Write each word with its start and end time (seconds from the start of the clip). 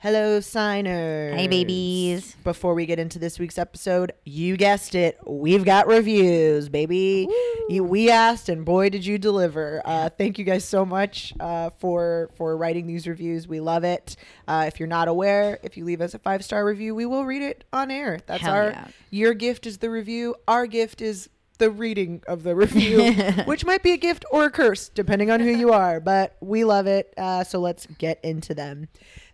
Hello, 0.00 0.38
signers. 0.38 1.34
Hey, 1.34 1.48
babies. 1.48 2.36
Before 2.44 2.72
we 2.72 2.86
get 2.86 3.00
into 3.00 3.18
this 3.18 3.40
week's 3.40 3.58
episode, 3.58 4.12
you 4.24 4.56
guessed 4.56 4.94
it. 4.94 5.18
We've 5.26 5.64
got 5.64 5.88
reviews, 5.88 6.68
baby. 6.68 7.26
You, 7.68 7.82
we 7.82 8.08
asked, 8.08 8.48
and 8.48 8.64
boy, 8.64 8.90
did 8.90 9.04
you 9.04 9.18
deliver. 9.18 9.82
Uh, 9.84 10.08
thank 10.08 10.38
you 10.38 10.44
guys 10.44 10.64
so 10.64 10.86
much 10.86 11.34
uh, 11.40 11.70
for 11.78 12.30
for 12.36 12.56
writing 12.56 12.86
these 12.86 13.08
reviews. 13.08 13.48
We 13.48 13.58
love 13.58 13.82
it. 13.82 14.14
Uh, 14.46 14.66
if 14.68 14.78
you're 14.78 14.86
not 14.86 15.08
aware, 15.08 15.58
if 15.64 15.76
you 15.76 15.84
leave 15.84 16.00
us 16.00 16.14
a 16.14 16.20
five 16.20 16.44
star 16.44 16.64
review, 16.64 16.94
we 16.94 17.04
will 17.04 17.24
read 17.24 17.42
it 17.42 17.64
on 17.72 17.90
air. 17.90 18.20
That's 18.26 18.42
Hell 18.42 18.54
our. 18.54 18.70
yeah. 18.70 18.88
Your 19.10 19.34
gift 19.34 19.66
is 19.66 19.78
the 19.78 19.90
review. 19.90 20.36
Our 20.46 20.68
gift 20.68 21.02
is 21.02 21.28
the 21.58 21.70
reading 21.70 22.22
of 22.28 22.44
the 22.44 22.54
review, 22.54 23.12
which 23.46 23.64
might 23.64 23.82
be 23.82 23.90
a 23.90 23.96
gift 23.96 24.24
or 24.30 24.44
a 24.44 24.50
curse, 24.50 24.88
depending 24.90 25.28
on 25.30 25.40
who 25.40 25.50
you 25.50 25.72
are. 25.72 25.98
But 25.98 26.36
we 26.40 26.62
love 26.62 26.86
it. 26.86 27.12
Uh, 27.18 27.42
so 27.42 27.58
let's 27.58 27.86
get 27.98 28.20
into 28.24 28.54
them. 28.54 28.86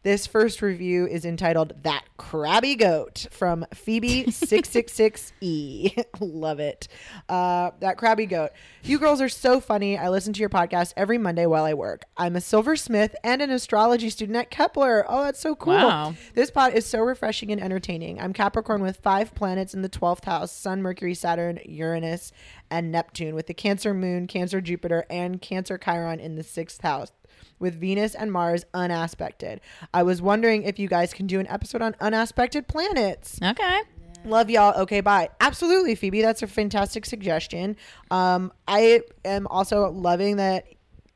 This 0.05 0.27
first 0.27 0.61
review 0.61 1.07
is 1.07 1.25
entitled 1.25 1.73
That 1.83 2.05
Crabby 2.19 2.75
Goat 2.75 3.27
from 3.31 3.65
Phoebe666E. 3.75 6.05
Love 6.21 6.61
it. 6.61 6.89
Uh, 7.27 7.71
that 7.81 7.97
Crabby 7.97 8.27
Goat. 8.27 8.51
You 8.83 8.99
girls 8.99 9.23
are 9.23 9.31
so 9.31 9.63
funny. 9.63 9.97
I 9.97 10.11
listen 10.11 10.35
to 10.35 10.41
your 10.41 10.51
podcast 10.51 10.93
every 10.95 11.17
Monday 11.17 11.47
while 11.47 11.65
I 11.65 11.73
work. 11.73 12.05
I'm 12.19 12.37
a 12.37 12.43
silversmith 12.43 13.17
and 13.25 13.41
an 13.41 13.51
astrology 13.51 14.11
student 14.11 14.37
at 14.37 14.51
Kepler. 14.51 15.07
Oh, 15.09 15.25
that's 15.25 15.41
so 15.41 15.57
cool. 15.57 15.73
Wow. 15.73 16.15
This 16.35 16.51
pod 16.51 16.75
is 16.75 16.85
so 16.85 17.01
refreshing 17.01 17.51
and 17.51 17.63
entertaining. 17.63 18.21
I'm 18.21 18.35
Capricorn 18.35 18.83
with 18.83 18.99
five 18.99 19.35
planets 19.35 19.73
in 19.73 19.81
the 19.81 19.89
12th 19.89 20.27
house 20.27 20.53
Sun, 20.53 20.83
Mercury, 20.83 21.15
Saturn, 21.15 21.61
Uranus, 21.65 22.31
and 22.71 22.93
Neptune, 22.93 23.35
with 23.35 23.47
the 23.47 23.55
Cancer 23.55 23.95
moon, 23.95 24.27
Cancer 24.27 24.61
Jupiter, 24.61 25.07
and 25.09 25.41
Cancer 25.41 25.79
Chiron 25.79 26.21
in 26.21 26.37
the 26.37 26.43
sixth 26.43 26.83
house 26.83 27.11
with 27.59 27.79
Venus 27.81 28.15
and 28.15 28.33
Mars 28.33 28.65
unaspected. 28.75 29.61
I 29.93 30.03
was 30.03 30.21
wondering 30.21 30.65
if 30.65 30.79
you 30.79 30.89
guys 30.89 31.13
can 31.15 31.27
do 31.27 31.41
an 31.41 31.47
episode 31.49 31.83
on 31.83 31.95
unaspected 32.01 32.69
planets. 32.69 33.39
Okay. 33.43 33.81
Love 34.25 34.49
y'all. 34.49 34.81
Okay, 34.83 35.01
bye. 35.01 35.29
Absolutely, 35.41 35.95
Phoebe. 35.95 36.23
That's 36.23 36.43
a 36.43 36.47
fantastic 36.47 37.05
suggestion. 37.05 37.77
Um, 38.11 38.53
I 38.67 39.03
am 39.25 39.47
also 39.49 39.91
loving 39.91 40.37
that. 40.37 40.67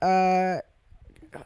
Uh, 0.02 0.60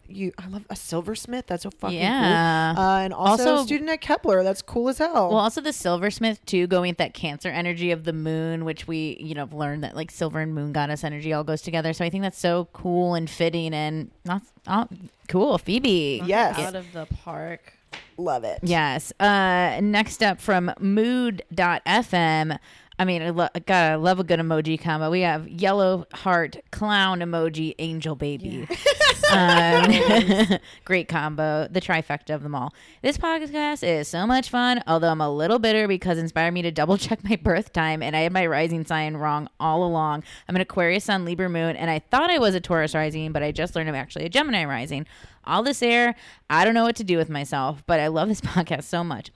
you, 0.09 0.33
I 0.39 0.47
love 0.49 0.65
a 0.71 0.77
silversmith. 0.77 1.47
That's 1.47 1.63
so 1.65 1.71
fucking 1.71 1.99
Yeah. 1.99 2.75
cool. 2.77 2.85
Uh, 2.85 2.99
and 3.01 3.13
also, 3.13 3.51
Also- 3.53 3.63
a 3.63 3.67
student 3.67 3.91
at 3.91 4.01
Kepler. 4.01 4.43
That's 4.43 4.63
cool 4.63 4.89
as 4.89 4.99
hell. 4.99 5.29
Well, 5.31 5.39
also 5.39 5.61
the 5.61 5.73
silversmith 5.73 6.45
too, 6.47 6.67
going 6.67 6.91
with 6.93 6.99
that 6.99 7.15
Cancer 7.15 7.49
energy 7.49 7.91
of 7.91 8.05
the 8.05 8.13
moon, 8.13 8.65
which 8.65 8.87
we 8.87 9.17
you 9.21 9.35
know 9.35 9.43
have 9.43 9.53
learned 9.53 9.85
that 9.85 9.95
like 9.97 10.11
silver 10.11 10.41
and 10.41 10.55
moon 10.55 10.73
goddess 10.73 11.05
energy 11.05 11.33
all 11.33 11.45
goes 11.45 11.63
together. 11.63 11.93
So 11.93 12.05
I 12.05 12.11
think 12.11 12.23
that's 12.23 12.39
so 12.39 12.69
cool 12.73 13.15
and 13.15 13.29
fitting 13.29 13.73
and 13.75 14.11
not 14.25 14.43
oh, 14.67 14.89
cool, 15.29 15.59
Phoebe. 15.59 16.23
yes, 16.25 16.59
out 16.59 16.75
of 16.75 16.93
the 16.93 17.07
park. 17.07 17.75
love 18.17 18.45
it. 18.45 18.59
Yes. 18.63 19.13
Uh, 19.21 19.79
next 19.83 20.23
up 20.23 20.41
from 20.41 20.73
mood.fm. 20.81 22.59
I 23.03 23.05
mean, 23.05 23.21
I 23.21 23.31
lo- 23.31 23.49
I 23.67 23.97
love 23.97 24.21
a 24.21 24.25
good 24.25 24.39
emoji 24.39 24.81
combo. 24.81 25.11
We 25.11 25.23
have 25.23 25.49
yellow 25.49 26.07
heart, 26.13 26.59
clown 26.71 27.19
emoji, 27.19 27.75
angel 27.81 28.15
baby. 28.15 28.69
Um, 29.31 29.91
great 30.85 31.09
combo, 31.09 31.67
the 31.71 31.81
trifecta 31.81 32.35
of 32.35 32.43
them 32.43 32.55
all. 32.55 32.75
This 33.01 33.17
podcast 33.17 33.83
is 33.83 34.07
so 34.07 34.27
much 34.27 34.51
fun, 34.51 34.83
although 34.87 35.09
I'm 35.09 35.23
a 35.23 35.31
little 35.31 35.59
bitter 35.59 35.89
because 35.89 36.19
it 36.19 36.23
inspired 36.23 36.53
me 36.53 36.61
to 36.63 36.71
double 36.71 36.99
check 36.99 37.25
my 37.25 37.37
birth 37.37 37.73
time 37.73 38.03
and 38.03 38.15
I 38.15 38.21
had 38.21 38.33
my 38.33 38.45
rising 38.47 38.85
sign 38.85 39.17
wrong 39.17 39.49
all 39.59 39.85
along. 39.85 40.25
I'm 40.49 40.57
an 40.57 40.61
Aquarius 40.61 41.05
sun, 41.05 41.25
Libra 41.25 41.49
moon, 41.49 41.77
and 41.77 41.91
I 41.91 42.01
thought 42.01 42.31
I 42.31 42.39
was 42.39 42.55
a 42.55 42.61
Taurus 42.61 42.95
rising, 42.95 43.33
but 43.33 43.43
I 43.43 43.53
just 43.53 43.75
learned 43.75 43.89
I'm 43.89 43.95
actually 43.95 44.27
a 44.27 44.29
Gemini 44.29 44.67
rising. 44.67 45.07
All 45.45 45.63
this 45.63 45.83
air, 45.83 46.15
I 46.51 46.67
don't 46.67 46.75
know 46.75 46.85
what 46.85 46.97
to 46.97 47.05
do 47.05 47.17
with 47.17 47.31
myself, 47.31 47.83
but 47.87 48.01
I 48.01 48.09
love 48.09 48.29
this 48.29 48.41
podcast 48.43 48.83
so 48.85 49.03
much. 49.03 49.31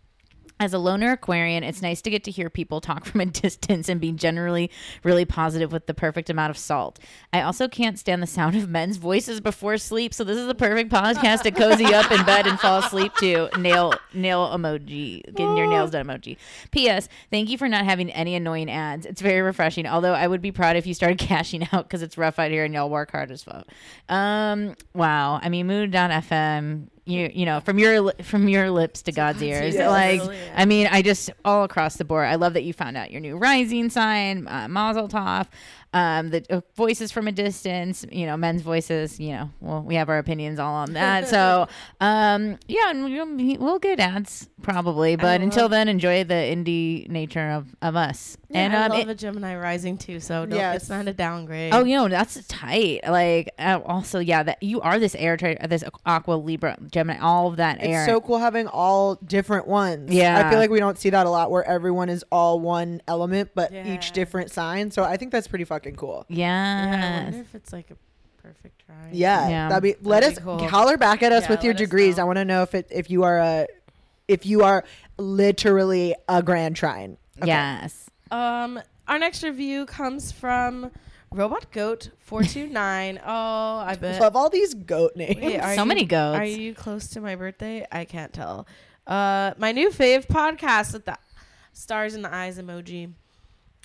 As 0.58 0.72
a 0.72 0.78
loner 0.78 1.12
Aquarian, 1.12 1.62
it's 1.62 1.82
nice 1.82 2.00
to 2.00 2.08
get 2.08 2.24
to 2.24 2.30
hear 2.30 2.48
people 2.48 2.80
talk 2.80 3.04
from 3.06 3.20
a 3.20 3.26
distance 3.26 3.88
and 3.90 4.00
be 4.00 4.12
generally 4.12 4.70
really 5.02 5.26
positive 5.26 5.70
with 5.70 5.86
the 5.86 5.92
perfect 5.92 6.30
amount 6.30 6.50
of 6.50 6.56
salt. 6.56 6.98
I 7.32 7.42
also 7.42 7.68
can't 7.68 7.98
stand 7.98 8.22
the 8.22 8.26
sound 8.26 8.56
of 8.56 8.68
men's 8.68 8.96
voices 8.96 9.40
before 9.40 9.76
sleep, 9.76 10.14
so 10.14 10.24
this 10.24 10.38
is 10.38 10.46
the 10.46 10.54
perfect 10.54 10.90
podcast 10.90 11.42
to 11.42 11.50
cozy 11.50 11.92
up 11.92 12.10
in 12.10 12.24
bed 12.24 12.46
and 12.46 12.58
fall 12.58 12.78
asleep 12.78 13.12
to. 13.16 13.50
Nail 13.58 13.94
nail 14.14 14.48
emoji, 14.48 15.22
getting 15.34 15.56
your 15.56 15.66
nails 15.66 15.90
done 15.90 16.06
emoji. 16.06 16.38
P.S. 16.70 17.08
Thank 17.30 17.50
you 17.50 17.58
for 17.58 17.68
not 17.68 17.84
having 17.84 18.10
any 18.10 18.34
annoying 18.34 18.70
ads. 18.70 19.04
It's 19.04 19.20
very 19.20 19.42
refreshing. 19.42 19.86
Although 19.86 20.14
I 20.14 20.26
would 20.26 20.40
be 20.40 20.52
proud 20.52 20.76
if 20.76 20.86
you 20.86 20.94
started 20.94 21.18
cashing 21.26 21.68
out 21.72 21.84
because 21.84 22.02
it's 22.02 22.16
rough 22.16 22.38
out 22.38 22.50
here 22.50 22.64
and 22.64 22.72
y'all 22.72 22.88
work 22.88 23.12
hard 23.12 23.30
as 23.30 23.42
fuck. 23.42 23.66
Um, 24.08 24.74
wow. 24.94 25.38
I 25.42 25.50
mean, 25.50 25.66
Mood.fm 25.66 26.88
you 27.06 27.30
you 27.32 27.46
know 27.46 27.60
from 27.60 27.78
your 27.78 28.12
from 28.22 28.48
your 28.48 28.70
lips 28.70 29.02
to 29.02 29.12
God's 29.12 29.42
ears. 29.42 29.74
Yes. 29.74 29.90
Like 29.90 30.22
yeah. 30.30 30.52
I 30.54 30.64
mean, 30.64 30.88
I 30.90 31.02
just 31.02 31.30
all 31.44 31.64
across 31.64 31.96
the 31.96 32.04
board. 32.04 32.26
I 32.28 32.34
love 32.34 32.52
that 32.54 32.64
you 32.64 32.72
found 32.72 32.96
out 32.96 33.10
your 33.10 33.20
new 33.20 33.36
rising 33.36 33.88
sign, 33.90 34.46
uh, 34.48 34.68
Mazel 34.68 35.08
Tov. 35.08 35.46
um, 35.94 36.28
the 36.30 36.44
uh, 36.50 36.60
voices 36.74 37.10
from 37.12 37.26
a 37.26 37.32
distance, 37.32 38.04
you 38.12 38.26
know, 38.26 38.36
men's 38.36 38.60
voices, 38.60 39.18
you 39.18 39.30
know, 39.30 39.50
well, 39.60 39.82
we 39.82 39.94
have 39.94 40.10
our 40.10 40.18
opinions 40.18 40.58
all 40.58 40.74
on 40.74 40.92
that. 40.92 41.26
so, 41.28 41.68
um, 42.00 42.58
yeah, 42.68 42.90
and 42.90 43.04
we'll, 43.04 43.56
we'll 43.64 43.78
get 43.78 43.98
ads 43.98 44.48
probably, 44.60 45.16
but 45.16 45.40
until 45.40 45.62
love- 45.64 45.70
then, 45.70 45.88
enjoy 45.88 46.22
the 46.24 46.34
indie 46.34 47.08
nature 47.08 47.50
of, 47.50 47.74
of 47.80 47.96
us. 47.96 48.36
and 48.50 48.76
I 48.76 48.86
um, 48.86 48.90
love 48.92 49.08
it- 49.08 49.12
a 49.12 49.14
Gemini 49.14 49.56
rising 49.56 49.96
too, 49.96 50.20
so 50.20 50.44
no, 50.44 50.56
Yes. 50.56 50.82
it's 50.82 50.90
not 50.90 51.06
a 51.08 51.14
downgrade. 51.14 51.72
Oh, 51.72 51.84
you 51.84 51.96
know 51.96 52.08
that's 52.08 52.44
tight. 52.46 53.00
Like, 53.08 53.50
uh, 53.58 53.80
also, 53.86 54.18
yeah, 54.18 54.42
that 54.42 54.62
you 54.62 54.80
are 54.82 54.98
this 54.98 55.14
air, 55.14 55.36
tra- 55.38 55.66
this 55.66 55.82
Aqua 56.04 56.34
Libra 56.34 56.76
Gemini, 56.96 57.18
all 57.20 57.48
of 57.48 57.56
that 57.56 57.76
It's 57.78 57.86
air. 57.88 58.06
so 58.06 58.20
cool 58.20 58.38
having 58.38 58.66
all 58.66 59.16
different 59.16 59.66
ones. 59.68 60.10
Yeah. 60.12 60.38
I 60.46 60.50
feel 60.50 60.58
like 60.58 60.70
we 60.70 60.78
don't 60.80 60.98
see 60.98 61.10
that 61.10 61.26
a 61.26 61.30
lot 61.30 61.50
where 61.50 61.62
everyone 61.64 62.08
is 62.08 62.24
all 62.32 62.58
one 62.58 63.02
element, 63.06 63.50
but 63.54 63.70
Yeah. 63.72 63.86
each 63.94 64.12
different 64.12 64.50
sign. 64.50 64.90
So 64.90 65.04
I 65.04 65.16
think 65.18 65.30
that's 65.32 65.46
pretty 65.46 65.64
fucking 65.64 65.96
cool. 65.96 66.24
yeah, 66.28 67.20
I 67.20 67.22
wonder 67.24 67.38
if 67.40 67.54
it's 67.54 67.72
like 67.72 67.90
a 67.90 67.96
perfect 68.42 68.82
try. 68.86 68.94
Yeah, 69.12 69.48
Yeah. 69.48 69.68
that'd 69.68 69.82
be. 69.82 69.94
Let 70.00 70.20
That'd 70.22 70.38
us 70.38 70.38
be 70.38 70.44
cool. 70.44 70.68
holler 70.68 70.96
back 70.96 71.22
at 71.22 71.32
us 71.32 71.44
Yeah, 71.44 71.50
with 71.50 71.64
your 71.64 71.74
degrees. 71.74 72.18
I 72.18 72.24
want 72.24 72.36
to 72.36 72.44
know 72.44 72.62
if 72.62 72.74
it 72.74 72.86
if 72.90 73.10
you 73.10 73.24
are 73.24 73.38
a 73.38 73.66
if 74.28 74.46
you 74.46 74.62
are 74.64 74.82
literally 75.18 76.14
a 76.28 76.42
grand 76.42 76.76
trine. 76.76 77.16
Okay. 77.38 77.48
Yes. 77.48 78.08
Um, 78.30 78.80
our 79.06 79.18
next 79.18 79.42
review 79.44 79.86
comes 79.86 80.32
from 80.32 80.90
Robot 81.32 81.70
Goat 81.72 82.10
four 82.18 82.42
two 82.42 82.66
nine. 82.68 83.20
Oh, 83.26 83.78
I 83.78 83.96
bet. 84.00 84.20
Love 84.20 84.36
all 84.36 84.48
these 84.50 84.74
goat 84.74 85.12
names. 85.16 85.40
Wait, 85.40 85.58
are 85.58 85.74
So 85.74 85.82
you- 85.82 85.86
many 85.88 86.04
goats. 86.04 86.38
Are 86.38 86.44
you 86.44 86.74
close 86.74 87.08
to 87.10 87.20
my 87.20 87.34
birthday? 87.34 87.86
I 87.90 88.04
can't 88.04 88.32
tell. 88.32 88.66
Uh, 89.06 89.52
my 89.58 89.72
new 89.72 89.90
fave 89.90 90.26
podcast 90.26 90.92
with 90.92 91.04
the 91.04 91.16
stars 91.72 92.14
in 92.14 92.22
the 92.22 92.32
eyes 92.34 92.58
emoji. 92.58 93.12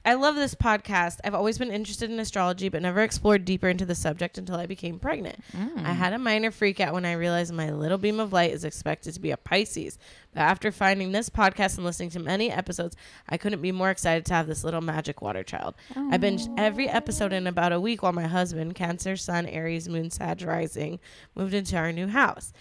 I 0.03 0.15
love 0.15 0.36
this 0.36 0.56
podcast. 0.56 1.19
I've 1.24 1.36
always 1.36 1.59
been 1.59 1.71
interested 1.71 2.09
in 2.09 2.19
astrology, 2.19 2.69
but 2.69 2.81
never 2.81 3.01
explored 3.01 3.45
deeper 3.45 3.69
into 3.69 3.86
the 3.86 3.94
subject 3.94 4.38
until 4.38 4.56
I 4.56 4.65
became 4.65 4.98
pregnant. 4.98 5.44
Mm. 5.56 5.86
I 5.86 5.92
had 5.94 6.13
a 6.13 6.19
minor 6.19 6.50
freak 6.50 6.80
out 6.80 6.94
when 6.94 7.06
I 7.06 7.13
realized 7.13 7.53
my 7.53 7.71
little 7.71 8.00
beam 8.00 8.19
of 8.19 8.33
light 8.33 8.51
is 8.51 8.63
expected 8.63 9.13
to 9.13 9.19
be 9.19 9.31
a 9.31 9.38
Pisces. 9.38 10.00
But 10.33 10.42
after 10.42 10.71
finding 10.71 11.12
this 11.12 11.30
podcast 11.30 11.75
and 11.75 11.86
listening 11.86 12.09
to 12.12 12.19
many 12.19 12.51
episodes, 12.51 12.95
I 13.30 13.38
couldn't 13.38 13.62
be 13.62 13.71
more 13.71 13.92
excited 13.92 14.25
to 14.25 14.33
have 14.33 14.48
this 14.48 14.63
little 14.63 14.81
magic 14.81 15.21
water 15.21 15.44
child. 15.44 15.75
I 15.95 16.18
binged 16.18 16.51
every 16.57 16.89
episode 16.89 17.33
in 17.33 17.45
about 17.45 17.71
a 17.71 17.80
week 17.80 18.01
while 18.01 18.13
my 18.13 18.27
husband, 18.27 18.74
Cancer, 18.74 19.15
Sun, 19.15 19.45
Aries, 19.48 19.88
Moon, 19.88 20.09
Sag, 20.09 20.42
Rising, 20.42 21.00
moved 21.36 21.53
into 21.53 21.77
our 21.77 21.92
new 21.92 22.07
house. 22.07 22.53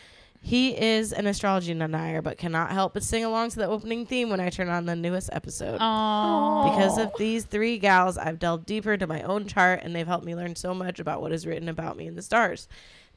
He 0.43 0.77
is 0.77 1.13
an 1.13 1.27
astrology 1.27 1.75
denier, 1.75 2.23
but 2.23 2.39
cannot 2.39 2.71
help 2.71 2.95
but 2.95 3.03
sing 3.03 3.25
along 3.25 3.51
to 3.51 3.57
the 3.57 3.67
opening 3.67 4.07
theme 4.07 4.31
when 4.31 4.41
I 4.41 4.49
turn 4.49 4.71
on 4.71 4.87
the 4.87 4.97
newest 4.97 5.29
episode. 5.33 5.79
Oh. 5.81 6.71
Because 6.71 6.97
of 6.97 7.13
these 7.19 7.45
three 7.45 7.79
gals, 7.79 8.17
I've 8.17 8.39
delved 8.39 8.65
deeper 8.65 8.95
into 8.95 9.07
my 9.07 9.23
own 9.23 9.47
chart 9.47 9.81
and 9.83 9.95
they've 9.95 10.07
helped 10.07 10.25
me 10.25 10.35
learn 10.35 10.57
so 10.57 10.73
much 10.73 10.99
about 10.99 11.21
what 11.21 11.33
is 11.33 11.47
written 11.47 11.69
about 11.69 11.97
me 11.97 12.07
in 12.07 12.17
the 12.17 12.23
stars. 12.23 12.69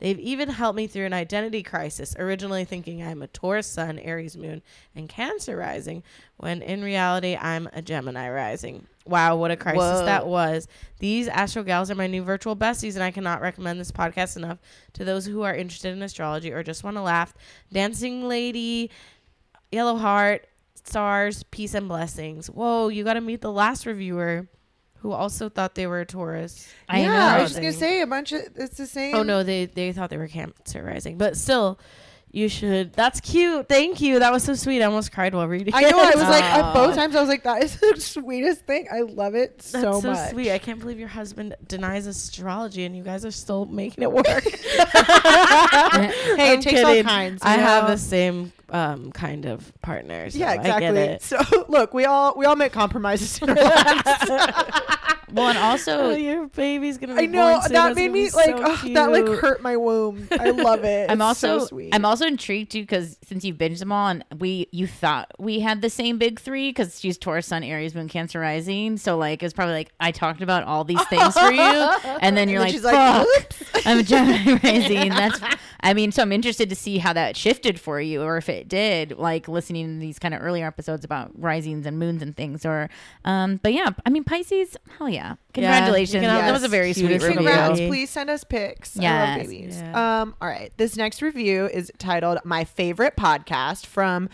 They've 0.04 0.20
even 0.20 0.50
helped 0.50 0.76
me 0.76 0.88
through 0.88 1.06
an 1.06 1.14
identity 1.14 1.64
crisis, 1.64 2.14
originally 2.20 2.66
thinking 2.66 3.02
I'm 3.02 3.22
a 3.22 3.28
Taurus 3.28 3.68
sun, 3.68 3.98
Aries 4.00 4.36
moon, 4.36 4.62
and 4.94 5.08
Cancer 5.08 5.56
rising, 5.56 6.04
when 6.36 6.62
in 6.62 6.84
reality 6.84 7.38
I'm 7.40 7.70
a 7.72 7.82
Gemini 7.82 8.30
rising. 8.30 8.86
Wow, 9.06 9.38
what 9.38 9.52
a 9.52 9.56
crisis 9.56 9.80
Whoa. 9.80 10.06
that 10.06 10.28
was. 10.28 10.68
These 11.00 11.30
Astro 11.30 11.64
Gals 11.64 11.90
are 11.90 11.96
my 11.96 12.08
new 12.08 12.22
virtual 12.22 12.54
besties, 12.54 12.96
and 12.96 13.04
I 13.04 13.12
cannot 13.12 13.40
recommend 13.40 13.80
this 13.80 13.94
podcast 13.94 14.36
enough 14.36 14.58
to 14.92 15.06
those 15.06 15.26
who 15.26 15.44
are 15.44 15.56
interested 15.56 15.94
in 15.94 16.02
astrology 16.02 16.52
or 16.52 16.64
just 16.64 16.84
want 16.84 16.98
to 16.98 17.02
laugh. 17.02 17.34
Dancing 17.72 18.28
Lady, 18.28 18.92
Yellow 19.72 19.96
Heart, 19.96 20.46
stars, 20.84 21.44
peace, 21.44 21.76
and 21.76 21.88
blessings. 21.88 22.48
Whoa, 22.48 22.90
you 22.90 23.06
got 23.06 23.14
to 23.14 23.22
meet 23.22 23.40
the 23.40 23.54
last 23.54 23.86
reviewer 23.86 24.50
who 25.04 25.12
also 25.12 25.50
thought 25.50 25.76
they 25.76 25.86
were 25.86 26.00
a 26.00 26.06
Taurus. 26.06 26.68
I 26.88 27.02
yeah, 27.02 27.08
know. 27.08 27.14
I 27.14 27.42
was 27.42 27.52
just 27.52 27.62
gonna 27.62 27.74
say 27.74 28.02
a 28.02 28.08
bunch 28.08 28.32
of 28.32 28.42
it's 28.56 28.78
the 28.78 28.88
same. 28.88 29.14
Oh 29.16 29.22
no, 29.22 29.44
they 29.44 29.66
they 29.66 29.92
thought 29.92 30.10
they 30.10 30.18
were 30.18 30.30
Cancer 30.30 30.82
rising, 30.82 31.18
but 31.18 31.36
still, 31.36 31.78
you 32.32 32.48
should. 32.48 32.94
That's 32.94 33.20
cute. 33.20 33.68
Thank 33.68 34.00
you. 34.00 34.20
That 34.20 34.32
was 34.32 34.44
so 34.44 34.56
sweet. 34.56 34.82
I 34.82 34.86
almost 34.86 35.12
cried 35.12 35.36
while 35.36 35.48
reading. 35.48 35.74
I 35.74 35.82
know. 35.82 36.00
I 36.00 36.16
was 36.16 36.24
like, 36.24 36.44
at 36.44 36.74
both 36.74 36.96
times, 36.96 37.18
I 37.18 37.20
was 37.20 37.28
like, 37.28 37.44
that 37.44 37.62
is 37.62 37.78
the 37.80 37.96
sweetest 38.00 38.66
thing. 38.66 38.88
I 38.92 39.02
love 39.02 39.36
it 39.36 39.62
so, 39.62 39.80
so, 39.80 39.92
much. 39.92 40.04
That's 40.04 40.30
so 40.30 40.32
sweet. 40.32 40.52
I 40.52 40.58
can't 40.58 40.80
believe 40.80 40.98
your 40.98 41.10
husband 41.10 41.56
denies 41.68 42.08
astrology 42.08 42.86
and 42.86 42.96
you 42.96 43.04
guys 43.04 43.26
are 43.26 43.32
still 43.32 43.66
making 43.66 44.04
it 44.04 44.12
work. 44.12 44.26
I'm 46.54 46.60
it 46.60 46.64
takes 46.64 46.84
all 46.84 47.04
kinds. 47.04 47.42
I 47.44 47.56
you 47.56 47.62
have 47.62 47.88
the 47.88 47.98
same 47.98 48.54
um, 48.70 49.12
kind 49.12 49.46
of 49.46 49.72
partners. 49.82 50.34
So 50.34 50.40
yeah, 50.40 50.52
I 50.52 50.56
exactly. 50.56 51.18
So 51.22 51.66
look, 51.68 51.94
we 51.94 52.06
all 52.06 52.34
we 52.36 52.46
all 52.46 52.56
make 52.56 52.72
compromises 52.72 53.42
in 53.42 53.50
our 53.50 53.56
lives. 53.56 55.16
Well, 55.34 55.50
and 55.50 55.58
Oh, 55.64 55.72
also, 55.74 56.12
your 56.12 56.48
baby's 56.48 56.98
gonna. 56.98 57.16
Be 57.16 57.24
I 57.24 57.26
know 57.26 57.50
born 57.52 57.62
soon. 57.64 57.74
that 57.74 57.96
made 57.96 58.12
me 58.12 58.30
like 58.32 58.58
so 58.58 58.64
ugh, 58.64 58.94
that 58.94 59.12
like 59.12 59.26
hurt 59.40 59.62
my 59.62 59.76
womb. 59.78 60.28
I 60.32 60.52
love 60.52 60.84
it. 60.84 61.10
I'm 61.10 61.20
It's 61.20 61.26
also 61.26 61.60
so 61.60 61.66
sweet. 61.68 61.94
I'm 61.94 62.06
also 62.06 62.26
intrigued 62.26 62.72
too 62.72 62.82
because 62.82 63.18
since 63.24 63.44
you've 63.44 63.58
binged 63.58 63.80
them 63.80 63.92
all 63.92 64.08
and 64.10 64.24
we 64.40 64.68
you 64.72 64.88
thought 64.88 65.32
we 65.40 65.60
had 65.62 65.82
the 65.82 65.90
same 65.90 66.18
big 66.18 66.40
three 66.40 66.70
because 66.70 67.00
she's 67.00 67.18
Taurus, 67.18 67.48
Sun, 67.48 67.64
Aries, 67.64 67.96
Moon, 67.96 68.08
Cancer, 68.08 68.40
Rising. 68.40 68.98
So 68.98 69.18
like 69.18 69.42
it's 69.44 69.54
probably 69.54 69.74
like 69.76 69.92
I 70.00 70.12
talked 70.12 70.42
about 70.42 70.64
all 70.64 70.84
these 70.84 71.04
things 71.08 71.34
for 71.38 71.52
you, 71.52 71.62
and 72.22 72.38
then 72.38 72.50
you're 72.50 72.60
then 72.60 72.68
like, 72.68 72.74
she's 72.74 72.84
like, 72.84 73.86
I'm 73.86 74.00
a 74.00 74.04
Gemini 74.04 74.60
Rising. 74.64 75.10
That's 75.10 75.40
I 75.86 75.94
mean, 75.94 76.12
so 76.14 76.22
I'm 76.22 76.32
interested 76.32 76.70
to 76.70 76.76
see 76.76 76.98
how 76.98 77.12
that 77.14 77.36
shifted 77.36 77.78
for 77.80 78.00
you, 78.00 78.22
or 78.22 78.38
if 78.38 78.48
it 78.48 78.70
did, 78.70 79.18
like 79.18 79.50
listening 79.50 79.96
to 79.96 80.00
these 80.00 80.18
kind 80.18 80.34
of 80.34 80.42
earlier 80.42 80.66
episodes 80.66 81.04
about 81.04 81.32
risings 81.38 81.86
and 81.86 82.00
moons 82.00 82.22
and 82.22 82.36
things, 82.38 82.66
or 82.66 82.90
um. 83.26 83.60
But 83.62 83.74
yeah, 83.74 83.90
I 84.06 84.10
mean 84.10 84.24
Pisces, 84.24 84.78
hell 84.98 85.10
yeah, 85.10 85.23
congratulations. 85.54 86.22
can 86.22 86.30
have 86.30 86.42
That 86.46 86.52
was 86.52 86.62
a 86.64 86.68
the 86.68 86.70
very 86.70 86.94
sweet 86.94 87.08
cutest 87.08 87.26
review. 87.28 87.48
Congrats! 87.48 87.80
Please 87.80 88.10
send 88.10 88.30
us 88.30 88.44
pics. 88.44 88.98
I 89.00 89.02
love 89.36 89.42
babies. 89.48 89.78
Yeah. 89.78 90.22
Um. 90.22 90.36
All 90.42 90.48
right. 90.48 90.72
This 90.78 90.96
next 90.98 91.22
review 91.22 91.66
is 91.66 91.92
titled 91.98 92.40
"My 92.44 92.64
Favorite 92.64 93.16
Podcast" 93.16 93.86
from 93.86 94.30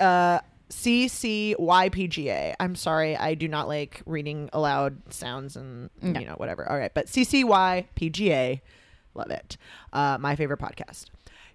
uh, 0.00 0.40
CCYPGA. 0.70 2.54
I'm 2.60 2.74
sorry, 2.74 3.16
I 3.16 3.34
do 3.34 3.48
not 3.48 3.68
like 3.68 4.02
reading 4.06 4.50
aloud 4.52 5.00
sounds 5.12 5.56
and 5.56 5.90
No. 6.02 6.20
you 6.20 6.26
know 6.26 6.34
whatever. 6.34 6.68
All 6.70 6.78
right, 6.78 6.92
but 6.92 7.06
CCYPGA, 7.06 8.60
love 9.14 9.30
it. 9.30 9.56
Uh, 9.92 10.18
my 10.20 10.36
favorite 10.36 10.60
podcast. 10.60 11.06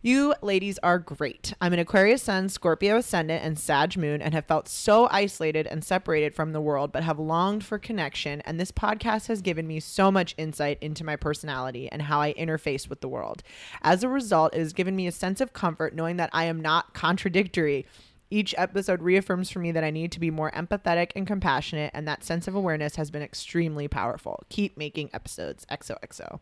You 0.05 0.35
ladies 0.41 0.77
are 0.83 0.99
great. 0.99 1.53
I'm 1.61 1.71
an 1.71 1.79
Aquarius 1.79 2.23
Sun, 2.23 2.49
Scorpio 2.49 2.97
Ascendant, 2.97 3.41
and 3.41 3.57
Sag 3.57 3.95
Moon, 3.95 4.21
and 4.21 4.33
have 4.33 4.45
felt 4.45 4.67
so 4.67 5.07
isolated 5.09 5.65
and 5.65 5.81
separated 5.81 6.35
from 6.35 6.51
the 6.51 6.59
world, 6.59 6.91
but 6.91 7.03
have 7.03 7.19
longed 7.19 7.63
for 7.63 7.79
connection. 7.79 8.41
And 8.41 8.59
this 8.59 8.73
podcast 8.73 9.27
has 9.27 9.41
given 9.41 9.65
me 9.65 9.79
so 9.79 10.11
much 10.11 10.35
insight 10.37 10.77
into 10.81 11.05
my 11.05 11.15
personality 11.15 11.87
and 11.89 12.01
how 12.01 12.19
I 12.19 12.33
interface 12.33 12.89
with 12.89 12.99
the 12.99 13.07
world. 13.07 13.43
As 13.81 14.03
a 14.03 14.09
result, 14.09 14.53
it 14.53 14.59
has 14.59 14.73
given 14.73 14.93
me 14.93 15.07
a 15.07 15.11
sense 15.13 15.39
of 15.39 15.53
comfort 15.53 15.95
knowing 15.95 16.17
that 16.17 16.31
I 16.33 16.43
am 16.43 16.59
not 16.59 16.93
contradictory. 16.93 17.85
Each 18.29 18.53
episode 18.57 19.01
reaffirms 19.01 19.51
for 19.51 19.59
me 19.59 19.71
that 19.71 19.85
I 19.85 19.89
need 19.89 20.11
to 20.11 20.19
be 20.19 20.31
more 20.31 20.51
empathetic 20.51 21.13
and 21.15 21.25
compassionate, 21.25 21.91
and 21.93 22.05
that 22.09 22.25
sense 22.25 22.49
of 22.49 22.55
awareness 22.55 22.97
has 22.97 23.09
been 23.09 23.21
extremely 23.21 23.87
powerful. 23.87 24.43
Keep 24.49 24.77
making 24.77 25.11
episodes. 25.13 25.65
XOXO. 25.71 26.41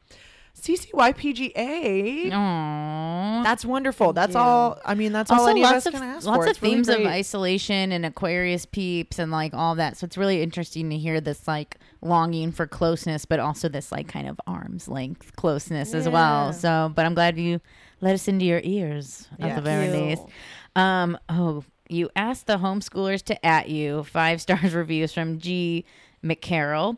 CCYPGA. 0.59 2.31
Aww. 2.31 3.44
That's 3.44 3.65
wonderful. 3.65 4.13
That's 4.13 4.33
you. 4.36 4.39
all. 4.39 4.80
I 4.86 4.95
mean, 4.95 5.12
that's 5.12 5.31
all 5.31 5.39
also 5.39 5.51
any 5.51 5.62
of 5.63 5.71
lots 5.71 5.77
us 5.77 5.86
of 5.88 5.93
can 5.93 6.03
ask 6.03 6.25
lots 6.27 6.38
for. 6.38 6.43
of 6.43 6.50
It's 6.51 6.62
really 6.62 6.75
themes 6.75 6.89
of 6.89 7.01
isolation 7.05 7.91
and 7.91 8.05
Aquarius 8.05 8.65
peeps 8.65 9.20
and 9.20 9.31
like 9.31 9.53
all 9.53 9.75
that. 9.75 9.98
So 9.98 10.05
it's 10.05 10.17
really 10.17 10.41
interesting 10.41 10.89
to 10.91 10.98
hear 10.98 11.20
this 11.22 11.48
like 11.48 11.77
longing 12.01 12.51
for 12.51 12.67
closeness, 12.67 13.25
but 13.25 13.39
also 13.39 13.70
this 13.70 13.91
like 13.91 14.08
kind 14.08 14.27
of 14.27 14.39
arm's 14.48 14.88
length 14.88 15.36
closeness 15.36 15.93
as 15.93 16.08
well. 16.08 16.53
So, 16.53 16.91
but 16.96 17.05
I'm 17.05 17.13
glad 17.13 17.38
you 17.38 17.60
let 18.01 18.13
us 18.13 18.27
into 18.27 18.46
your 18.46 18.62
ears 18.63 19.27
at 19.39 19.48
Yeah. 19.50 19.55
the 19.55 19.62
very 19.62 19.88
Cute. 19.91 20.03
least. 20.08 20.24
Um, 20.75 21.17
oh, 21.29 21.63
you 21.89 22.10
asked 22.15 22.48
the 22.48 22.58
homeschoolers 22.58 23.22
to 23.24 23.46
at 23.46 23.70
you 23.70 24.03
five 24.03 24.41
stars 24.41 24.74
reviews 24.75 25.13
from 25.13 25.39
G. 25.39 25.86
McCarroll. 26.24 26.98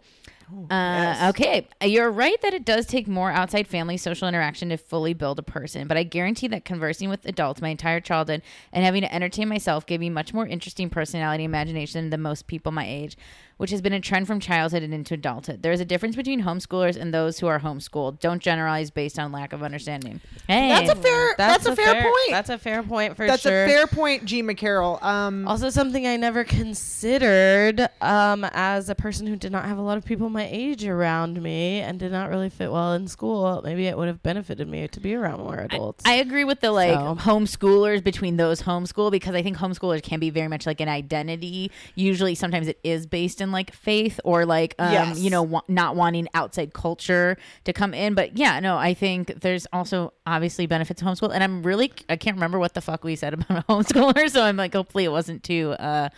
Uh, 0.51 0.65
yes. 0.69 1.29
Okay, 1.29 1.67
you're 1.83 2.11
right 2.11 2.41
that 2.41 2.53
it 2.53 2.65
does 2.65 2.85
take 2.85 3.07
more 3.07 3.31
outside 3.31 3.67
family 3.67 3.97
social 3.97 4.27
interaction 4.27 4.69
to 4.69 4.77
fully 4.77 5.13
build 5.13 5.39
a 5.39 5.43
person, 5.43 5.87
but 5.87 5.97
I 5.97 6.03
guarantee 6.03 6.47
that 6.47 6.65
conversing 6.65 7.09
with 7.09 7.25
adults 7.25 7.61
my 7.61 7.69
entire 7.69 7.99
childhood 7.99 8.41
and 8.71 8.83
having 8.83 9.01
to 9.01 9.13
entertain 9.13 9.47
myself 9.47 9.85
gave 9.85 9.99
me 9.99 10.09
much 10.09 10.33
more 10.33 10.47
interesting 10.47 10.89
personality 10.89 11.43
and 11.43 11.51
imagination 11.51 12.09
than 12.09 12.21
most 12.21 12.47
people 12.47 12.71
my 12.71 12.87
age, 12.87 13.17
which 13.57 13.71
has 13.71 13.81
been 13.81 13.93
a 13.93 13.99
trend 13.99 14.27
from 14.27 14.39
childhood 14.39 14.83
and 14.83 14.93
into 14.93 15.13
adulthood. 15.13 15.61
There 15.61 15.71
is 15.71 15.79
a 15.79 15.85
difference 15.85 16.15
between 16.15 16.43
homeschoolers 16.43 16.95
and 16.99 17.13
those 17.13 17.39
who 17.39 17.47
are 17.47 17.59
homeschooled. 17.59 18.19
Don't 18.19 18.41
generalize 18.41 18.89
based 18.91 19.17
on 19.19 19.31
lack 19.31 19.53
of 19.53 19.63
understanding. 19.63 20.19
Hey, 20.47 20.69
That's 20.69 20.89
a 20.89 20.95
fair. 20.95 21.35
That's, 21.37 21.65
a 21.65 21.75
fair, 21.75 22.01
point. 22.03 22.15
That's 22.29 22.49
a 22.49 22.57
fair 22.57 22.83
point 22.83 23.15
for 23.15 23.25
That's 23.27 23.43
sure. 23.43 23.65
a 23.65 23.67
fair 23.67 23.87
point, 23.87 24.25
G. 24.25 24.41
McCarroll. 24.43 25.01
Um, 25.03 25.47
Also, 25.47 25.69
something 25.69 26.05
I 26.07 26.17
never 26.17 26.43
considered 26.43 27.87
um, 28.01 28.45
as 28.53 28.89
a 28.89 28.95
person 28.95 29.27
who 29.27 29.35
did 29.35 29.51
not 29.51 29.65
have 29.65 29.77
a 29.77 29.81
lot 29.81 29.97
of 29.97 30.05
people 30.05 30.29
my 30.29 30.47
age 30.51 30.85
around 30.85 31.41
me 31.41 31.79
and 31.79 31.99
did 31.99 32.11
not 32.11 32.29
really 32.29 32.49
fit 32.49 32.71
well 32.71 32.93
in 32.93 33.07
school, 33.07 33.61
maybe 33.63 33.87
it 33.87 33.97
would 33.97 34.07
have 34.07 34.21
benefited 34.23 34.67
me 34.67 34.87
to 34.87 34.99
be 34.99 35.13
around 35.15 35.39
more 35.39 35.57
adults. 35.59 36.03
I 36.05 36.15
agree 36.15 36.43
with 36.43 36.59
the 36.61 36.71
like 36.71 36.93
So- 36.93 37.15
homeschoolers 37.15 38.03
between 38.03 38.37
those 38.37 38.61
homeschool 38.63 39.11
because 39.11 39.35
I 39.35 39.43
think 39.43 39.57
homeschoolers 39.57 40.03
can 40.03 40.19
be 40.19 40.29
very 40.29 40.47
much 40.47 40.65
like 40.65 40.79
an 40.81 40.89
identity. 40.89 41.71
Usually, 41.95 42.35
sometimes 42.35 42.67
it 42.67 42.79
is 42.83 43.05
based 43.05 43.41
in 43.43 43.51
like 43.51 43.71
faith 43.75 44.19
or 44.23 44.47
like 44.47 44.73
um, 44.79 44.91
Yes. 44.91 45.19
you 45.19 45.29
know 45.29 45.43
wa- 45.43 45.61
not 45.67 45.95
wanting 45.95 46.27
outside 46.33 46.73
culture 46.73 47.37
to 47.65 47.73
come 47.73 47.93
in. 47.93 48.15
But 48.15 48.35
yeah, 48.37 48.59
no, 48.59 48.77
I 48.77 48.95
think 48.95 49.41
there's 49.41 49.67
also 49.71 50.13
obviously 50.25 50.65
benefits 50.65 50.99
to 51.01 51.05
homeschool, 51.05 51.31
and 51.31 51.43
I'm 51.43 51.61
really 51.61 51.91
I 52.09 52.15
can't 52.15 52.35
remember 52.37 52.57
what 52.57 52.73
the 52.73 52.81
fuck 52.81 53.03
we 53.03 53.15
said 53.15 53.33
about 53.35 53.51
a 53.51 53.63
homeschooler, 53.63 54.27
so 54.31 54.41
I'm 54.41 54.57
like 54.57 54.73
hopefully 54.73 55.03
it 55.03 55.11
wasn't 55.11 55.43
too. 55.43 55.73
Uh, 55.77 56.09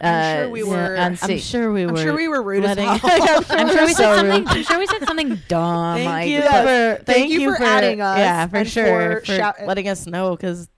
I'm 0.00 0.36
sure 0.36 0.44
uh, 0.46 0.48
we 0.50 0.62
were- 0.62 0.96
I'm 0.96 1.16
sure 1.16 1.72
we 1.72 1.86
were 1.86 1.90
I'm 1.92 1.96
sure 1.96 2.14
we 2.14 2.28
were 2.28 2.42
rude 2.42 2.64
as 2.64 2.76
letting- 2.76 2.84
hell. 2.86 3.44
I'm 3.50 3.68
sure 3.74 3.86
we 3.86 3.94
so 3.94 4.02
said 4.02 4.22
rude. 4.22 4.34
something. 4.34 4.48
I'm 4.58 4.62
sure 4.62 4.78
we 4.78 4.86
said 4.86 5.04
something 5.06 5.28
dumb. 5.48 5.96
Thank 5.96 6.06
like, 6.08 6.28
you 6.28 6.40
but- 6.42 6.98
for 6.98 7.04
Thank 7.04 7.30
you 7.30 7.56
for 7.56 7.62
adding 7.64 8.00
us 8.02 8.18
Yeah, 8.18 8.46
for 8.46 8.64
sure. 8.64 8.84
for 8.84 9.20
For, 9.20 9.36
shout- 9.36 9.66
letting 9.66 9.88
us 9.88 10.06
know 10.06 10.36
because 10.36 10.68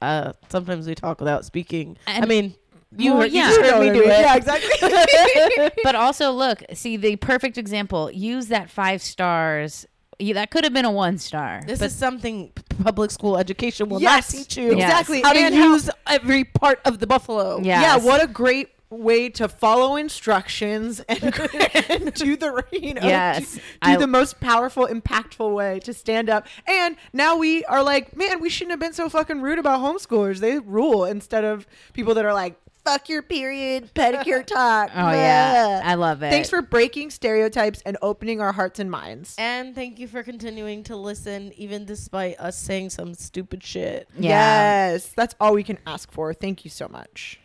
uh, 0.00 0.32
sometimes 0.48 0.86
we 0.86 0.94
talk 0.94 1.20
without 1.20 1.44
speaking. 1.44 1.96
I 2.06 2.24
mean, 2.26 2.54
you 2.98 3.12
Well, 3.12 3.22
heard, 3.22 3.32
yeah. 3.32 3.48
you 3.50 3.56
just 3.56 3.60
You 3.60 3.62
know 3.70 3.78
heard 3.78 3.92
me 3.94 3.98
do 4.00 4.04
it. 4.04 4.08
Yeah, 4.08 4.36
exactly. 4.36 5.70
but 5.84 5.94
also 5.94 6.30
look, 6.32 6.62
see 6.74 6.96
the 6.96 7.16
perfect 7.16 7.58
example. 7.58 8.10
Use 8.10 8.48
that 8.48 8.70
five 8.70 9.02
stars. 9.02 9.86
You, 10.18 10.34
that 10.34 10.50
could 10.50 10.62
have 10.64 10.72
been 10.72 10.84
a 10.84 10.90
one 10.90 11.18
star. 11.18 11.62
This 11.66 11.80
but 11.80 11.86
is 11.86 11.94
something 11.94 12.52
public 12.82 13.10
school 13.10 13.38
education 13.38 13.88
will 13.88 14.00
Yes, 14.00 14.32
not 14.32 14.38
teach 14.38 14.56
you. 14.56 14.76
Yes. 14.76 14.90
exactly. 14.90 15.22
How 15.22 15.32
to 15.32 15.38
And 15.38 15.54
how- 15.54 15.72
use 15.72 15.90
every 16.06 16.44
part 16.44 16.80
of 16.84 16.98
the 16.98 17.06
buffalo. 17.06 17.60
Yeah. 17.62 17.80
Yeah, 17.80 17.96
what 17.96 18.22
a 18.22 18.26
great 18.26 18.68
way 18.90 19.30
to 19.30 19.48
follow 19.48 19.96
instructions 19.96 21.00
and, 21.08 21.22
and 21.88 22.12
do 22.12 22.36
the 22.36 22.62
you 22.72 22.92
know 22.94 23.00
Yes. 23.02 23.54
do, 23.54 23.58
do 23.58 23.62
I- 23.82 23.96
the 23.96 24.06
most 24.06 24.38
powerful, 24.38 24.86
impactful 24.86 25.52
way 25.54 25.80
to 25.80 25.94
stand 25.94 26.28
up. 26.28 26.46
And 26.66 26.96
now 27.14 27.36
we 27.36 27.64
are 27.64 27.82
like, 27.82 28.14
man, 28.16 28.38
we 28.40 28.50
shouldn't 28.50 28.72
have 28.72 28.80
been 28.80 28.92
so 28.92 29.08
fucking 29.08 29.40
rude 29.40 29.58
about 29.58 29.80
homeschoolers. 29.80 30.38
They 30.40 30.58
rule 30.58 31.04
instead 31.06 31.42
of 31.42 31.66
people 31.94 32.12
that 32.14 32.24
are 32.26 32.34
like, 32.34 32.56
fuck 32.84 33.08
your 33.08 33.22
period, 33.22 33.92
pedicure 33.94 34.44
talk. 34.46 34.90
Oh 34.94 35.10
yeah, 35.10 35.82
I 35.84 35.94
love 35.94 36.22
it. 36.22 36.30
Thanks 36.30 36.50
for 36.50 36.62
breaking 36.62 37.10
stereotypes 37.10 37.82
and 37.84 37.96
opening 38.02 38.40
our 38.40 38.52
hearts 38.52 38.80
and 38.80 38.90
minds. 38.90 39.34
And 39.38 39.74
thank 39.74 39.98
you 39.98 40.08
for 40.08 40.22
continuing 40.22 40.84
to 40.84 40.96
listen, 40.96 41.52
even 41.56 41.84
despite 41.84 42.38
us 42.38 42.58
saying 42.58 42.90
some 42.90 43.14
stupid 43.14 43.62
shit. 43.62 44.08
Yeah. 44.18 44.92
Yes, 44.92 45.12
that's 45.14 45.34
all 45.40 45.54
we 45.54 45.62
can 45.62 45.78
ask 45.86 46.10
for. 46.12 46.34
Thank 46.34 46.64
you 46.64 46.70
so 46.70 46.88
much. 46.88 47.38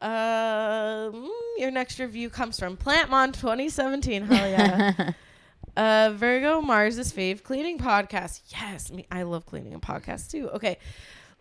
Um, 0.00 1.30
your 1.58 1.70
next 1.70 2.00
review 2.00 2.28
comes 2.28 2.58
from 2.58 2.76
Plantmon 2.76 3.32
2017. 3.34 4.24
Hell 4.24 4.50
yeah. 4.50 5.12
uh, 5.76 6.12
Virgo 6.14 6.60
Mars's 6.60 7.12
fave 7.12 7.44
cleaning 7.44 7.78
podcast. 7.78 8.40
Yes, 8.48 8.90
me. 8.90 9.06
I 9.12 9.22
love 9.22 9.46
cleaning 9.46 9.74
a 9.74 9.80
podcast 9.80 10.30
too. 10.30 10.50
Okay. 10.50 10.78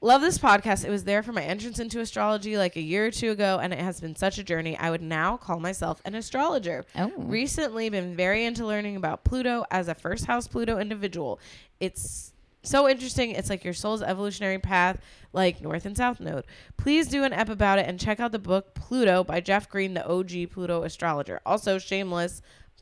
Love 0.03 0.21
this 0.21 0.39
podcast. 0.39 0.83
It 0.83 0.89
was 0.89 1.03
there 1.03 1.21
for 1.21 1.31
my 1.31 1.43
entrance 1.43 1.77
into 1.77 1.99
astrology 1.99 2.57
like 2.57 2.75
a 2.75 2.81
year 2.81 3.05
or 3.05 3.11
two 3.11 3.29
ago, 3.29 3.59
and 3.61 3.71
it 3.71 3.77
has 3.77 4.01
been 4.01 4.15
such 4.15 4.39
a 4.39 4.43
journey. 4.43 4.75
I 4.75 4.89
would 4.89 5.03
now 5.03 5.37
call 5.37 5.59
myself 5.59 6.01
an 6.05 6.15
astrologer. 6.15 6.85
Oh. 6.95 7.11
Recently, 7.17 7.87
been 7.87 8.15
very 8.15 8.43
into 8.43 8.65
learning 8.65 8.95
about 8.95 9.23
Pluto 9.23 9.63
as 9.69 9.87
a 9.87 9.93
first 9.93 10.25
house 10.25 10.47
Pluto 10.47 10.79
individual. 10.79 11.39
It's 11.79 12.33
so 12.63 12.89
interesting. 12.89 13.29
It's 13.31 13.51
like 13.51 13.63
your 13.63 13.75
soul's 13.75 14.01
evolutionary 14.01 14.57
path, 14.57 14.97
like 15.33 15.61
North 15.61 15.85
and 15.85 15.95
South 15.95 16.19
Node. 16.19 16.45
Please 16.77 17.07
do 17.07 17.23
an 17.23 17.31
ep 17.31 17.49
about 17.49 17.77
it 17.77 17.87
and 17.87 17.99
check 17.99 18.19
out 18.19 18.31
the 18.31 18.39
book 18.39 18.73
Pluto 18.73 19.23
by 19.23 19.39
Jeff 19.39 19.69
Green, 19.69 19.93
the 19.93 20.07
OG 20.07 20.49
Pluto 20.51 20.81
astrologer. 20.81 21.41
Also, 21.45 21.77
shameless. 21.77 22.41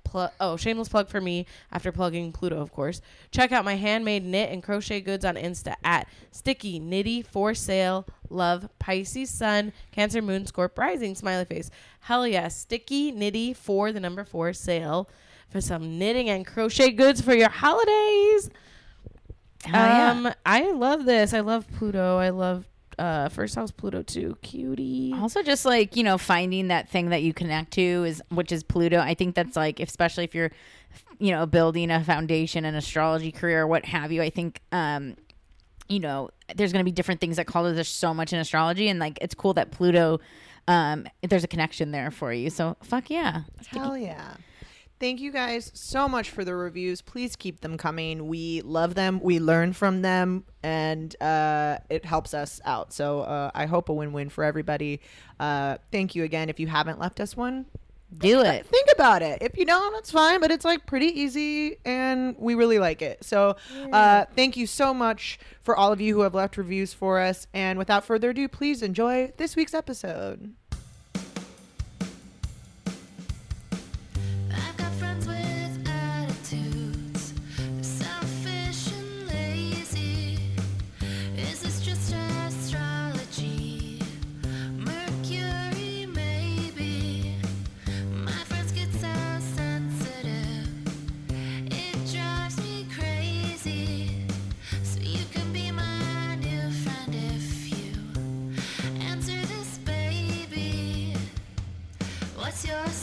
Pl- 0.10 0.32
oh, 0.39 0.58
shameless 0.58 0.89
plug 0.89 1.08
for 1.08 1.22
me 1.22 1.46
after 1.72 1.92
plugging 1.92 2.32
Pluto, 2.32 2.60
of 2.60 2.72
course. 2.72 3.01
Check 3.32 3.51
out 3.51 3.66
my 3.66 3.75
handmade 3.75 4.24
knit 4.24 4.50
and 4.50 4.63
crochet 4.63 5.01
goods 5.01 5.24
on 5.24 5.36
Insta 5.36 5.75
at 5.84 6.08
Sticky 6.32 6.80
Nitty 6.80 7.25
for 7.25 7.54
Sale. 7.54 8.06
Love 8.30 8.70
Pisces 8.80 9.30
Sun, 9.30 9.74
Cancer 9.92 10.22
Moon, 10.22 10.46
Scorp 10.46 10.78
Rising, 10.78 11.16
smiley 11.16 11.46
face. 11.46 11.70
Hell 12.01 12.28
yes, 12.28 12.58
Sticky 12.58 13.12
Nitty 13.12 13.56
for 13.56 13.92
the 13.92 14.00
number 14.00 14.24
four 14.24 14.54
sale 14.54 15.10
for 15.50 15.62
some 15.62 15.98
knitting 15.98 16.30
and 16.30 16.46
crochet 16.46 16.92
goods 16.92 17.22
for 17.22 17.34
your 17.34 17.50
holidays. 17.50 18.50
Yeah. 19.68 20.12
Um, 20.12 20.34
I 20.46 20.72
love 20.72 21.06
this. 21.06 21.34
I 21.34 21.42
love 21.42 21.68
Pluto. 21.78 22.18
I 22.18 22.30
love 22.30 22.66
uh 23.00 23.29
First 23.29 23.56
House 23.56 23.72
Pluto 23.72 24.03
too. 24.03 24.38
Cutie. 24.41 25.13
Also, 25.15 25.41
just 25.41 25.65
like 25.65 25.96
you 25.96 26.03
know, 26.03 26.18
finding 26.18 26.68
that 26.68 26.89
thing 26.89 27.10
that 27.10 27.24
you 27.24 27.34
connect 27.34 27.72
to 27.72 27.82
is 27.82 28.22
which 28.29 28.51
is 28.51 28.63
Pluto. 28.63 29.00
I 29.00 29.13
think 29.13 29.36
that's 29.36 29.56
like, 29.56 29.79
especially 29.79 30.25
if 30.25 30.36
you're, 30.36 30.51
you 31.18 31.32
know, 31.32 31.46
building 31.46 31.89
a 31.91 32.03
foundation, 32.03 32.65
an 32.65 32.75
astrology 32.75 33.32
career, 33.32 33.62
or 33.62 33.68
what 33.68 33.86
have 33.86 34.12
you. 34.12 34.22
I 34.22 34.29
think, 34.29 34.62
um, 34.72 35.15
you 35.88 36.00
know, 36.00 36.29
there's 36.56 36.72
going 36.72 36.84
to 36.84 36.86
be 36.86 36.91
different 36.91 37.22
things 37.22 37.38
that 37.38 37.48
call 37.48 37.65
it. 37.65 37.74
There's 37.74 37.88
so 37.88 38.13
much 38.13 38.34
in 38.34 38.39
astrology, 38.39 38.89
and 38.89 39.00
like 39.00 39.18
it's 39.22 39.34
cool 39.34 39.53
that 39.56 39.72
Pluto, 39.72 40.20
um, 40.68 41.08
there's 41.22 41.44
a 41.44 41.48
connection 41.48 41.91
there 41.91 42.12
for 42.12 42.34
you. 42.34 42.50
So 42.50 42.77
fuck 42.84 43.10
yeah, 43.10 43.44
Hell 43.68 43.98
yeah. 43.98 44.36
Thank 45.00 45.22
you 45.22 45.32
guys 45.32 45.72
so 45.74 46.10
much 46.10 46.29
for 46.29 46.44
the 46.44 46.53
reviews. 46.53 47.01
Please 47.01 47.38
keep 47.38 47.62
them 47.62 47.77
coming. 47.77 48.27
We 48.27 48.62
love 48.62 48.96
them. 48.96 49.22
We 49.22 49.39
learn 49.39 49.72
from 49.72 50.01
them, 50.01 50.44
and 50.62 51.15
uh, 51.22 51.77
it 51.89 52.03
helps 52.03 52.34
us 52.34 52.60
out. 52.65 52.91
So 52.91 53.22
uh, 53.22 53.51
I 53.56 53.65
hope 53.65 53.88
a 53.88 53.94
win-win 53.94 54.27
for 54.27 54.44
everybody. 54.44 55.00
Uh, 55.39 55.77
thank 55.94 56.15
you 56.15 56.25
again. 56.25 56.50
If 56.50 56.60
you 56.60 56.68
haven't 56.68 57.00
left 57.00 57.22
us 57.22 57.38
one, 57.38 57.65
do 58.18 58.41
it. 58.41 58.65
think 58.65 58.89
about 58.94 59.22
it. 59.22 59.41
If 59.41 59.58
you 59.58 59.65
don't, 59.65 59.94
that's 59.94 60.12
fine. 60.12 60.41
But 60.41 60.51
it's 60.51 60.65
like 60.65 60.86
pretty 60.86 61.08
easy, 61.08 61.77
and 61.86 62.36
we 62.38 62.56
really 62.56 62.79
like 62.79 63.01
it. 63.01 63.24
So 63.24 63.56
uh, 63.94 64.25
thank 64.36 64.58
you 64.58 64.68
so 64.68 64.94
much 64.94 65.39
for 65.62 65.77
all 65.77 65.94
of 65.94 66.01
you 66.01 66.13
who 66.13 66.22
have 66.22 66.36
left 66.36 66.58
reviews 66.58 66.94
for 66.94 67.22
us. 67.22 67.48
And 67.53 67.79
without 67.79 68.03
further 68.03 68.32
ado, 68.32 68.50
please 68.50 68.84
enjoy 68.84 69.32
this 69.38 69.56
week's 69.56 69.74
episode. 69.74 70.56
What's 102.62 102.99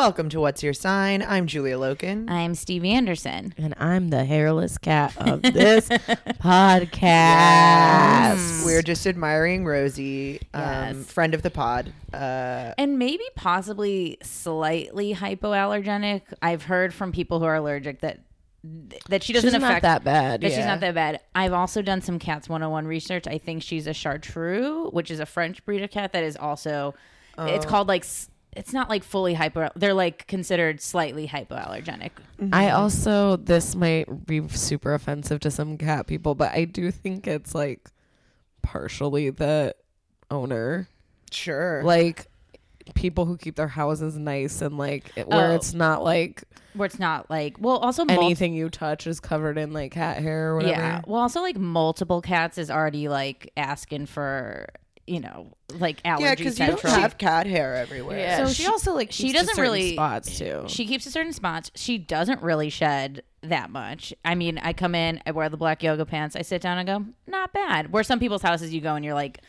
Welcome 0.00 0.30
to 0.30 0.40
What's 0.40 0.62
Your 0.62 0.72
Sign. 0.72 1.20
I'm 1.22 1.46
Julia 1.46 1.76
Loken. 1.76 2.30
I'm 2.30 2.54
Stevie 2.54 2.92
Anderson. 2.92 3.52
And 3.58 3.74
I'm 3.76 4.08
the 4.08 4.24
hairless 4.24 4.78
cat 4.78 5.14
of 5.18 5.42
this 5.42 5.88
podcast. 6.40 7.02
Yes. 7.02 8.62
We're 8.64 8.80
just 8.80 9.06
admiring 9.06 9.66
Rosie, 9.66 10.40
um, 10.54 10.62
Yes. 10.62 11.12
friend 11.12 11.34
of 11.34 11.42
the 11.42 11.50
pod. 11.50 11.92
Uh, 12.14 12.72
and 12.78 12.98
maybe 12.98 13.22
possibly 13.36 14.16
slightly 14.22 15.14
hypoallergenic. 15.14 16.22
I've 16.40 16.62
heard 16.62 16.94
from 16.94 17.12
people 17.12 17.38
who 17.38 17.44
are 17.44 17.56
allergic 17.56 18.00
that 18.00 18.20
that 19.10 19.22
she 19.22 19.34
doesn't 19.34 19.50
She's 19.50 19.60
not 19.60 19.68
affect 19.70 19.82
that 19.82 20.02
bad. 20.02 20.40
That 20.40 20.52
she's 20.52 20.64
not 20.64 20.80
that 20.80 20.94
bad. 20.94 21.20
I've 21.34 21.52
also 21.52 21.82
done 21.82 22.00
some 22.00 22.18
cats 22.18 22.48
101 22.48 22.86
research. 22.86 23.26
I 23.26 23.36
think 23.36 23.62
she's 23.62 23.86
a 23.86 23.92
chartreux, 23.92 24.88
which 24.94 25.10
is 25.10 25.20
a 25.20 25.26
French 25.26 25.62
breed 25.66 25.82
of 25.82 25.90
cat 25.90 26.12
that 26.14 26.24
is 26.24 26.38
also 26.38 26.94
it's 27.38 27.66
called 27.66 27.86
like 27.88 28.04
s- 28.04 28.30
it's 28.52 28.72
not 28.72 28.88
like 28.90 29.04
fully 29.04 29.34
hypo 29.34 29.70
they're 29.76 29.94
like 29.94 30.26
considered 30.26 30.80
slightly 30.80 31.28
hypoallergenic. 31.28 32.10
Mm-hmm. 32.40 32.52
I 32.54 32.70
also 32.70 33.36
this 33.36 33.74
might 33.74 34.26
be 34.26 34.46
super 34.48 34.94
offensive 34.94 35.40
to 35.40 35.50
some 35.50 35.78
cat 35.78 36.06
people, 36.06 36.34
but 36.34 36.52
I 36.52 36.64
do 36.64 36.90
think 36.90 37.26
it's 37.26 37.54
like 37.54 37.88
partially 38.62 39.30
the 39.30 39.74
owner, 40.30 40.88
sure. 41.30 41.82
like 41.84 42.26
people 42.94 43.24
who 43.24 43.36
keep 43.36 43.56
their 43.56 43.68
houses 43.68 44.16
nice 44.18 44.62
and 44.62 44.76
like 44.76 45.12
it, 45.16 45.28
where 45.28 45.50
Oh. 45.52 45.54
it's 45.54 45.72
not 45.74 46.02
like 46.02 46.42
Where 46.74 46.86
it's 46.86 46.98
not 46.98 47.30
like 47.30 47.56
well 47.60 47.76
also 47.78 48.04
mul- 48.04 48.20
anything 48.20 48.52
you 48.54 48.68
touch 48.68 49.06
is 49.06 49.20
covered 49.20 49.58
in 49.58 49.72
like 49.72 49.92
cat 49.92 50.18
hair 50.22 50.50
or 50.50 50.56
whatever. 50.56 50.72
Yeah. 50.72 51.00
Well, 51.06 51.20
also 51.20 51.40
like 51.40 51.56
multiple 51.56 52.20
cats 52.20 52.58
is 52.58 52.70
already 52.70 53.08
like 53.08 53.52
asking 53.56 54.06
for 54.06 54.66
you 55.10 55.20
know, 55.20 55.52
like 55.78 56.00
allergy 56.04 56.24
Yeah, 56.24 56.34
because 56.36 56.58
you 56.60 56.66
don't 56.66 56.78
central. 56.80 57.00
have 57.02 57.18
cat 57.18 57.46
hair 57.46 57.74
everywhere. 57.74 58.18
Yeah, 58.18 58.46
So 58.46 58.52
she, 58.52 58.62
she- 58.62 58.68
also 58.68 58.94
like 58.94 59.10
she 59.10 59.32
doesn't 59.32 59.48
certain 59.56 59.62
really- 59.62 59.92
spots 59.94 60.38
too. 60.38 60.64
She 60.68 60.86
keeps 60.86 61.04
a 61.06 61.10
certain 61.10 61.32
spots. 61.32 61.70
She 61.74 61.98
doesn't 61.98 62.42
really 62.42 62.70
shed 62.70 63.22
that 63.42 63.70
much. 63.70 64.12
I 64.24 64.34
mean, 64.34 64.58
I 64.58 64.72
come 64.72 64.94
in, 64.94 65.20
I 65.26 65.32
wear 65.32 65.48
the 65.48 65.56
black 65.56 65.82
yoga 65.82 66.04
pants, 66.06 66.36
I 66.36 66.42
sit 66.42 66.62
down 66.62 66.78
and 66.78 66.86
go, 66.86 67.04
not 67.26 67.52
bad. 67.52 67.90
Where 67.92 68.02
some 68.04 68.20
people's 68.20 68.42
houses 68.42 68.72
you 68.72 68.80
go 68.80 68.94
and 68.94 69.04
you're 69.04 69.14
like, 69.14 69.40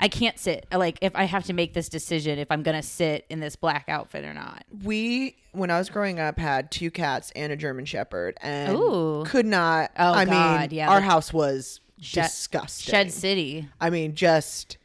I 0.00 0.08
can't 0.08 0.38
sit. 0.38 0.66
Like 0.72 0.98
if 1.02 1.14
I 1.14 1.24
have 1.24 1.44
to 1.46 1.52
make 1.52 1.74
this 1.74 1.88
decision 1.90 2.38
if 2.38 2.50
I'm 2.50 2.62
gonna 2.62 2.82
sit 2.82 3.26
in 3.28 3.40
this 3.40 3.56
black 3.56 3.84
outfit 3.88 4.24
or 4.24 4.32
not. 4.32 4.64
We, 4.84 5.36
when 5.52 5.70
I 5.70 5.78
was 5.78 5.90
growing 5.90 6.18
up, 6.18 6.38
had 6.38 6.70
two 6.70 6.90
cats 6.90 7.30
and 7.36 7.52
a 7.52 7.56
German 7.56 7.84
Shepherd, 7.84 8.38
and 8.40 8.74
Ooh. 8.76 9.24
could 9.26 9.46
not. 9.46 9.90
Oh, 9.98 10.12
I 10.12 10.24
God, 10.24 10.70
mean, 10.70 10.78
yeah, 10.78 10.88
our 10.88 11.00
house 11.02 11.32
was 11.32 11.80
Shed- 12.00 12.22
disgusting. 12.22 12.90
Shed 12.92 13.12
City. 13.12 13.68
I 13.80 13.90
mean, 13.90 14.14
just 14.14 14.78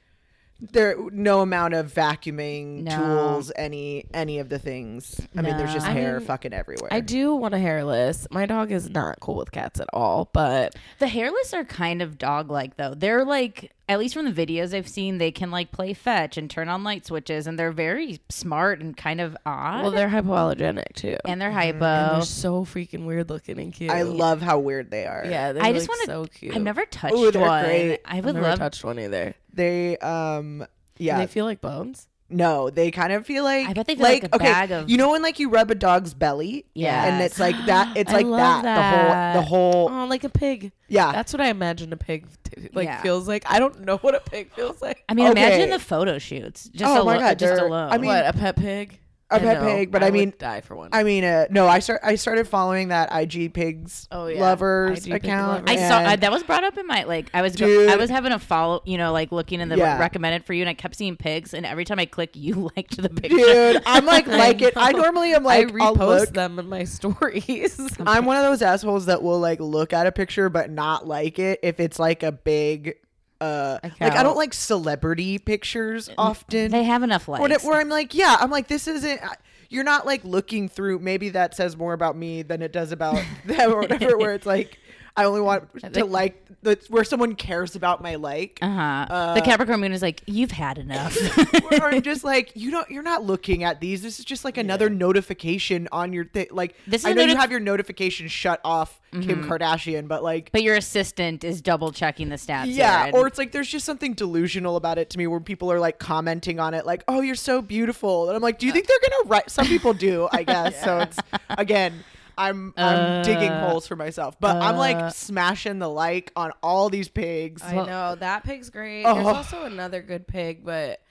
there 0.59 0.95
no 1.11 1.41
amount 1.41 1.73
of 1.73 1.93
vacuuming 1.93 2.83
No. 2.83 2.95
tools, 2.97 3.51
any 3.55 4.05
any 4.13 4.39
of 4.39 4.49
the 4.49 4.57
things. 4.59 5.19
I 5.35 5.41
mean, 5.41 5.57
there's 5.57 5.73
just 5.73 5.85
No. 5.85 5.91
I 5.91 5.95
hair 5.95 6.17
mean, 6.19 6.27
fucking 6.27 6.53
everywhere. 6.53 6.89
I 6.93 7.01
do 7.01 7.35
want 7.35 7.53
a 7.53 7.59
hairless. 7.59 8.25
My 8.31 8.45
dog 8.45 8.71
is 8.71 8.89
not 8.89 9.19
cool 9.19 9.35
with 9.35 9.51
cats 9.51 9.79
at 9.79 9.87
all, 9.91 10.29
but 10.33 10.75
The 10.99 11.07
hairless 11.07 11.53
are 11.53 11.65
kind 11.65 12.01
of 12.01 12.17
dog 12.17 12.49
like 12.49 12.77
though. 12.77 12.93
They're 12.95 13.25
like 13.25 13.71
at 13.87 13.99
least 13.99 14.13
from 14.15 14.25
the 14.31 14.45
videos 14.45 14.73
I've 14.73 14.87
seen, 14.87 15.19
they 15.19 15.31
can 15.31 15.51
like 15.51 15.71
play 15.71 15.93
fetch 15.93 16.37
and 16.37 16.49
turn 16.49 16.69
on 16.69 16.83
light 16.83 17.05
switches 17.05 17.45
and 17.47 17.57
they're 17.59 17.71
very 17.71 18.19
smart 18.29 18.81
and 18.81 18.97
kind 18.97 19.21
of 19.21 19.37
odd. 19.45 19.83
well, 19.83 19.91
they're 19.91 20.09
hypoallergenic 20.09 20.93
too. 20.93 21.17
and 21.25 21.39
they're 21.41 21.51
hypo. 21.51 21.85
And 21.85 22.15
they're 22.17 22.21
so 22.23 22.65
freaking 22.65 23.05
weird 23.05 23.29
looking 23.29 23.59
and 23.59 23.71
cute. 23.73 23.91
I 23.91 24.01
love 24.01 24.41
how 24.41 24.57
weird 24.59 24.89
they 24.91 25.05
are. 25.05 25.23
Yeah, 25.25 25.51
they're 25.53 25.63
I 25.63 25.67
like 25.67 25.75
just 25.75 25.87
want 25.87 26.01
to. 26.01 26.07
so 26.07 26.25
cute. 26.25 26.55
I've 26.55 26.61
never 26.63 26.85
touched 26.85 27.13
Ooh, 27.15 27.31
one. 27.39 27.63
great. 27.65 27.99
I 28.05 28.17
I've 28.17 28.25
never 28.25 28.41
love. 28.41 28.57
touched 28.59 28.83
one 28.83 28.97
either. 28.99 29.35
They 29.53 29.97
um 29.97 30.65
yeah. 30.97 31.17
Do 31.17 31.21
they 31.23 31.27
feel 31.27 31.45
like 31.45 31.61
bones? 31.61 32.07
No, 32.29 32.69
they 32.69 32.89
kind 32.91 33.13
of 33.13 33.25
feel 33.25 33.43
like 33.43 33.67
I 33.67 33.73
bet 33.73 33.85
they 33.87 33.95
feel 33.95 34.03
like 34.03 34.23
a 34.23 34.35
okay, 34.35 34.45
bag 34.45 34.71
of- 34.71 34.89
You 34.89 34.97
know 34.97 35.11
when 35.11 35.21
like 35.21 35.39
you 35.39 35.49
rub 35.49 35.69
a 35.69 35.75
dog's 35.75 36.13
belly? 36.13 36.65
yeah, 36.73 37.05
And 37.05 37.23
it's 37.23 37.39
like 37.39 37.55
that 37.67 37.95
it's 37.95 38.09
I 38.11 38.15
like 38.17 38.25
love 38.25 38.63
that, 38.63 39.33
the 39.33 39.41
whole 39.41 39.41
the 39.41 39.47
whole 39.47 39.89
Oh, 39.91 40.05
like 40.07 40.23
a 40.23 40.29
pig. 40.29 40.71
yeah. 40.87 41.11
That's 41.11 41.31
what 41.33 41.41
I 41.41 41.49
imagine 41.49 41.93
a 41.93 41.97
pig 41.97 42.27
t- 42.43 42.69
like 42.73 42.85
Yeah. 42.85 43.01
feels 43.01 43.27
like. 43.27 43.43
I 43.49 43.59
don't 43.59 43.81
know 43.81 43.97
what 43.97 44.15
a 44.15 44.19
pig 44.21 44.51
feels 44.53 44.81
like. 44.81 45.03
I 45.07 45.13
mean, 45.13 45.27
Okay. 45.29 45.41
imagine 45.45 45.69
the 45.69 45.79
photo 45.79 46.17
shoots. 46.17 46.69
Just 46.73 46.89
Oh 46.91 46.97
alo- 47.01 47.05
my 47.05 47.19
God, 47.19 47.37
just 47.39 47.55
they're- 47.55 47.65
alone. 47.67 47.91
I 47.91 47.97
mean- 47.97 48.07
what 48.07 48.25
a 48.25 48.33
pet 48.33 48.55
pig? 48.55 48.99
A 49.31 49.35
I 49.37 49.39
pet 49.39 49.59
know. 49.59 49.65
pig, 49.67 49.91
but 49.91 50.03
I 50.03 50.05
would 50.05 50.13
mean- 50.13 50.33
die 50.37 50.61
for 50.61 50.75
one. 50.75 50.89
I 50.93 51.01
mean, 51.03 51.23
uh, 51.23 51.47
no, 51.49 51.67
I 51.67 51.79
start. 51.79 52.01
I 52.03 52.13
started 52.13 52.47
following 52.47 52.89
that 52.89 53.09
IG 53.11 53.51
pigs 53.55 54.07
Oh, 54.11 54.27
yeah. 54.27 54.39
lovers 54.39 54.99
IG 54.99 55.13
pig 55.13 55.25
account. 55.25 55.65
lovers. 55.65 55.81
I 55.81 55.87
saw 55.89 55.97
I, 56.11 56.15
that 56.15 56.31
was 56.31 56.43
brought 56.43 56.63
up 56.63 56.77
in 56.77 56.85
my 56.85 57.05
like 57.05 57.31
I 57.33 57.41
was 57.41 57.55
go- 57.55 57.87
I 57.89 57.95
was 57.95 58.11
having 58.11 58.31
a 58.33 58.37
follow 58.37 58.83
you 58.85 58.99
know 58.99 59.11
like 59.13 59.31
looking 59.31 59.61
in 59.61 59.69
the 59.69 59.77
Yeah. 59.77 59.97
recommended 59.99 60.45
for 60.45 60.53
you 60.53 60.61
and 60.61 60.69
I 60.69 60.75
kept 60.75 60.95
seeing 60.95 61.17
pigs 61.17 61.55
and 61.55 61.65
every 61.65 61.85
time 61.85 61.97
I 61.97 62.05
click 62.05 62.35
you 62.35 62.69
liked 62.77 62.97
the 63.01 63.09
picture. 63.09 63.35
Dude, 63.35 63.81
I'm 63.87 64.05
like 64.13 64.27
like 64.27 64.61
it. 64.61 64.73
I 64.77 64.91
normally 64.91 65.33
am 65.33 65.43
like 65.43 65.73
I'll 65.81 65.95
repost 65.95 66.33
them 66.33 66.59
in 66.59 66.69
my 66.69 66.83
stories. 67.29 67.79
I'm 68.05 68.25
one 68.25 68.37
of 68.37 68.43
those 68.43 68.61
assholes 68.61 69.07
that 69.07 69.23
will 69.23 69.39
like 69.39 69.59
look 69.59 69.91
at 69.91 70.05
a 70.05 70.11
picture 70.11 70.49
but 70.49 70.69
not 70.69 71.07
like 71.07 71.39
it 71.39 71.59
if 71.63 71.79
it's 71.79 71.97
like 71.97 72.21
a 72.21 72.31
big 72.31 72.97
uh 73.41 73.79
like 73.83 74.13
I 74.13 74.23
don't 74.23 74.37
like 74.37 74.53
celebrity 74.53 75.37
pictures 75.39 76.09
often. 76.17 76.71
They 76.71 76.83
have 76.83 77.03
enough 77.03 77.27
likes. 77.27 77.41
When 77.41 77.51
it- 77.51 77.61
where 77.63 77.79
I'm 77.79 77.89
like, 77.89 78.13
yeah, 78.13 78.37
I'm 78.39 78.49
like, 78.49 78.67
this 78.67 78.87
isn't. 78.87 79.21
I- 79.23 79.35
You're 79.69 79.83
not 79.83 80.05
like 80.05 80.23
looking 80.23 80.69
through. 80.69 80.99
Maybe 80.99 81.29
that 81.29 81.55
says 81.55 81.75
more 81.75 81.93
about 81.93 82.15
me 82.15 82.43
than 82.43 82.61
it 82.61 82.71
does 82.71 82.91
about 82.91 83.21
them 83.45 83.73
or 83.73 83.79
whatever. 83.81 84.17
Where 84.17 84.33
it's 84.35 84.45
like, 84.45 84.77
I 85.17 85.25
only 85.25 85.41
want 85.41 85.69
to 85.93 86.05
like 86.05 86.41
the 86.61 86.77
where 86.89 87.03
someone 87.03 87.35
cares 87.35 87.75
about 87.75 88.01
my 88.01 88.15
like. 88.15 88.59
uh-huh. 88.61 89.33
the 89.35 89.41
Capricorn 89.41 89.79
moon 89.79 89.93
is 89.93 90.01
like 90.01 90.21
you've 90.25 90.51
had 90.51 90.77
enough. 90.77 91.15
where 91.69 91.85
I'm 91.85 92.01
just 92.01 92.23
like, 92.23 92.51
you 92.55 92.71
don't. 92.71 92.89
You're 92.89 93.03
not 93.03 93.23
looking 93.23 93.63
at 93.63 93.79
these. 93.79 94.01
This 94.01 94.19
is 94.19 94.25
just 94.25 94.43
like 94.43 94.57
another 94.57 94.89
notification 94.89 95.87
on 95.91 96.11
your 96.13 96.25
thing. 96.25 96.47
Like, 96.51 96.75
This 96.87 97.01
is 97.01 97.05
I 97.05 97.13
know 97.13 97.23
you 97.23 97.35
have 97.35 97.51
your 97.51 97.59
notification 97.59 98.27
shut 98.27 98.59
off, 98.65 98.99
Kim 99.11 99.43
Kardashian, 99.45 100.07
but 100.07 100.23
like. 100.23 100.51
but 100.51 100.63
your 100.63 100.75
assistant 100.75 101.43
is 101.43 101.61
double 101.61 101.91
checking 101.91 102.29
the 102.29 102.35
stats. 102.35 102.65
yeah, 102.67 103.05
and- 103.05 103.15
or 103.15 103.27
it's 103.27 103.37
like 103.37 103.51
there's 103.51 103.69
just 103.69 103.85
something 103.85 104.13
delusional 104.13 104.75
about 104.75 104.97
it 104.97 105.09
to 105.11 105.17
me 105.17 105.27
where 105.27 105.39
people 105.39 105.71
are 105.71 105.79
like 105.79 105.99
commenting 105.99 106.59
on 106.59 106.73
it, 106.73 106.85
like, 106.85 107.03
"Oh, 107.07 107.21
you're 107.21 107.35
so 107.35 107.61
beautiful," 107.61 108.27
and 108.27 108.35
I'm 108.35 108.41
like, 108.41 108.59
"Do 108.59 108.65
you 108.65 108.71
think 108.73 108.87
they're 108.87 108.97
gonna 109.01 109.29
write?" 109.29 109.49
Some 109.49 109.67
people 109.67 109.93
do, 109.93 110.27
I 110.31 110.43
guess. 110.51 110.83
So 110.83 110.99
it's 110.99 111.17
again, 111.49 112.03
I'm 112.37 112.73
I'm 112.77 113.23
digging 113.23 113.51
uh, 113.51 113.69
holes 113.69 113.87
for 113.87 113.95
myself, 113.95 114.39
but 114.39 114.57
I'm 114.57 114.77
like 114.77 114.97
uh, 114.97 115.09
smashing 115.09 115.79
the 115.79 115.89
like 115.89 116.31
on 116.35 116.51
all 116.61 116.89
these 116.89 117.09
pigs. 117.09 117.61
I 117.63 117.75
know 117.75 118.15
that 118.15 118.43
pig's 118.43 118.69
great. 118.69 119.03
Oh. 119.03 119.15
There's 119.15 119.27
also 119.27 119.63
another 119.63 120.01
good 120.01 120.27
pig, 120.27 120.63
but 120.63 121.01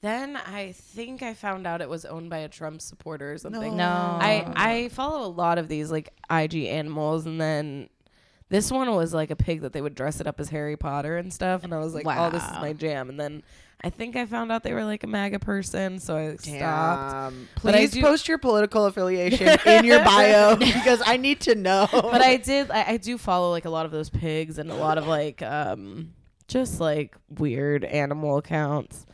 then 0.00 0.36
I 0.36 0.72
think 0.72 1.22
I 1.22 1.34
found 1.34 1.66
out 1.66 1.80
it 1.80 1.88
was 1.88 2.04
owned 2.04 2.30
by 2.30 2.38
a 2.38 2.48
Trump 2.48 2.80
supporter 2.80 3.32
or 3.32 3.38
something. 3.38 3.76
No. 3.76 3.84
I 3.84 4.52
I 4.54 4.88
follow 4.88 5.26
a 5.26 5.30
lot 5.30 5.58
of 5.58 5.68
these 5.68 5.90
like 5.90 6.12
IG 6.30 6.66
animals, 6.66 7.26
and 7.26 7.40
then 7.40 7.88
this 8.48 8.70
one 8.70 8.94
was 8.94 9.12
like 9.12 9.30
a 9.30 9.36
pig 9.36 9.62
that 9.62 9.72
they 9.72 9.80
would 9.80 9.94
dress 9.94 10.20
it 10.20 10.26
up 10.26 10.40
as 10.40 10.48
Harry 10.50 10.76
Potter 10.76 11.16
and 11.16 11.32
stuff, 11.32 11.64
and 11.64 11.74
I 11.74 11.78
was 11.78 11.94
like, 11.94 12.06
oh, 12.06 12.30
this 12.30 12.42
is 12.42 12.52
my 12.52 12.72
jam. 12.72 13.08
And 13.08 13.18
then 13.18 13.42
I 13.84 13.90
think 13.90 14.16
I 14.16 14.26
found 14.26 14.50
out 14.50 14.64
they 14.64 14.72
were 14.74 14.84
like 14.84 15.04
a 15.04 15.06
MAGA 15.06 15.38
person, 15.38 16.00
so 16.00 16.16
I 16.16 16.34
stopped. 16.34 16.46
Damn. 17.32 17.48
But 17.62 17.74
I 17.76 17.78
Please 17.78 17.90
do- 17.92 18.00
post 18.02 18.26
your 18.26 18.38
political 18.38 18.86
affiliation 18.86 19.56
in 19.66 19.84
your 19.84 20.02
bio 20.04 20.56
because 20.56 21.00
I 21.06 21.16
need 21.16 21.40
to 21.42 21.54
know. 21.54 21.86
But 21.92 22.20
I 22.20 22.36
did. 22.38 22.70
I, 22.72 22.92
I 22.92 22.96
do 22.96 23.16
follow 23.18 23.50
like 23.50 23.66
a 23.66 23.70
lot 23.70 23.86
of 23.86 23.92
those 23.92 24.10
pigs 24.10 24.58
and 24.58 24.70
a 24.72 24.74
lot 24.74 24.98
of 24.98 25.06
like 25.06 25.42
um 25.42 26.12
just 26.48 26.80
like 26.80 27.16
weird 27.28 27.84
animal 27.84 28.38
accounts. 28.38 29.06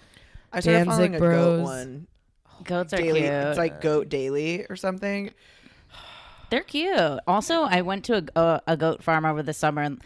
I 0.53 0.61
started 0.61 0.85
Danzig 0.87 0.89
following 0.89 1.15
a 1.17 1.19
goat 1.19 1.63
one. 1.63 2.07
goats 2.65 2.93
are 2.95 2.97
Daily, 2.99 3.21
cute. 3.21 3.33
it's 3.33 3.59
like 3.59 3.81
Goat 3.83 4.09
Daily 4.09 4.65
or 4.71 4.77
something. 4.77 5.31
They're 6.51 6.63
cute. 6.63 7.19
Also, 7.27 7.63
I 7.63 7.83
went 7.83 8.05
to 8.05 8.25
a, 8.37 8.41
a, 8.41 8.63
a 8.69 8.77
goat 8.77 9.03
farm 9.03 9.25
over 9.25 9.43
the 9.43 9.53
summer 9.53 9.83
and 9.83 10.01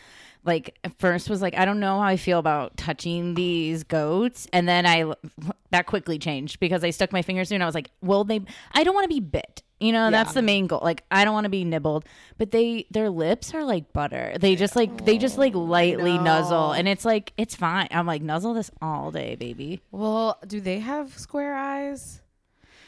like 0.48 0.76
at 0.82 0.98
first 0.98 1.30
was 1.30 1.40
like 1.40 1.56
I 1.56 1.64
don't 1.64 1.78
know 1.78 2.00
how 2.00 2.06
I 2.06 2.16
feel 2.16 2.40
about 2.40 2.76
touching 2.76 3.34
these 3.34 3.84
goats 3.84 4.48
and 4.52 4.68
then 4.68 4.84
I 4.86 5.12
that 5.70 5.86
quickly 5.86 6.18
changed 6.18 6.58
because 6.58 6.82
I 6.82 6.90
stuck 6.90 7.12
my 7.12 7.22
fingers 7.22 7.48
through 7.48 7.56
and 7.56 7.62
I 7.62 7.66
was 7.66 7.74
like, 7.76 7.90
"Well, 8.02 8.24
they 8.24 8.40
I 8.72 8.82
don't 8.82 8.94
want 8.94 9.04
to 9.04 9.14
be 9.14 9.20
bit." 9.20 9.62
You 9.80 9.92
know, 9.92 10.10
that's 10.10 10.32
the 10.32 10.42
main 10.42 10.66
goal. 10.66 10.80
Like 10.82 11.04
I 11.10 11.24
don't 11.24 11.34
want 11.34 11.44
to 11.44 11.50
be 11.50 11.64
nibbled, 11.64 12.04
but 12.36 12.50
they 12.50 12.86
their 12.90 13.10
lips 13.10 13.54
are 13.54 13.62
like 13.62 13.92
butter. 13.92 14.34
They 14.40 14.56
just 14.56 14.74
like 14.74 15.04
they 15.04 15.18
just 15.18 15.38
like 15.38 15.54
oh, 15.54 15.60
lightly 15.60 16.18
nuzzle 16.18 16.72
and 16.72 16.88
it's 16.88 17.04
like 17.04 17.32
it's 17.36 17.54
fine. 17.54 17.86
I'm 17.92 18.06
like 18.06 18.22
nuzzle 18.22 18.54
this 18.54 18.72
all 18.82 19.12
day, 19.12 19.36
baby. 19.36 19.80
Well, 19.92 20.38
do 20.46 20.60
they 20.60 20.80
have 20.80 21.16
square 21.16 21.54
eyes? 21.54 22.20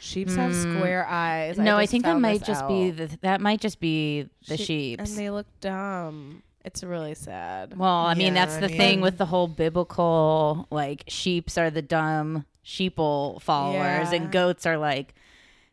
Sheeps 0.01 0.35
have 0.35 0.51
mm. 0.51 0.77
square 0.77 1.05
eyes. 1.07 1.59
no, 1.59 1.77
I 1.77 1.83
just 1.83 1.91
think 1.91 2.05
that 2.05 2.19
might 2.19 2.43
just 2.43 2.67
be 2.67 2.89
the 2.89 3.17
that 3.21 3.39
might 3.39 3.61
just 3.61 3.79
be 3.79 4.27
the 4.47 4.57
She- 4.57 4.65
sheeps. 4.65 5.09
and 5.09 5.19
they 5.19 5.29
look 5.29 5.45
dumb. 5.61 6.43
It's 6.63 6.83
really 6.83 7.15
sad. 7.15 7.77
Well, 7.77 7.89
I 7.89 8.13
mean, 8.13 8.35
Yeah, 8.35 8.45
that's 8.45 8.57
I 8.57 8.61
the 8.61 8.67
mean- 8.69 8.77
thing 8.77 9.01
with 9.01 9.17
the 9.17 9.25
whole 9.25 9.47
biblical, 9.47 10.67
like, 10.69 11.03
sheeps 11.07 11.57
are 11.57 11.69
the 11.71 11.81
dumb 11.81 12.45
sheeple 12.63 13.41
followers, 13.41 14.11
Yeah. 14.11 14.13
and 14.13 14.31
goats 14.31 14.65
are 14.67 14.77
like 14.77 15.15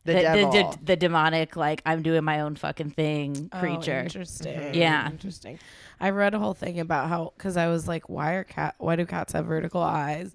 The 0.05 0.15
the, 0.15 0.21
devil. 0.23 0.51
the, 0.53 0.79
the 0.85 0.97
demonic, 0.97 1.57
like, 1.57 1.83
I'm 1.85 2.03
doing 2.03 2.25
my 2.25 2.41
own 2.41 2.57
fucking 2.57 2.91
thing 2.93 3.51
Oh, 3.53 3.59
creature. 3.59 3.99
interesting. 4.01 4.75
Yeah. 4.75 5.11
interesting. 5.11 5.59
I 6.01 6.11
read 6.11 6.33
a 6.33 6.39
whole 6.39 6.55
thing 6.55 6.81
about 6.81 7.09
how 7.11 7.33
because 7.37 7.57
I 7.59 7.67
was 7.69 7.87
like, 7.87 8.09
why 8.09 8.33
are 8.35 8.45
cat? 8.45 8.75
Why 8.79 8.97
do 8.97 9.05
cats 9.05 9.35
have 9.35 9.45
vertical 9.47 9.83
eyes? 9.83 10.35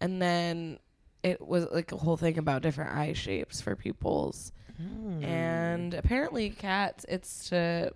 And 0.00 0.22
then 0.22 0.78
it 1.22 1.46
was 1.46 1.66
like 1.72 1.92
a 1.92 1.96
whole 1.98 2.16
thing 2.16 2.38
about 2.38 2.62
different 2.62 2.96
eye 2.96 3.12
shapes 3.12 3.60
for 3.60 3.76
people's. 3.76 4.52
Hmm. 4.78 5.22
And 5.22 5.92
apparently, 5.92 6.48
cats 6.48 7.04
it's 7.06 7.50
to 7.50 7.92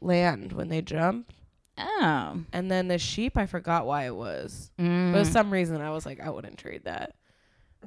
land 0.00 0.52
when 0.52 0.68
they 0.68 0.82
jump. 0.82 1.32
oh. 1.78 2.40
And 2.52 2.70
then 2.70 2.88
the 2.88 2.98
sheep, 2.98 3.36
I 3.36 3.46
forgot 3.46 3.86
why 3.86 4.06
it 4.06 4.14
was. 4.14 4.70
Mm. 4.78 5.12
But 5.12 5.26
for 5.26 5.30
some 5.32 5.52
reason, 5.52 5.80
I 5.80 5.90
was 5.90 6.04
like, 6.06 6.20
I 6.20 6.30
wouldn't 6.30 6.58
trade 6.58 6.84
that 6.84 7.14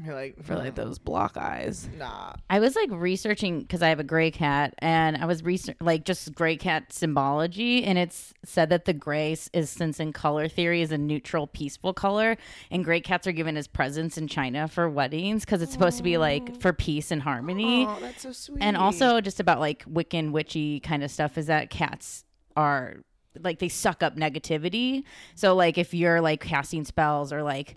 You're 0.04 0.16
like, 0.16 0.42
for 0.44 0.56
like 0.56 0.76
those 0.76 1.00
block 1.00 1.36
eyes. 1.36 1.90
nah. 1.98 2.34
I 2.50 2.60
was 2.60 2.76
like 2.76 2.90
researching 2.92 3.60
because 3.60 3.82
I 3.82 3.90
have 3.90 4.00
a 4.00 4.06
gray 4.06 4.32
cat, 4.32 4.74
and 4.80 5.18
I 5.18 5.26
was 5.26 5.44
research 5.44 5.76
like 5.82 6.06
just 6.06 6.34
gray 6.34 6.56
cat 6.56 6.94
symbology, 6.94 7.84
and 7.84 7.98
it's 8.00 8.34
said 8.46 8.70
that 8.70 8.86
the 8.86 8.94
gray 8.94 9.36
is 9.54 9.70
since 9.70 10.00
in 10.00 10.14
color 10.14 10.48
theory 10.48 10.82
is 10.82 10.92
a 10.92 10.98
neutral, 10.98 11.46
peaceful 11.46 11.94
color, 11.94 12.38
and 12.72 12.86
gray 12.86 13.02
cats 13.02 13.28
are 13.28 13.34
given 13.34 13.58
as 13.58 13.68
presents 13.68 14.18
in 14.18 14.28
China 14.28 14.68
for 14.68 14.90
weddings 14.90 15.44
because 15.44 15.62
it's 15.62 15.74
supposed 15.74 15.98
to 15.98 16.04
be 16.04 16.18
like 16.18 16.60
for 16.62 16.72
peace 16.72 17.12
and 17.12 17.22
harmony. 17.22 17.86
Oh, 17.86 17.98
that's 18.00 18.24
so 18.24 18.32
sweet. 18.32 18.60
and 18.62 18.78
also 18.78 19.20
just 19.20 19.40
about 19.42 19.60
like 19.60 19.84
Wiccan 19.86 20.32
witchy 20.32 20.80
kind 20.80 21.04
of 21.04 21.12
stuff 21.12 21.38
is 21.38 21.48
that 21.48 21.70
cats 21.70 22.24
are 22.56 22.98
like 23.44 23.60
they 23.60 23.70
suck 23.70 24.02
up 24.04 24.16
negativity. 24.16 25.04
So 25.36 25.54
like 25.54 25.78
if 25.78 25.94
you're 25.94 26.22
like 26.22 26.40
casting 26.42 26.86
spells 26.86 27.32
or 27.34 27.44
like 27.44 27.76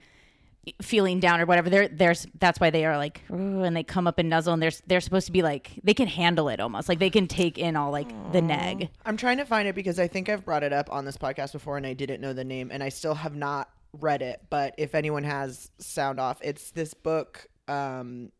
feeling 0.82 1.20
down 1.20 1.40
or 1.40 1.46
whatever, 1.46 1.70
they're 1.70 1.88
there's 1.88 2.26
that's 2.38 2.60
why 2.60 2.70
they 2.70 2.84
are 2.84 2.96
like 2.96 3.22
and 3.28 3.76
they 3.76 3.82
come 3.82 4.06
up 4.06 4.18
and 4.18 4.28
nuzzle 4.28 4.52
and 4.52 4.62
they're 4.62 4.72
they're 4.86 5.00
supposed 5.00 5.26
to 5.26 5.32
be 5.32 5.42
like 5.42 5.72
they 5.82 5.94
can 5.94 6.08
handle 6.08 6.48
it 6.48 6.60
almost 6.60 6.88
like 6.88 6.98
they 6.98 7.10
can 7.10 7.26
take 7.26 7.58
in 7.58 7.76
all 7.76 7.90
like 7.90 8.10
the 8.32 8.40
neg. 8.40 8.88
I'm 9.04 9.16
trying 9.16 9.38
to 9.38 9.44
find 9.44 9.68
it 9.68 9.74
because 9.74 9.98
I 9.98 10.08
think 10.08 10.28
I've 10.28 10.44
brought 10.44 10.62
it 10.62 10.72
up 10.72 10.90
on 10.92 11.04
this 11.04 11.16
podcast 11.16 11.52
before 11.52 11.76
and 11.76 11.86
I 11.86 11.94
didn't 11.94 12.20
know 12.20 12.32
the 12.32 12.44
name 12.44 12.70
and 12.72 12.82
I 12.82 12.88
still 12.88 13.14
have 13.14 13.34
not 13.34 13.68
read 14.00 14.22
it, 14.22 14.42
but 14.50 14.74
if 14.78 14.94
anyone 14.94 15.24
has 15.24 15.70
sound 15.78 16.20
off, 16.20 16.38
it's 16.42 16.70
this 16.70 16.94
book. 16.94 17.46
Um, 17.68 18.32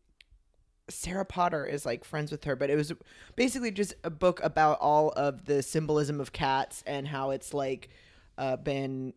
Sarah 0.89 1.25
Potter 1.25 1.65
is 1.65 1.85
like 1.85 2.03
friends 2.03 2.31
with 2.31 2.43
her, 2.43 2.55
but 2.55 2.69
it 2.69 2.75
was 2.75 2.93
basically 3.35 3.71
just 3.71 3.95
a 4.03 4.09
book 4.09 4.39
about 4.43 4.77
all 4.79 5.09
of 5.15 5.45
the 5.45 5.63
symbolism 5.63 6.21
of 6.21 6.31
cats 6.31 6.83
and 6.85 7.07
how 7.07 7.31
it's 7.31 7.53
like 7.53 7.89
uh, 8.37 8.57
been 8.57 9.13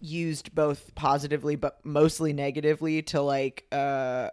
used 0.00 0.54
both 0.54 0.94
positively 0.94 1.56
but 1.56 1.78
mostly 1.84 2.32
negatively 2.32 3.02
to 3.02 3.20
like 3.20 3.66
uh 3.72 4.30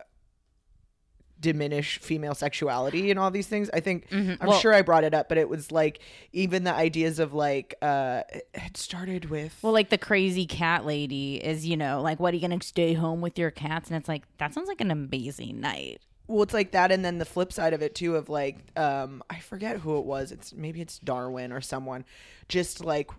diminish 1.39 1.99
female 1.99 2.33
sexuality 2.33 3.11
and 3.11 3.19
all 3.19 3.29
these 3.29 3.45
things. 3.45 3.69
I 3.71 3.79
think 3.79 4.07
I'm 4.11 4.17
Mm-hmm. 4.17 4.47
Well- 4.47 4.59
sure 4.59 4.73
I 4.73 4.81
brought 4.81 5.03
it 5.03 5.13
up, 5.13 5.29
but 5.29 5.37
it 5.37 5.47
was 5.47 5.71
like 5.71 5.99
even 6.33 6.63
the 6.63 6.73
ideas 6.73 7.19
of 7.19 7.31
like 7.33 7.75
uh 7.81 8.23
it 8.33 8.49
it 8.55 8.75
started 8.77 9.25
with 9.29 9.55
Well, 9.61 9.71
like 9.73 9.89
the 9.89 9.99
crazy 9.99 10.47
cat 10.47 10.83
lady 10.85 11.35
is, 11.35 11.65
you 11.65 11.77
know, 11.77 12.01
like, 12.01 12.19
what 12.19 12.33
are 12.33 12.37
you 12.37 12.47
going 12.47 12.59
to 12.59 12.65
stay 12.67 12.93
home 12.93 13.21
with 13.21 13.37
your 13.37 13.51
cats? 13.51 13.89
And 13.89 13.97
it's 13.97 14.07
like, 14.07 14.23
that 14.39 14.53
sounds 14.55 14.67
like 14.67 14.81
an 14.81 14.89
amazing 14.89 15.61
night. 15.61 16.01
well 16.27 16.41
it's 16.41 16.53
like 16.55 16.71
that 16.71 16.91
and 16.91 17.05
then 17.05 17.19
the 17.19 17.25
flip 17.25 17.53
side 17.53 17.73
of 17.73 17.81
it 17.83 17.93
too 17.93 18.15
of 18.17 18.27
like 18.29 18.57
um 18.75 19.23
i 19.29 19.39
forget 19.39 19.77
who 19.79 19.97
it 19.99 20.05
was 20.05 20.31
it's 20.33 20.53
maybe 20.53 20.81
it's 20.81 20.99
darwin 20.99 21.53
or 21.53 21.61
someone 21.61 22.03
just 22.49 22.83
like 22.83 23.09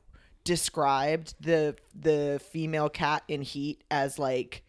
described 0.48 1.34
the 1.40 1.76
the 1.94 2.40
female 2.50 2.88
cat 2.88 3.22
in 3.28 3.42
heat 3.42 3.84
as 3.90 4.18
like 4.18 4.62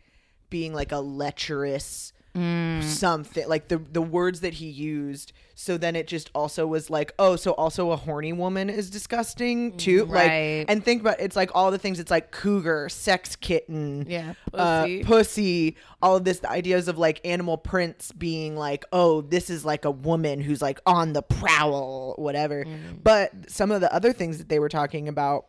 being 0.50 0.74
like 0.74 0.92
a 0.92 0.98
lecherous 1.00 2.12
mm. 2.36 2.84
something 2.84 3.48
like 3.48 3.70
the 3.70 3.78
the 3.78 4.02
words 4.02 4.42
that 4.42 4.56
he 4.56 4.68
used 4.68 5.32
so 5.56 5.78
then 5.78 5.96
it 5.96 6.06
just 6.08 6.30
also 6.36 6.68
was 6.68 6.90
like 6.90 7.14
oh 7.18 7.36
so 7.36 7.52
also 7.54 7.92
a 7.92 7.96
horny 7.96 8.34
woman 8.34 8.70
is 8.70 8.90
disgusting 8.90 9.72
mm, 9.72 9.78
too 9.78 10.06
Right. 10.06 10.60
like 10.60 10.66
and 10.72 10.84
think 10.84 11.02
about 11.02 11.20
it's 11.20 11.36
like 11.36 11.52
all 11.56 11.72
the 11.72 11.78
things 11.78 12.00
it's 12.00 12.12
like 12.12 12.32
cougar 12.32 12.90
sex 12.90 13.36
kitten 13.38 14.06
Yeah, 14.08 14.34
uh, 14.54 14.84
pussy. 14.84 15.04
pussy, 15.04 15.76
all 16.02 16.16
of 16.18 16.24
this, 16.26 16.40
the 16.40 16.50
ideas 16.50 16.88
of 16.88 16.98
like 16.98 17.20
animal 17.26 17.58
prints 17.58 18.12
being 18.14 18.56
like, 18.56 18.86
oh, 18.94 19.22
this 19.22 19.50
is 19.50 19.66
like 19.66 19.84
a 19.86 19.92
woman 19.92 20.40
who's 20.42 20.62
like 20.62 20.80
on 20.86 21.12
the 21.14 21.22
prowl, 21.22 22.16
whatever. 22.18 22.64
Mm. 22.64 23.04
But 23.04 23.50
some 23.50 23.70
of 23.72 23.82
the 23.82 23.94
other 23.94 24.14
things 24.14 24.38
that 24.38 24.48
they 24.50 24.60
were 24.60 24.70
talking 24.70 25.08
about 25.10 25.48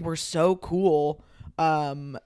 were 0.00 0.16
so 0.16 0.56
cool. 0.56 1.22
Um, 1.58 2.18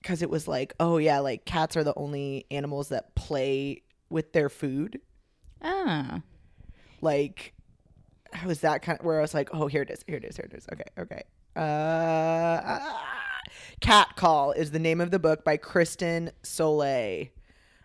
because 0.00 0.22
it 0.22 0.30
was 0.30 0.48
like, 0.48 0.72
oh 0.80 0.96
yeah, 0.96 1.18
like 1.18 1.44
cats 1.44 1.76
are 1.76 1.84
the 1.84 1.92
only 1.94 2.46
animals 2.50 2.88
that 2.88 3.14
play 3.14 3.82
with 4.08 4.32
their 4.32 4.48
food. 4.48 5.00
Ah. 5.62 6.22
Like, 7.02 7.52
how 8.32 8.48
was 8.48 8.60
that 8.60 8.80
kind 8.80 8.98
of 8.98 9.04
where 9.04 9.18
I 9.18 9.20
was 9.20 9.34
like, 9.34 9.50
oh, 9.52 9.66
here 9.66 9.82
it 9.82 9.90
is, 9.90 10.02
here 10.06 10.16
it 10.16 10.24
is, 10.24 10.36
here 10.36 10.48
it 10.50 10.56
is. 10.56 10.66
Okay, 10.72 10.84
okay. 10.98 11.22
Uh, 11.54 11.60
ah. 12.64 13.06
Cat 13.80 14.16
Call 14.16 14.52
is 14.52 14.70
the 14.70 14.78
name 14.78 15.00
of 15.00 15.10
the 15.10 15.18
book 15.18 15.44
by 15.44 15.56
Kristen 15.58 16.30
Sollée. 16.42 17.30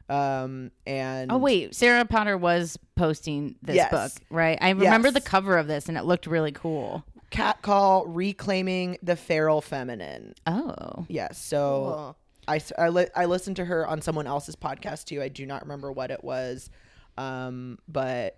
Um, 0.07 0.71
and 0.85 1.31
Oh, 1.31 1.37
wait. 1.37 1.73
Sarah 1.75 2.05
Potter 2.05 2.37
was 2.37 2.77
posting 2.95 3.55
this 3.61 3.75
Yes. 3.75 3.91
book, 3.91 4.11
right? 4.29 4.57
I 4.61 4.69
remember 4.69 5.11
the 5.11 5.21
cover 5.21 5.57
of 5.57 5.67
this 5.67 5.89
and 5.89 5.97
it 5.97 6.05
looked 6.05 6.27
really 6.27 6.51
cool. 6.51 7.03
Cat 7.35 7.61
Call 7.61 8.05
Reclaiming 8.07 8.97
the 9.03 9.15
Feral 9.15 9.61
Feminine. 9.61 10.33
Oh. 10.47 11.05
Yes. 11.09 11.37
So 11.37 12.15
I, 12.47 12.57
s- 12.57 12.71
I, 12.77 12.89
li- 12.89 13.07
I 13.15 13.25
listened 13.25 13.55
to 13.57 13.65
her 13.65 13.87
on 13.87 14.01
someone 14.01 14.27
else's 14.27 14.55
podcast 14.55 15.05
too. 15.05 15.21
I 15.21 15.27
do 15.29 15.45
not 15.45 15.61
remember 15.63 15.91
what 15.91 16.11
it 16.11 16.23
was, 16.23 16.69
um, 17.17 17.79
but 17.87 18.37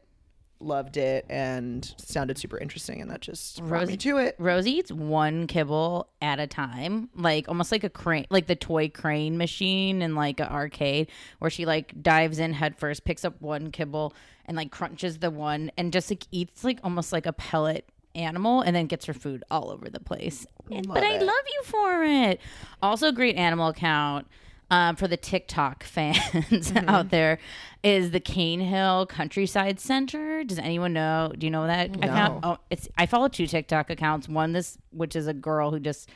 loved 0.60 0.97
it 0.97 1.23
and 1.29 1.93
sounded 1.97 2.36
super 2.39 2.57
interesting, 2.57 2.99
and 2.99 3.12
that 3.12 3.21
just 3.21 3.60
brought 3.60 3.69
me 3.69 3.93
Rosie- 3.93 3.97
to 3.97 4.17
it. 4.17 4.36
Rosie 4.39 4.71
eats 4.71 4.91
one 4.91 5.45
kibble 5.45 6.10
at 6.19 6.39
a 6.39 6.47
time, 6.47 7.10
like 7.13 7.47
almost 7.47 7.71
like 7.71 7.83
a 7.83 7.89
crane, 7.91 8.25
like 8.31 8.47
the 8.47 8.55
toy 8.55 8.89
crane 8.89 9.38
machine 9.38 10.01
in 10.01 10.15
like 10.15 10.39
an 10.39 10.47
arcade, 10.47 11.12
where 11.38 11.51
she 11.51 11.65
like 11.67 12.01
dives 12.01 12.39
in 12.39 12.53
head 12.53 12.75
first, 12.75 13.03
picks 13.05 13.23
up 13.23 13.39
one 13.39 13.69
kibble, 13.71 14.15
and 14.45 14.57
like 14.57 14.71
crunches 14.71 15.19
the 15.19 15.29
one, 15.29 15.69
and 15.77 15.93
just 15.93 16.10
like 16.10 16.23
eats 16.31 16.63
like 16.63 16.79
almost 16.83 17.13
like 17.13 17.27
a 17.27 17.33
pellet 17.33 17.88
animal, 18.17 18.62
and 18.62 18.75
then 18.75 18.88
gets 18.88 19.06
her 19.06 19.13
food 19.13 19.43
all 19.49 19.69
over 19.71 19.89
the 19.89 19.99
place. 19.99 20.45
And- 20.71 20.88
but 20.88 21.03
I 21.03 21.13
it. 21.15 21.21
love 21.23 21.45
you 21.53 21.62
for 21.63 22.03
it. 22.03 22.41
Also, 22.82 23.12
great 23.12 23.36
animal 23.38 23.67
account. 23.69 24.27
Um, 24.69 24.97
for 24.97 25.08
the 25.08 25.15
TikTok 25.15 25.84
fans 25.86 26.73
out 26.88 27.10
there, 27.10 27.39
is 27.84 28.12
the 28.12 28.19
Cane 28.19 28.60
Hill 28.60 29.06
Countryside 29.06 29.80
Center. 29.80 30.43
Does 30.43 30.60
anyone 30.60 30.91
know? 30.91 31.32
Do 31.38 31.47
you 31.47 31.51
know 31.51 31.67
that 31.67 31.95
account? 31.95 32.41
Oh, 32.43 32.58
it's 32.69 32.89
I 32.97 33.06
follow 33.06 33.30
two 33.30 33.47
TikTok 33.47 33.89
accounts. 33.89 34.27
One 34.27 34.51
this, 34.51 34.77
which 34.91 35.15
is 35.15 35.25
a 35.25 35.34
girl 35.34 35.71
who 35.71 35.80
just 35.80 36.10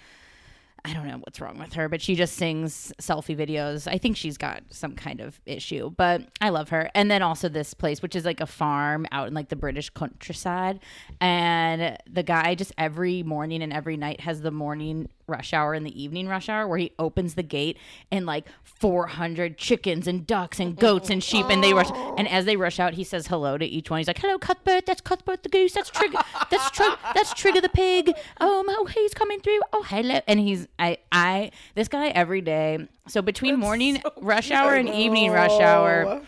I 0.83 0.93
don't 0.93 1.07
know 1.07 1.17
what's 1.17 1.39
wrong 1.39 1.59
with 1.59 1.73
her, 1.73 1.87
but 1.87 2.01
she 2.01 2.15
just 2.15 2.35
sings 2.35 2.91
selfie 2.99 3.37
videos. 3.37 3.87
I 3.87 3.97
think 3.97 4.17
she's 4.17 4.37
got 4.37 4.63
some 4.69 4.95
kind 4.95 5.21
of 5.21 5.39
issue, 5.45 5.91
but 5.91 6.23
I 6.41 6.49
love 6.49 6.69
her. 6.69 6.89
And 6.95 7.11
then 7.11 7.21
also 7.21 7.49
this 7.49 7.73
place, 7.73 8.01
which 8.01 8.15
is 8.15 8.25
like 8.25 8.41
a 8.41 8.47
farm 8.47 9.05
out 9.11 9.27
in 9.27 9.33
like 9.33 9.49
the 9.49 9.55
British 9.55 9.91
countryside. 9.91 10.79
And 11.19 11.97
the 12.09 12.23
guy 12.23 12.55
just 12.55 12.73
every 12.77 13.21
morning 13.21 13.61
and 13.61 13.71
every 13.71 13.95
night 13.95 14.21
has 14.21 14.41
the 14.41 14.51
morning 14.51 15.07
rush 15.27 15.53
hour 15.53 15.73
in 15.73 15.83
the 15.83 16.01
evening 16.01 16.27
rush 16.27 16.49
hour 16.49 16.67
where 16.67 16.77
he 16.77 16.91
opens 16.99 17.35
the 17.35 17.43
gate 17.43 17.77
and 18.11 18.25
like 18.25 18.45
400 18.63 19.57
chickens 19.57 20.07
and 20.07 20.25
ducks 20.25 20.59
and 20.59 20.75
goats 20.75 21.09
and 21.09 21.23
sheep 21.23 21.45
and 21.49 21.63
they 21.63 21.73
rush 21.73 21.89
and 22.17 22.27
as 22.27 22.45
they 22.45 22.55
rush 22.55 22.79
out 22.79 22.93
he 22.93 23.03
says 23.03 23.27
hello 23.27 23.57
to 23.57 23.65
each 23.65 23.89
one. 23.89 23.99
He's 23.99 24.07
like 24.07 24.19
hello 24.19 24.37
cuthbert. 24.37 24.85
That's 24.85 25.01
cuthbert 25.01 25.43
the 25.43 25.49
goose. 25.49 25.73
That's 25.73 25.89
trigger 25.89 26.19
that's 26.49 26.71
trigger 26.71 26.97
that's 27.13 27.33
trigger 27.33 27.61
the 27.61 27.69
pig. 27.69 28.09
Um 28.39 28.65
oh 28.69 28.87
he's 28.93 29.13
coming 29.13 29.39
through. 29.39 29.59
Oh 29.73 29.83
hello. 29.83 30.19
And 30.27 30.39
he's 30.39 30.67
i 30.79 30.97
i 31.11 31.51
this 31.75 31.87
guy 31.87 32.07
every 32.09 32.41
day. 32.41 32.87
So 33.07 33.21
between 33.21 33.57
morning 33.59 34.01
rush 34.21 34.51
hour 34.51 34.73
and 34.75 34.89
evening 34.89 35.31
rush 35.31 35.59
hour 35.59 36.21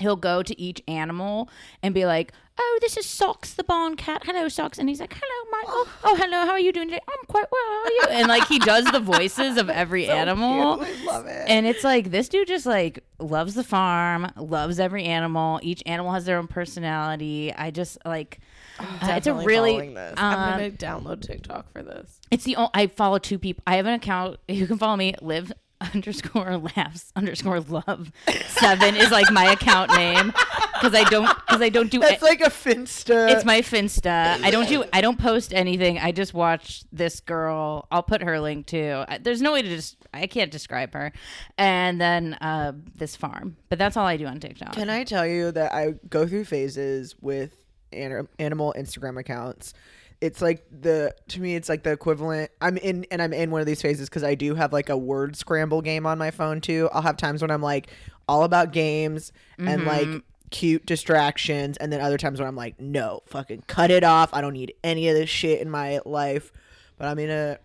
he'll 0.00 0.16
go 0.16 0.42
to 0.42 0.60
each 0.60 0.82
animal 0.88 1.48
and 1.82 1.94
be 1.94 2.04
like, 2.06 2.32
"Oh, 2.58 2.78
this 2.80 2.96
is 2.96 3.06
Socks 3.06 3.52
the 3.54 3.64
barn 3.64 3.96
cat. 3.96 4.22
Hello, 4.24 4.48
Socks." 4.48 4.78
And 4.78 4.88
he's 4.88 5.00
like, 5.00 5.14
"Hello, 5.14 5.50
Michael. 5.50 5.86
Oh, 6.04 6.16
hello. 6.16 6.44
How 6.46 6.52
are 6.52 6.58
you 6.60 6.72
doing 6.72 6.88
today? 6.88 7.00
I'm 7.08 7.26
quite 7.28 7.46
well. 7.50 7.62
How 7.66 7.82
are 7.84 7.90
you?" 7.90 8.06
And 8.20 8.28
like 8.28 8.46
he 8.48 8.58
does 8.58 8.84
the 8.86 9.00
voices 9.00 9.56
of 9.56 9.68
every 9.70 10.08
animal. 10.20 10.82
I 10.82 11.04
love 11.04 11.26
it. 11.26 11.44
And 11.48 11.66
it's 11.66 11.84
like 11.84 12.10
this 12.10 12.28
dude 12.28 12.48
just 12.48 12.66
like 12.66 13.04
loves 13.18 13.54
the 13.54 13.64
farm, 13.64 14.30
loves 14.36 14.80
every 14.80 15.04
animal. 15.04 15.60
Each 15.62 15.82
animal 15.86 16.12
has 16.12 16.24
their 16.24 16.38
own 16.38 16.48
personality. 16.48 17.52
I 17.54 17.70
just 17.70 17.98
like 18.04 18.40
uh, 18.78 18.84
it's 19.16 19.26
a 19.26 19.34
really 19.34 19.94
um, 19.96 20.14
I'm 20.16 20.58
gonna 20.58 20.70
download 20.70 21.20
TikTok 21.22 21.70
for 21.72 21.82
this. 21.82 22.18
it's 22.30 22.44
the 22.44 22.56
only, 22.56 22.70
I 22.74 22.86
follow 22.86 23.18
two 23.18 23.38
people. 23.38 23.62
I 23.66 23.76
have 23.76 23.86
an 23.86 23.94
account. 23.94 24.38
You 24.48 24.66
can 24.66 24.78
follow 24.78 24.96
me. 24.96 25.14
Live 25.22 25.52
underscore 25.94 26.58
laughs 26.58 27.10
underscore 27.16 27.60
love 27.60 28.12
seven 28.48 28.94
is 28.96 29.10
like 29.10 29.30
my 29.32 29.50
account 29.52 29.90
name 29.96 30.26
because 30.74 30.94
I 30.94 31.04
don't 31.08 31.26
because 31.46 31.62
I 31.62 31.68
don't 31.70 31.90
do 31.90 32.00
That's 32.00 32.22
it. 32.22 32.22
like 32.22 32.40
a 32.40 32.50
finsta. 32.50 33.30
It's 33.30 33.44
my 33.44 33.60
Finsta. 33.62 34.42
I 34.42 34.50
don't 34.50 34.68
do. 34.68 34.84
I 34.92 35.00
don't 35.00 35.18
post 35.18 35.52
anything. 35.54 35.98
I 35.98 36.12
just 36.12 36.32
watch 36.34 36.84
this 36.92 37.20
girl. 37.20 37.86
I'll 37.90 38.02
put 38.02 38.22
her 38.22 38.40
link 38.40 38.66
too. 38.66 39.04
I- 39.08 39.18
There's 39.18 39.42
no 39.42 39.52
way 39.52 39.62
to 39.62 39.68
just. 39.68 39.96
I 40.12 40.26
can't 40.26 40.50
describe 40.50 40.92
her. 40.94 41.12
And 41.58 42.00
then 42.00 42.34
uh, 42.34 42.72
this 42.96 43.14
farm. 43.16 43.56
But 43.68 43.78
that's 43.78 43.96
all 43.96 44.06
I 44.06 44.16
do 44.16 44.26
on 44.26 44.40
TikTok. 44.40 44.72
Can 44.72 44.90
I 44.90 45.04
tell 45.04 45.26
you 45.26 45.52
that 45.52 45.72
I 45.72 45.94
go 46.08 46.26
through 46.26 46.44
phases 46.46 47.14
with 47.20 47.56
an- 47.92 48.28
animal 48.38 48.74
Instagram 48.76 49.18
accounts? 49.20 49.72
It's 50.20 50.42
like 50.42 50.64
the 50.70 51.14
to 51.28 51.40
me, 51.40 51.54
it's 51.54 51.68
like 51.68 51.82
the 51.82 51.92
equivalent. 51.92 52.50
I'm 52.60 52.76
in 52.76 53.06
and 53.10 53.22
I'm 53.22 53.32
in 53.32 53.50
one 53.50 53.60
of 53.60 53.66
these 53.66 53.80
phases 53.80 54.08
because 54.08 54.22
I 54.22 54.34
do 54.34 54.54
have 54.54 54.72
like 54.72 54.88
a 54.90 54.96
word 54.96 55.34
scramble 55.36 55.80
game 55.80 56.04
on 56.06 56.18
my 56.18 56.30
phone 56.30 56.60
too. 56.60 56.88
I'll 56.92 57.02
have 57.02 57.16
times 57.16 57.40
when 57.40 57.50
I'm 57.50 57.62
like 57.62 57.88
all 58.28 58.44
about 58.44 58.72
games 58.72 59.32
and 59.58 59.84
like 59.86 60.06
cute 60.50 60.84
distractions, 60.84 61.76
and 61.78 61.92
then 61.92 62.00
other 62.00 62.18
times 62.18 62.38
when 62.38 62.48
I'm 62.48 62.56
like, 62.56 62.78
no, 62.80 63.22
fucking 63.26 63.64
cut 63.66 63.90
it 63.90 64.04
off. 64.04 64.30
I 64.32 64.40
don't 64.40 64.52
need 64.52 64.74
any 64.84 65.08
of 65.08 65.14
this 65.14 65.30
shit 65.30 65.60
in 65.60 65.70
my 65.70 66.00
life. 66.04 66.52
But 66.98 67.08
I'm 67.08 67.18
in 67.18 67.30
a 67.30 67.58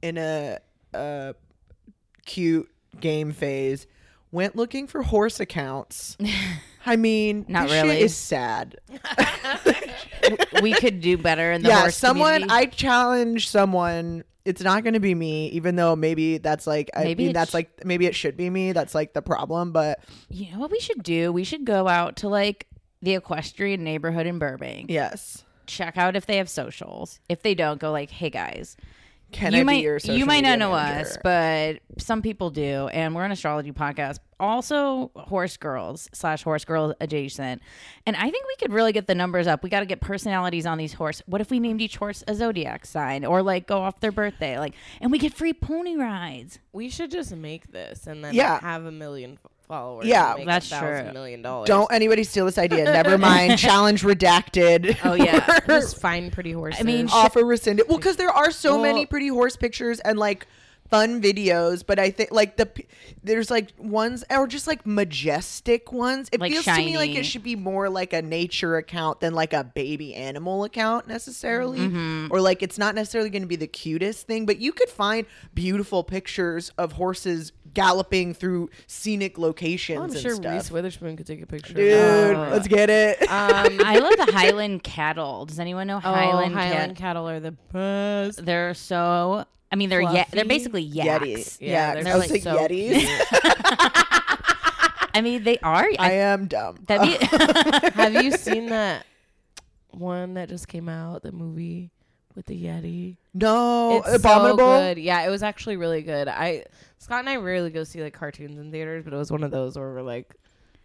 in 0.00 0.16
a 0.18 0.58
uh 0.94 1.32
cute 2.24 2.70
game 3.00 3.32
phase. 3.32 3.86
Went 4.30 4.56
looking 4.56 4.86
for 4.86 5.02
horse 5.02 5.40
accounts. 5.40 6.16
I 6.88 6.96
mean, 6.96 7.44
Not 7.48 7.64
this 7.68 7.72
shit 7.72 7.82
really. 7.84 8.00
is 8.00 8.16
sad. 8.16 8.76
we 10.62 10.72
could 10.72 11.00
do 11.00 11.16
better 11.18 11.52
in 11.52 11.62
the 11.62 11.68
yeah, 11.68 11.88
someone. 11.88 12.42
community. 12.42 12.52
I 12.52 12.66
challenge 12.66 13.48
someone. 13.48 14.24
It's 14.44 14.62
not 14.62 14.82
going 14.82 14.94
to 14.94 15.00
be 15.00 15.14
me, 15.14 15.48
even 15.48 15.76
though 15.76 15.94
maybe 15.94 16.38
that's 16.38 16.66
like. 16.66 16.90
I 16.96 17.04
Maybe 17.04 17.24
mean, 17.24 17.30
it 17.30 17.34
that's 17.34 17.50
sh- 17.50 17.54
like 17.54 17.84
maybe 17.84 18.06
it 18.06 18.14
should 18.14 18.36
be 18.36 18.48
me. 18.48 18.72
That's 18.72 18.94
like 18.94 19.12
the 19.12 19.20
problem. 19.22 19.72
But 19.72 20.00
You 20.30 20.52
know 20.52 20.58
what 20.58 20.70
we 20.70 20.80
should 20.80 21.02
do? 21.02 21.32
We 21.32 21.44
should 21.44 21.64
go 21.64 21.86
out 21.86 22.16
to 22.16 22.28
like 22.28 22.66
the 23.02 23.14
equestrian 23.14 23.84
neighborhood 23.84 24.26
in 24.26 24.38
Burbank. 24.38 24.90
yes, 24.90 25.44
Check 25.66 25.98
out 25.98 26.16
if 26.16 26.24
they 26.24 26.38
have 26.38 26.48
socials. 26.48 27.20
If 27.28 27.42
they 27.42 27.54
don't, 27.54 27.78
go 27.78 27.92
like, 27.92 28.08
"Hey 28.10 28.30
guys, 28.30 28.74
can 29.32 29.52
you 29.52 29.60
I 29.60 29.62
might 29.64 29.76
be 29.76 29.82
your 29.82 29.98
social 29.98 30.16
you 30.16 30.24
might 30.24 30.40
not 30.40 30.58
know 30.58 30.72
manager? 30.72 31.10
us, 31.10 31.18
but 31.22 31.80
some 32.02 32.22
people 32.22 32.48
do, 32.48 32.88
and 32.88 33.14
we're 33.14 33.24
an 33.24 33.32
astrology 33.32 33.72
podcast. 33.72 34.18
Also 34.40 35.10
horse 35.16 35.56
girls 35.56 36.08
slash 36.12 36.42
horse 36.42 36.64
girls 36.64 36.94
adjacent. 37.00 37.62
And 38.06 38.16
I 38.16 38.30
think 38.30 38.46
we 38.46 38.56
could 38.56 38.72
really 38.72 38.92
get 38.92 39.06
the 39.06 39.14
numbers 39.14 39.46
up. 39.46 39.62
We 39.62 39.70
got 39.70 39.80
to 39.80 39.86
get 39.86 40.00
personalities 40.00 40.66
on 40.66 40.78
these 40.78 40.92
horse. 40.94 41.22
What 41.26 41.40
if 41.40 41.50
we 41.50 41.60
named 41.60 41.80
each 41.80 41.96
horse 41.96 42.22
a 42.28 42.34
zodiac 42.34 42.86
sign 42.86 43.24
or 43.24 43.42
like 43.42 43.66
go 43.66 43.78
off 43.82 44.00
their 44.00 44.12
birthday? 44.12 44.58
Like, 44.58 44.74
and 45.00 45.10
we 45.10 45.18
get 45.18 45.34
free 45.34 45.52
pony 45.52 45.96
rides. 45.96 46.58
We 46.72 46.88
should 46.88 47.10
just 47.10 47.34
make 47.34 47.72
this 47.72 48.06
and 48.06 48.24
then 48.24 48.34
Yeah. 48.34 48.60
have 48.60 48.84
a 48.84 48.92
million 48.92 49.38
followers. 49.66 50.06
Yeah. 50.06 50.30
and 50.30 50.38
make 50.38 50.46
That's 50.46 50.72
a 50.72 50.78
true. 50.78 51.12
million 51.12 51.42
dollars. 51.42 51.66
Don't 51.66 51.92
anybody 51.92 52.24
steal 52.24 52.46
this 52.46 52.58
idea. 52.58 52.84
Never 52.84 53.18
mind. 53.18 53.58
Challenge 53.58 54.02
redacted. 54.02 54.96
Oh 55.04 55.14
yeah. 55.14 55.58
just 55.66 56.00
find 56.00 56.32
pretty 56.32 56.52
horses. 56.52 56.80
I 56.80 56.84
mean, 56.84 57.08
offer 57.12 57.44
rescinded. 57.44 57.86
Well, 57.88 57.98
because 57.98 58.16
there 58.16 58.30
are 58.30 58.50
so 58.50 58.74
Well- 58.74 58.82
many 58.82 59.04
pretty 59.06 59.28
horse 59.28 59.56
pictures 59.56 60.00
and 60.00 60.18
like 60.18 60.46
fun 60.90 61.20
videos, 61.22 61.84
but 61.86 61.98
I 61.98 62.10
think 62.10 62.30
like 62.32 62.56
the 62.56 62.68
there's 63.22 63.50
like 63.50 63.72
ones 63.78 64.24
or 64.30 64.46
just 64.46 64.66
like 64.66 64.86
majestic 64.86 65.92
ones. 65.92 66.28
It 66.32 66.40
Like 66.40 66.52
feels 66.52 66.64
to 66.64 66.76
me 66.76 66.96
like 66.96 67.10
it 67.14 67.24
should 67.24 67.42
be 67.42 67.56
more 67.56 67.88
like 67.90 68.12
a 68.12 68.22
nature 68.22 68.76
account 68.76 69.20
than 69.20 69.34
like 69.34 69.52
a 69.52 69.64
baby 69.64 70.14
animal 70.14 70.64
account 70.64 71.06
necessarily, 71.08 71.78
Mm-hmm. 71.80 72.28
or 72.30 72.40
like 72.40 72.62
it's 72.62 72.78
not 72.78 72.94
necessarily 72.94 73.30
going 73.30 73.42
to 73.42 73.48
be 73.48 73.56
the 73.56 73.66
cutest 73.66 74.26
thing, 74.26 74.46
but 74.46 74.58
you 74.58 74.72
could 74.72 74.88
find 74.88 75.26
beautiful 75.54 76.02
pictures 76.04 76.70
of 76.78 76.92
horses 76.92 77.52
galloping 77.74 78.32
through 78.32 78.70
scenic 78.86 79.36
locations. 79.38 79.98
I'm 79.98 80.10
and 80.10 80.18
sure 80.18 80.34
stuff. 80.36 80.52
Reese 80.54 80.70
Witherspoon 80.70 81.16
could 81.16 81.26
take 81.26 81.42
a 81.42 81.46
picture. 81.46 81.74
Dude, 81.74 81.92
of 81.92 82.36
that. 82.36 82.52
let's 82.52 82.66
get 82.68 82.88
it. 82.88 83.20
Um, 83.22 83.80
I 83.84 83.98
love 83.98 84.16
the 84.16 84.32
Highland 84.32 84.82
cattle. 84.84 85.44
Does 85.44 85.58
anyone 85.60 85.86
know 85.86 85.98
Highland? 86.00 86.24
oh, 86.24 86.30
Highland, 86.30 86.54
Highland, 86.54 86.96
cat- 86.96 86.96
cattle 86.96 87.28
are 87.28 87.40
the 87.40 87.52
best. 87.52 88.44
They're 88.44 88.72
so. 88.74 89.44
I 89.70 89.76
mean, 89.76 89.90
they're 89.90 90.00
yeah, 90.00 90.24
they're 90.30 90.44
basically 90.44 90.82
yaks. 90.82 91.24
Yeti. 91.24 91.58
Yeah, 91.60 91.94
Yeah, 91.94 92.02
they're 92.02 92.14
I 92.14 92.16
was 92.16 92.30
like 92.30 92.30
like 92.30 92.42
so 92.42 92.56
Yetis. 92.56 93.04
I 95.14 95.20
mean, 95.22 95.42
they 95.42 95.58
are. 95.58 95.84
I 95.84 95.96
I, 95.98 96.10
am 96.12 96.46
dumb. 96.46 96.76
that'd 96.86 97.18
be, 97.18 97.26
Have 97.94 98.22
you 98.22 98.30
seen 98.32 98.66
that 98.66 99.04
one 99.90 100.34
that 100.34 100.48
just 100.48 100.68
came 100.68 100.88
out? 100.88 101.22
The 101.22 101.32
movie 101.32 101.90
with 102.36 102.46
the 102.46 102.62
Yeti. 102.64 103.16
no, 103.34 103.98
it's 104.06 104.16
abominable. 104.16 104.58
so 104.58 104.78
good. 104.94 104.98
Yeah, 104.98 105.26
it 105.26 105.30
was 105.30 105.42
actually 105.42 105.76
really 105.76 106.02
good. 106.02 106.28
I 106.28 106.64
Scott 106.98 107.20
and 107.20 107.28
I 107.28 107.36
rarely 107.36 107.70
go 107.70 107.84
see 107.84 108.02
like 108.02 108.14
cartoons 108.14 108.58
in 108.58 108.70
theaters, 108.70 109.04
but 109.04 109.12
it 109.12 109.16
was 109.16 109.32
one 109.32 109.42
of 109.42 109.50
those 109.50 109.76
where 109.76 109.92
we're 109.92 110.02
like, 110.02 110.34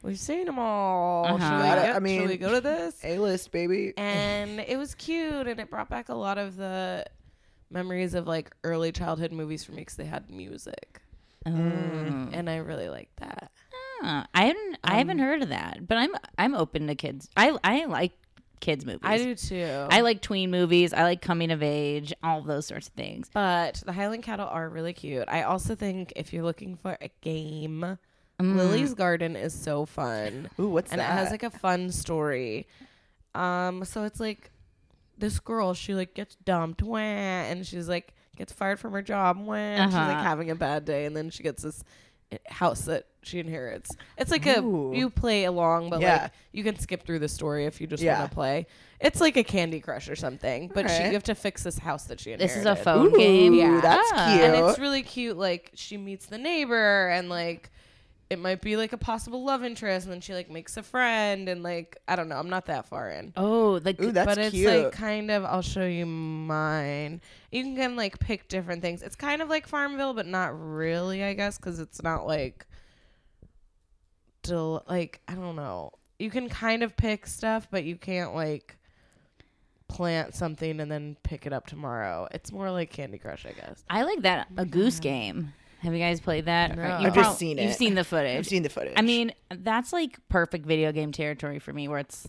we've 0.01 0.17
seen 0.19 0.45
them 0.45 0.57
all. 0.57 1.25
Should, 1.27 1.35
we 1.35 1.41
Uh-huh. 1.43 1.61
Gotta- 1.61 1.81
get- 1.81 1.95
I 1.95 1.99
mean- 1.99 2.21
should 2.21 2.29
we 2.29 2.37
go 2.37 2.51
to 2.53 2.61
this? 2.61 2.99
A 3.03 3.19
list, 3.19 3.51
baby. 3.51 3.93
and 3.97 4.59
it 4.61 4.77
was 4.77 4.95
cute, 4.95 5.47
and 5.47 5.59
it 5.59 5.69
brought 5.69 5.89
back 5.89 6.09
a 6.09 6.15
lot 6.15 6.37
of 6.39 6.55
the 6.55 7.05
memories 7.73 8.13
of 8.13 8.27
like 8.27 8.51
early 8.63 8.91
childhood 8.91 9.31
movies 9.31 9.63
for 9.63 9.71
me 9.71 9.79
because 9.79 9.95
they 9.95 10.05
had 10.05 10.29
music, 10.29 11.01
Oh. 11.45 11.49
and 11.51 12.49
I 12.49 12.57
really 12.57 12.89
like 12.89 13.09
that. 13.17 13.51
Huh. 14.01 14.25
I 14.33 14.45
haven't 14.45 14.77
I 14.83 14.95
haven't 14.95 15.19
heard 15.19 15.41
of 15.43 15.49
that, 15.49 15.87
but 15.87 15.97
I'm 15.97 16.11
I'm 16.37 16.55
open 16.55 16.87
to 16.87 16.95
kids. 16.95 17.29
I 17.37 17.57
I 17.63 17.85
like 17.85 18.11
kids 18.59 18.85
movies. 18.85 19.01
I 19.03 19.17
do 19.17 19.35
too. 19.35 19.87
I 19.89 20.01
like 20.01 20.21
tween 20.21 20.51
movies. 20.51 20.93
I 20.93 21.03
like 21.03 21.21
coming 21.21 21.51
of 21.51 21.61
age, 21.61 22.13
all 22.23 22.41
those 22.41 22.65
sorts 22.67 22.87
of 22.87 22.93
things. 22.93 23.29
But 23.33 23.83
the 23.85 23.91
Highland 23.91 24.23
cattle 24.23 24.47
are 24.47 24.69
really 24.69 24.93
cute. 24.93 25.25
I 25.27 25.43
also 25.43 25.75
think 25.75 26.13
if 26.15 26.31
you're 26.33 26.43
looking 26.43 26.75
for 26.77 26.97
a 27.01 27.09
game, 27.21 27.97
Mm. 28.41 28.55
Lily's 28.57 28.95
Garden 28.95 29.35
is 29.35 29.53
so 29.53 29.85
fun. 29.85 30.49
Ooh, 30.59 30.67
what's 30.69 30.91
and 30.91 30.99
that? 30.99 31.11
And 31.11 31.19
it 31.19 31.21
has 31.21 31.31
like 31.31 31.43
a 31.43 31.51
fun 31.51 31.91
story. 31.91 32.67
Um, 33.35 33.85
so 33.85 34.03
it's 34.05 34.19
like 34.19 34.49
this 35.17 35.39
girl, 35.39 35.73
she 35.73 35.93
like 35.93 36.13
gets 36.13 36.35
dumped, 36.35 36.81
wah, 36.81 36.97
and 36.97 37.65
she's 37.65 37.87
like 37.87 38.13
gets 38.35 38.51
fired 38.51 38.79
from 38.79 38.93
her 38.93 39.01
job, 39.01 39.37
wah, 39.39 39.53
and 39.53 39.91
she's 39.91 39.95
like 39.95 40.15
Uh-huh. 40.15 40.23
having 40.23 40.49
a 40.49 40.55
bad 40.55 40.85
day, 40.85 41.05
and 41.05 41.15
then 41.15 41.29
she 41.29 41.43
gets 41.43 41.61
this 41.63 41.83
i- 42.31 42.39
house 42.47 42.81
that 42.81 43.05
she 43.21 43.39
inherits. 43.39 43.89
It's 44.17 44.31
like 44.31 44.45
a 44.47 44.55
you 44.93 45.09
play 45.15 45.45
along, 45.45 45.89
but 45.91 46.01
Yeah. 46.01 46.23
like 46.23 46.31
you 46.51 46.63
can 46.63 46.77
skip 46.79 47.05
through 47.05 47.19
the 47.19 47.29
story 47.29 47.65
if 47.65 47.79
you 47.79 47.87
just 47.87 48.01
Yeah. 48.01 48.19
want 48.19 48.31
to 48.31 48.35
play. 48.35 48.65
It's 48.99 49.21
like 49.21 49.37
a 49.37 49.43
Candy 49.43 49.79
Crush 49.81 50.09
or 50.09 50.15
something, 50.15 50.69
but 50.73 50.87
she, 50.89 50.93
Alright. 50.95 51.07
you 51.09 51.13
have 51.13 51.23
to 51.23 51.35
fix 51.35 51.63
this 51.63 51.77
house 51.77 52.05
that 52.05 52.19
she 52.19 52.31
inherits. 52.31 52.53
This 52.55 52.61
is 52.61 52.65
a 52.65 52.75
phone 52.75 53.13
Ooh, 53.13 53.17
game. 53.17 53.53
Yeah. 53.53 53.79
that's 53.81 54.11
Ah. 54.13 54.31
cute. 54.31 54.43
and 54.49 54.65
it's 54.65 54.79
really 54.79 55.03
cute. 55.03 55.37
Like 55.37 55.71
she 55.75 55.97
meets 55.97 56.25
the 56.25 56.37
neighbor, 56.39 57.09
and 57.09 57.29
like 57.29 57.69
it 58.33 58.39
might 58.39 58.61
be 58.61 58.75
like 58.75 58.91
a 58.91 58.97
possible 58.97 59.45
love 59.45 59.63
interest, 59.63 60.05
and 60.05 60.13
then 60.13 60.19
she 60.19 60.33
like 60.33 60.49
makes 60.49 60.75
a 60.75 60.83
friend, 60.83 61.47
and 61.47 61.63
like 61.63 61.97
I 62.07 62.15
don't 62.17 62.27
know. 62.27 62.35
I'm 62.35 62.49
not 62.49 62.65
that 62.65 62.87
far 62.87 63.09
in. 63.09 63.31
Oh, 63.37 63.79
like 63.83 64.01
Ooh, 64.01 64.11
that's 64.11 64.25
but 64.25 64.37
it's 64.37 64.51
cute. 64.51 64.69
like 64.69 64.91
kind 64.91 65.31
of 65.31 65.45
I'll 65.45 65.61
show 65.61 65.85
you 65.85 66.05
mine. 66.05 67.21
You 67.51 67.63
can 67.63 67.75
kind 67.75 67.91
of 67.93 67.97
like 67.97 68.19
pick 68.19 68.49
different 68.49 68.81
things. 68.81 69.01
It's 69.01 69.15
kind 69.15 69.41
of 69.41 69.47
like 69.47 69.67
Farmville, 69.67 70.13
but 70.13 70.27
not 70.27 70.51
really, 70.59 71.23
I 71.23 71.33
guess, 71.33 71.57
because 71.57 71.79
it's 71.79 72.03
not 72.03 72.27
like 72.27 72.65
del- 74.41 74.83
like 74.87 75.21
I 75.27 75.35
don't 75.35 75.55
know. 75.55 75.91
You 76.19 76.29
can 76.29 76.49
kind 76.49 76.83
of 76.83 76.95
pick 76.97 77.25
stuff, 77.27 77.67
but 77.71 77.83
you 77.83 77.95
can't 77.95 78.35
like 78.35 78.77
plant 79.87 80.33
something 80.33 80.79
and 80.79 80.91
then 80.91 81.17
pick 81.23 81.45
it 81.45 81.53
up 81.53 81.67
tomorrow. 81.67 82.27
It's 82.31 82.51
more 82.51 82.71
like 82.71 82.89
Candy 82.89 83.17
Crush, 83.17 83.45
I 83.45 83.51
guess. 83.51 83.83
I 83.89 84.03
like 84.03 84.21
that 84.21 84.47
a 84.57 84.65
goose 84.65 84.99
game. 84.99 85.53
Have 85.83 85.93
you 85.93 85.99
guys 85.99 86.19
played 86.21 86.45
that? 86.45 86.75
No. 86.75 86.81
Or 86.81 86.85
I've 86.85 87.01
you've 87.01 87.13
just 87.13 87.37
seen 87.37 87.59
it. 87.59 87.63
You've 87.63 87.75
seen 87.75 87.95
the 87.95 88.03
footage. 88.05 88.37
I've 88.37 88.47
seen 88.47 88.63
the 88.63 88.69
footage. 88.69 88.93
I 88.95 89.01
mean, 89.01 89.33
that's 89.49 89.91
like 89.91 90.17
perfect 90.29 90.65
video 90.65 90.91
game 90.91 91.11
territory 91.11 91.59
for 91.59 91.73
me 91.73 91.87
where 91.87 91.99
it's 91.99 92.27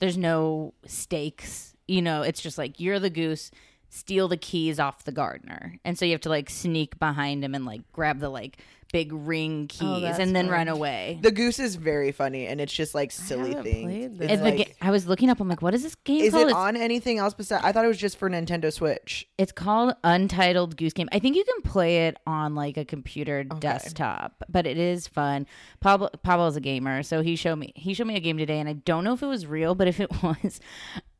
there's 0.00 0.18
no 0.18 0.74
stakes. 0.84 1.74
You 1.86 2.02
know, 2.02 2.22
it's 2.22 2.40
just 2.40 2.58
like 2.58 2.80
you're 2.80 2.98
the 2.98 3.10
goose, 3.10 3.50
steal 3.88 4.28
the 4.28 4.36
keys 4.36 4.80
off 4.80 5.04
the 5.04 5.12
gardener. 5.12 5.78
And 5.84 5.96
so 5.98 6.04
you 6.04 6.12
have 6.12 6.20
to 6.22 6.28
like 6.28 6.50
sneak 6.50 6.98
behind 6.98 7.44
him 7.44 7.54
and 7.54 7.64
like 7.64 7.82
grab 7.92 8.18
the 8.18 8.28
like 8.28 8.58
big 8.96 9.12
ring 9.12 9.68
oh, 9.70 9.74
keys 9.74 10.14
Oh, 10.18 10.22
and 10.22 10.34
then 10.34 10.48
run 10.48 10.68
away. 10.68 11.18
the 11.20 11.30
goose 11.30 11.58
is 11.58 11.76
very 11.76 12.12
funny, 12.12 12.46
and 12.46 12.60
it's 12.62 12.72
just 12.72 12.94
like 12.94 13.12
silly 13.12 13.50
haven't 13.50 13.64
things. 13.64 14.18
this. 14.18 14.30
It's 14.30 14.32
It's 14.32 14.42
like- 14.42 14.56
ga- 14.56 14.74
I 14.80 14.90
was 14.90 15.06
looking 15.06 15.28
up. 15.28 15.38
I'm 15.38 15.48
like, 15.48 15.60
what 15.60 15.74
is 15.74 15.82
this 15.82 15.94
game 15.96 16.22
is 16.22 16.30
called? 16.32 16.44
it 16.44 16.46
It's- 16.48 16.56
on 16.62 16.76
anything 16.76 17.18
else 17.18 17.34
besides? 17.34 17.62
I 17.62 17.72
thought 17.72 17.84
it 17.84 17.88
was 17.88 17.98
just 17.98 18.16
for 18.16 18.30
Nintendo 18.30 18.72
Switch. 18.72 19.28
It's 19.36 19.52
called 19.52 19.94
Untitled 20.02 20.76
Goose 20.78 20.94
Game. 20.94 21.08
I 21.12 21.18
think 21.18 21.36
you 21.36 21.44
can 21.44 21.60
play 21.62 22.06
it 22.06 22.16
on 22.26 22.54
like 22.54 22.76
a 22.78 22.84
computer 22.86 23.44
desktop, 23.44 24.44
but 24.48 24.66
it 24.66 24.78
is 24.78 25.06
fun. 25.06 25.46
Pablo 25.80 26.08
Pablo's 26.22 26.56
a 26.56 26.60
gamer, 26.60 27.02
so 27.02 27.20
he 27.20 27.36
showed 27.36 27.56
me 27.56 27.72
he 27.76 27.92
showed 27.92 28.06
me 28.06 28.16
a 28.16 28.20
game 28.20 28.38
today, 28.38 28.58
and 28.60 28.68
I 28.68 28.72
don't 28.74 29.04
know 29.04 29.12
if 29.12 29.22
it 29.22 29.26
was 29.26 29.46
real, 29.46 29.74
but 29.74 29.88
if 29.88 30.00
it 30.00 30.10
was, 30.22 30.60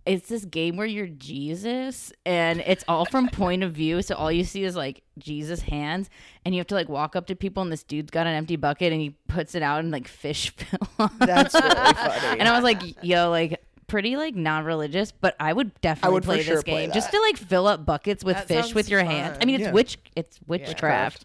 it's 0.06 0.28
this 0.28 0.44
game 0.44 0.76
where 0.76 0.86
you're 0.86 1.08
Jesus, 1.08 2.12
and 2.24 2.60
it's 2.66 2.84
all 2.88 3.04
from 3.04 3.28
point 3.32 3.62
of 3.62 3.72
view. 3.72 4.00
So 4.02 4.14
all 4.14 4.30
you 4.32 4.44
see 4.44 4.62
is 4.64 4.76
like 4.76 5.02
Jesus' 5.18 5.60
hands, 5.62 6.08
and 6.44 6.54
you 6.54 6.60
have 6.60 6.66
to 6.68 6.74
like 6.74 6.88
walk 6.88 7.16
up 7.16 7.26
to 7.26 7.34
people, 7.36 7.62
and 7.62 7.72
this 7.72 7.82
dude's 7.82 8.10
got 8.10 8.26
an 8.26 8.34
empty 8.34 8.56
bucket, 8.56 8.92
and 8.92 9.00
he 9.00 9.10
puts 9.28 9.54
it 9.54 9.62
out, 9.62 9.80
and 9.80 9.90
like 9.90 10.08
fish 10.08 10.50
fill. 10.56 10.88
on 10.98 11.10
That's 11.18 11.54
really 11.54 11.74
funny. 11.74 12.40
and 12.40 12.48
I 12.48 12.52
was 12.54 12.62
like, 12.64 12.80
yo, 13.04 13.30
like 13.30 13.60
pretty 13.88 14.16
like 14.16 14.34
non-religious, 14.34 15.12
but 15.12 15.36
I 15.38 15.52
would 15.52 15.78
definitely 15.80 16.14
would 16.14 16.24
for 16.24 16.28
play 16.28 16.42
sure 16.42 16.54
this 16.56 16.64
play 16.64 16.86
game 16.86 16.92
just 16.92 17.10
to 17.12 17.20
like 17.20 17.36
fill 17.36 17.66
up 17.66 17.84
buckets 17.86 18.24
with 18.24 18.36
That 18.36 18.48
fish 18.48 18.74
with 18.74 18.88
your 18.88 19.04
hands. 19.04 19.38
I 19.40 19.44
mean, 19.44 19.56
it's 19.56 19.62
Yeah. 19.64 19.72
witch, 19.72 19.98
it's 20.16 20.40
witchcraft. 20.46 21.24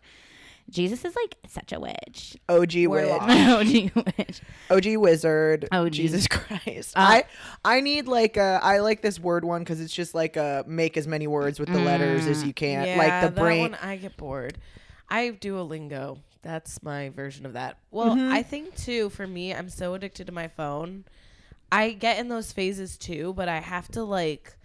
Jesus 0.69 1.03
is 1.03 1.15
like 1.15 1.35
such 1.47 1.73
a 1.73 1.79
witch. 1.79 2.37
OG 2.47 2.73
Warlock. 2.87 3.27
witch, 3.27 3.37
oh, 3.47 3.63
gee, 3.65 3.91
witch. 3.93 4.41
OG 4.69 4.97
wizard. 5.01 5.67
OG. 5.71 5.91
Jesus 5.91 6.27
Christ. 6.27 6.93
Uh, 6.95 6.99
I 7.01 7.23
I 7.65 7.81
need 7.81 8.07
like 8.07 8.37
a 8.37 8.59
I 8.63 8.79
like 8.79 9.01
this 9.01 9.19
word 9.19 9.43
one 9.43 9.61
because 9.61 9.81
it's 9.81 9.93
just 9.93 10.15
like 10.15 10.37
a 10.37 10.63
make 10.67 10.95
as 10.97 11.07
many 11.07 11.27
words 11.27 11.59
with 11.59 11.69
the 11.69 11.79
letters 11.79 12.25
as 12.27 12.43
you 12.43 12.53
can. 12.53 12.85
Yeah, 12.85 12.97
like 12.97 13.21
the 13.21 13.35
that 13.35 13.41
brain. 13.41 13.61
one 13.71 13.75
I 13.75 13.97
get 13.97 14.15
bored. 14.17 14.57
I 15.09 15.29
do 15.29 15.55
Duolingo. 15.55 16.19
That's 16.41 16.81
my 16.81 17.09
version 17.09 17.45
of 17.45 17.53
that. 17.53 17.77
Well, 17.91 18.15
Mm-hmm. 18.15 18.31
I 18.31 18.41
think 18.41 18.75
too 18.75 19.09
for 19.09 19.27
me, 19.27 19.53
I'm 19.53 19.69
so 19.69 19.93
addicted 19.93 20.25
to 20.27 20.31
my 20.33 20.47
phone. 20.47 21.03
I 21.71 21.91
get 21.91 22.17
in 22.19 22.29
those 22.29 22.51
phases 22.51 22.97
too, 22.97 23.33
but 23.35 23.47
I 23.49 23.59
have 23.59 23.87
to 23.89 24.03
like 24.03 24.55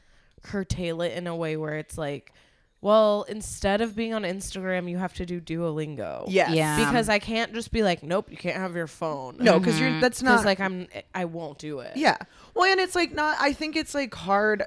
curtail 0.42 1.02
it 1.02 1.12
in 1.12 1.26
a 1.26 1.34
way 1.36 1.56
where 1.56 1.74
it's 1.74 1.98
like, 1.98 2.32
well, 2.80 3.24
instead 3.28 3.80
of 3.80 3.96
being 3.96 4.14
on 4.14 4.22
Instagram, 4.22 4.88
you 4.88 4.98
have 4.98 5.14
to 5.14 5.26
do 5.26 5.40
Duolingo. 5.40 6.24
Yes. 6.28 6.50
Yeah. 6.50 6.78
Because 6.78 7.08
I 7.08 7.18
can't 7.18 7.54
just 7.54 7.72
be 7.72 7.82
like, 7.82 8.02
nope, 8.02 8.30
you 8.30 8.36
can't 8.36 8.56
have 8.56 8.76
your 8.76 8.86
phone. 8.86 9.36
No, 9.40 9.58
because 9.58 9.80
you're 9.80 9.88
mm-hmm. 9.88 10.00
that's 10.00 10.22
not 10.22 10.44
like 10.44 10.60
I'm, 10.60 10.86
I 11.14 11.24
won't 11.24 11.58
do 11.58 11.80
it. 11.80 11.96
Yeah. 11.96 12.18
Well, 12.54 12.70
and 12.70 12.80
it's 12.80 12.94
like 12.94 13.14
not. 13.14 13.36
I 13.40 13.52
think 13.52 13.76
it's 13.76 13.94
like 13.94 14.14
hard. 14.14 14.64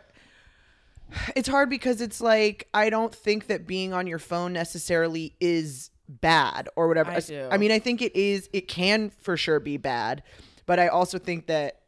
It's 1.36 1.48
hard 1.48 1.70
because 1.70 2.02
it's 2.02 2.22
like 2.22 2.68
I 2.74 2.90
don't 2.90 3.14
think 3.14 3.48
that 3.48 3.66
being 3.66 3.94
on 3.94 4.06
your 4.06 4.20
phone 4.20 4.54
necessarily 4.54 5.36
is 5.40 5.90
bad 6.08 6.68
or 6.76 6.88
whatever. 6.88 7.12
I 7.12 7.16
As- 7.16 7.28
do. 7.28 7.48
I 7.50 7.58
mean, 7.58 7.72
I 7.72 7.80
think 7.80 8.02
it 8.02 8.16
is. 8.16 8.50
It 8.54 8.68
can 8.68 9.12
for 9.12 9.38
sure 9.38 9.60
be 9.60 9.78
bad, 9.78 10.24
but 10.66 10.80
I 10.80 10.88
also 10.88 11.20
think 11.20 11.48
that 11.48 11.79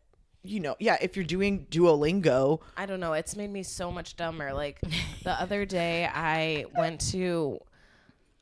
you 0.44 0.60
know, 0.60 0.76
yeah, 0.80 0.98
if 1.02 1.16
you're 1.16 1.26
doing 1.26 1.68
Duolingo, 1.70 2.62
I 2.76 2.86
don't 2.86 3.00
know. 3.00 3.14
It's 3.14 3.36
made 3.36 3.50
me 3.52 3.64
so 3.64 3.92
much 3.92 4.16
dumber. 4.16 4.54
Like 4.54 4.80
the 5.24 5.32
other 5.32 5.66
day, 5.66 6.06
I 6.12 6.66
went 6.76 7.02
to, 7.12 7.60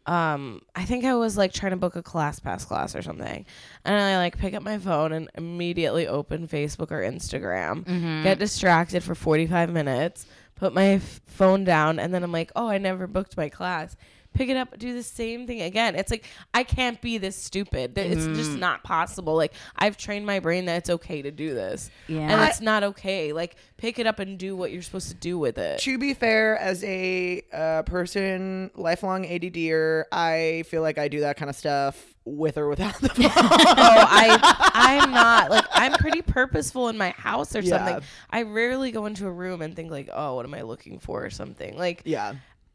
um, 0.05 0.61
I 0.75 0.85
think 0.85 1.05
I 1.05 1.13
was 1.15 1.37
like 1.37 1.53
trying 1.53 1.71
to 1.71 1.77
book 1.77 1.95
a 1.95 2.01
class 2.01 2.39
pass 2.39 2.65
class 2.65 2.95
or 2.95 3.01
something, 3.01 3.45
and 3.85 3.95
I 4.01 4.17
like 4.17 4.37
pick 4.37 4.53
up 4.53 4.63
my 4.63 4.79
phone 4.79 5.11
and 5.11 5.29
immediately 5.35 6.07
open 6.07 6.47
Facebook 6.47 6.91
or 6.91 7.01
Instagram, 7.01 8.23
get 8.23 8.39
distracted 8.39 9.03
for 9.03 9.13
forty 9.13 9.45
five 9.45 9.69
minutes, 9.71 10.25
put 10.55 10.73
my 10.73 10.93
f- 10.93 11.21
phone 11.25 11.63
down, 11.63 11.99
and 11.99 12.13
then 12.13 12.23
I'm 12.23 12.31
like, 12.31 12.51
oh, 12.55 12.67
I 12.69 12.77
never 12.79 13.05
booked 13.07 13.37
my 13.37 13.49
class. 13.49 13.95
Pick 14.33 14.49
it 14.49 14.55
up, 14.57 14.77
do 14.77 14.93
the 14.93 15.03
same 15.03 15.45
thing 15.47 15.61
again. 15.61 15.95
It's 15.95 16.11
like 16.11 16.25
I 16.53 16.63
can't 16.63 17.01
be 17.01 17.17
this 17.17 17.35
stupid. 17.35 17.95
That 17.95 18.05
It's 18.07 18.25
just 18.37 18.51
Mm. 18.51 18.59
not 18.59 18.83
possible. 18.83 19.35
Like 19.35 19.53
I've 19.75 19.97
trained 19.97 20.25
my 20.25 20.39
brain 20.39 20.65
that 20.65 20.77
it's 20.77 20.89
okay 20.89 21.21
to 21.21 21.31
do 21.31 21.53
this, 21.53 21.89
Yeah. 22.07 22.19
and 22.21 22.41
it's 22.49 22.61
not 22.61 22.83
okay. 22.83 23.33
Like 23.33 23.55
pick 23.77 23.99
it 23.99 24.05
up 24.07 24.19
and 24.19 24.37
do 24.37 24.55
what 24.55 24.71
you're 24.71 24.81
supposed 24.81 25.07
to 25.09 25.13
do 25.15 25.37
with 25.39 25.57
it. 25.57 25.79
To 25.81 25.97
be 25.97 26.13
fair, 26.13 26.57
as 26.57 26.83
a 26.83 27.43
uh, 27.53 27.81
person, 27.83 28.71
lifelong 28.75 29.25
ADDer, 29.25 30.05
I 30.11 30.63
feel 30.67 30.81
like 30.81 30.97
I 30.97 31.07
do 31.07 31.21
that 31.21 31.37
kind 31.37 31.49
of 31.49 31.55
stuff 31.55 32.15
with 32.25 32.57
or 32.57 32.67
without 32.69 32.93
the 33.01 33.09
phone. 33.09 33.25
oh, 33.25 33.31
I 33.37 34.99
I'm 35.01 35.11
not 35.11 35.49
like 35.49 35.65
I'm 35.71 35.93
pretty 35.93 36.21
purposeful 36.21 36.87
in 36.89 36.97
my 36.97 37.09
house 37.11 37.55
or 37.55 37.61
Yeah. 37.61 37.77
something. 37.77 38.07
I 38.29 38.43
rarely 38.43 38.91
go 38.91 39.05
into 39.05 39.25
a 39.27 39.31
room 39.31 39.61
and 39.61 39.75
think 39.75 39.89
like, 39.91 40.09
oh, 40.13 40.35
what 40.35 40.45
am 40.45 40.53
I 40.53 40.61
looking 40.61 40.99
for 40.99 41.25
or 41.25 41.29
something. 41.29 41.77
Like, 41.77 42.01
yeah. 42.05 42.33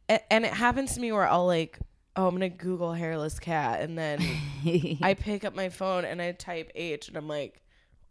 A- 0.09 0.33
and 0.33 0.45
it 0.45 0.53
happens 0.53 0.93
to 0.95 0.99
me 0.99 1.11
where 1.11 1.27
I'll 1.27 1.45
like, 1.45 1.79
oh, 2.15 2.27
I'm 2.27 2.35
gonna 2.35 2.49
Google 2.49 2.93
hairless 2.93 3.39
cat, 3.39 3.81
and 3.81 3.97
then 3.97 4.19
I 5.01 5.15
pick 5.19 5.43
up 5.45 5.55
my 5.55 5.69
phone 5.69 6.05
and 6.05 6.21
I 6.21 6.31
type 6.31 6.71
H, 6.75 7.07
and 7.09 7.17
I'm 7.17 7.27
like, 7.27 7.61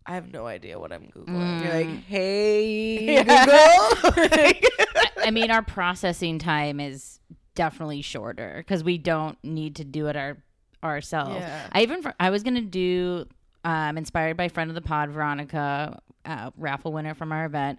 I 0.07 0.14
have 0.14 0.33
no 0.33 0.46
idea 0.46 0.78
what 0.78 0.92
I'm 0.92 1.04
googling. 1.16 1.64
You're 1.64 1.72
like, 1.74 2.04
hey, 2.04 3.16
Google. 3.24 4.68
I 5.24 5.30
mean, 5.33 5.50
our 5.50 5.62
processing 5.62 6.38
time 6.38 6.78
is 6.80 7.20
definitely 7.54 8.02
shorter 8.02 8.57
because 8.59 8.85
we 8.85 8.98
don't 8.98 9.38
need 9.42 9.76
to 9.76 9.85
do 9.85 10.09
it 10.09 10.16
our 10.16 10.37
ourselves. 10.83 11.37
Yeah. 11.37 11.66
I 11.72 11.83
even 11.83 12.02
I 12.20 12.28
was 12.28 12.42
gonna 12.42 12.61
do 12.61 13.26
um, 13.64 13.96
inspired 13.96 14.37
by 14.37 14.48
friend 14.48 14.70
of 14.70 14.74
the 14.74 14.83
pod 14.83 15.09
Veronica, 15.11 15.98
uh, 16.26 16.50
raffle 16.59 16.92
winner 16.92 17.14
from 17.14 17.33
our 17.33 17.46
event. 17.46 17.78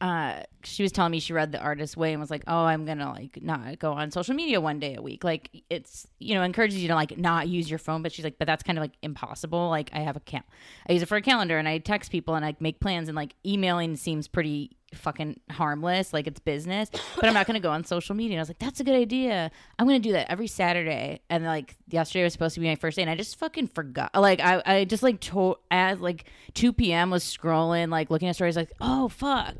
Uh, 0.00 0.42
she 0.62 0.82
was 0.84 0.92
telling 0.92 1.10
me 1.10 1.18
she 1.18 1.32
read 1.32 1.50
the 1.50 1.58
artist's 1.58 1.96
way 1.96 2.12
and 2.12 2.20
was 2.20 2.30
like, 2.30 2.44
"Oh, 2.46 2.64
I'm 2.64 2.84
gonna 2.84 3.10
like 3.10 3.42
not 3.42 3.78
go 3.80 3.92
on 3.92 4.10
social 4.12 4.34
media 4.34 4.60
one 4.60 4.78
day 4.78 4.94
a 4.94 5.02
week." 5.02 5.24
Like 5.24 5.50
it's 5.70 6.06
you 6.20 6.34
know 6.34 6.42
encourages 6.42 6.80
you 6.80 6.88
to 6.88 6.94
like 6.94 7.18
not 7.18 7.48
use 7.48 7.68
your 7.68 7.80
phone, 7.80 8.02
but 8.02 8.12
she's 8.12 8.24
like, 8.24 8.38
"But 8.38 8.46
that's 8.46 8.62
kind 8.62 8.78
of 8.78 8.82
like 8.82 8.92
impossible." 9.02 9.68
Like 9.70 9.90
I 9.92 9.98
have 10.00 10.16
a 10.16 10.20
cal- 10.20 10.44
I 10.88 10.92
use 10.92 11.02
it 11.02 11.06
for 11.06 11.16
a 11.16 11.22
calendar 11.22 11.58
and 11.58 11.66
I 11.68 11.78
text 11.78 12.12
people 12.12 12.36
and 12.36 12.44
I 12.44 12.54
make 12.60 12.78
plans 12.80 13.08
and 13.08 13.16
like 13.16 13.34
emailing 13.44 13.96
seems 13.96 14.28
pretty 14.28 14.76
fucking 14.94 15.38
harmless, 15.50 16.12
like 16.12 16.26
it's 16.26 16.40
business. 16.40 16.90
But 17.16 17.24
I'm 17.24 17.34
not 17.34 17.46
gonna 17.46 17.58
go 17.60 17.70
on 17.70 17.84
social 17.84 18.14
media. 18.14 18.34
And 18.34 18.40
I 18.40 18.42
was 18.42 18.50
like, 18.50 18.60
"That's 18.60 18.78
a 18.78 18.84
good 18.84 18.94
idea. 18.94 19.50
I'm 19.80 19.86
gonna 19.86 19.98
do 19.98 20.12
that 20.12 20.30
every 20.30 20.46
Saturday." 20.46 21.20
And 21.28 21.44
like 21.44 21.76
yesterday 21.88 22.22
was 22.22 22.32
supposed 22.32 22.54
to 22.54 22.60
be 22.60 22.68
my 22.68 22.76
first 22.76 22.96
day, 22.96 23.02
and 23.02 23.10
I 23.10 23.16
just 23.16 23.36
fucking 23.36 23.66
forgot. 23.68 24.14
Like 24.14 24.38
I 24.40 24.62
I 24.64 24.84
just 24.84 25.02
like 25.02 25.20
to 25.22 25.56
as 25.72 25.98
like 25.98 26.24
2 26.54 26.72
p.m. 26.72 27.10
was 27.10 27.24
scrolling 27.24 27.90
like 27.90 28.10
looking 28.10 28.28
at 28.28 28.36
stories 28.36 28.54
like, 28.56 28.70
"Oh 28.80 29.08
fuck." 29.08 29.56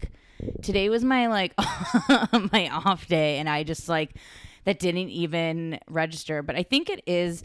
Today 0.62 0.88
was 0.88 1.04
my 1.04 1.26
like 1.26 1.52
my 2.52 2.68
off 2.72 3.06
day 3.06 3.38
and 3.38 3.48
i 3.48 3.62
just 3.62 3.88
like 3.88 4.14
that 4.64 4.78
didn't 4.78 5.08
even 5.08 5.78
register. 5.88 6.42
But 6.42 6.56
i 6.56 6.62
think 6.62 6.90
it 6.90 7.02
is 7.06 7.42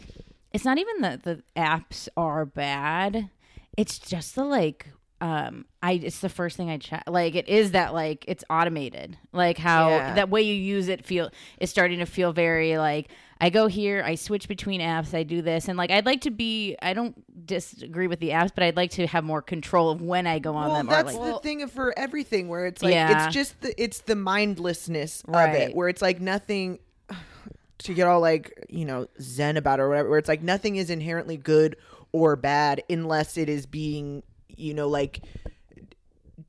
it's 0.52 0.64
not 0.64 0.78
even 0.78 1.00
that 1.00 1.22
the 1.24 1.42
apps 1.56 2.08
are 2.16 2.44
bad. 2.44 3.28
It's 3.76 3.98
just 3.98 4.34
the 4.36 4.44
like 4.44 4.88
um 5.20 5.64
i 5.82 5.92
it's 5.92 6.18
the 6.18 6.28
first 6.28 6.56
thing 6.56 6.68
i 6.68 6.76
check 6.76 7.02
like 7.08 7.34
it 7.34 7.48
is 7.48 7.70
that 7.70 7.94
like 7.94 8.24
it's 8.28 8.44
automated. 8.50 9.16
Like 9.32 9.58
how 9.58 9.88
Yeah. 9.88 10.14
that 10.14 10.28
way 10.28 10.42
you 10.42 10.54
use 10.54 10.88
it 10.88 11.04
feel 11.04 11.30
is 11.60 11.70
starting 11.70 11.98
to 12.00 12.06
feel 12.06 12.32
very 12.32 12.76
like 12.78 13.08
i 13.40 13.50
go 13.50 13.66
here 13.66 14.02
i 14.04 14.14
switch 14.14 14.48
between 14.48 14.80
apps 14.80 15.14
i 15.14 15.22
do 15.22 15.42
this 15.42 15.68
and 15.68 15.76
like 15.76 15.90
i'd 15.90 16.06
like 16.06 16.20
to 16.20 16.30
be 16.30 16.76
i 16.82 16.92
don't 16.92 17.46
disagree 17.46 18.06
with 18.06 18.20
the 18.20 18.30
apps 18.30 18.50
but 18.54 18.64
i'd 18.64 18.76
like 18.76 18.90
to 18.90 19.06
have 19.06 19.24
more 19.24 19.42
control 19.42 19.90
of 19.90 20.00
when 20.00 20.26
i 20.26 20.38
go 20.38 20.54
on 20.54 20.68
well, 20.68 20.76
them 20.76 20.88
or 20.88 20.92
that's 20.92 21.14
like 21.14 21.32
the 21.32 21.38
thing 21.40 21.66
for 21.68 21.92
everything 21.98 22.48
where 22.48 22.66
it's 22.66 22.82
like 22.82 22.92
Yeah. 22.92 23.26
it's 23.26 23.34
just 23.34 23.60
the 23.60 23.82
it's 23.82 24.00
the 24.00 24.16
mindlessness 24.16 25.22
of 25.28 25.50
it 25.50 25.74
where 25.74 25.88
it's 25.88 26.02
like 26.02 26.20
nothing 26.20 26.78
to 27.78 27.94
get 27.94 28.06
all 28.06 28.20
like 28.20 28.66
you 28.68 28.84
know 28.84 29.06
zen 29.20 29.56
about 29.56 29.80
or 29.80 29.88
whatever 29.88 30.08
where 30.08 30.18
it's 30.18 30.28
like 30.28 30.42
nothing 30.42 30.76
is 30.76 30.90
inherently 30.90 31.36
good 31.36 31.76
or 32.12 32.36
bad 32.36 32.82
unless 32.88 33.36
it 33.36 33.48
is 33.48 33.66
being 33.66 34.22
you 34.56 34.72
know 34.72 34.88
like 34.88 35.20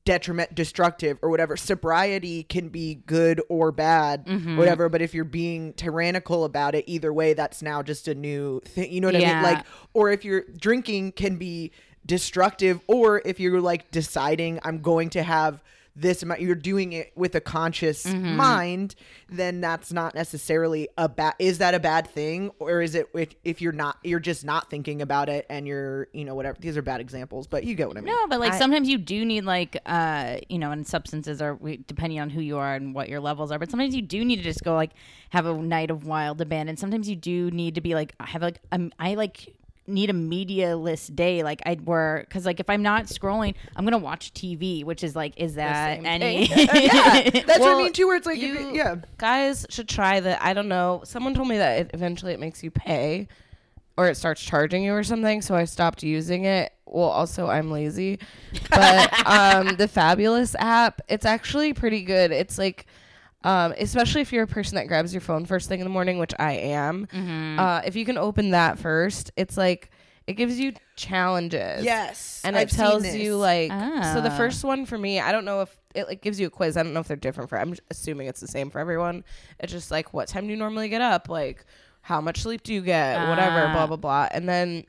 detriment 0.06 0.54
destructive 0.56 1.18
or 1.22 1.30
whatever. 1.30 1.58
Sobriety 1.58 2.44
can 2.44 2.70
be 2.70 2.96
good 3.06 3.42
or 3.50 3.72
bad 3.72 4.26
Mm-hmm. 4.26 4.58
whatever 4.58 4.88
but 4.90 5.02
if 5.02 5.14
you're 5.14 5.24
being 5.24 5.74
tyrannical 5.74 6.46
about 6.46 6.74
it 6.76 6.86
either 6.88 7.12
way 7.12 7.34
that's 7.34 7.62
now 7.62 7.82
just 7.82 8.08
a 8.08 8.16
new 8.16 8.60
thing 8.62 8.92
you 8.92 9.02
know 9.02 9.08
what 9.08 9.16
i 9.16 9.20
mean? 9.20 9.44
Like 9.44 9.66
or 9.94 10.12
if 10.12 10.24
you're 10.24 10.44
drinking 10.58 11.12
can 11.14 11.38
be 11.38 11.72
destructive 12.06 12.80
or 12.88 13.22
if 13.26 13.40
you're 13.40 13.60
like 13.62 13.90
deciding 13.92 14.60
i'm 14.64 14.80
going 14.82 15.10
to 15.12 15.24
have 15.24 15.62
this 15.96 16.22
amount 16.24 16.42
you're 16.42 16.56
doing 16.56 16.92
it 16.94 17.12
with 17.16 17.34
a 17.36 17.42
conscious 17.42 18.06
Mm-hmm. 18.06 18.36
mind 18.36 18.96
then 19.30 19.62
that's 19.62 19.94
not 19.94 20.14
necessarily 20.14 20.90
a 20.98 21.08
bad 21.08 21.34
is 21.40 21.60
that 21.60 21.74
a 21.74 21.80
bad 21.80 22.06
thing 22.08 22.52
or 22.60 22.82
is 22.82 22.96
it 22.96 23.08
if, 23.14 23.30
if 23.44 23.62
you're 23.62 23.72
not 23.72 23.98
you're 24.04 24.20
just 24.20 24.44
not 24.44 24.70
thinking 24.70 25.02
about 25.02 25.30
it 25.30 25.46
and 25.50 25.66
you're 25.68 26.08
you 26.14 26.26
know 26.26 26.36
whatever 26.36 26.58
these 26.60 26.76
are 26.78 26.82
bad 26.82 27.00
examples 27.00 27.48
but 27.48 27.64
you 27.64 27.76
get 27.76 27.88
what 27.88 27.98
i 27.98 28.02
mean 28.02 28.14
No, 28.14 28.28
but 28.28 28.40
like 28.40 28.54
sometimes 28.54 28.90
you 28.90 28.98
do 28.98 29.24
need 29.26 29.46
like 29.46 29.78
uh 29.86 30.38
you 30.50 30.60
know, 30.60 30.72
and 30.72 30.86
substances 30.86 31.42
are 31.42 31.56
we- 31.56 31.78
depending 31.88 32.20
on 32.20 32.30
who 32.30 32.42
you 32.42 32.58
are 32.58 32.76
and 32.76 32.94
what 32.94 33.08
your 33.10 33.20
levels 33.20 33.52
are. 33.52 33.60
But 33.60 33.72
sometimes 33.72 33.96
you 33.96 34.02
do 34.02 34.24
need 34.26 34.38
to 34.38 34.42
just 34.44 34.64
go 34.64 34.76
like 34.76 34.92
have 35.30 35.46
a 35.46 35.54
night 35.54 35.90
of 35.92 36.06
wild 36.06 36.42
abandon. 36.42 36.78
Sometimes 36.78 37.08
you 37.10 37.16
do 37.16 37.50
need 37.52 37.76
to 37.76 37.82
be 37.82 37.94
like 37.96 38.14
I 38.20 38.26
have 38.26 38.42
like 38.42 38.60
um, 38.72 38.92
I 39.00 39.16
like 39.16 39.56
need 39.88 40.10
a 40.10 40.14
media-less 40.14 41.08
day 41.08 41.44
like 41.44 41.62
i 41.66 41.78
were 41.86 42.26
because 42.28 42.44
like 42.46 42.60
if 42.60 42.70
i'm 42.72 42.82
not 42.82 43.06
scrolling 43.06 43.54
i'm 43.76 43.86
gonna 43.86 43.98
watch 43.98 44.34
tv 44.34 44.84
which 44.84 45.04
is 45.04 45.16
like 45.16 45.34
is 45.38 45.54
that 45.56 46.00
any 46.06 46.46
yeah 46.50 47.30
that's 47.30 47.60
what 47.60 47.76
i 47.76 47.78
mean 47.78 47.94
too 47.94 48.08
where 48.08 48.16
it's 48.18 48.26
like 48.26 48.38
if 48.38 48.44
you- 48.44 48.70
it- 48.70 48.76
yeah 48.76 48.96
guys 49.18 49.66
should 49.70 49.88
try 49.88 50.20
that. 50.20 50.42
I 50.42 50.54
don't 50.54 50.68
know. 50.68 51.02
Someone 51.06 51.34
told 51.34 51.48
me 51.48 51.58
that 51.58 51.80
it, 51.82 51.92
eventually 51.94 52.34
it 52.34 52.40
makes 52.40 52.64
you 52.64 52.72
pay 52.72 53.28
or 53.98 54.08
it 54.10 54.18
starts 54.18 54.42
charging 54.42 54.84
you 54.84 54.94
or 54.94 55.04
something. 55.04 55.42
So 55.42 55.56
I 55.56 55.66
stopped 55.66 56.04
using 56.04 56.46
it. 56.46 56.72
Well, 56.86 57.08
also 57.10 57.48
I'm 57.48 57.72
lazy, 57.72 58.20
but 58.70 59.28
um, 59.28 59.76
the 59.78 59.88
Fabulous 59.88 60.56
app, 60.60 61.02
it's 61.08 61.26
actually 61.26 61.74
pretty 61.74 62.04
good. 62.04 62.32
It's 62.32 62.58
like, 62.58 62.86
um, 63.46 63.74
especially 63.78 64.22
if 64.22 64.34
you're 64.34 64.44
a 64.44 64.48
person 64.48 64.76
that 64.76 64.88
grabs 64.88 65.14
your 65.14 65.22
phone 65.22 65.46
first 65.46 65.70
thing 65.70 65.80
in 65.80 65.86
the 65.86 65.90
morning, 65.92 66.18
which 66.18 66.34
I 66.40 66.54
am. 66.54 67.08
Uh, 67.60 67.82
if 67.86 67.96
you 67.96 68.04
can 68.06 68.18
open 68.18 68.52
that 68.52 68.80
first, 68.80 69.32
it's 69.38 69.56
like 69.58 69.92
it 70.28 70.34
gives 70.34 70.60
you 70.60 70.74
challenges. 70.96 71.84
Yes 71.86 72.42
and 72.44 72.58
I've 72.58 72.70
it 72.70 72.72
tells 72.72 73.16
you 73.16 73.36
like 73.38 73.70
so 73.72 74.22
the 74.22 74.32
Ah. 74.32 74.38
first 74.38 74.64
one 74.64 74.86
for 74.86 74.98
me 74.98 75.20
i 75.20 75.32
don't 75.32 75.46
know 75.46 75.62
if 75.62 75.78
it 75.94 76.08
like 76.08 76.22
gives 76.22 76.40
you 76.40 76.48
a 76.48 76.50
quiz. 76.50 76.76
I 76.78 76.84
don't 76.84 76.94
know 76.94 77.00
if 77.00 77.08
they're 77.08 77.16
different 77.18 77.50
for 77.50 77.58
i'm 77.60 77.76
assuming 77.92 78.28
it's 78.28 78.42
the 78.42 78.48
same 78.48 78.70
for 78.70 78.80
everyone. 78.80 79.24
It's 79.60 79.72
just 79.72 79.92
like 79.92 80.14
what 80.14 80.28
time 80.28 80.46
do 80.46 80.52
you 80.52 80.58
normally 80.58 80.90
get 80.90 81.02
up? 81.02 81.30
Like 81.30 81.64
how 82.02 82.22
much 82.22 82.42
sleep 82.42 82.64
do 82.64 82.74
you 82.74 82.82
get? 82.82 83.28
Whatever 83.30 83.68
Ah. 83.68 83.74
blah 83.74 83.88
blah 83.88 83.98
blah. 83.98 84.28
And 84.32 84.48
then 84.50 84.86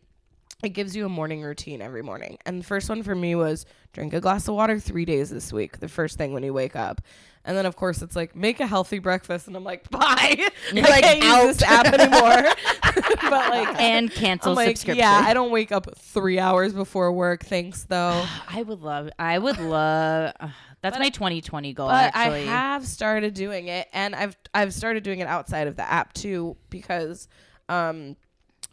it 0.63 0.71
gives 0.71 0.97
you 0.97 1.05
a 1.05 1.09
morning 1.09 1.43
routine 1.43 1.83
every 1.83 2.03
morning 2.03 2.39
and 2.47 2.61
the 2.61 2.65
first 2.65 2.89
one 2.89 3.03
for 3.03 3.15
me 3.15 3.35
was 3.35 3.67
drink 3.93 4.13
a 4.13 4.21
glass 4.21 4.49
of 4.49 4.55
water 4.55 4.79
three 4.79 5.05
days 5.05 5.31
this 5.31 5.53
week 5.53 5.79
the 5.81 5.89
first 5.89 6.17
thing 6.19 6.33
when 6.33 6.43
you 6.43 6.53
wake 6.53 6.75
up 6.75 7.01
and 7.45 7.57
then 7.57 7.67
of 7.67 7.77
course 7.77 8.03
it's 8.03 8.17
like 8.17 8.35
make 8.35 8.59
a 8.61 8.67
healthy 8.67 8.99
breakfast 8.99 9.47
and 9.47 9.57
i'm 9.57 9.65
like 9.65 9.89
bye 9.91 10.37
You're 10.73 10.87
i 10.87 10.91
like, 10.91 11.05
can't 11.05 11.25
out. 11.25 11.45
use 11.47 11.59
this 11.59 11.69
app 11.69 11.87
anymore 11.87 12.53
but 13.23 13.51
like 13.51 13.81
and 13.81 14.11
cancel 14.11 14.51
I'm 14.53 14.57
like, 14.57 14.69
subscription 14.77 14.99
yeah, 14.99 15.23
I 15.25 15.35
don't 15.35 15.51
wake 15.51 15.73
up 15.73 15.97
three 15.99 16.39
hours 16.39 16.73
before 16.73 17.13
work. 17.13 17.45
Thanks, 17.45 17.85
though. 17.85 18.25
I 18.49 18.63
would 18.63 18.81
love 18.81 19.11
i 19.19 19.39
would 19.39 19.59
love 19.59 20.33
uh, 20.41 20.49
that's 20.83 20.99
my 20.99 21.09
2020 21.09 21.73
goal 21.73 21.89
But 21.89 22.13
actually 22.15 22.49
I 22.49 22.53
have 22.53 22.87
started 22.87 23.35
doing 23.35 23.69
it, 23.69 23.89
and 23.93 24.15
I've 24.15 24.37
I've 24.55 24.73
started 24.73 25.03
doing 25.03 25.21
it 25.21 25.27
outside 25.27 25.67
of 25.67 25.77
the 25.77 25.83
app 25.83 26.13
too 26.13 26.57
because 26.71 27.29
um, 27.69 28.17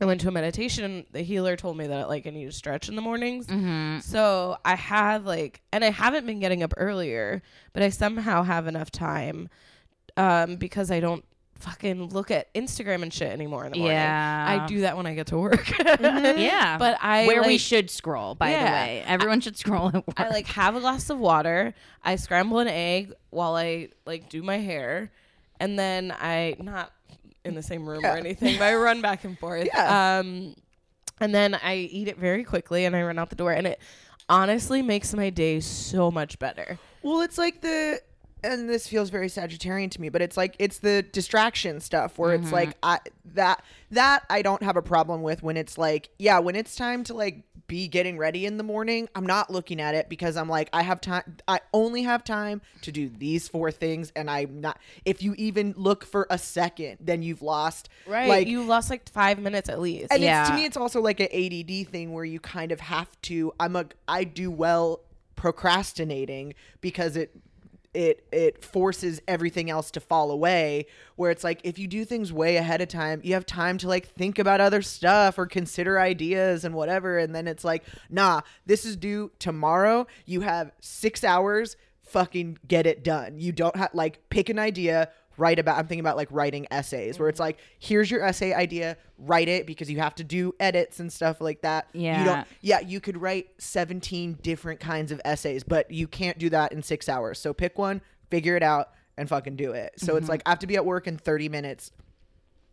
I 0.02 0.06
went 0.06 0.22
to 0.22 0.28
a 0.28 0.32
meditation. 0.32 1.06
The 1.12 1.22
healer 1.22 1.56
told 1.56 1.78
me 1.78 1.88
that 1.88 2.10
like 2.10 2.28
I 2.28 2.32
need 2.32 2.46
to 2.46 2.52
stretch 2.52 2.90
in 2.90 2.96
the 2.96 3.02
mornings. 3.02 3.48
Mm-hmm. 3.48 4.00
So 4.00 4.58
I 4.66 4.76
have 4.76 5.26
like, 5.26 5.62
and 5.72 5.84
I 5.84 5.92
haven't 5.92 6.26
been 6.26 6.40
getting 6.40 6.64
up 6.64 6.74
earlier, 6.78 7.42
but 7.74 7.84
I 7.84 7.90
somehow 7.90 8.44
have 8.44 8.68
enough 8.68 8.92
time 8.92 9.50
um, 10.18 10.56
because 10.58 10.92
I 10.92 11.00
don't 11.00 11.24
fucking 11.64 12.10
look 12.10 12.30
at 12.30 12.54
Instagram 12.54 13.04
and 13.04 13.14
shit 13.14 13.32
anymore 13.32 13.66
in 13.66 13.72
the 13.72 13.78
morning. 13.80 13.96
Yeah. 13.96 14.62
I 14.64 14.68
do 14.68 14.82
that 14.82 14.98
when 14.98 15.06
I 15.06 15.14
get 15.16 15.28
to 15.28 15.38
work. 15.38 15.72
yeah 15.80 16.78
But 16.78 16.98
I 17.02 17.26
where 17.26 17.44
we 17.44 17.58
should 17.58 17.90
scroll 17.90 18.36
by 18.36 18.50
the 18.50 18.58
way 18.58 19.04
everyone 19.08 19.40
should 19.40 19.58
scroll 19.58 19.88
at 19.88 20.06
work. 20.06 20.20
I 20.20 20.30
like 20.30 20.48
have 20.48 20.76
a 20.76 20.82
glass 20.82 21.10
of 21.10 21.20
water. 21.20 21.74
I 22.04 22.18
scramble 22.18 22.60
an 22.60 22.68
egg 22.68 23.14
while 23.30 23.56
I 23.56 23.90
like 24.06 24.30
do 24.30 24.44
my 24.44 24.58
hair, 24.58 25.12
and 25.60 25.80
then 25.80 26.14
I 26.20 26.58
not 26.60 26.92
in 27.46 27.56
the 27.56 27.64
same 27.64 27.88
room 27.88 28.02
Yeah. 28.04 28.14
or 28.14 28.18
anything, 28.18 28.58
but 28.58 28.66
I 28.66 28.76
run 28.76 29.02
back 29.02 29.24
and 29.24 29.38
forth. 29.38 29.66
Yeah. 29.74 30.20
Um, 30.20 30.56
and 31.20 31.34
then 31.34 31.56
I 31.56 31.76
eat 31.76 32.08
it 32.08 32.18
very 32.18 32.44
quickly, 32.44 32.86
and 32.86 32.96
I 32.96 33.04
run 33.04 33.20
out 33.20 33.30
the 33.30 33.36
door, 33.36 33.52
and 33.52 33.68
it 33.68 33.80
honestly 34.30 34.82
makes 34.82 35.14
my 35.14 35.30
day 35.30 35.60
so 35.60 36.10
much 36.12 36.40
better. 36.40 36.80
Well, 37.02 37.22
it's 37.22 37.38
like 37.38 37.62
the 37.62 38.02
and 38.44 38.70
this 38.70 38.88
feels 38.88 39.10
very 39.10 39.28
Sagittarian 39.28 39.90
to 39.92 40.02
me, 40.02 40.10
but 40.10 40.22
it's 40.22 40.38
like 40.38 40.56
it's 40.60 40.80
the 40.80 41.04
distraction 41.04 41.80
stuff 41.80 42.18
where 42.18 42.34
it's 42.36 42.52
like 42.52 42.70
mm-hmm. 42.70 42.80
I 42.84 43.00
that 43.34 43.64
that 43.92 44.24
I 44.30 44.42
don't 44.42 44.64
have 44.64 44.78
a 44.78 44.82
problem 44.82 45.22
with 45.22 45.44
when 45.44 45.58
it's 45.58 45.78
like 45.78 46.10
yeah, 46.20 46.40
when 46.40 46.56
it's 46.56 46.76
time 46.76 47.04
to 47.06 47.14
like 47.14 47.44
be 47.68 47.88
getting 47.88 48.18
ready 48.18 48.46
in 48.46 48.58
the 48.58 48.64
morning, 48.64 49.08
I'm 49.16 49.26
not 49.26 49.50
looking 49.50 49.80
at 49.80 49.96
it 49.96 50.10
because 50.10 50.38
I'm 50.38 50.50
like, 50.50 50.70
I 50.74 50.84
have 50.84 51.02
time. 51.02 51.38
I 51.48 51.62
only 51.74 52.04
have 52.04 52.24
time 52.24 52.62
to 52.82 52.92
do 52.92 53.10
these 53.10 53.48
four 53.48 53.72
things, 53.72 54.12
and 54.16 54.30
I'm 54.30 54.62
not. 54.62 54.80
If 55.06 55.24
you 55.24 55.34
even 55.38 55.74
look 55.78 56.06
for 56.06 56.28
a 56.30 56.38
second, 56.38 56.98
then 57.00 57.24
you've 57.24 57.42
lost. 57.42 57.90
Right. 58.06 58.28
Like 58.28 58.48
you 58.48 58.64
lost 58.64 58.90
like 58.90 59.10
five 59.10 59.40
minutes 59.40 59.70
at 59.70 59.80
least. 59.80 60.12
and 60.12 60.22
it's, 60.22 60.26
Yeah. 60.26 60.46
to 60.50 60.56
me, 60.56 60.66
it's 60.66 60.78
also 60.78 61.02
like 61.02 61.20
an 61.20 61.30
ADD 61.34 61.88
thing 61.88 62.14
where 62.14 62.26
you 62.26 62.40
kind 62.40 62.72
of 62.72 62.80
have 62.82 63.10
to. 63.24 63.54
I'm 63.60 63.76
a. 63.76 63.86
I 64.08 64.24
do 64.24 64.52
well 64.52 65.02
procrastinating 65.36 66.54
because 66.82 67.16
it 67.16 67.32
it 67.94 68.26
it 68.32 68.64
forces 68.64 69.22
everything 69.28 69.70
else 69.70 69.92
to 69.92 70.00
fall 70.00 70.32
away 70.32 70.86
where 71.16 71.30
it's 71.30 71.44
like 71.44 71.62
if 71.64 71.78
you 71.78 71.88
do 71.88 72.04
things 72.04 72.34
way 72.34 72.58
ahead 72.58 72.82
of 72.82 72.88
time 72.88 73.22
you 73.24 73.34
have 73.34 73.46
time 73.46 73.78
to 73.78 73.88
like 73.88 74.08
think 74.08 74.40
about 74.40 74.60
other 74.60 74.82
stuff 74.82 75.38
or 75.38 75.46
consider 75.46 76.00
ideas 76.00 76.66
and 76.66 76.74
whatever 76.74 77.18
and 77.18 77.36
then 77.36 77.48
it's 77.48 77.64
like 77.64 77.84
nah 78.10 78.42
this 78.66 78.86
is 78.86 78.96
due 78.96 79.32
tomorrow. 79.40 80.08
You 80.26 80.42
have 80.42 80.72
6 80.80 81.24
hours 81.24 81.76
fucking 82.04 82.60
get 82.68 82.86
it 82.86 83.04
done. 83.04 83.40
You 83.40 83.52
don't 83.52 83.76
have 83.76 83.94
like 83.94 84.30
pick 84.30 84.50
an 84.50 84.60
idea 84.60 85.10
write 85.38 85.60
about 85.60 85.78
i'm 85.78 85.88
thinking 85.88 86.00
about 86.02 86.16
like 86.18 86.28
writing 86.32 86.68
essays 86.72 87.18
where 87.20 87.28
it's 87.30 87.40
like 87.40 87.58
here's 87.80 88.10
your 88.12 88.24
essay 88.24 88.54
idea 88.54 88.96
write 89.18 89.48
it 89.48 89.66
because 89.68 89.90
you 89.90 90.00
have 90.00 90.14
to 90.16 90.24
do 90.24 90.54
edits 90.60 91.00
and 91.00 91.12
stuff 91.12 91.40
like 91.42 91.62
that 91.62 91.88
yeah 91.94 92.20
you 92.20 92.26
Yeah. 92.26 92.36
don't 92.36 92.48
yeah, 92.62 92.80
you 92.80 93.00
could 93.02 93.18
write 93.22 93.50
17 93.58 94.40
different 94.42 94.80
kinds 94.80 95.12
of 95.12 95.20
essays, 95.26 95.64
but 95.64 95.92
you 95.92 96.08
can't 96.08 96.38
do 96.40 96.50
that 96.50 96.72
in 96.72 96.82
six 96.82 97.10
hours. 97.10 97.38
So 97.40 97.54
pick 97.54 97.78
one, 97.78 98.02
figure 98.30 98.56
it 98.56 98.64
out, 98.64 98.92
and 99.18 99.28
fucking 99.28 99.56
do 99.58 99.72
it. 99.74 99.94
So 99.98 100.08
Mm-hmm. 100.14 100.18
it's 100.18 100.30
like, 100.30 100.42
I 100.46 100.50
have 100.52 100.60
to 100.60 100.68
be 100.68 100.76
at 100.78 100.86
work 100.86 101.08
in 101.08 101.18
30 101.18 101.50
minutes. 101.50 101.92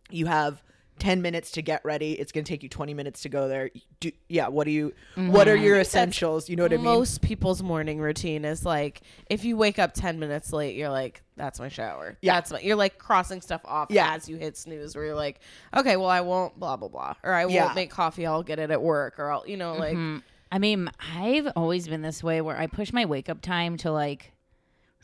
You 0.09 0.27
have 0.27 0.63
10 1.01 1.23
minutes 1.23 1.49
to 1.51 1.63
get 1.63 1.83
ready. 1.83 2.11
It's 2.13 2.31
going 2.31 2.43
to 2.43 2.47
take 2.47 2.61
you 2.61 2.69
20 2.69 2.93
minutes 2.93 3.23
to 3.23 3.29
go 3.29 3.47
there. 3.47 3.71
Do, 3.99 4.11
yeah, 4.29 4.49
what 4.49 4.65
do 4.65 4.71
you, 4.71 4.93
what 5.15 5.47
are 5.47 5.55
mm-hmm. 5.55 5.63
your 5.63 5.79
essentials? 5.79 6.47
You 6.47 6.55
know 6.55 6.61
what 6.61 6.73
I 6.73 6.77
mean? 6.77 6.85
Most 6.85 7.23
people's 7.23 7.63
morning 7.63 7.99
routine 7.99 8.45
is 8.45 8.63
like 8.63 9.01
if 9.27 9.43
you 9.43 9.57
wake 9.57 9.79
up 9.79 9.93
ten 9.93 10.19
minutes 10.19 10.53
late, 10.53 10.75
you're 10.75 10.91
like, 10.91 11.23
"That's 11.37 11.59
my 11.59 11.69
shower." 11.69 12.17
Yeah. 12.21 12.35
that's 12.35 12.51
my. 12.51 12.59
You're 12.59 12.75
like 12.75 12.99
crossing 12.99 13.41
stuff 13.41 13.61
off 13.65 13.87
Yeah. 13.89 14.13
as 14.13 14.29
you 14.29 14.35
hit 14.35 14.57
snooze. 14.57 14.95
Where 14.95 15.05
you're 15.05 15.15
like, 15.15 15.39
"Okay, 15.75 15.97
well, 15.97 16.09
I 16.09 16.21
won't 16.21 16.59
blah 16.59 16.77
blah 16.77 16.87
blah," 16.87 17.15
or 17.23 17.33
"I 17.33 17.45
won't 17.45 17.73
make 17.73 17.89
coffee. 17.89 18.27
I'll 18.27 18.43
get 18.43 18.59
it 18.59 18.69
at 18.69 18.81
work," 18.81 19.17
or 19.17 19.31
I'll, 19.31 19.43
you 19.47 19.57
know, 19.57 19.73
like 19.73 19.93
mm-hmm. 19.93 20.19
I 20.51 20.59
mean, 20.59 20.89
I've 21.15 21.51
always 21.55 21.87
been 21.87 22.03
this 22.03 22.23
way 22.23 22.41
where 22.41 22.57
I 22.57 22.67
push 22.67 22.93
my 22.93 23.05
wake 23.05 23.27
up 23.27 23.41
time 23.41 23.77
to 23.77 23.91
like 23.91 24.33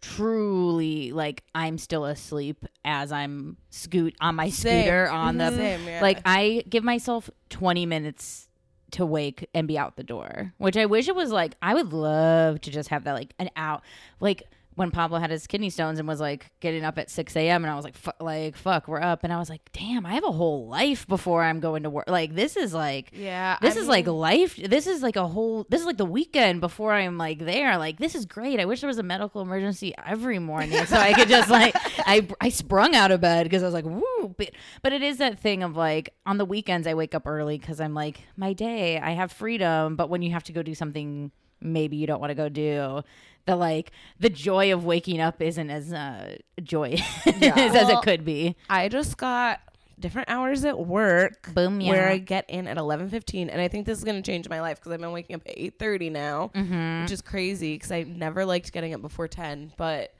truly 0.01 1.11
like 1.11 1.43
I'm 1.55 1.77
still 1.77 2.05
asleep 2.05 2.65
as 2.85 3.11
I'm 3.11 3.57
scoot 3.69 4.15
on 4.21 4.35
my 4.35 4.49
Same. 4.49 4.83
scooter 4.83 5.09
on 5.09 5.37
the 5.37 5.45
Mhm. 5.45 5.55
Same, 5.57 5.87
yeah. 5.87 6.01
like 6.01 6.19
I 6.25 6.63
give 6.69 6.83
myself 6.83 7.29
20 7.49 7.85
minutes 7.85 8.47
to 8.91 9.05
wake 9.05 9.49
and 9.53 9.67
be 9.67 9.77
out 9.77 9.97
the 9.97 10.03
door, 10.03 10.53
which 10.57 10.77
I 10.77 10.85
wish 10.85 11.07
it 11.07 11.15
was 11.15 11.31
like 11.31 11.55
I 11.61 11.73
would 11.73 11.91
love 11.93 12.61
to 12.61 12.71
just 12.71 12.89
have 12.89 13.03
that 13.03 13.13
like 13.13 13.33
an 13.39 13.49
out 13.55 13.83
like 14.19 14.43
when 14.77 14.91
Pablo 14.91 15.17
had 15.17 15.31
his 15.31 15.47
kidney 15.47 15.71
stones 15.71 15.97
and 15.97 16.07
was 16.07 16.19
like 16.19 16.51
getting 16.59 16.85
up 16.85 16.99
at 16.99 17.09
6 17.09 17.35
a.m. 17.35 17.63
and 17.65 17.71
I 17.71 17.75
was 17.75 17.83
like, 17.83 17.95
fu- 17.95 18.11
like, 18.19 18.55
fuck, 18.55 18.87
we're 18.87 19.01
up. 19.01 19.23
And 19.23 19.33
I 19.33 19.39
was 19.39 19.49
like, 19.49 19.61
damn, 19.73 20.05
I 20.05 20.13
have 20.13 20.23
a 20.23 20.31
whole 20.31 20.67
life 20.67 21.07
before 21.07 21.41
I'm 21.41 21.59
going 21.59 21.81
to 21.81 21.89
work. 21.89 22.07
Like, 22.07 22.35
this 22.35 22.55
is 22.55 22.75
like, 22.75 23.09
Yeah, 23.11 23.57
this 23.59 23.75
I 23.75 23.79
is 23.79 23.87
like 23.87 24.05
life. 24.05 24.55
This 24.55 24.85
is 24.85 25.01
like 25.01 25.15
a 25.15 25.27
whole, 25.27 25.65
this 25.67 25.81
is 25.81 25.87
like 25.87 25.97
the 25.97 26.05
weekend 26.05 26.61
before 26.61 26.93
I'm 26.93 27.17
like 27.17 27.39
there. 27.39 27.75
Like, 27.79 27.97
this 27.97 28.13
is 28.13 28.27
great. 28.27 28.59
I 28.59 28.65
wish 28.65 28.81
there 28.81 28.87
was 28.87 28.99
a 28.99 29.03
medical 29.03 29.41
emergency 29.41 29.95
every 30.05 30.37
morning 30.37 30.85
so 30.85 30.95
I 30.95 31.13
could 31.13 31.27
just 31.27 31.49
like, 31.49 31.75
I, 32.05 32.27
I 32.39 32.49
sprung 32.49 32.93
out 32.93 33.09
of 33.09 33.19
bed 33.19 33.45
because 33.45 33.63
I 33.63 33.65
was 33.65 33.73
like, 33.73 33.85
woo. 33.85 34.35
But, 34.37 34.51
but 34.83 34.93
it 34.93 35.01
is 35.01 35.17
that 35.17 35.39
thing 35.39 35.63
of 35.63 35.75
like, 35.75 36.13
on 36.27 36.37
the 36.37 36.45
weekends, 36.45 36.85
I 36.85 36.93
wake 36.93 37.15
up 37.15 37.25
early 37.25 37.57
because 37.57 37.81
I'm 37.81 37.95
like, 37.95 38.21
my 38.35 38.53
day, 38.53 38.99
I 38.99 39.11
have 39.11 39.31
freedom. 39.31 39.95
But 39.95 40.11
when 40.11 40.21
you 40.21 40.33
have 40.33 40.43
to 40.43 40.53
go 40.53 40.61
do 40.61 40.75
something 40.75 41.31
maybe 41.61 41.97
you 41.97 42.07
don't 42.07 42.19
want 42.19 42.31
to 42.31 42.35
go 42.35 42.49
do, 42.49 43.01
the 43.45 43.55
like, 43.55 43.91
the 44.19 44.29
joy 44.29 44.73
of 44.73 44.83
waking 44.85 45.19
up 45.21 45.41
isn't 45.41 45.69
as 45.69 45.93
uh, 45.93 46.35
joyous 46.61 47.01
as 47.25 47.41
Well, 47.73 47.99
it 47.99 48.03
could 48.03 48.25
be. 48.25 48.55
I 48.69 48.89
just 48.89 49.17
got 49.17 49.61
different 49.99 50.29
hours 50.29 50.63
at 50.65 50.77
work. 50.77 51.53
Boom, 51.55 51.81
yeah. 51.81 51.91
Where 51.91 52.07
I 52.09 52.17
get 52.17 52.45
in 52.49 52.67
at 52.67 52.77
eleven 52.77 53.09
fifteen, 53.09 53.49
and 53.49 53.59
I 53.61 53.67
think 53.67 53.85
this 53.85 53.97
is 53.97 54.03
going 54.03 54.21
to 54.21 54.31
change 54.31 54.47
my 54.49 54.61
life 54.61 54.77
because 54.79 54.91
I've 54.91 54.99
been 55.01 55.11
waking 55.11 55.37
up 55.37 55.41
at 55.47 55.53
eight 55.57 55.79
thirty 55.79 56.09
now, 56.09 56.51
Mm-hmm. 56.53 57.03
which 57.03 57.11
is 57.11 57.21
crazy 57.21 57.73
because 57.75 57.91
I 57.91 58.03
never 58.03 58.45
liked 58.45 58.71
getting 58.73 58.93
up 58.93 59.01
before 59.01 59.27
ten. 59.27 59.71
But 59.77 60.13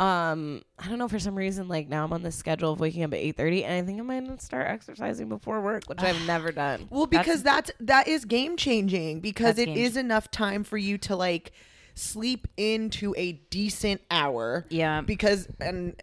um, 0.00 0.62
I 0.78 0.88
don't 0.88 0.98
know 0.98 1.08
for 1.08 1.20
some 1.20 1.36
reason 1.36 1.68
like 1.68 1.88
now 1.88 2.04
I'm 2.04 2.12
on 2.12 2.22
the 2.22 2.32
schedule 2.32 2.72
of 2.72 2.80
waking 2.80 3.04
up 3.04 3.12
at 3.12 3.18
eight 3.18 3.36
thirty, 3.36 3.64
and 3.64 3.72
I 3.74 3.86
think 3.86 4.00
I 4.00 4.02
might 4.02 4.42
start 4.42 4.66
exercising 4.68 5.28
before 5.28 5.60
work, 5.60 5.84
which 5.86 6.02
I've 6.02 6.20
never 6.26 6.50
done. 6.50 6.88
Well, 6.90 7.06
because 7.06 7.42
that's, 7.42 7.70
that 7.80 8.08
is 8.08 8.24
game 8.24 8.56
changing 8.56 9.20
because 9.20 9.58
it 9.58 9.68
is 9.68 9.96
enough 9.96 10.30
time 10.30 10.64
for 10.64 10.76
you 10.76 10.98
to 10.98 11.16
like 11.16 11.52
sleep 11.94 12.48
into 12.56 13.14
a 13.16 13.32
decent 13.50 14.00
hour. 14.10 14.66
Yeah. 14.68 15.00
Because 15.00 15.46
and 15.60 15.94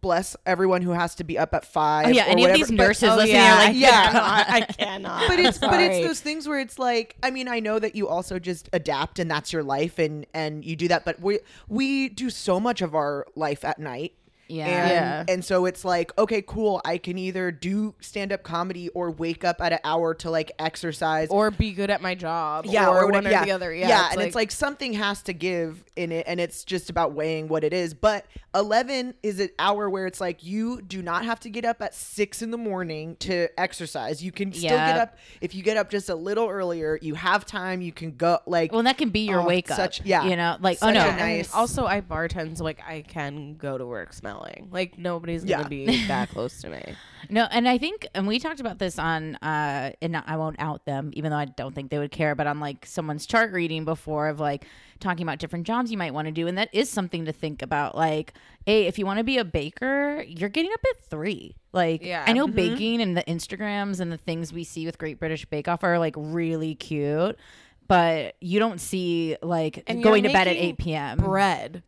bless 0.00 0.36
everyone 0.46 0.82
who 0.82 0.90
has 0.92 1.14
to 1.16 1.24
be 1.24 1.38
up 1.38 1.54
at 1.54 1.64
five. 1.64 2.06
Oh, 2.06 2.10
yeah. 2.10 2.26
or 2.26 2.28
Any 2.30 2.44
of 2.44 2.50
whatever, 2.50 2.58
these 2.58 2.66
but- 2.68 2.84
nurses 2.84 3.08
Oh, 3.10 3.20
yeah, 3.22 3.54
are 3.54 3.66
like, 3.66 3.76
yeah. 3.76 3.88
I 4.10 4.12
cannot. 4.12 4.48
I 4.48 4.60
cannot. 4.62 5.28
but 5.28 5.38
it's 5.40 5.58
but 5.58 5.80
it's 5.80 6.06
those 6.06 6.20
things 6.20 6.48
where 6.48 6.58
it's 6.60 6.78
like 6.78 7.16
I 7.22 7.30
mean 7.30 7.48
I 7.48 7.60
know 7.60 7.78
that 7.78 7.94
you 7.94 8.08
also 8.08 8.38
just 8.38 8.68
adapt 8.72 9.18
and 9.18 9.30
that's 9.30 9.52
your 9.52 9.62
life 9.62 9.98
and 9.98 10.26
and 10.34 10.64
you 10.64 10.76
do 10.76 10.88
that 10.88 11.04
but 11.04 11.20
we 11.20 11.40
we 11.68 12.08
do 12.08 12.30
so 12.30 12.58
much 12.60 12.82
of 12.82 12.94
our 12.94 13.26
life 13.36 13.64
at 13.64 13.78
night 13.78 14.14
Yeah. 14.50 14.66
and, 14.66 14.90
Yeah. 14.90 15.24
and 15.34 15.44
so 15.44 15.66
it's 15.66 15.84
like 15.84 16.16
okay 16.18 16.42
cool 16.42 16.80
I 16.84 16.98
can 16.98 17.16
either 17.18 17.50
do 17.50 17.94
stand 18.00 18.32
up 18.32 18.42
comedy 18.42 18.88
or 18.90 19.10
wake 19.10 19.44
up 19.44 19.60
at 19.60 19.72
an 19.72 19.78
hour 19.84 20.14
to 20.16 20.30
like 20.30 20.52
exercise 20.58 21.28
or 21.30 21.50
be 21.50 21.72
good 21.72 21.90
at 21.90 22.02
my 22.02 22.14
job. 22.14 22.66
yeah 22.66 22.88
or, 22.88 23.04
what- 23.06 23.12
one 23.14 23.26
or 23.26 23.30
yeah, 23.30 23.44
the 23.44 23.52
other. 23.52 23.72
Yeah, 23.74 24.10
and 24.12 24.20
it's 24.20 24.34
like 24.34 24.50
something 24.50 24.92
has 24.94 25.22
to 25.22 25.32
give 25.32 25.84
in 25.96 26.12
it 26.12 26.24
and 26.26 26.40
it's 26.40 26.64
just 26.64 26.90
about 26.90 27.12
weighing 27.12 27.48
what 27.48 27.64
it 27.64 27.72
is 27.72 27.94
but 27.94 28.26
11 28.54 29.14
is 29.22 29.38
an 29.40 29.48
hour 29.58 29.88
where 29.88 30.06
it's 30.06 30.20
like 30.20 30.42
you 30.44 30.80
do 30.82 31.02
not 31.02 31.24
have 31.24 31.38
to 31.40 31.48
get 31.50 31.64
up 31.64 31.80
at 31.82 31.94
6 31.94 32.42
in 32.42 32.50
the 32.50 32.58
morning 32.58 33.16
to 33.20 33.48
exercise 33.58 34.22
you 34.22 34.32
can 34.32 34.52
still 34.52 34.70
get 34.70 34.96
up 34.98 35.16
if 35.40 35.54
you 35.54 35.62
get 35.62 35.76
up 35.76 35.90
just 35.90 36.08
a 36.08 36.14
little 36.14 36.48
earlier 36.48 36.98
you 37.00 37.14
have 37.14 37.44
time 37.46 37.80
you 37.80 37.92
can 37.92 38.16
go 38.16 38.38
like 38.46 38.72
Well, 38.72 38.82
that 38.82 38.98
can 38.98 39.10
be 39.10 39.20
your 39.28 39.40
Oh, 39.40 39.46
wake 39.46 39.70
up. 39.70 39.76
such- 39.76 40.02
yeah. 40.04 40.24
You 40.24 40.36
know, 40.36 40.56
like, 40.60 40.78
oh 40.82 40.90
no. 40.90 41.04
nice- 41.16 41.54
also, 41.54 41.86
I 41.86 42.00
bartend, 42.00 42.58
so 42.58 42.64
like 42.64 42.80
I 42.86 43.02
can 43.02 43.54
go 43.54 43.78
to 43.78 43.86
work 43.86 44.12
smelling. 44.40 44.68
Like 44.70 44.98
nobody's 44.98 45.44
gonna 45.44 45.62
Yeah. 45.62 45.68
be 45.68 46.04
that 46.08 46.30
close 46.30 46.60
to 46.62 46.68
me. 46.70 46.82
No, 47.28 47.46
and 47.50 47.68
I 47.68 47.78
think, 47.78 48.08
and 48.14 48.26
we 48.26 48.38
talked 48.38 48.60
about 48.60 48.78
this 48.78 48.98
on, 48.98 49.36
uh, 49.36 49.92
and 50.02 50.16
I 50.16 50.36
won't 50.36 50.56
out 50.58 50.84
them, 50.86 51.10
even 51.12 51.30
though 51.30 51.36
I 51.36 51.44
don't 51.44 51.74
think 51.74 51.90
they 51.90 51.98
would 51.98 52.10
care, 52.10 52.34
but 52.34 52.46
on 52.46 52.60
like 52.60 52.86
someone's 52.86 53.26
chart 53.26 53.52
reading 53.52 53.84
before 53.84 54.28
of 54.28 54.40
like 54.40 54.64
talking 55.00 55.22
about 55.22 55.38
different 55.38 55.66
jobs 55.66 55.90
you 55.92 55.98
might 55.98 56.14
want 56.14 56.26
to 56.26 56.32
do. 56.32 56.46
And 56.46 56.56
that 56.58 56.70
is 56.72 56.88
something 56.88 57.26
to 57.26 57.32
think 57.32 57.62
about. 57.62 57.94
Like, 57.94 58.34
hey, 58.66 58.86
if 58.86 58.98
you 58.98 59.06
want 59.06 59.18
to 59.18 59.24
be 59.24 59.38
a 59.38 59.44
baker, 59.44 60.24
you're 60.26 60.48
getting 60.48 60.72
up 60.72 60.80
at 60.90 61.04
three. 61.04 61.56
Like, 61.72 62.02
Yeah. 62.04 62.24
I 62.26 62.32
know 62.32 62.48
baking 62.48 63.00
and 63.00 63.16
the 63.16 63.22
Instagrams 63.24 64.00
and 64.00 64.10
the 64.10 64.16
things 64.18 64.52
we 64.52 64.64
see 64.64 64.86
with 64.86 64.98
Great 64.98 65.18
British 65.20 65.44
Bake 65.46 65.68
Off 65.68 65.84
are 65.84 65.98
like 65.98 66.14
really 66.16 66.74
cute, 66.74 67.38
but 67.86 68.34
you 68.40 68.58
don't 68.58 68.80
see 68.80 69.36
like 69.42 69.82
And 69.86 70.02
going 70.02 70.22
to 70.24 70.32
bed 70.32 70.48
at 70.48 70.56
8 70.56 70.78
p.m. 70.78 71.18
Bread, 71.18 71.82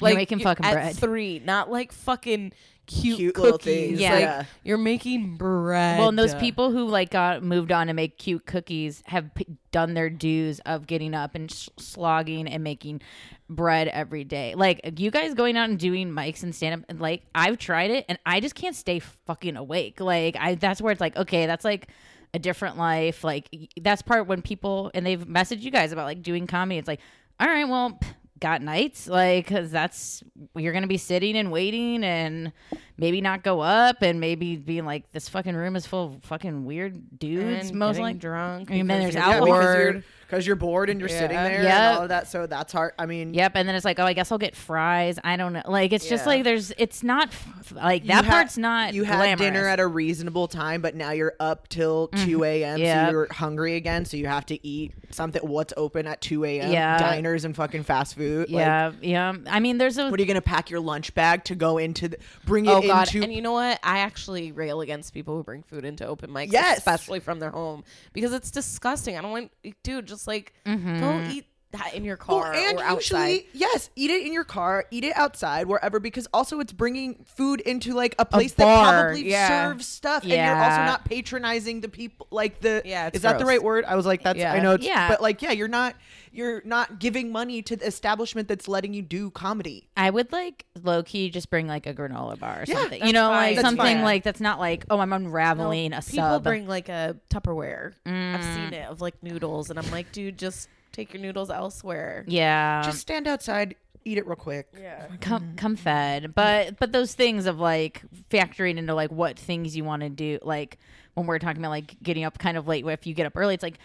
You're 0.00 0.14
making 0.14 0.38
you- 0.38 0.44
fucking 0.44 0.64
at 0.66 0.72
bread. 0.72 0.96
three, 0.96 1.38
not 1.44 1.70
like 1.70 1.92
fucking 1.92 2.52
cute, 2.86 3.16
Cute 3.18 3.36
little 3.38 3.58
cookies. 3.58 3.64
things, 3.90 4.00
Yeah. 4.00 4.12
Like, 4.12 4.20
yeah. 4.22 4.44
you're 4.64 4.78
making 4.78 5.36
bread. 5.36 5.98
Well, 6.00 6.08
and 6.08 6.18
those 6.18 6.34
people 6.34 6.72
who 6.72 6.86
like 6.88 7.10
got 7.10 7.42
moved 7.42 7.70
on 7.70 7.86
to 7.86 7.92
make 7.92 8.18
cute 8.18 8.44
cookies 8.44 9.02
have 9.06 9.32
p- 9.34 9.46
done 9.70 9.94
their 9.94 10.10
dues 10.10 10.58
of 10.66 10.86
getting 10.88 11.14
up 11.14 11.34
and 11.36 11.50
sh- 11.50 11.68
slogging 11.78 12.48
and 12.48 12.64
making 12.64 13.00
bread 13.48 13.86
every 13.88 14.24
day. 14.24 14.54
Like 14.56 14.98
you 14.98 15.12
guys 15.12 15.34
going 15.34 15.56
out 15.56 15.70
and 15.70 15.78
doing 15.78 16.10
mics 16.10 16.42
and 16.42 16.52
stand 16.54 16.80
up, 16.80 16.86
and 16.88 17.00
like 17.00 17.22
I've 17.34 17.58
tried 17.58 17.92
it, 17.92 18.04
and 18.08 18.18
I 18.26 18.40
just 18.40 18.56
can't 18.56 18.74
stay 18.74 18.98
fucking 18.98 19.56
awake. 19.56 20.00
Like 20.00 20.36
I, 20.38 20.56
that's 20.56 20.82
where 20.82 20.90
it's 20.90 21.00
like, 21.00 21.16
okay, 21.16 21.46
that's 21.46 21.64
like 21.64 21.86
a 22.34 22.40
different 22.40 22.78
life. 22.78 23.22
Like 23.22 23.48
y- 23.52 23.68
that's 23.80 24.02
part 24.02 24.26
when 24.26 24.42
people 24.42 24.90
and 24.92 25.06
they've 25.06 25.24
messaged 25.24 25.62
you 25.62 25.70
guys 25.70 25.92
about 25.92 26.06
like 26.06 26.22
doing 26.22 26.48
comedy. 26.48 26.78
It's 26.78 26.88
like, 26.88 27.00
all 27.38 27.46
right, 27.46 27.68
well. 27.68 27.90
pff, 27.92 28.06
Got 28.42 28.60
nights, 28.60 29.06
like, 29.06 29.46
cause 29.46 29.70
that's 29.70 30.24
you're 30.56 30.72
gonna 30.72 30.88
be 30.88 30.98
sitting 30.98 31.36
and 31.36 31.52
waiting, 31.52 32.02
and 32.02 32.50
maybe 32.96 33.20
not 33.20 33.42
go 33.42 33.60
up, 33.60 34.02
and 34.02 34.20
maybe 34.20 34.56
being 34.56 34.84
like, 34.84 35.10
this 35.12 35.28
fucking 35.28 35.54
room 35.56 35.76
is 35.76 35.86
full 35.86 36.06
of 36.14 36.24
fucking 36.24 36.64
weird 36.64 37.18
dudes, 37.18 37.70
and 37.70 37.78
most 37.78 37.98
like 37.98 38.18
drunk. 38.18 38.70
I 38.70 38.74
mean, 38.74 38.86
then 38.86 39.00
there's 39.02 39.14
you're 39.14 39.22
yeah, 39.22 39.30
outward- 39.36 39.46
because 39.46 39.74
you're 39.74 39.92
bored. 39.92 40.04
because 40.28 40.46
you're 40.46 40.56
bored 40.56 40.90
and 40.90 41.00
you're 41.00 41.08
sitting 41.08 41.36
Yeah. 41.36 41.48
there 41.48 41.58
and 41.60 41.96
all 41.96 42.02
of 42.04 42.08
that 42.08 42.26
so 42.26 42.46
that's 42.46 42.72
hard 42.72 42.92
I 42.98 43.04
mean 43.06 43.34
Yep, 43.34 43.52
and 43.54 43.68
then 43.68 43.74
it's 43.74 43.84
like, 43.84 43.98
oh, 43.98 44.04
I 44.04 44.12
guess 44.14 44.32
I'll 44.32 44.38
get 44.38 44.56
fries. 44.56 45.18
I 45.22 45.36
don't 45.36 45.52
know. 45.52 45.62
Like, 45.66 45.92
it's 45.92 46.08
just 46.08 46.26
like 46.26 46.42
there's, 46.44 46.72
it's 46.78 47.02
not 47.02 47.28
like 47.74 48.06
that 48.06 48.24
had- 48.24 48.30
part's 48.30 48.56
not. 48.58 48.94
you 48.94 49.04
had 49.04 49.16
glamorous. 49.16 49.40
dinner 49.40 49.66
at 49.68 49.78
a 49.80 49.86
reasonable 49.86 50.48
time 50.48 50.80
but 50.82 50.94
now 50.94 51.10
you're 51.10 51.34
up 51.40 51.68
till 51.68 52.08
mm-hmm. 52.08 52.24
2 52.24 52.44
a.m 52.44 52.78
Yep. 52.78 53.06
so 53.06 53.10
you're 53.12 53.32
hungry 53.32 53.76
again 53.76 54.04
so 54.04 54.16
you 54.16 54.26
have 54.26 54.46
to 54.46 54.66
eat 54.66 54.92
something 55.10 55.42
what's 55.42 55.72
open 55.76 56.06
at 56.06 56.20
2 56.22 56.44
a.m 56.44 56.72
Yeah. 56.72 56.98
diners 56.98 57.44
and 57.44 57.54
fucking 57.54 57.82
fast 57.84 58.14
food 58.16 58.50
like, 58.50 58.60
Yeah, 58.60 58.92
yeah. 59.02 59.34
I 59.50 59.60
mean, 59.60 59.76
there's 59.78 59.98
a 59.98 60.08
What 60.10 60.18
are 60.18 60.22
you 60.22 60.26
gonna 60.26 60.40
pack 60.40 60.70
your 60.70 60.80
lunch 60.80 61.14
bag 61.14 61.44
to 61.44 61.54
go 61.54 61.76
into? 61.78 62.08
The, 62.08 62.16
bring 62.46 62.66
it 62.66 62.70
Oh 62.70 62.81
god! 62.86 63.08
into 63.08 63.22
and 63.22 63.32
you 63.32 63.42
know 63.42 63.52
what? 63.52 63.78
I 63.82 63.98
actually 63.98 64.52
rail 64.52 64.80
against 64.80 65.12
people 65.14 65.36
who 65.36 65.42
bring 65.42 65.62
food 65.62 65.84
into 65.84 66.06
open 66.06 66.30
mics, 66.30 66.52
Yes. 66.52 66.78
especially 66.78 67.20
from 67.20 67.38
their 67.40 67.50
home, 67.50 67.84
because 68.12 68.32
it's 68.32 68.50
disgusting. 68.50 69.16
I 69.16 69.22
don't 69.22 69.30
want, 69.32 69.52
dude. 69.82 70.06
Just 70.06 70.26
like 70.26 70.52
Mm-hmm. 70.66 71.00
go 71.00 71.20
eat 71.30 71.46
in 71.94 72.04
your 72.04 72.16
car 72.16 72.52
Well, 72.52 72.68
and 72.68 72.78
or 72.78 72.84
outside. 72.84 73.28
usually, 73.28 73.48
yes, 73.52 73.90
eat 73.96 74.10
it 74.10 74.26
in 74.26 74.32
your 74.32 74.44
car, 74.44 74.84
eat 74.90 75.04
it 75.04 75.16
outside, 75.16 75.66
wherever, 75.66 76.00
because 76.00 76.26
also 76.32 76.60
it's 76.60 76.72
bringing 76.72 77.24
food 77.36 77.60
into 77.60 77.92
like 77.94 78.14
a 78.18 78.24
place 78.24 78.52
that 78.54 78.64
probably 78.64 79.28
yeah. 79.30 79.48
serves 79.48 79.86
stuff, 79.86 80.22
and 80.22 80.32
you're 80.32 80.56
also 80.56 80.82
not 80.84 81.04
patronizing 81.04 81.80
the 81.80 81.88
people. 81.88 82.26
Like 82.30 82.60
the, 82.60 82.82
Yeah, 82.84 83.10
is 83.12 83.22
that 83.22 83.38
the 83.38 83.44
right 83.46 83.62
word? 83.62 83.84
I 83.84 83.96
was 83.96 84.06
like, 84.06 84.22
that's, 84.22 84.38
Yeah. 84.38 84.52
I 84.52 84.60
know, 84.60 84.72
it's, 84.72 84.84
Yeah. 84.84 85.08
but 85.08 85.20
like, 85.22 85.42
yeah, 85.42 85.52
you're 85.52 85.68
not, 85.68 85.94
you're 86.32 86.62
not 86.64 86.98
giving 86.98 87.30
money 87.30 87.62
to 87.62 87.76
the 87.76 87.86
establishment 87.86 88.48
that's 88.48 88.68
letting 88.68 88.94
you 88.94 89.02
do 89.02 89.30
comedy. 89.30 89.88
I 89.96 90.10
would 90.10 90.32
like 90.32 90.64
low 90.82 91.02
key 91.02 91.28
just 91.30 91.50
bring 91.50 91.66
like 91.66 91.86
a 91.86 91.92
granola 91.94 92.38
bar 92.38 92.60
or 92.60 92.64
Yeah, 92.66 92.74
something. 92.80 93.00
that's 93.00 93.06
You 93.06 93.12
know, 93.12 93.28
fine. 93.28 93.36
like 93.36 93.56
That's 93.56 93.66
something 93.68 93.84
fine. 93.96 94.02
like 94.02 94.22
that's 94.24 94.40
not 94.40 94.58
like 94.58 94.84
oh 94.90 94.98
I'm 94.98 95.12
unraveling 95.12 95.92
a 95.92 96.00
People 96.02 96.24
sub. 96.24 96.42
bring 96.44 96.66
like 96.66 96.88
a 96.88 97.16
Tupperware. 97.30 97.92
I've 98.06 98.12
Mm. 98.12 98.54
seen 98.54 98.72
it 98.74 98.88
of 98.88 99.00
like 99.00 99.22
noodles, 99.22 99.68
and 99.70 99.78
I'm 99.78 99.90
like, 99.90 100.10
dude, 100.12 100.38
just 100.38 100.68
take 100.92 101.12
your 101.12 101.22
noodles 101.22 101.50
elsewhere. 101.50 102.24
yeah, 102.26 102.82
Just 102.84 102.98
stand 102.98 103.26
outside, 103.26 103.74
eat 104.04 104.18
it 104.18 104.26
real 104.26 104.36
quick. 104.36 104.68
Yeah. 104.78 105.06
come 105.20 105.54
come 105.56 105.76
mm-hmm. 105.76 105.82
fed. 105.82 106.34
But 106.34 106.78
but 106.78 106.92
those 106.92 107.14
things 107.14 107.46
of 107.46 107.58
like 107.58 108.02
factoring 108.30 108.78
into 108.78 108.94
like 108.94 109.10
what 109.10 109.38
things 109.38 109.76
you 109.76 109.84
want 109.84 110.02
to 110.02 110.08
do, 110.08 110.38
like 110.42 110.78
when 111.14 111.26
we're 111.26 111.38
talking 111.38 111.60
about 111.62 111.70
like 111.70 111.96
getting 112.02 112.24
up 112.24 112.38
kind 112.38 112.56
of 112.56 112.66
late. 112.66 112.84
If 112.86 113.06
you 113.06 113.14
get 113.14 113.26
up 113.26 113.36
early, 113.36 113.54
it's 113.54 113.62
like 113.62 113.78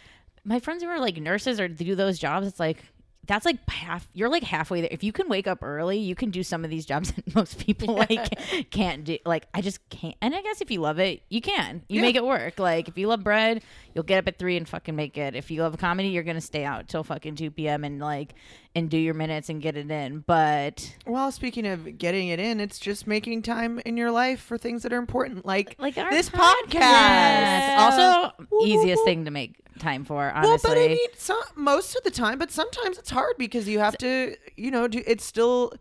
my 0.43 0.59
friends 0.59 0.83
who 0.83 0.89
are 0.89 0.99
like 0.99 1.17
nurses 1.17 1.59
or 1.59 1.67
do 1.67 1.95
those 1.95 2.17
jobs. 2.19 2.47
It's 2.47 2.59
like 2.59 2.83
that's 3.27 3.45
like 3.45 3.57
half. 3.69 4.07
You're 4.13 4.29
like 4.29 4.43
halfway 4.43 4.81
there. 4.81 4.89
If 4.91 5.03
you 5.03 5.11
can 5.11 5.27
wake 5.29 5.47
up 5.47 5.59
early, 5.61 5.97
you 5.97 6.15
can 6.15 6.29
do 6.31 6.43
some 6.43 6.63
of 6.63 6.69
these 6.69 6.85
jobs 6.85 7.11
that 7.13 7.35
most 7.35 7.59
people 7.59 7.95
like 7.95 8.69
can't 8.71 9.03
do. 9.03 9.17
Like 9.25 9.47
I 9.53 9.61
just 9.61 9.87
can't. 9.89 10.15
And 10.21 10.33
I 10.33 10.41
guess 10.41 10.61
if 10.61 10.71
you 10.71 10.81
love 10.81 10.99
it, 10.99 11.21
you 11.29 11.41
can. 11.41 11.83
You 11.89 11.97
Yeah. 11.97 12.01
make 12.01 12.15
it 12.15 12.25
work. 12.25 12.57
Like 12.59 12.87
if 12.87 12.97
you 12.97 13.07
love 13.07 13.23
bread, 13.23 13.61
you'll 13.93 14.03
get 14.03 14.19
up 14.19 14.27
at 14.27 14.39
three 14.39 14.57
and 14.57 14.67
fucking 14.67 14.95
make 14.95 15.17
it. 15.17 15.35
If 15.35 15.51
you 15.51 15.61
love 15.61 15.77
comedy, 15.77 16.09
you're 16.09 16.23
gonna 16.23 16.41
stay 16.41 16.63
out 16.65 16.87
till 16.87 17.03
fucking 17.03 17.35
two 17.35 17.51
p.m. 17.51 17.83
and 17.83 17.99
like 17.99 18.33
and 18.75 18.89
do 18.89 18.97
your 18.97 19.13
minutes 19.15 19.49
and 19.49 19.61
get 19.61 19.75
it 19.75 19.89
in. 19.89 20.19
But 20.19 20.95
Well, 21.05 21.31
speaking 21.31 21.65
of 21.67 21.97
getting 21.97 22.27
it 22.29 22.39
in, 22.39 22.59
it's 22.59 22.77
just 22.79 23.07
making 23.07 23.41
time 23.41 23.79
in 23.85 23.97
your 23.97 24.11
life 24.11 24.39
for 24.39 24.57
things 24.57 24.83
that 24.83 24.93
are 24.93 24.97
important, 24.97 25.45
like 25.45 25.75
like 25.79 25.95
this 25.95 26.29
podcast. 26.29 26.79
podcast. 26.81 27.77
Also, 27.77 28.33
Woo, 28.51 28.59
woo, 28.59 28.65
easiest 28.67 29.03
thing 29.03 29.25
to 29.25 29.31
make 29.31 29.55
time 29.77 30.03
for. 30.05 30.31
Well, 30.35 30.47
Honestly, 30.49 30.69
but 30.69 30.77
I 30.77 30.87
mean, 30.89 31.07
some, 31.15 31.41
most 31.55 31.95
of 31.95 32.03
the 32.03 32.11
time, 32.11 32.37
but 32.39 32.51
sometimes 32.51 32.97
it's 32.97 33.09
hard 33.09 33.35
because 33.37 33.67
you 33.67 33.79
have 33.79 33.97
to, 33.99 34.35
you 34.55 34.71
know, 34.71 34.87
do, 34.87 35.01
it's 35.05 35.23
still. 35.23 35.73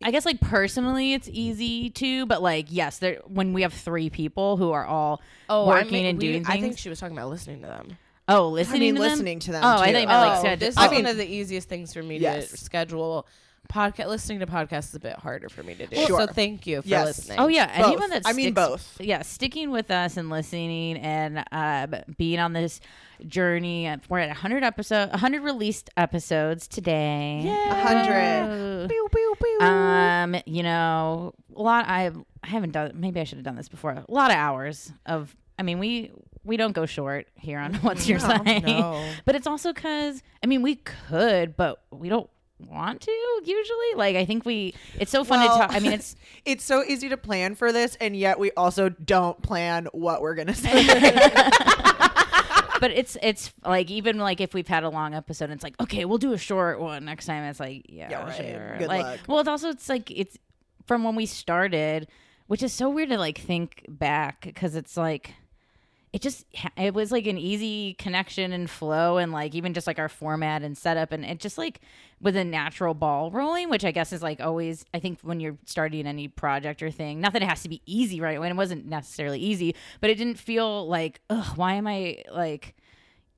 I 0.00 0.12
guess 0.12 0.24
like 0.24 0.40
personally, 0.40 1.12
it's 1.12 1.28
easy 1.32 1.90
to. 1.90 2.24
But 2.26 2.40
like, 2.42 2.66
yes, 2.68 2.98
there 2.98 3.20
when 3.26 3.52
we 3.52 3.62
have 3.62 3.72
three 3.72 4.10
people 4.10 4.56
who 4.56 4.70
are 4.70 4.84
all 4.86 5.20
Oh, 5.48 5.64
I 5.64 5.78
working 5.80 5.92
mean, 5.92 6.06
and 6.06 6.18
we- 6.18 6.26
doing 6.28 6.44
things. 6.44 6.56
I 6.56 6.60
think 6.60 6.78
she 6.78 6.88
was 6.88 7.00
talking 7.00 7.16
about 7.16 7.30
listening 7.30 7.62
to 7.62 7.66
them. 7.66 7.98
oh, 8.28 8.48
listening 8.48 8.80
mean, 8.80 8.94
to 8.96 9.00
them? 9.02 9.10
listening 9.10 9.38
to 9.40 9.52
them, 9.52 9.64
Oh, 9.64 9.80
I 9.80 9.86
think 9.92 10.02
you 10.02 10.06
meant 10.08 10.20
like 10.28 10.38
oh, 10.38 10.40
schedule- 10.40 10.66
this 10.66 10.74
oh. 10.78 10.84
is 10.84 10.90
one 10.92 11.06
of 11.06 11.16
the 11.16 11.26
easiest 11.26 11.68
things 11.68 11.92
for 11.92 12.02
me 12.02 12.18
Yes. 12.18 12.50
to 12.50 12.56
schedule. 12.58 13.26
Podcast 13.72 14.06
listening 14.06 14.38
to 14.40 14.46
podcasts 14.46 14.88
is 14.88 14.94
a 14.94 15.00
bit 15.00 15.16
harder 15.16 15.48
for 15.48 15.62
me 15.62 15.74
to 15.74 15.86
do. 15.86 15.96
Sure. 16.06 16.20
So 16.20 16.26
thank 16.26 16.66
you 16.66 16.80
for 16.82 16.88
Yes. 16.88 17.18
listening. 17.18 17.38
Oh 17.38 17.48
yeah, 17.48 17.66
Both. 17.78 17.86
anyone 17.86 18.10
that 18.10 18.22
I 18.24 18.32
mean, 18.32 18.54
both. 18.54 18.96
Yeah, 19.00 19.20
sticking 19.22 19.70
with 19.70 19.90
us 19.90 20.16
and 20.16 20.30
listening 20.30 20.96
and 20.96 21.44
uh, 21.52 21.86
being 22.16 22.38
on 22.40 22.54
this 22.54 22.80
journey. 23.26 23.94
We're 24.08 24.20
at 24.20 24.28
100 24.28 24.64
episode, 24.64 25.10
100 25.10 25.42
released 25.42 25.90
episodes 25.96 26.66
today. 26.66 27.42
A 27.46 27.74
hundred. 27.74 28.88
Pew, 28.88 29.08
pew, 29.12 29.34
pew. 29.42 29.58
Um, 29.66 30.36
you 30.46 30.62
know, 30.62 31.34
a 31.54 31.60
lot. 31.62 31.84
I 31.88 32.10
I 32.42 32.46
haven't 32.46 32.70
done. 32.72 32.92
Maybe 32.94 33.20
I 33.20 33.24
should 33.24 33.38
have 33.38 33.44
done 33.44 33.56
this 33.56 33.68
before. 33.68 33.90
A 33.92 34.04
lot 34.08 34.30
of 34.30 34.36
hours 34.36 34.92
of. 35.06 35.36
I 35.58 35.62
mean, 35.62 35.78
we 35.78 36.12
we 36.44 36.56
don't 36.56 36.72
go 36.72 36.86
short 36.86 37.26
here 37.34 37.58
on 37.58 37.74
what's 37.82 38.08
your 38.08 38.18
No, 38.20 38.28
sign. 38.28 38.62
no. 38.64 39.10
But 39.26 39.34
it's 39.34 39.46
also 39.46 39.72
because 39.72 40.22
I 40.42 40.46
mean 40.46 40.62
we 40.62 40.76
could, 40.76 41.56
but 41.56 41.82
we 41.90 42.08
don't 42.08 42.30
want 42.58 43.00
to 43.02 43.10
usually. 43.44 43.94
Like 43.96 44.16
I 44.16 44.24
think 44.24 44.44
we. 44.44 44.74
It's 44.98 45.10
so 45.10 45.24
fun 45.24 45.40
Well, 45.40 45.56
to 45.56 45.66
talk. 45.66 45.74
I 45.74 45.80
mean, 45.80 45.92
it's 45.92 46.16
it's 46.44 46.64
so 46.64 46.82
easy 46.84 47.08
to 47.08 47.16
plan 47.16 47.54
for 47.54 47.72
this, 47.72 47.96
and 48.00 48.16
yet 48.16 48.38
we 48.38 48.50
also 48.52 48.88
don't 48.88 49.40
plan 49.42 49.88
what 49.92 50.22
we're 50.22 50.34
gonna 50.34 50.54
say. 50.54 50.86
but 52.80 52.90
it's 52.92 53.16
it's 53.22 53.52
like 53.64 53.90
even 53.90 54.18
like 54.18 54.40
if 54.40 54.54
we've 54.54 54.68
had 54.68 54.84
a 54.84 54.88
long 54.88 55.14
episode, 55.14 55.50
it's 55.50 55.62
like 55.64 55.80
okay, 55.80 56.04
we'll 56.04 56.18
do 56.18 56.32
a 56.32 56.38
short 56.38 56.80
one 56.80 57.04
next 57.04 57.26
time. 57.26 57.44
It's 57.44 57.60
like 57.60 57.86
yeah, 57.88 58.10
Yeah, 58.10 58.24
right. 58.24 58.36
sure. 58.36 58.76
Good 58.78 58.88
like 58.88 59.02
luck. 59.04 59.18
well, 59.26 59.38
it's 59.40 59.48
also 59.48 59.70
it's 59.70 59.88
like 59.88 60.10
it's 60.10 60.38
from 60.86 61.04
when 61.04 61.14
we 61.16 61.26
started, 61.26 62.08
which 62.46 62.62
is 62.62 62.72
so 62.72 62.88
weird 62.88 63.10
to 63.10 63.18
like 63.18 63.38
think 63.38 63.84
back 63.88 64.42
because 64.42 64.74
it's 64.76 64.96
like 64.96 65.34
it 66.12 66.22
just 66.22 66.46
it 66.76 66.94
was 66.94 67.12
like 67.12 67.26
an 67.26 67.36
easy 67.36 67.94
connection 67.94 68.52
and 68.52 68.70
flow 68.70 69.18
and 69.18 69.30
like 69.32 69.54
even 69.54 69.74
just 69.74 69.86
like 69.86 69.98
our 69.98 70.08
format 70.08 70.62
and 70.62 70.76
setup 70.76 71.12
and 71.12 71.24
it 71.24 71.38
just 71.38 71.58
like 71.58 71.80
with 72.20 72.34
a 72.34 72.44
natural 72.44 72.94
ball 72.94 73.30
rolling 73.30 73.68
which 73.68 73.84
i 73.84 73.90
guess 73.90 74.12
is 74.12 74.22
like 74.22 74.40
always 74.40 74.86
i 74.94 74.98
think 74.98 75.18
when 75.22 75.38
you're 75.38 75.58
starting 75.66 76.06
any 76.06 76.26
project 76.26 76.82
or 76.82 76.90
thing 76.90 77.20
not 77.20 77.32
that 77.34 77.42
it 77.42 77.48
has 77.48 77.62
to 77.62 77.68
be 77.68 77.82
easy 77.84 78.20
right 78.20 78.40
when 78.40 78.50
it 78.50 78.56
wasn't 78.56 78.86
necessarily 78.86 79.38
easy 79.38 79.74
but 80.00 80.08
it 80.08 80.14
didn't 80.16 80.38
feel 80.38 80.88
like 80.88 81.20
ugh 81.28 81.56
why 81.58 81.74
am 81.74 81.86
i 81.86 82.16
like 82.32 82.74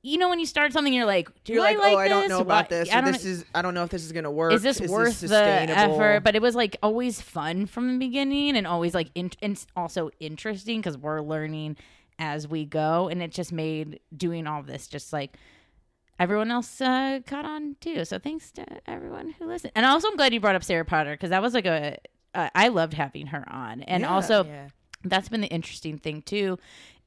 you 0.02 0.16
know 0.16 0.28
when 0.30 0.38
you 0.38 0.46
start 0.46 0.72
something 0.72 0.94
you're 0.94 1.04
like 1.04 1.28
do 1.44 1.52
You're 1.52 1.62
I 1.66 1.72
like, 1.72 1.78
like 1.78 1.92
oh, 1.94 1.98
I 1.98 2.08
don't 2.08 2.20
this? 2.22 2.30
know 2.30 2.40
about 2.40 2.70
Why- 2.70 2.76
this. 2.78 2.90
I 2.90 2.98
Or 2.98 3.02
don't 3.02 3.12
this 3.12 3.24
is, 3.26 3.44
I 3.54 3.60
don't 3.60 3.74
know 3.74 3.82
if 3.84 3.90
this 3.90 4.02
is 4.02 4.12
gonna 4.12 4.30
work. 4.30 4.52
is 4.54 4.62
this 4.62 4.80
worth 4.80 5.20
the 5.20 5.36
effort? 5.36 6.20
But 6.24 6.34
it 6.36 6.40
was 6.40 6.54
like 6.54 6.76
always 6.82 7.20
fun 7.20 7.66
from 7.66 7.92
the 7.92 7.98
beginning 7.98 8.56
and 8.56 8.66
always 8.66 8.94
like 8.94 9.10
in- 9.14 9.32
and 9.42 9.62
also 9.76 10.08
interesting 10.18 10.78
because 10.80 10.96
we're 10.96 11.20
learning 11.20 11.76
as 12.20 12.46
we 12.46 12.64
go, 12.64 13.08
and 13.08 13.22
it 13.22 13.32
just 13.32 13.52
made 13.52 14.00
doing 14.16 14.46
all 14.46 14.62
this 14.62 14.86
just 14.86 15.12
like 15.12 15.36
everyone 16.18 16.50
else 16.50 16.80
uh, 16.80 17.20
caught 17.26 17.44
on 17.44 17.76
too. 17.80 18.04
So 18.04 18.18
thanks 18.18 18.50
to 18.52 18.64
everyone 18.88 19.34
who 19.38 19.46
listened, 19.46 19.72
and 19.74 19.86
also 19.86 20.08
I'm 20.08 20.16
glad 20.16 20.32
you 20.34 20.40
brought 20.40 20.54
up 20.56 20.64
Sarah 20.64 20.84
Potter 20.84 21.12
because 21.14 21.30
that 21.30 21.42
was 21.42 21.54
like 21.54 21.66
a 21.66 21.96
uh, 22.34 22.48
I 22.54 22.68
loved 22.68 22.94
having 22.94 23.26
her 23.28 23.44
on, 23.50 23.82
and 23.82 24.02
Yeah. 24.02 24.14
also 24.14 24.44
Yeah. 24.44 24.68
That's 25.04 25.28
been 25.28 25.40
the 25.40 25.48
interesting 25.48 25.98
thing 25.98 26.22
too 26.22 26.58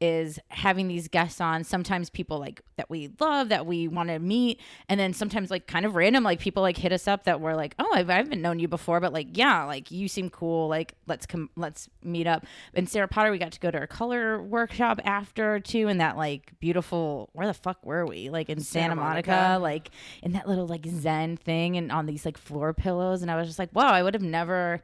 is 0.02 0.38
having 0.50 0.90
these 0.90 1.08
guests 1.08 1.40
on 1.40 1.64
sometimes 1.64 2.10
people 2.10 2.38
like 2.38 2.62
that 2.76 2.90
we 2.90 3.10
love 3.22 3.50
that 3.50 3.66
we 3.66 3.88
want 3.88 4.10
to 4.10 4.20
meet 4.20 4.60
and 4.90 5.00
then 5.00 5.14
sometimes 5.14 5.50
like 5.50 5.66
kind 5.66 5.86
of 5.86 5.96
random 5.96 6.24
like 6.24 6.40
people 6.40 6.62
like 6.62 6.76
hit 6.76 6.92
us 6.92 7.08
up 7.08 7.24
that 7.24 7.40
were 7.40 7.56
like 7.56 7.74
oh 7.80 7.90
I've, 7.94 8.10
I 8.10 8.16
haven't 8.16 8.42
known 8.42 8.60
you 8.60 8.68
before 8.68 9.00
but 9.00 9.14
like 9.14 9.38
yeah 9.38 9.64
like 9.64 9.92
you 9.92 10.08
seem 10.10 10.30
cool 10.30 10.68
like 10.68 10.96
let's 11.08 11.26
come 11.26 11.50
let's 11.56 11.88
meet 12.04 12.28
up 12.28 12.46
and 12.74 12.90
sarah 12.90 13.08
potter 13.08 13.32
we 13.32 13.38
got 13.38 13.54
to 13.54 13.60
go 13.62 13.72
to 13.72 13.80
her 13.80 13.88
color 13.88 14.42
workshop 14.42 15.00
after 15.06 15.60
too 15.60 15.88
and 15.88 16.02
that 16.02 16.18
like 16.18 16.52
beautiful 16.60 17.30
where 17.34 17.48
the 17.48 17.54
fuck 17.54 17.86
were 17.86 18.06
we 18.06 18.30
like 18.30 18.50
in 18.50 18.60
santa, 18.60 18.90
Santa 18.90 18.96
monica, 18.96 19.32
Monica. 19.32 19.60
like 19.62 19.90
in 20.22 20.34
that 20.34 20.50
little 20.50 20.68
like 20.68 20.86
zen 20.86 21.38
thing 21.38 21.78
and 21.78 21.92
on 21.92 22.08
these 22.08 22.26
like 22.26 22.38
floor 22.38 22.74
pillows 22.74 23.22
and 23.22 23.32
i 23.32 23.38
was 23.38 23.48
just 23.48 23.60
like 23.60 23.70
wow 23.74 23.94
i 23.94 24.04
would 24.04 24.16
have 24.16 24.24
never 24.24 24.82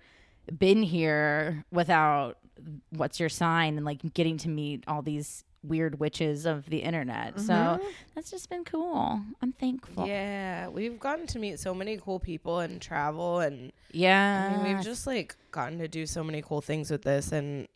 been 0.58 0.84
here 0.84 1.66
without 1.72 2.38
what's 2.90 3.20
your 3.20 3.30
sign 3.30 3.78
and 3.78 3.86
like 3.86 4.14
getting 4.14 4.38
to 4.38 4.50
meet 4.50 4.84
all 4.88 5.02
these 5.02 5.44
weird 5.64 6.00
witches 6.00 6.46
of 6.46 6.70
the 6.70 6.78
internet. 6.78 7.40
So 7.40 7.54
mm-hmm. 7.54 7.86
that's 8.16 8.32
just 8.32 8.50
been 8.50 8.64
cool. 8.64 9.22
I'm 9.42 9.52
thankful. 9.54 10.08
Yeah, 10.08 10.70
we've 10.70 11.00
gotten 11.00 11.28
to 11.28 11.40
meet 11.40 11.60
so 11.60 11.74
many 11.74 11.98
cool 11.98 12.20
people 12.20 12.60
and 12.60 12.82
travel, 12.82 13.40
and 13.40 13.72
Yeah. 13.92 14.52
I 14.52 14.64
mean, 14.64 14.76
we've 14.76 14.84
just 14.84 15.06
like 15.06 15.36
gotten 15.52 15.80
to 15.80 15.88
do 15.88 16.06
so 16.06 16.24
many 16.24 16.42
cool 16.42 16.62
things 16.62 16.90
with 16.90 17.02
this, 17.02 17.32
and 17.32 17.68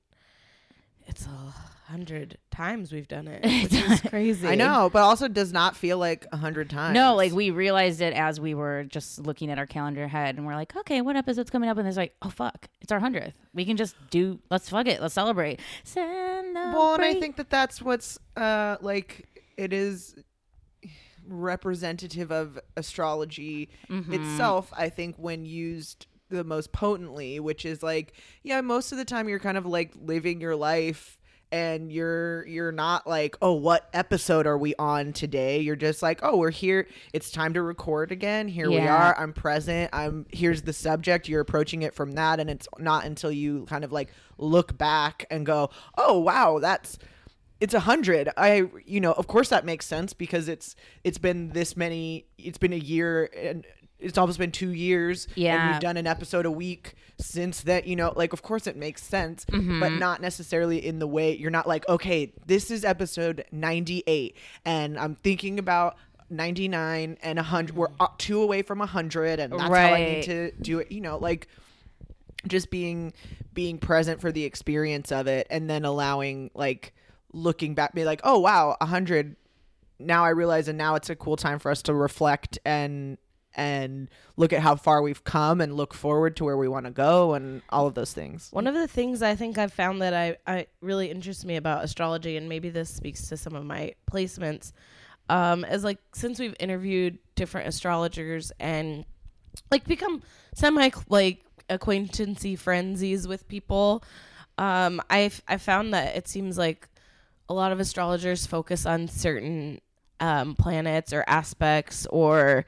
it's 1.07 1.26
a 1.26 1.53
hundred 1.94 2.38
times 2.52 2.91
we've 2.91 3.08
done 3.08 3.28
it, 3.28 3.44
which 3.64 3.74
is 3.74 4.02
crazy. 4.02 4.48
I 4.48 4.56
know, 4.56 4.89
but 4.91 5.04
also 5.04 5.28
does 5.28 5.54
not 5.54 5.76
feel 5.76 5.98
like 6.00 6.26
a 6.32 6.38
hundred 6.38 6.70
times. 6.70 6.96
no, 6.96 7.16
like 7.16 7.32
we 7.34 7.52
realized 7.52 8.02
it 8.02 8.14
as 8.14 8.39
we 8.39 8.54
were 8.56 8.84
just 8.86 9.20
looking 9.20 9.52
at 9.52 9.60
our 9.60 9.68
calendar 9.68 10.04
ahead 10.04 10.38
and 10.38 10.46
we're 10.48 10.56
like, 10.56 10.76
okay, 10.76 11.02
what 11.02 11.16
episode's 11.16 11.50
coming 11.52 11.70
up? 11.70 11.78
And 11.78 11.88
it's 11.88 11.98
like, 11.98 12.16
oh 12.24 12.30
fuck, 12.30 12.68
it's 12.82 12.91
our 12.91 13.00
hundredth. 13.00 13.36
We 13.54 13.64
can 13.66 13.78
just 13.78 13.96
do 14.10 14.39
let's 14.50 14.70
fuck 14.70 14.88
it. 14.88 15.02
Let's 15.02 15.14
celebrate. 15.14 15.60
Celebrate. 15.84 16.54
Well, 16.74 16.96
and 16.96 17.04
I 17.04 17.14
think 17.14 17.36
that 17.38 17.50
that's 17.50 17.82
what's 17.82 18.18
uh 18.36 18.78
like 18.82 19.28
it 19.56 19.72
is 19.74 20.16
representative 21.28 22.32
of 22.32 22.60
astrology 22.76 23.70
Mm-hmm. 23.89 24.14
itself. 24.14 24.72
I 24.76 24.89
think 24.89 25.16
when 25.18 25.46
used 25.46 26.08
the 26.30 26.44
most 26.44 26.72
potently, 26.72 27.39
which 27.39 27.64
is 27.66 27.84
like, 27.84 28.14
yeah, 28.41 28.62
most 28.62 28.91
of 28.91 28.98
the 28.98 29.06
time 29.06 29.30
you're 29.30 29.39
kind 29.39 29.58
of 29.58 29.66
like 29.66 29.91
living 30.02 30.41
your 30.41 30.56
life 30.56 31.20
and 31.54 31.91
you're 31.91 32.45
you're 32.47 32.72
not 32.72 33.06
like 33.06 33.38
oh 33.39 33.54
what 33.54 33.88
episode 33.93 34.47
are 34.47 34.58
we 34.58 34.74
on 34.80 35.14
today? 35.14 35.60
You're 35.60 35.76
just 35.76 36.01
like 36.01 36.20
oh 36.24 36.36
we're 36.36 36.49
here. 36.49 36.88
It's 37.14 37.30
time 37.30 37.54
to 37.54 37.62
record 37.62 38.12
again. 38.12 38.47
Here 38.47 38.70
we 38.70 38.80
are. 38.80 39.16
I'm 39.18 39.34
present. 39.34 39.91
I'm 39.93 40.26
here's 40.32 40.64
the 40.64 40.74
subject. 40.74 41.30
You're 41.30 41.41
approaching 41.41 41.84
it 41.84 41.93
from 41.93 42.14
that. 42.14 42.39
And 42.39 42.49
it's 42.49 42.68
not 42.80 43.06
until 43.06 43.32
you 43.32 43.66
kind 43.66 43.84
of 43.84 43.91
like 43.91 44.10
look 44.39 44.76
back 44.80 45.28
and 45.30 45.45
go 45.45 45.70
oh 45.95 46.18
wow 46.18 46.58
that's 46.58 46.97
it's 47.62 47.76
a 47.76 47.82
hundred. 47.82 48.30
I 48.36 48.66
you 48.84 48.99
know 48.99 49.12
of 49.14 49.28
course 49.28 49.49
that 49.49 49.64
makes 49.64 49.86
sense 49.86 50.12
because 50.12 50.47
it's 50.47 50.76
it's 51.04 51.20
been 51.20 51.49
this 51.49 51.78
many 51.78 52.26
it's 52.39 52.58
been 52.58 52.74
a 52.74 52.78
year 52.78 53.30
and 53.38 53.64
it's 54.04 54.18
almost 54.18 54.38
been 54.39 54.51
two 54.51 54.70
years. 54.72 55.28
Yeah. 55.36 55.62
And 55.62 55.72
we've 55.72 55.82
done 55.82 55.97
an 55.97 56.06
episode 56.08 56.45
a 56.45 56.51
week 56.51 56.95
since 57.20 57.62
that, 57.62 57.88
you 57.88 57.95
know, 57.95 58.14
like, 58.16 58.34
of 58.34 58.41
course 58.41 58.68
it 58.68 58.76
makes 58.76 59.04
sense, 59.04 59.45
Mm-hmm. 59.45 59.80
but 59.80 59.93
not 59.93 60.22
necessarily 60.22 60.86
in 60.86 60.99
the 60.99 61.08
way 61.08 61.36
you're 61.36 61.51
not 61.51 61.68
like, 61.68 61.88
okay, 61.89 62.34
this 62.45 62.70
is 62.72 62.84
episode 62.84 63.45
98, 63.51 64.36
and 64.66 64.97
I'm 64.99 65.16
thinking 65.16 65.60
about 65.60 65.95
99 66.30 67.18
and 67.22 67.38
100. 67.38 67.76
We're 67.76 67.88
two 68.18 68.41
away 68.41 68.62
from 68.62 68.80
100, 68.80 69.39
and 69.39 69.54
that's 69.54 69.64
how 69.64 69.70
I 69.72 70.06
need 70.06 70.24
to 70.24 70.51
do 70.62 70.80
it, 70.80 70.91
you 70.91 71.01
know, 71.01 71.18
like, 71.18 71.47
just 72.47 72.70
being 72.70 73.14
being 73.54 73.78
present 73.78 74.20
for 74.20 74.32
the 74.32 74.43
experience 74.43 75.12
of 75.12 75.28
it 75.28 75.47
and 75.49 75.70
then 75.70 75.86
allowing 75.86 76.49
like 76.56 76.91
looking 77.32 77.74
back 77.74 77.93
be 77.93 78.04
like 78.04 78.20
oh 78.26 78.38
wow 78.39 78.76
100 78.82 79.38
now 79.99 80.26
i 80.26 80.30
realize 80.30 80.68
and 80.68 80.78
now 80.78 80.95
it's 80.95 81.10
a 81.10 81.16
cool 81.16 81.38
time 81.38 81.58
for 81.58 81.72
us 81.72 81.82
to 81.84 81.93
reflect 81.93 82.60
and 82.66 83.18
and 83.56 84.10
look 84.38 84.54
at 84.54 84.62
how 84.62 84.76
far 84.76 85.01
we've 85.01 85.24
come 85.24 85.62
and 85.62 85.76
look 85.76 85.93
forward 85.93 86.36
to 86.38 86.43
where 86.43 86.58
we 86.58 86.68
want 86.68 86.86
to 86.86 86.91
go 86.91 87.34
and 87.34 87.62
all 87.70 87.88
of 87.88 87.93
those 87.93 88.14
things. 88.14 88.49
One 88.51 88.68
of 88.68 88.74
the 88.74 88.88
things 88.88 89.22
I 89.22 89.36
think 89.36 89.58
I've 89.58 89.74
found 89.74 90.01
that 90.01 90.14
I, 90.14 90.38
I 90.47 90.68
really 90.82 91.12
interests 91.12 91.45
me 91.45 91.56
about 91.56 91.84
astrology, 91.84 92.38
and 92.38 92.49
maybe 92.49 92.70
this 92.70 92.89
speaks 92.89 93.28
to 93.30 93.38
some 93.38 93.56
of 93.56 93.66
my 93.66 93.93
placements, 94.12 94.72
um, 95.30 95.64
is 95.66 95.84
like 95.84 95.99
since 96.14 96.39
we've 96.39 96.56
interviewed 96.60 97.18
different 97.36 97.68
astrologers 97.68 98.51
and 98.60 99.06
like 99.72 99.86
become 99.86 100.22
semi 100.56 100.89
like 101.10 101.43
acquaintancy 101.70 102.56
frenzies 102.56 103.28
with 103.28 103.47
people, 103.47 104.04
um, 104.58 105.01
I've 105.10 105.41
I 105.47 105.58
found 105.58 105.93
that 105.93 106.16
it 106.16 106.28
seems 106.28 106.58
like 106.58 106.89
a 107.49 107.54
lot 107.54 107.72
of 107.72 107.80
astrologers 107.80 108.45
focus 108.45 108.86
on 108.86 109.08
certain 109.08 109.80
um, 110.20 110.56
planets 110.56 111.14
or 111.14 111.24
aspects 111.28 112.06
or 112.08 112.66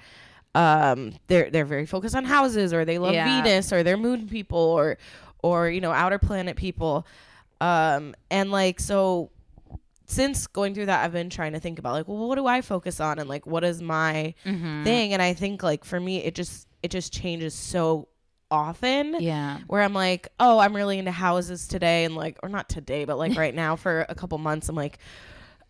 um, 0.55 1.13
they're 1.27 1.49
they're 1.51 1.65
very 1.65 1.85
focused 1.85 2.15
on 2.15 2.23
houses 2.25 2.73
or 2.73 2.85
they 2.85 2.97
love 2.97 3.13
Yeah. 3.13 3.43
Venus 3.43 3.71
or 3.73 3.83
they're 3.83 3.97
moon 3.97 4.27
people 4.27 4.57
or 4.57 4.97
or 5.43 5.69
you 5.69 5.81
know 5.81 5.91
outer 5.91 6.17
planet 6.17 6.55
people 6.55 7.05
um, 7.61 8.15
and 8.31 8.51
like 8.51 8.79
so 8.79 9.29
since 10.07 10.47
going 10.47 10.73
through 10.75 10.85
that 10.85 11.03
I've 11.03 11.11
been 11.11 11.29
trying 11.29 11.53
to 11.53 11.59
think 11.59 11.79
about 11.79 11.93
like 11.93 12.07
well 12.07 12.27
what 12.27 12.35
do 12.35 12.45
I 12.47 12.61
focus 12.61 12.99
on 12.99 13.19
and 13.19 13.27
like 13.27 13.45
what 13.45 13.63
is 13.63 13.81
my 13.81 14.33
thing 14.43 15.13
and 15.13 15.21
I 15.21 15.33
think 15.33 15.61
like 15.63 15.83
for 15.83 15.99
me 15.99 16.17
it 16.23 16.35
just 16.35 16.67
it 16.83 16.91
just 16.91 17.11
changes 17.11 17.53
so 17.53 18.07
often 18.51 19.15
Yeah. 19.19 19.59
where 19.67 19.81
I'm 19.81 19.93
like, 19.93 20.27
oh, 20.39 20.59
I'm 20.59 20.75
really 20.75 20.99
into 20.99 21.09
houses 21.11 21.67
today, 21.67 22.05
and 22.05 22.15
like, 22.15 22.37
or 22.43 22.47
not 22.49 22.69
today, 22.69 23.03
but 23.03 23.17
like 23.17 23.35
right 23.43 23.55
now 23.55 23.75
for 23.75 24.05
a 24.07 24.13
couple 24.13 24.37
months, 24.37 24.69
I'm 24.69 24.75
like, 24.75 24.99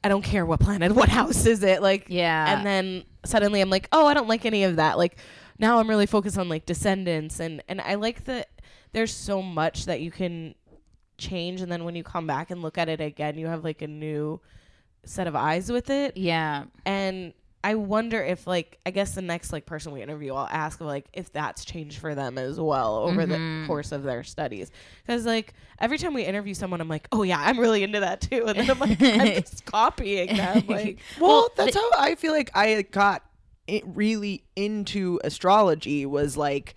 I 0.06 0.08
don't 0.08 0.22
care 0.24 0.46
what 0.46 0.60
planet, 0.60 0.92
what 1.00 1.10
house 1.10 1.46
is 1.48 1.64
it, 1.64 1.82
like, 1.82 2.06
Yeah. 2.10 2.56
and 2.56 2.66
then 2.66 3.04
suddenly 3.26 3.60
I'm 3.60 3.72
like, 3.72 3.88
oh, 3.92 4.06
I 4.06 4.14
don't 4.14 4.28
like 4.28 4.46
any 4.46 4.64
of 4.64 4.76
that. 4.76 4.98
Like 5.00 5.18
now 5.58 5.80
I'm 5.80 5.90
really 5.90 6.06
focused 6.06 6.38
on 6.38 6.48
like 6.48 6.66
descendants, 6.66 7.40
and 7.40 7.64
and 7.68 7.82
I 7.82 7.96
like 7.96 8.26
that 8.26 8.50
there's 8.94 9.14
so 9.14 9.42
much 9.42 9.86
that 9.86 10.02
you 10.02 10.12
can 10.12 10.54
change, 11.18 11.62
and 11.62 11.72
then 11.72 11.84
when 11.86 11.96
you 11.96 12.04
come 12.04 12.28
back 12.28 12.52
and 12.52 12.62
look 12.62 12.78
at 12.78 12.88
it 12.88 13.02
again, 13.02 13.38
you 13.38 13.48
have 13.48 13.64
like 13.64 13.82
a 13.82 13.88
new 13.88 14.40
set 15.06 15.28
of 15.28 15.36
eyes 15.36 15.72
with 15.72 15.90
it 15.90 16.16
Yeah. 16.18 16.66
and 16.86 17.34
I 17.66 17.76
wonder 17.76 18.24
if 18.24 18.46
like 18.46 18.80
I 18.86 18.92
guess 18.92 19.16
the 19.16 19.22
next 19.22 19.52
like 19.52 19.66
person 19.66 19.92
we 19.92 20.02
interview 20.02 20.34
I'll 20.34 20.48
ask 20.50 20.80
like 20.80 21.08
if 21.14 21.34
that's 21.34 21.66
changed 21.66 22.00
for 22.00 22.14
them 22.14 22.38
as 22.38 22.60
well 22.60 22.98
over 22.98 23.26
the 23.26 23.36
mm-hmm. 23.36 23.68
course 23.68 23.92
of 23.92 24.04
their 24.04 24.24
studies. 24.24 24.72
Because 25.06 25.26
like 25.26 25.54
every 25.80 25.98
time 25.98 26.14
we 26.14 26.24
interview 26.24 26.54
someone 26.54 26.80
I'm 26.80 26.90
like 26.90 27.08
oh 27.12 27.24
yeah 27.24 27.40
I'm 27.40 27.60
really 27.60 27.84
into 27.84 28.00
that 28.02 28.22
too. 28.22 28.46
And 28.46 28.58
then 28.58 28.70
I'm 28.70 28.80
like 28.80 29.02
I'm 29.02 29.42
just 29.42 29.66
copying 29.66 30.38
them. 30.38 30.64
Like 30.76 31.00
well 31.20 31.50
that's 31.56 31.76
how 31.76 31.90
i 31.98 32.16
feel 32.16 32.34
like 32.34 32.50
i 32.56 32.82
got 32.82 33.24
it 33.66 33.84
really 33.86 34.44
into 34.56 35.20
astrology 35.24 36.06
was 36.06 36.36
like 36.36 36.76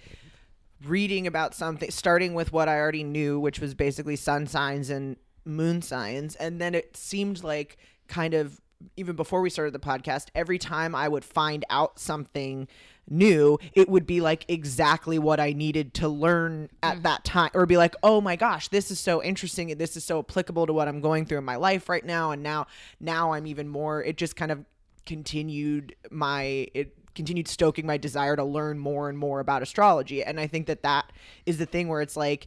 reading 0.84 1.26
about 1.26 1.54
something 1.54 1.90
starting 1.90 2.34
with 2.34 2.52
what 2.52 2.68
i 2.68 2.78
already 2.78 3.02
knew 3.02 3.40
which 3.40 3.60
was 3.60 3.74
basically 3.74 4.14
sun 4.14 4.46
signs 4.46 4.88
and 4.88 5.16
moon 5.48 5.82
signs. 5.82 6.36
And 6.36 6.60
then 6.60 6.74
it 6.74 6.96
seemed 6.96 7.42
like 7.42 7.78
kind 8.06 8.34
of 8.34 8.60
even 8.96 9.16
before 9.16 9.40
we 9.40 9.50
started 9.50 9.74
the 9.74 9.78
podcast 9.78 10.28
every 10.34 10.58
time 10.58 10.94
i 10.94 11.08
would 11.08 11.24
find 11.24 11.64
out 11.70 11.98
something 11.98 12.68
new 13.10 13.58
it 13.72 13.88
would 13.88 14.06
be 14.06 14.20
like 14.20 14.44
exactly 14.48 15.18
what 15.18 15.40
i 15.40 15.52
needed 15.52 15.94
to 15.94 16.08
learn 16.08 16.68
at 16.82 16.98
mm. 16.98 17.02
that 17.02 17.24
time 17.24 17.50
or 17.54 17.64
be 17.66 17.76
like 17.76 17.94
oh 18.02 18.20
my 18.20 18.36
gosh 18.36 18.68
this 18.68 18.90
is 18.90 19.00
so 19.00 19.22
interesting 19.22 19.68
this 19.78 19.96
is 19.96 20.04
so 20.04 20.18
applicable 20.18 20.66
to 20.66 20.72
what 20.72 20.88
i'm 20.88 21.00
going 21.00 21.24
through 21.24 21.38
in 21.38 21.44
my 21.44 21.56
life 21.56 21.88
right 21.88 22.04
now. 22.04 22.30
And 22.30 22.42
now 22.42 22.66
now 23.00 23.32
i'm 23.32 23.46
even 23.46 23.68
more 23.68 24.02
it 24.02 24.16
just 24.16 24.36
kind 24.36 24.50
of 24.50 24.64
continued 25.06 25.94
my 26.10 26.68
it 26.74 26.94
continued 27.14 27.48
stoking 27.48 27.86
my 27.86 27.96
desire 27.96 28.36
to 28.36 28.44
learn 28.44 28.78
more 28.78 29.08
and 29.08 29.18
more 29.18 29.40
about 29.40 29.62
astrology. 29.62 30.22
And 30.22 30.38
i 30.40 30.46
think 30.46 30.66
that 30.66 30.82
that 30.82 31.12
is 31.46 31.58
the 31.58 31.66
thing 31.66 31.88
where 31.88 32.02
it's 32.02 32.16
like 32.16 32.46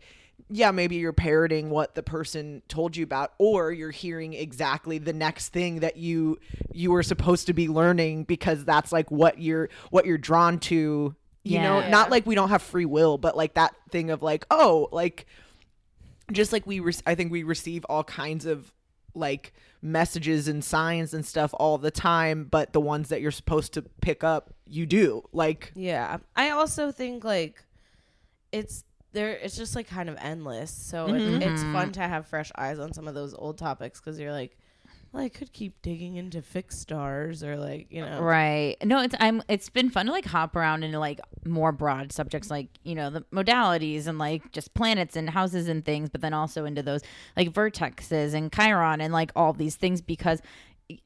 yeah 0.51 0.71
maybe 0.71 0.95
you're 0.95 1.13
parroting 1.13 1.69
what 1.69 1.95
the 1.95 2.03
person 2.03 2.61
told 2.67 2.95
you 2.95 3.03
about 3.03 3.33
or 3.37 3.71
you're 3.71 3.91
hearing 3.91 4.33
exactly 4.33 4.97
the 4.97 5.13
next 5.13 5.49
thing 5.49 5.79
that 5.79 5.97
you 5.97 6.39
you 6.71 6.91
were 6.91 7.03
supposed 7.03 7.47
to 7.47 7.53
be 7.53 7.67
learning 7.67 8.23
because 8.23 8.63
that's 8.65 8.91
like 8.91 9.09
what 9.09 9.39
you're 9.39 9.69
what 9.89 10.05
you're 10.05 10.17
drawn 10.17 10.59
to 10.59 11.15
you 11.43 11.57
know? 11.57 11.79
Yeah. 11.79 11.89
not 11.89 12.11
like 12.11 12.27
we 12.27 12.35
don't 12.35 12.49
have 12.49 12.61
free 12.61 12.85
will 12.85 13.17
but 13.17 13.35
like 13.35 13.55
that 13.55 13.73
thing 13.89 14.11
of 14.11 14.21
like 14.21 14.45
oh 14.51 14.87
like 14.91 15.25
just 16.31 16.53
like 16.53 16.67
we 16.67 16.79
re- 16.79 16.93
i 17.05 17.15
think 17.15 17.31
we 17.31 17.43
receive 17.43 17.83
all 17.85 18.03
kinds 18.03 18.45
of 18.45 18.71
like 19.15 19.53
messages 19.81 20.47
and 20.47 20.63
signs 20.63 21.13
and 21.13 21.25
stuff 21.25 21.51
all 21.55 21.77
the 21.77 21.89
time 21.89 22.43
but 22.43 22.71
the 22.73 22.79
ones 22.79 23.09
that 23.09 23.21
you're 23.21 23.31
supposed 23.31 23.73
to 23.73 23.81
pick 23.81 24.23
up 24.23 24.53
you 24.71 24.85
do. 24.85 25.23
Like 25.31 25.71
yeah. 25.75 26.17
I 26.35 26.49
also 26.51 26.91
think 26.91 27.23
like 27.23 27.63
it's 28.51 28.83
there 29.13 29.31
it's 29.31 29.55
just 29.55 29.75
like 29.75 29.87
kind 29.87 30.09
of 30.09 30.17
endless. 30.19 30.71
So 30.71 31.07
it, 31.07 31.11
mm-hmm. 31.11 31.41
it's 31.41 31.61
mm-hmm. 31.61 31.73
fun 31.73 31.91
to 31.93 32.01
have 32.01 32.27
fresh 32.27 32.51
eyes 32.55 32.79
on 32.79 32.93
some 32.93 33.07
of 33.07 33.13
those 33.13 33.33
old 33.33 33.57
topics 33.57 33.99
because 33.99 34.19
you're 34.19 34.31
like 34.31 34.57
well 35.11 35.23
I 35.23 35.29
could 35.29 35.51
keep 35.51 35.81
digging 35.81 36.15
into 36.15 36.41
fixed 36.41 36.79
stars 36.79 37.43
or 37.43 37.57
like 37.57 37.87
you 37.89 38.01
know. 38.01 38.21
Right. 38.21 38.77
No, 38.83 39.01
it's 39.01 39.15
I'm 39.19 39.43
it's 39.47 39.69
been 39.69 39.89
fun 39.89 40.05
to 40.05 40.11
like 40.11 40.25
hop 40.25 40.55
around 40.55 40.83
into 40.83 40.99
like 40.99 41.19
more 41.45 41.71
broad 41.71 42.11
subjects 42.11 42.49
like, 42.49 42.67
you 42.83 42.95
know, 42.95 43.09
the 43.09 43.21
modalities 43.33 44.07
and 44.07 44.17
like 44.17 44.51
just 44.51 44.73
planets 44.73 45.15
and 45.15 45.29
houses 45.29 45.67
and 45.67 45.83
things, 45.83 46.09
but 46.09 46.21
then 46.21 46.33
also 46.33 46.65
into 46.65 46.81
those 46.81 47.01
like 47.35 47.51
vertexes 47.51 48.33
and 48.33 48.51
Chiron 48.53 49.01
and 49.01 49.11
like 49.11 49.31
all 49.35 49.53
these 49.53 49.75
things 49.75 50.01
because 50.01 50.41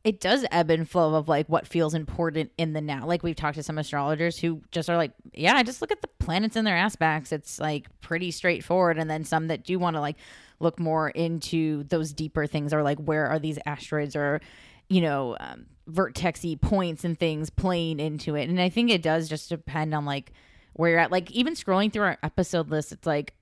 it 0.04 0.20
does 0.20 0.46
ebb 0.52 0.70
and 0.70 0.90
flow 0.90 1.16
of 1.16 1.28
like 1.28 1.48
what 1.48 1.68
feels 1.68 1.94
important 1.94 2.52
in 2.58 2.74
the 2.74 2.82
now. 2.82 3.06
Like 3.06 3.24
we've 3.24 3.36
talked 3.36 3.56
to 3.56 3.64
some 3.64 3.78
astrologers 3.78 4.38
who 4.38 4.62
just 4.72 4.90
are 4.90 4.98
like, 4.98 5.12
yeah, 5.34 5.56
I 5.56 5.64
just 5.64 5.82
look 5.82 5.92
at 5.92 6.02
the 6.02 6.10
planets 6.20 6.56
and 6.56 6.66
their 6.66 6.78
aspects. 6.78 7.32
It's 7.32 7.60
like 7.60 7.88
pretty 8.02 8.32
straightforward. 8.32 8.98
And 8.98 9.10
then 9.10 9.24
some 9.24 9.48
that 9.48 9.64
do 9.64 9.80
want 9.80 9.96
to 9.96 10.02
like 10.02 10.18
look 10.60 10.80
more 10.80 11.10
into 11.10 11.84
those 11.86 12.14
deeper 12.14 12.48
things 12.48 12.74
or 12.74 12.84
like 12.84 12.98
where 13.00 13.28
are 13.28 13.40
these 13.40 13.60
asteroids 13.66 14.16
or 14.16 14.42
you 14.88 15.02
know 15.02 15.36
um, 15.40 15.66
vertexy 15.90 16.60
points 16.60 17.04
and 17.04 17.20
things 17.20 17.50
playing 17.50 18.00
into 18.00 18.36
it. 18.36 18.50
And 18.50 18.60
I 18.62 18.70
think 18.70 18.90
it 18.90 19.02
does 19.02 19.30
just 19.30 19.50
depend 19.50 19.94
on 19.94 20.06
like 20.06 20.32
where 20.74 20.92
you're 20.92 21.00
at. 21.00 21.12
Like 21.12 21.32
even 21.32 21.54
scrolling 21.54 21.92
through 21.92 22.04
our 22.04 22.18
episode 22.24 22.70
list, 22.70 22.92
it's 22.92 23.08
like 23.08 23.34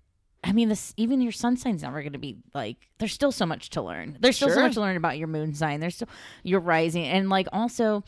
I 0.43 0.51
mean, 0.51 0.69
this 0.69 0.93
even 0.97 1.21
your 1.21 1.31
sun 1.31 1.55
sign's 1.57 1.83
never 1.83 2.01
going 2.01 2.13
to 2.13 2.19
be 2.19 2.37
like. 2.53 2.77
There's 2.99 3.13
still 3.13 3.31
so 3.31 3.45
much 3.45 3.69
to 3.71 3.81
learn. 3.81 4.17
There's 4.19 4.35
still 4.35 4.49
so 4.49 4.61
much 4.61 4.73
to 4.73 4.81
learn 4.81 4.97
about 4.97 5.17
your 5.17 5.27
moon 5.27 5.53
sign. 5.53 5.79
There's 5.79 5.95
still 5.95 6.09
your 6.43 6.59
rising, 6.59 7.05
and 7.05 7.29
like 7.29 7.47
also, 7.53 8.03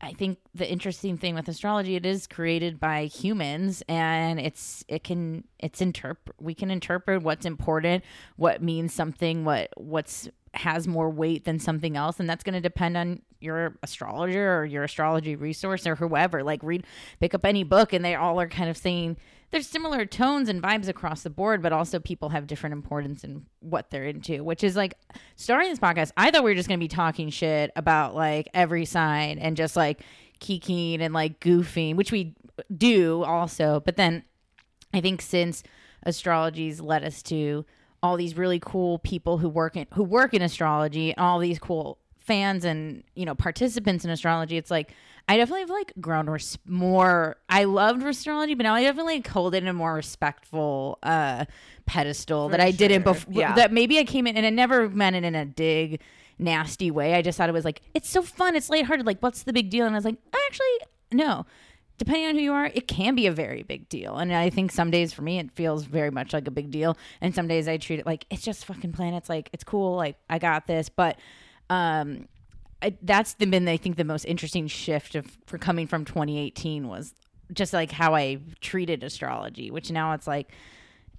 I 0.00 0.12
think 0.12 0.38
the 0.54 0.70
interesting 0.70 1.18
thing 1.18 1.34
with 1.34 1.48
astrology, 1.48 1.96
it 1.96 2.06
is 2.06 2.26
created 2.26 2.80
by 2.80 3.04
humans, 3.04 3.82
and 3.88 4.40
it's 4.40 4.84
it 4.88 5.04
can 5.04 5.44
it's 5.58 5.82
interpret 5.82 6.34
we 6.40 6.54
can 6.54 6.70
interpret 6.70 7.22
what's 7.22 7.44
important, 7.44 8.04
what 8.36 8.62
means 8.62 8.94
something, 8.94 9.44
what 9.44 9.68
what's 9.76 10.28
has 10.54 10.88
more 10.88 11.10
weight 11.10 11.44
than 11.44 11.58
something 11.58 11.96
else, 11.96 12.18
and 12.18 12.28
that's 12.28 12.42
going 12.42 12.54
to 12.54 12.60
depend 12.60 12.96
on 12.96 13.22
your 13.40 13.76
astrologer 13.82 14.58
or 14.58 14.64
your 14.64 14.84
astrology 14.84 15.36
resource 15.36 15.86
or 15.86 15.96
whoever. 15.96 16.42
Like 16.42 16.62
read, 16.62 16.84
pick 17.20 17.34
up 17.34 17.44
any 17.44 17.64
book, 17.64 17.92
and 17.92 18.04
they 18.04 18.14
all 18.14 18.40
are 18.40 18.48
kind 18.48 18.70
of 18.70 18.76
saying 18.76 19.18
there's 19.50 19.66
similar 19.66 20.04
tones 20.04 20.48
and 20.48 20.62
vibes 20.62 20.88
across 20.88 21.22
the 21.22 21.30
board, 21.30 21.62
but 21.62 21.72
also 21.72 21.98
people 21.98 22.28
have 22.28 22.46
different 22.46 22.72
importance 22.72 23.24
in 23.24 23.46
what 23.60 23.90
they're 23.90 24.04
into, 24.04 24.44
which 24.44 24.62
is 24.62 24.76
like 24.76 24.94
starting 25.36 25.70
this 25.70 25.78
podcast. 25.78 26.12
I 26.16 26.30
thought 26.30 26.44
we 26.44 26.50
were 26.50 26.56
just 26.56 26.68
going 26.68 26.78
to 26.78 26.84
be 26.84 26.88
talking 26.88 27.30
shit 27.30 27.72
about 27.74 28.14
like 28.14 28.48
every 28.54 28.84
sign 28.84 29.38
and 29.38 29.56
just 29.56 29.76
like 29.76 30.02
kikiing 30.40 31.00
and 31.00 31.12
like 31.12 31.40
goofing, 31.40 31.96
which 31.96 32.12
we 32.12 32.34
do 32.76 33.24
also. 33.24 33.80
But 33.84 33.96
then 33.96 34.24
I 34.94 35.00
think 35.00 35.20
since 35.20 35.62
astrology's 36.04 36.80
led 36.80 37.04
us 37.04 37.22
to 37.24 37.64
all 38.02 38.16
these 38.16 38.36
really 38.36 38.60
cool 38.60 38.98
people 39.00 39.38
who 39.38 39.48
work 39.48 39.76
in 39.76 39.86
who 39.92 40.02
work 40.02 40.32
in 40.32 40.42
astrology 40.42 41.12
and 41.12 41.20
all 41.20 41.38
these 41.38 41.58
cool 41.58 41.98
fans 42.30 42.64
and 42.64 43.02
you 43.16 43.24
know 43.24 43.34
participants 43.34 44.04
in 44.04 44.10
astrology 44.10 44.56
it's 44.56 44.70
like 44.70 44.92
i 45.28 45.36
definitely 45.36 45.62
have 45.62 45.70
like 45.70 45.92
grown 46.00 46.30
res- 46.30 46.58
more 46.64 47.36
i 47.48 47.64
loved 47.64 48.04
astrology 48.04 48.54
but 48.54 48.62
now 48.62 48.74
i 48.74 48.82
definitely 48.84 49.16
like, 49.16 49.26
hold 49.26 49.52
it 49.52 49.64
in 49.64 49.68
a 49.68 49.72
more 49.72 49.94
respectful 49.94 50.98
uh 51.02 51.44
pedestal 51.86 52.48
that 52.48 52.60
i 52.60 52.70
didn't 52.70 53.02
before 53.02 53.34
Yeah. 53.34 53.54
that 53.56 53.72
maybe 53.72 53.98
i 53.98 54.04
came 54.04 54.28
in 54.28 54.36
and 54.36 54.46
i 54.46 54.50
never 54.50 54.88
meant 54.88 55.16
it 55.16 55.24
in 55.24 55.34
a 55.34 55.44
dig 55.44 56.00
nasty 56.38 56.88
way 56.92 57.14
i 57.14 57.22
just 57.22 57.36
thought 57.36 57.48
it 57.48 57.52
was 57.52 57.64
like 57.64 57.80
it's 57.94 58.08
so 58.08 58.22
fun 58.22 58.54
it's 58.54 58.70
lighthearted 58.70 59.04
like 59.06 59.18
what's 59.20 59.42
the 59.42 59.52
big 59.52 59.70
deal 59.70 59.86
and 59.86 59.94
i 59.96 59.98
was 59.98 60.04
like 60.04 60.18
actually 60.46 60.78
no 61.10 61.44
depending 61.98 62.26
on 62.28 62.34
who 62.34 62.40
you 62.40 62.52
are, 62.54 62.64
it 62.64 62.88
can 62.88 63.14
be 63.14 63.26
a 63.26 63.30
very 63.30 63.62
big 63.62 63.86
deal. 63.90 64.16
And 64.16 64.32
I 64.32 64.48
think 64.48 64.72
some 64.72 64.90
days 64.90 65.12
for 65.12 65.20
me, 65.20 65.38
it 65.38 65.52
feels 65.52 65.84
very 65.84 66.10
much 66.10 66.32
like 66.32 66.48
a 66.48 66.50
big 66.50 66.70
deal. 66.70 66.96
And 67.20 67.34
some 67.34 67.46
days 67.46 67.68
I 67.68 67.76
treat 67.76 67.98
it 68.00 68.06
like 68.06 68.24
it's 68.30 68.40
just 68.42 68.64
fucking 68.64 68.92
planets. 68.92 69.28
Like 69.28 69.50
it's 69.52 69.64
cool. 69.64 69.96
Like 69.96 70.16
I 70.30 70.38
got 70.38 70.66
this. 70.66 70.88
But 70.88 71.18
um, 71.70 72.28
I, 72.82 72.96
that's 73.02 73.34
the, 73.34 73.46
been, 73.46 73.66
I 73.68 73.76
think, 73.76 73.96
the 73.96 74.04
most 74.04 74.24
interesting 74.24 74.66
shift 74.66 75.14
of 75.14 75.38
for 75.46 75.56
coming 75.56 75.86
from 75.86 76.04
2018 76.04 76.88
was 76.88 77.14
just 77.52 77.72
like 77.72 77.92
how 77.92 78.14
I 78.14 78.38
treated 78.60 79.02
astrology, 79.02 79.70
which 79.70 79.90
now 79.90 80.12
it's 80.12 80.26
like, 80.26 80.50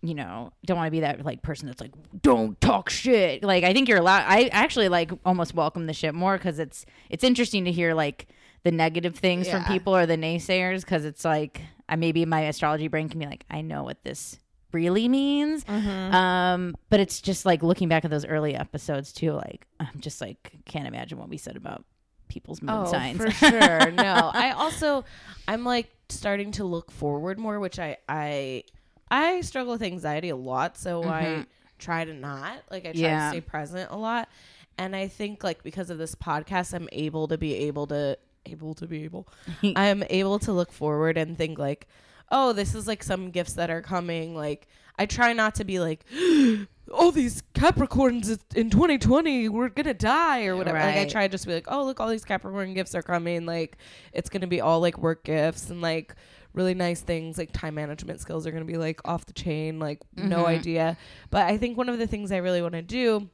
you 0.02 0.14
know, 0.14 0.52
don't 0.66 0.78
want 0.78 0.88
to 0.88 0.92
be 0.92 1.02
that 1.02 1.24
like 1.24 1.42
person 1.42 1.68
that's 1.68 1.80
like, 1.80 1.94
don't 2.22 2.60
talk 2.60 2.90
shit. 2.90 3.44
Like 3.44 3.64
I 3.64 3.74
think 3.74 3.88
you're 3.88 4.00
allowed. 4.00 4.24
I 4.28 4.48
actually 4.48 4.90
like 4.90 5.12
almost 5.26 5.54
welcome 5.54 5.86
the 5.86 5.94
shit 5.94 6.14
more 6.14 6.38
because 6.38 6.60
it's 6.60 6.86
it's 7.10 7.24
interesting 7.24 7.66
to 7.66 7.72
hear 7.72 7.94
like 7.94 8.28
the 8.64 8.72
negative 8.72 9.16
things 9.16 9.48
from 9.50 9.64
people 9.66 9.96
or 9.96 10.06
the 10.06 10.18
naysayers 10.18 10.82
because 10.82 11.06
it's 11.06 11.24
like 11.24 11.62
I 11.88 11.96
maybe 11.96 12.26
my 12.26 12.42
astrology 12.42 12.88
brain 12.88 13.10
can 13.10 13.20
be 13.20 13.28
like, 13.28 13.46
I 13.50 13.62
know 13.62 13.84
what 13.84 14.02
this 14.04 14.40
really 14.72 15.08
means. 15.08 15.68
Um, 15.68 16.76
but 16.90 17.00
it's 17.00 17.22
just 17.22 17.46
like 17.46 17.64
looking 17.64 17.90
back 17.90 18.06
at 18.06 18.12
those 18.12 18.26
early 18.26 18.56
episodes 18.56 19.12
too. 19.14 19.32
Like 19.34 19.68
I'm 19.80 20.00
just 20.00 20.22
like 20.22 20.52
can't 20.66 20.88
imagine 20.88 21.18
what 21.18 21.30
we 21.30 21.38
said 21.38 21.56
about 21.56 21.84
people's 22.28 22.62
moon 22.62 22.88
signs. 22.88 23.20
Oh, 23.22 23.26
for 23.26 23.32
sure. 23.32 23.92
No, 23.92 24.32
I 24.34 24.52
also 24.52 25.06
I'm 25.48 25.64
like 25.64 25.90
starting 26.10 26.52
to 26.54 26.64
look 26.64 26.92
forward 26.92 27.38
more, 27.40 27.60
which 27.60 27.80
I 27.80 27.98
I 28.08 28.64
I 29.10 29.42
struggle 29.42 29.74
with 29.74 29.84
anxiety 29.84 30.30
a 30.30 30.36
lot, 30.36 30.78
so 30.78 31.04
I 31.04 31.46
try 31.80 32.06
to 32.06 32.14
not 32.14 32.64
like 32.70 32.86
I 32.86 32.92
try 32.92 33.02
Yeah. 33.02 33.26
to 33.32 33.38
stay 33.38 33.42
present 33.42 33.92
a 33.92 33.98
lot, 33.98 34.30
and 34.78 34.96
I 34.96 35.08
think 35.08 35.44
like 35.44 35.64
because 35.64 35.90
of 35.90 35.98
this 35.98 36.16
podcast, 36.16 36.74
I'm 36.74 36.88
able 36.92 37.28
to 37.28 37.38
be 37.38 37.54
able 37.56 37.88
to 37.88 38.18
able 38.46 38.74
to 38.76 38.88
be 38.88 39.04
able 39.04 39.28
I'm 39.76 40.04
able 40.10 40.40
to 40.40 40.52
look 40.54 40.72
forward 40.72 41.18
and 41.18 41.38
think 41.38 41.60
like, 41.60 41.88
oh, 42.32 42.54
this 42.54 42.74
is 42.74 42.88
like 42.88 43.04
some 43.04 43.30
gifts 43.30 43.54
that 43.54 43.70
are 43.70 43.82
coming. 43.82 44.36
Like 44.36 44.68
I 44.98 45.06
try 45.06 45.34
not 45.34 45.56
to 45.56 45.64
be 45.64 45.80
like. 45.80 46.06
All 46.94 47.12
these 47.14 47.42
Capricorns 47.54 48.38
in 48.54 48.70
2020, 48.70 49.48
we're 49.48 49.70
gonna 49.70 49.94
die 49.94 50.46
or 50.46 50.58
whatever. 50.58 50.78
Like 50.78 50.96
I 50.96 50.98
Right. 51.04 51.10
try 51.10 51.26
to 51.28 51.32
just 51.32 51.46
be 51.48 51.54
like, 51.54 51.68
oh 51.70 51.86
look, 51.86 52.02
all 52.02 52.10
these 52.10 52.26
Capricorn 52.26 52.74
gifts 52.74 52.94
are 52.96 53.02
coming. 53.02 53.46
Like 53.46 53.78
it's 54.12 54.30
gonna 54.30 54.48
be 54.48 54.60
all 54.60 54.82
like 54.82 54.98
work 54.98 55.24
gifts 55.24 55.70
and 55.70 55.80
like 55.80 56.16
really 56.54 56.74
nice 56.74 57.00
things. 57.00 57.38
Like 57.38 57.54
time 57.54 57.76
management 57.76 58.20
skills 58.20 58.46
are 58.46 58.52
gonna 58.52 58.66
be 58.66 58.76
like 58.76 59.00
off 59.08 59.26
the 59.26 59.32
chain. 59.32 59.80
Like 59.80 60.00
no 60.18 60.46
idea. 60.48 60.98
But 61.30 61.46
I 61.46 61.58
think 61.58 61.78
one 61.78 61.88
of 61.88 61.98
the 61.98 62.08
things 62.08 62.30
I 62.30 62.38
really 62.38 62.62
want 62.62 62.74
to 62.74 62.82
do, 62.82 63.30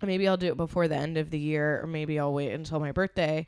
maybe 0.00 0.28
I'll 0.28 0.36
do 0.36 0.48
it 0.52 0.56
before 0.56 0.86
the 0.86 0.94
end 0.96 1.16
of 1.16 1.30
the 1.30 1.40
year, 1.40 1.80
or 1.82 1.88
maybe 1.88 2.20
I'll 2.20 2.32
wait 2.32 2.52
until 2.52 2.78
my 2.78 2.92
birthday. 2.92 3.46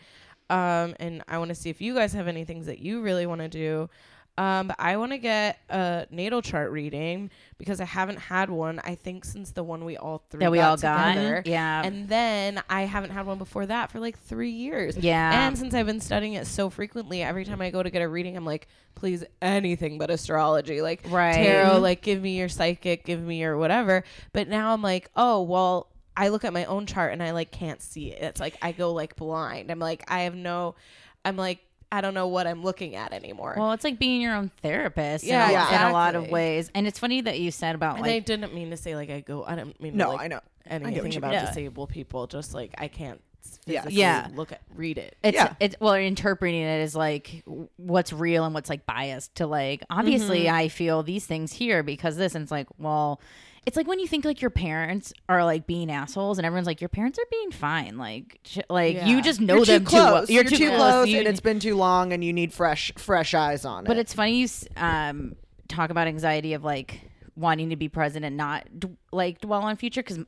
Um, 0.51 0.97
and 0.99 1.23
I 1.29 1.39
want 1.39 1.51
to 1.51 1.55
see 1.55 1.71
if 1.71 1.81
you 1.81 1.95
guys 1.95 2.13
have 2.15 2.27
any 2.27 2.45
things 2.45 2.67
that 2.67 2.81
you 2.81 3.03
really 3.03 3.27
want 3.27 3.41
to 3.41 3.49
do. 3.49 3.89
Um, 4.37 4.67
but 4.69 4.77
I 4.81 4.97
want 4.97 5.13
to 5.13 5.19
get 5.19 5.59
a 5.71 6.07
natal 6.11 6.43
chart 6.43 6.73
reading 6.73 7.31
because 7.57 7.81
I 7.81 7.85
haven't 7.85 8.19
had 8.19 8.51
one. 8.51 8.81
I 8.83 8.97
think 8.97 9.25
since 9.25 9.53
the 9.53 9.63
one 9.63 9.85
we 9.85 9.97
all 9.97 10.25
three 10.29 10.41
That 10.41 10.51
we 10.51 10.59
got 10.59 10.71
all 10.71 10.77
got? 10.77 11.15
together. 11.15 11.43
Yeah. 11.47 11.83
and 11.85 12.09
then 12.09 12.61
I 12.69 12.83
haven't 12.83 13.11
had 13.11 13.27
one 13.27 13.39
before 13.39 13.67
that 13.67 13.93
for 13.93 14.01
like 14.01 14.19
three 14.19 14.51
years. 14.51 14.97
Yeah. 14.97 15.47
and 15.47 15.57
since 15.57 15.73
I've 15.73 15.87
been 15.87 16.01
studying 16.01 16.33
it 16.33 16.49
so 16.49 16.69
frequently, 16.69 17.23
every 17.23 17.45
time 17.45 17.61
I 17.61 17.71
go 17.71 17.83
to 17.83 17.91
get 17.91 18.03
a 18.03 18.09
reading, 18.09 18.37
I'm 18.37 18.45
like, 18.45 18.67
please 18.97 19.23
anything 19.41 19.99
but 19.99 20.11
astrology, 20.11 20.83
like 20.83 21.03
Right. 21.09 21.35
tarot, 21.35 21.79
like 21.79 22.03
give 22.03 22.21
me 22.21 22.37
your 22.37 22.49
psychic, 22.49 23.05
give 23.05 23.21
me 23.23 23.39
your 23.41 23.57
whatever. 23.57 24.03
But 24.33 24.49
now 24.49 24.73
I'm 24.75 24.83
like, 24.83 25.11
oh 25.17 25.43
well. 25.43 25.89
I 26.17 26.29
look 26.29 26.45
at 26.45 26.53
my 26.53 26.65
own 26.67 26.87
chart 26.87 27.13
and 27.13 27.21
I 27.21 27.33
like 27.33 27.51
can't 27.51 27.83
see 27.83 28.13
it. 28.13 28.23
It's 28.23 28.39
like 28.41 28.57
I 28.63 28.71
go 28.71 28.93
like 28.93 29.17
blind. 29.17 29.69
I'm 29.69 29.81
like 29.81 30.05
I 30.09 30.21
have 30.21 30.37
no 30.37 30.77
I'm 31.25 31.37
like 31.37 31.59
I 31.95 32.01
don't 32.01 32.15
know 32.15 32.27
what 32.29 32.47
I'm 32.47 32.63
looking 32.63 32.97
at 32.97 33.13
anymore. 33.13 33.55
Well, 33.57 33.73
it's 33.73 33.85
like 33.85 33.99
being 33.99 34.21
your 34.21 34.35
own 34.35 34.51
therapist. 34.63 35.25
Yeah, 35.25 35.49
in, 35.49 35.55
a, 35.55 35.85
in 35.87 35.91
a 35.91 35.93
lot 35.93 36.15
of 36.15 36.23
exactly. 36.25 36.33
ways. 36.33 36.71
And 36.75 36.87
it's 36.87 36.99
funny 36.99 37.21
that 37.23 37.39
you 37.41 37.51
said 37.51 37.75
about 37.75 37.97
and 37.99 38.05
I 38.07 38.11
like 38.11 38.25
didn't 38.27 38.55
mean 38.55 38.71
to 38.71 38.77
say 38.77 38.97
like 38.97 39.11
I 39.11 39.21
go 39.21 39.45
I 39.45 39.55
don't 39.55 39.81
mean 39.81 39.97
No, 39.97 40.07
to, 40.07 40.11
like, 40.13 40.21
I 40.21 40.29
know. 40.29 40.41
I 40.69 40.75
what 40.79 40.83
anything 40.89 41.13
you 41.13 41.19
about 41.19 41.31
mean. 41.33 41.41
Yeah. 41.41 41.47
disabled 41.47 41.91
people. 41.91 42.27
Just 42.27 42.55
like 42.55 42.75
I 42.79 42.89
can't 42.89 43.21
Yeah. 43.67 43.83
physically 43.83 44.01
Yeah. 44.01 44.29
look 44.35 44.53
at 44.53 44.61
read 44.75 44.99
it. 44.99 45.17
it's 45.23 45.35
Yeah. 45.37 45.55
it's 45.61 45.77
well 45.81 45.95
interpreting 45.95 46.63
it 46.63 46.81
as 46.83 46.97
like 46.97 47.43
w- 47.47 47.69
what's 47.77 48.13
real 48.13 48.45
and 48.45 48.55
what's 48.55 48.71
like 48.71 48.87
biased 48.87 49.35
to 49.37 49.47
like 49.47 49.83
obviously 49.91 50.45
Mm-hmm. 50.45 50.55
I 50.57 50.69
feel 50.69 51.03
these 51.03 51.27
things 51.27 51.53
here 51.53 51.83
because 51.83 52.17
this 52.17 52.35
and 52.35 52.43
it's 52.43 52.51
like 52.51 52.67
well 52.79 53.21
it's 53.67 53.77
like 53.77 53.87
when 53.87 53.99
you 53.99 54.07
think 54.07 54.25
like 54.25 54.41
your 54.43 54.51
parents 54.51 55.13
are 55.29 55.45
like 55.45 55.67
being 55.67 55.91
assholes 55.91 56.39
and 56.39 56.45
everyone's 56.47 56.67
like 56.67 56.81
your 56.81 56.89
parents 56.89 57.19
are 57.19 57.25
being 57.31 57.51
fine 57.51 57.97
like 57.97 58.39
sh- 58.45 58.59
like 58.69 58.97
Yeah. 58.97 59.07
you 59.07 59.23
just 59.23 59.41
know 59.41 59.57
You're 59.57 59.65
them 59.65 59.85
too 59.85 59.91
close. 59.91 60.03
well. 60.13 60.25
You're, 60.31 60.45
too, 60.45 60.69
close, 60.71 61.09
You- 61.09 61.19
and 61.21 61.29
it's 61.29 61.41
been 61.41 61.61
too 61.61 61.75
long, 61.77 62.13
and 62.13 62.23
you 62.23 62.33
need 62.33 62.53
fresh, 62.53 62.93
fresh 62.97 63.33
eyes 63.35 63.65
on 63.65 63.85
it. 63.85 63.89
But 63.89 63.97
it's 63.97 64.13
funny 64.15 64.39
you 64.39 64.45
s- 64.45 64.67
um, 64.77 65.35
talk 65.69 65.91
about 65.91 66.07
anxiety 66.09 66.53
of 66.55 66.63
like 66.65 67.01
wanting 67.37 67.71
to 67.71 67.77
be 67.77 67.89
present 67.89 68.25
and 68.25 68.37
not 68.37 68.65
d- 68.79 68.89
like 69.13 69.41
dwell 69.41 69.63
on 69.63 69.75
future 69.77 70.03
because 70.03 70.21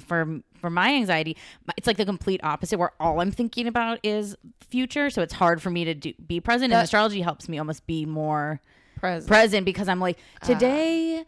for 0.00 0.40
for 0.60 0.70
my 0.70 0.94
anxiety, 0.94 1.36
my- 1.66 1.74
it's 1.76 1.86
like 1.86 1.96
the 1.98 2.06
complete 2.06 2.40
opposite 2.42 2.78
where 2.78 2.92
all 3.00 3.20
I'm 3.20 3.30
thinking 3.32 3.66
about 3.66 3.98
is 4.02 4.34
future. 4.66 5.10
So 5.10 5.20
it's 5.20 5.34
hard 5.34 5.60
for 5.60 5.68
me 5.70 5.84
to 5.84 5.94
do, 5.94 6.14
be 6.26 6.40
present. 6.40 6.72
and 6.72 6.82
astrology 6.82 7.20
helps 7.20 7.48
me 7.50 7.58
almost 7.58 7.86
be 7.86 8.06
more 8.06 8.60
Present. 8.96 9.28
present 9.28 9.66
because 9.66 9.88
I'm 9.88 10.00
like 10.00 10.18
today. 10.42 11.24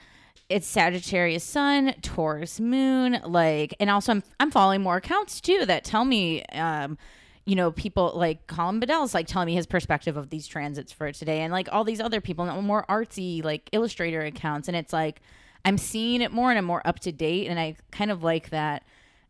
It's 0.48 0.66
Sagittarius 0.66 1.42
Sun, 1.42 1.94
Taurus 2.02 2.60
Moon, 2.60 3.20
like, 3.24 3.74
and 3.80 3.90
also 3.90 4.12
I'm 4.12 4.22
I'm 4.38 4.50
following 4.50 4.80
more 4.80 4.96
accounts 4.96 5.40
too 5.40 5.64
that 5.66 5.82
tell 5.82 6.04
me, 6.04 6.44
um, 6.52 6.98
you 7.44 7.56
know, 7.56 7.72
people 7.72 8.12
like 8.14 8.46
Colin 8.46 8.78
Bedell's 8.78 9.12
like 9.12 9.26
telling 9.26 9.46
me 9.46 9.54
his 9.54 9.66
perspective 9.66 10.16
of 10.16 10.30
these 10.30 10.46
transits 10.46 10.92
for 10.92 11.10
today, 11.10 11.40
and 11.40 11.52
like 11.52 11.68
all 11.72 11.82
these 11.82 12.00
other 12.00 12.20
people, 12.20 12.44
and 12.44 12.66
more 12.66 12.84
artsy 12.88 13.42
like 13.42 13.68
illustrator 13.72 14.20
accounts, 14.20 14.68
and 14.68 14.76
it's 14.76 14.92
like 14.92 15.20
I'm 15.64 15.78
seeing 15.78 16.22
it 16.22 16.30
more 16.30 16.50
and 16.50 16.58
I'm 16.58 16.64
more 16.64 16.86
up 16.86 17.00
to 17.00 17.12
date, 17.12 17.48
and 17.48 17.58
I 17.58 17.76
kind 17.90 18.12
of 18.12 18.22
like 18.22 18.50
that. 18.50 18.84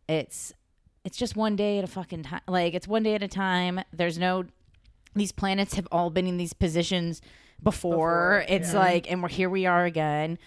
It's 0.07 0.53
it's 1.03 1.17
just 1.17 1.35
one 1.35 1.55
day 1.55 1.79
at 1.79 1.83
a 1.83 1.87
fucking 1.87 2.23
time, 2.23 2.41
like 2.47 2.75
it's 2.75 2.87
one 2.87 3.01
day 3.01 3.15
at 3.15 3.23
a 3.23 3.27
time. 3.27 3.79
There's 3.91 4.19
no 4.19 4.45
these 5.15 5.31
planets 5.31 5.73
have 5.73 5.87
all 5.91 6.11
been 6.11 6.27
in 6.27 6.37
these 6.37 6.53
positions 6.53 7.21
before. 7.63 8.45
it's 8.47 8.73
like, 8.73 9.11
and 9.11 9.23
we're 9.23 9.29
here. 9.29 9.49
We 9.49 9.65
are 9.65 9.85
again. 9.85 10.37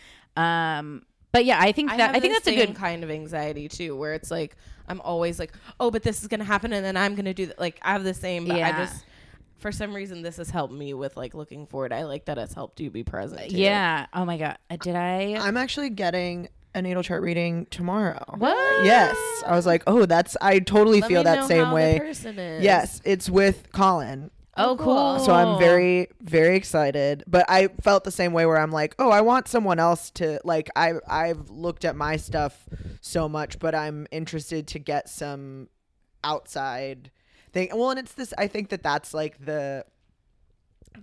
Um, 0.40 1.02
but 1.32 1.44
yeah, 1.44 1.58
I 1.60 1.72
think 1.72 1.90
I, 1.92 1.96
that 1.98 2.06
have 2.08 2.16
I 2.16 2.20
think 2.20 2.32
that's 2.34 2.46
a 2.48 2.54
good. 2.66 2.74
kind 2.74 3.04
of 3.04 3.10
anxiety 3.10 3.68
too, 3.68 3.96
where 3.96 4.14
it's 4.14 4.30
like 4.30 4.56
I'm 4.88 5.00
always 5.02 5.38
like, 5.38 5.52
oh, 5.78 5.90
but 5.90 6.02
this 6.02 6.22
is 6.22 6.28
gonna 6.28 6.44
happen, 6.44 6.72
and 6.72 6.84
then 6.84 6.96
I'm 6.96 7.14
gonna 7.14 7.34
do 7.34 7.46
that. 7.46 7.58
Like 7.60 7.78
I 7.82 7.92
have 7.92 8.02
the 8.04 8.14
same, 8.14 8.44
but 8.46 8.54
I 8.56 8.58
Yeah. 8.58 8.84
just 8.84 9.04
for 9.58 9.70
some 9.70 9.94
reason 9.94 10.22
this 10.22 10.38
has 10.38 10.50
helped 10.50 10.72
me 10.74 10.94
with 10.94 11.16
like 11.16 11.34
looking 11.34 11.66
forward. 11.66 11.92
I 11.92 12.04
like 12.04 12.24
that 12.24 12.38
it's 12.38 12.54
helped 12.54 12.80
you 12.80 12.90
be 12.90 13.04
present. 13.04 13.50
too. 13.50 13.56
Yeah. 13.58 14.06
Oh 14.12 14.24
my 14.24 14.38
god. 14.38 14.58
Uh, 14.70 14.76
Did 14.76 14.96
I? 14.96 15.36
I'm 15.38 15.56
actually 15.56 15.90
getting 15.90 16.48
a 16.74 16.80
natal 16.82 17.02
chart 17.02 17.22
reading 17.22 17.66
tomorrow. 17.70 18.24
What? 18.38 18.84
Yes, 18.84 19.16
I 19.46 19.54
was 19.56 19.66
like, 19.66 19.82
oh, 19.86 20.06
that's. 20.06 20.36
I 20.40 20.58
totally 20.60 21.00
Let 21.00 21.08
feel 21.08 21.20
me 21.20 21.24
that 21.24 21.34
know 21.40 21.46
same 21.48 21.64
how 21.66 21.74
way. 21.74 21.94
The 21.94 22.00
person 22.00 22.38
is. 22.38 22.62
Yes, 22.64 23.00
it's 23.04 23.28
with 23.30 23.70
Colin. 23.72 24.30
Oh, 24.56 24.70
oh 24.70 24.76
cool. 24.76 25.18
So 25.20 25.32
I'm 25.32 25.58
very, 25.58 26.08
very 26.20 26.56
excited. 26.56 27.24
But 27.26 27.46
I 27.48 27.68
felt 27.82 28.04
the 28.04 28.10
same 28.10 28.32
way 28.32 28.46
where 28.46 28.58
I'm 28.58 28.72
like, 28.72 28.94
oh, 28.98 29.10
I 29.10 29.20
want 29.20 29.48
someone 29.48 29.78
else 29.78 30.10
to 30.12 30.40
like. 30.44 30.68
I 30.76 30.94
I've 31.08 31.50
looked 31.50 31.84
at 31.84 31.96
my 31.96 32.16
stuff 32.16 32.68
so 33.00 33.28
much, 33.28 33.58
but 33.58 33.74
I'm 33.74 34.06
interested 34.10 34.66
to 34.68 34.78
get 34.78 35.08
some 35.08 35.68
outside 36.24 37.10
thing. 37.52 37.70
Well, 37.74 37.90
and 37.90 37.98
it's 37.98 38.12
this. 38.12 38.34
I 38.38 38.46
think 38.46 38.70
that 38.70 38.82
that's 38.82 39.14
like 39.14 39.44
the 39.44 39.84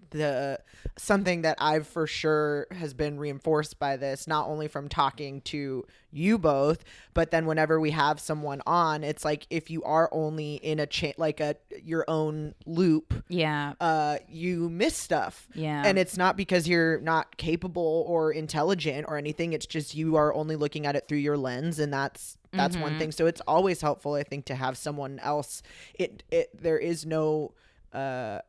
the 0.09 0.59
something 0.97 1.41
that 1.43 1.57
I've 1.59 1.87
for 1.87 2.07
sure 2.07 2.67
has 2.71 2.93
been 2.93 3.19
reinforced 3.19 3.77
by 3.79 3.97
this, 3.97 4.27
not 4.27 4.47
only 4.47 4.67
from 4.67 4.89
talking 4.89 5.41
to 5.41 5.85
you 6.11 6.37
both, 6.37 6.83
but 7.13 7.31
then 7.31 7.45
whenever 7.45 7.79
we 7.79 7.91
have 7.91 8.19
someone 8.19 8.61
on, 8.65 9.03
it's 9.03 9.23
like 9.23 9.45
if 9.49 9.69
you 9.69 9.83
are 9.83 10.09
only 10.11 10.55
in 10.55 10.79
a 10.79 10.87
chain, 10.87 11.13
like 11.17 11.39
a 11.39 11.55
your 11.83 12.05
own 12.07 12.55
loop, 12.65 13.13
Yeah. 13.27 13.73
uh, 13.79 14.17
you 14.27 14.69
miss 14.69 14.95
stuff. 14.97 15.47
Yeah. 15.53 15.83
And 15.85 15.97
it's 15.99 16.17
not 16.17 16.35
because 16.37 16.67
you're 16.67 16.99
not 17.01 17.37
capable 17.37 18.03
or 18.07 18.31
intelligent 18.31 19.05
or 19.07 19.17
anything. 19.17 19.53
It's 19.53 19.65
just 19.67 19.93
you 19.95 20.15
are 20.15 20.33
only 20.33 20.55
looking 20.55 20.85
at 20.85 20.95
it 20.95 21.07
through 21.07 21.19
your 21.19 21.37
lens, 21.37 21.79
and 21.79 21.93
that's 21.93 22.37
that's 22.53 22.75
one 22.77 22.97
thing. 22.97 23.11
So 23.11 23.27
it's 23.27 23.41
always 23.47 23.81
helpful, 23.81 24.13
I 24.15 24.23
think, 24.23 24.45
to 24.45 24.55
have 24.55 24.77
someone 24.77 25.19
else. 25.19 25.61
It 25.93 26.23
it 26.31 26.49
there 26.59 26.79
is 26.79 27.05
no 27.05 27.53
uh 27.93 28.39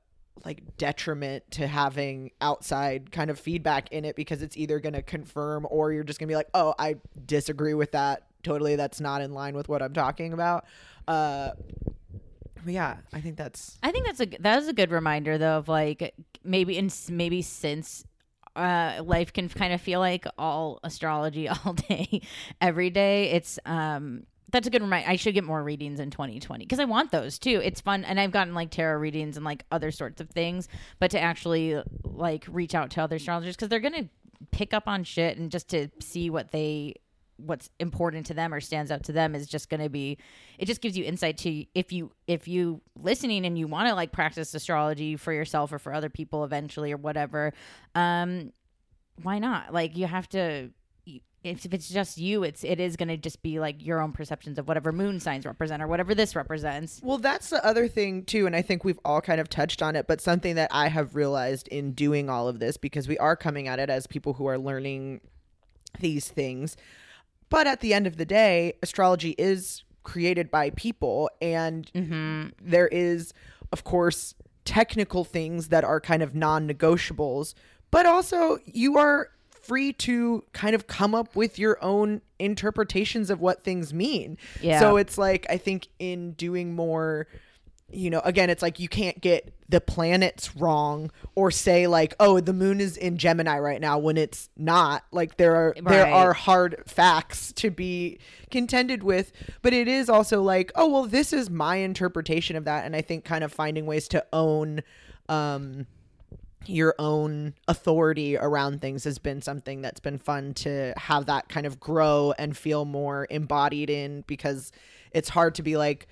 like 0.44 0.76
detriment 0.76 1.50
to 1.52 1.66
having 1.66 2.30
outside 2.40 3.10
kind 3.10 3.30
of 3.30 3.38
feedback 3.38 3.92
in 3.92 4.04
it 4.04 4.16
because 4.16 4.42
it's 4.42 4.56
either 4.56 4.80
going 4.80 4.94
to 4.94 5.02
confirm 5.02 5.66
or 5.70 5.92
you're 5.92 6.04
just 6.04 6.18
going 6.18 6.28
to 6.28 6.32
be 6.32 6.36
like, 6.36 6.50
"Oh, 6.54 6.74
I 6.78 6.96
disagree 7.26 7.74
with 7.74 7.92
that. 7.92 8.24
Totally 8.42 8.76
that's 8.76 9.00
not 9.00 9.20
in 9.20 9.32
line 9.32 9.54
with 9.54 9.68
what 9.68 9.82
I'm 9.82 9.92
talking 9.92 10.32
about." 10.32 10.64
Uh 11.06 11.50
but 12.64 12.74
yeah, 12.74 12.96
I 13.12 13.20
think 13.20 13.36
that's 13.36 13.78
I 13.82 13.90
think 13.90 14.06
that's 14.06 14.20
a 14.20 14.26
that 14.40 14.58
is 14.58 14.68
a 14.68 14.72
good 14.72 14.90
reminder 14.90 15.38
though 15.38 15.58
of 15.58 15.68
like 15.68 16.14
maybe 16.44 16.76
and 16.78 16.94
maybe 17.10 17.42
since 17.42 18.04
uh 18.56 19.00
life 19.04 19.32
can 19.32 19.48
kind 19.48 19.72
of 19.72 19.80
feel 19.80 20.00
like 20.00 20.26
all 20.36 20.80
astrology 20.82 21.48
all 21.64 21.74
day 21.74 22.20
every 22.60 22.90
day 22.90 23.30
it's 23.30 23.58
um 23.64 24.24
that's 24.50 24.66
a 24.66 24.70
good 24.70 24.82
reminder. 24.82 25.08
I 25.08 25.16
should 25.16 25.34
get 25.34 25.44
more 25.44 25.62
readings 25.62 26.00
in 26.00 26.10
2020 26.10 26.64
because 26.64 26.80
I 26.80 26.84
want 26.84 27.10
those 27.10 27.38
too. 27.38 27.60
It's 27.62 27.80
fun, 27.80 28.04
and 28.04 28.18
I've 28.18 28.30
gotten 28.30 28.54
like 28.54 28.70
tarot 28.70 28.98
readings 28.98 29.36
and 29.36 29.44
like 29.44 29.64
other 29.70 29.90
sorts 29.90 30.20
of 30.20 30.30
things. 30.30 30.68
But 30.98 31.10
to 31.12 31.20
actually 31.20 31.82
like 32.04 32.46
reach 32.48 32.74
out 32.74 32.90
to 32.92 33.02
other 33.02 33.16
astrologers 33.16 33.56
because 33.56 33.68
they're 33.68 33.80
gonna 33.80 34.08
pick 34.50 34.72
up 34.72 34.88
on 34.88 35.04
shit 35.04 35.36
and 35.36 35.50
just 35.50 35.68
to 35.68 35.88
see 36.00 36.30
what 36.30 36.50
they 36.50 36.94
what's 37.38 37.70
important 37.78 38.26
to 38.26 38.34
them 38.34 38.52
or 38.52 38.60
stands 38.60 38.90
out 38.90 39.04
to 39.04 39.12
them 39.12 39.34
is 39.34 39.46
just 39.46 39.70
going 39.70 39.80
to 39.80 39.88
be 39.88 40.18
it 40.58 40.66
just 40.66 40.80
gives 40.80 40.98
you 40.98 41.04
insight 41.04 41.38
to 41.38 41.64
if 41.72 41.92
you 41.92 42.10
if 42.26 42.48
you 42.48 42.80
listening 42.96 43.46
and 43.46 43.56
you 43.56 43.68
want 43.68 43.88
to 43.88 43.94
like 43.94 44.10
practice 44.10 44.52
astrology 44.54 45.14
for 45.16 45.32
yourself 45.32 45.72
or 45.72 45.78
for 45.78 45.94
other 45.94 46.08
people 46.08 46.42
eventually 46.42 46.92
or 46.92 46.96
whatever 46.96 47.52
um 47.94 48.52
why 49.22 49.38
not 49.38 49.72
like 49.72 49.96
you 49.96 50.06
have 50.06 50.28
to 50.28 50.68
if 51.44 51.64
if 51.64 51.72
it's 51.72 51.88
just 51.88 52.18
you 52.18 52.42
it's 52.42 52.64
it 52.64 52.80
is 52.80 52.96
going 52.96 53.08
to 53.08 53.16
just 53.16 53.42
be 53.42 53.60
like 53.60 53.84
your 53.84 54.00
own 54.00 54.12
perceptions 54.12 54.58
of 54.58 54.66
whatever 54.66 54.92
moon 54.92 55.20
signs 55.20 55.46
represent 55.46 55.82
or 55.82 55.86
whatever 55.86 56.14
this 56.14 56.34
represents 56.34 57.00
Well, 57.02 57.18
that's 57.18 57.50
the 57.50 57.64
other 57.64 57.88
thing 57.88 58.24
too, 58.24 58.46
and 58.46 58.56
I 58.56 58.62
think 58.62 58.84
we've 58.84 58.98
all 59.04 59.20
kind 59.20 59.40
of 59.40 59.48
touched 59.48 59.82
on 59.82 59.96
it, 59.96 60.06
but 60.06 60.20
something 60.20 60.56
that 60.56 60.70
I 60.72 60.88
have 60.88 61.14
realized 61.14 61.68
in 61.68 61.92
doing 61.92 62.28
all 62.28 62.48
of 62.48 62.58
this 62.58 62.76
because 62.76 63.08
we 63.08 63.18
are 63.18 63.36
coming 63.36 63.68
at 63.68 63.78
it 63.78 63.90
as 63.90 64.06
people 64.06 64.34
who 64.34 64.46
are 64.46 64.58
learning 64.58 65.20
these 66.00 66.28
things. 66.28 66.76
But 67.50 67.66
at 67.66 67.80
the 67.80 67.94
end 67.94 68.06
of 68.06 68.16
the 68.16 68.26
day, 68.26 68.74
astrology 68.82 69.34
is 69.38 69.84
created 70.02 70.50
by 70.50 70.70
people 70.70 71.30
and 71.40 71.90
mm-hmm. 71.92 72.48
there 72.60 72.88
is 72.88 73.32
of 73.72 73.84
course 73.84 74.34
technical 74.64 75.24
things 75.24 75.68
that 75.68 75.84
are 75.84 76.00
kind 76.00 76.22
of 76.22 76.34
non-negotiables, 76.34 77.54
but 77.90 78.06
also 78.06 78.58
you 78.64 78.98
are 78.98 79.30
free 79.68 79.92
to 79.92 80.42
kind 80.52 80.74
of 80.74 80.86
come 80.86 81.14
up 81.14 81.36
with 81.36 81.58
your 81.58 81.82
own 81.84 82.22
interpretations 82.38 83.30
of 83.30 83.40
what 83.40 83.62
things 83.62 83.94
mean. 83.94 84.38
Yeah. 84.60 84.80
So 84.80 84.96
it's 84.96 85.18
like 85.18 85.46
I 85.48 85.58
think 85.58 85.88
in 85.98 86.32
doing 86.32 86.74
more 86.74 87.28
you 87.90 88.10
know, 88.10 88.20
again, 88.20 88.50
it's 88.50 88.60
like 88.60 88.78
you 88.78 88.88
can't 88.88 89.18
get 89.20 89.54
the 89.68 89.80
planets 89.80 90.54
wrong 90.56 91.10
or 91.34 91.50
say 91.50 91.86
like, 91.86 92.14
oh, 92.20 92.38
the 92.38 92.52
moon 92.52 92.80
is 92.80 92.98
in 92.98 93.16
Gemini 93.16 93.58
right 93.58 93.80
now 93.80 93.98
when 93.98 94.18
it's 94.18 94.50
not. 94.56 95.04
Like 95.10 95.38
there 95.38 95.54
are 95.54 95.74
there 95.82 96.06
are 96.06 96.34
hard 96.34 96.82
facts 96.86 97.52
to 97.54 97.70
be 97.70 98.18
contended 98.50 99.02
with, 99.02 99.32
but 99.62 99.72
it 99.72 99.88
is 99.88 100.10
also 100.10 100.42
like, 100.42 100.70
oh, 100.74 100.88
well, 100.88 101.04
this 101.04 101.32
is 101.32 101.48
my 101.48 101.76
interpretation 101.76 102.56
of 102.56 102.64
that, 102.64 102.84
and 102.84 102.94
I 102.94 103.00
think 103.00 103.24
kind 103.24 103.42
of 103.42 103.52
finding 103.52 103.86
ways 103.86 104.08
to 104.08 104.24
own 104.32 104.82
um 105.30 105.86
your 106.66 106.94
own 106.98 107.54
authority 107.68 108.36
around 108.36 108.80
things 108.80 109.04
has 109.04 109.18
been 109.18 109.40
something 109.40 109.80
that's 109.80 110.00
been 110.00 110.18
fun 110.18 110.52
to 110.52 110.92
have 110.96 111.26
that 111.26 111.48
kind 111.48 111.66
of 111.66 111.78
grow 111.80 112.34
and 112.38 112.56
feel 112.56 112.84
more 112.84 113.26
embodied 113.30 113.88
in 113.88 114.22
because 114.26 114.72
it's 115.12 115.28
hard 115.30 115.54
to 115.54 115.62
be 115.62 115.76
like 115.76 116.08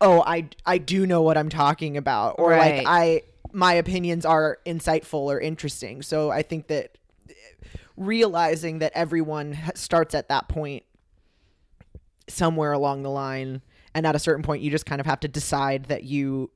oh 0.00 0.22
i 0.26 0.46
i 0.66 0.78
do 0.78 1.06
know 1.06 1.22
what 1.22 1.36
i'm 1.38 1.48
talking 1.48 1.96
about 1.96 2.36
or 2.38 2.50
Right. 2.50 2.76
like 2.78 2.86
i 2.86 3.22
my 3.52 3.72
opinions 3.72 4.26
are 4.26 4.58
insightful 4.66 5.20
or 5.20 5.40
interesting 5.40 6.02
so 6.02 6.30
i 6.30 6.42
think 6.42 6.66
that 6.68 6.96
eh, 7.30 7.32
realizing 7.96 8.80
that 8.80 8.92
everyone 8.94 9.56
starts 9.74 10.14
at 10.14 10.28
that 10.28 10.46
point 10.48 10.82
somewhere 12.28 12.72
along 12.72 13.02
the 13.02 13.10
line 13.10 13.62
and 13.94 14.06
at 14.06 14.14
a 14.14 14.18
certain 14.18 14.42
point 14.42 14.62
you 14.62 14.70
just 14.70 14.84
kind 14.86 15.00
of 15.00 15.06
have 15.06 15.20
to 15.20 15.28
decide 15.28 15.84
that 15.86 16.02
you 16.04 16.50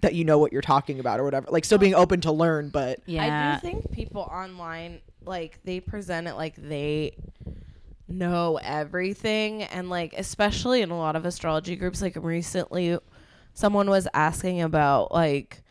that 0.00 0.14
you 0.14 0.24
know 0.24 0.38
what 0.38 0.52
you're 0.52 0.62
talking 0.62 1.00
about 1.00 1.20
or 1.20 1.24
whatever. 1.24 1.46
Like 1.50 1.64
still 1.64 1.78
being 1.78 1.94
open 1.94 2.20
to 2.22 2.32
learn 2.32 2.68
but 2.68 3.00
yeah. 3.06 3.58
I 3.60 3.60
do 3.60 3.72
think 3.72 3.90
people 3.92 4.22
online 4.22 5.00
like 5.24 5.60
they 5.64 5.80
present 5.80 6.28
it 6.28 6.34
like 6.34 6.54
they 6.56 7.16
know 8.08 8.58
everything. 8.62 9.62
And 9.62 9.90
like 9.90 10.14
especially 10.16 10.82
in 10.82 10.90
a 10.90 10.98
lot 10.98 11.16
of 11.16 11.24
astrology 11.24 11.76
groups 11.76 12.02
like 12.02 12.16
recently 12.16 12.98
someone 13.54 13.88
was 13.88 14.06
asking 14.12 14.60
about 14.62 15.12
like 15.12 15.62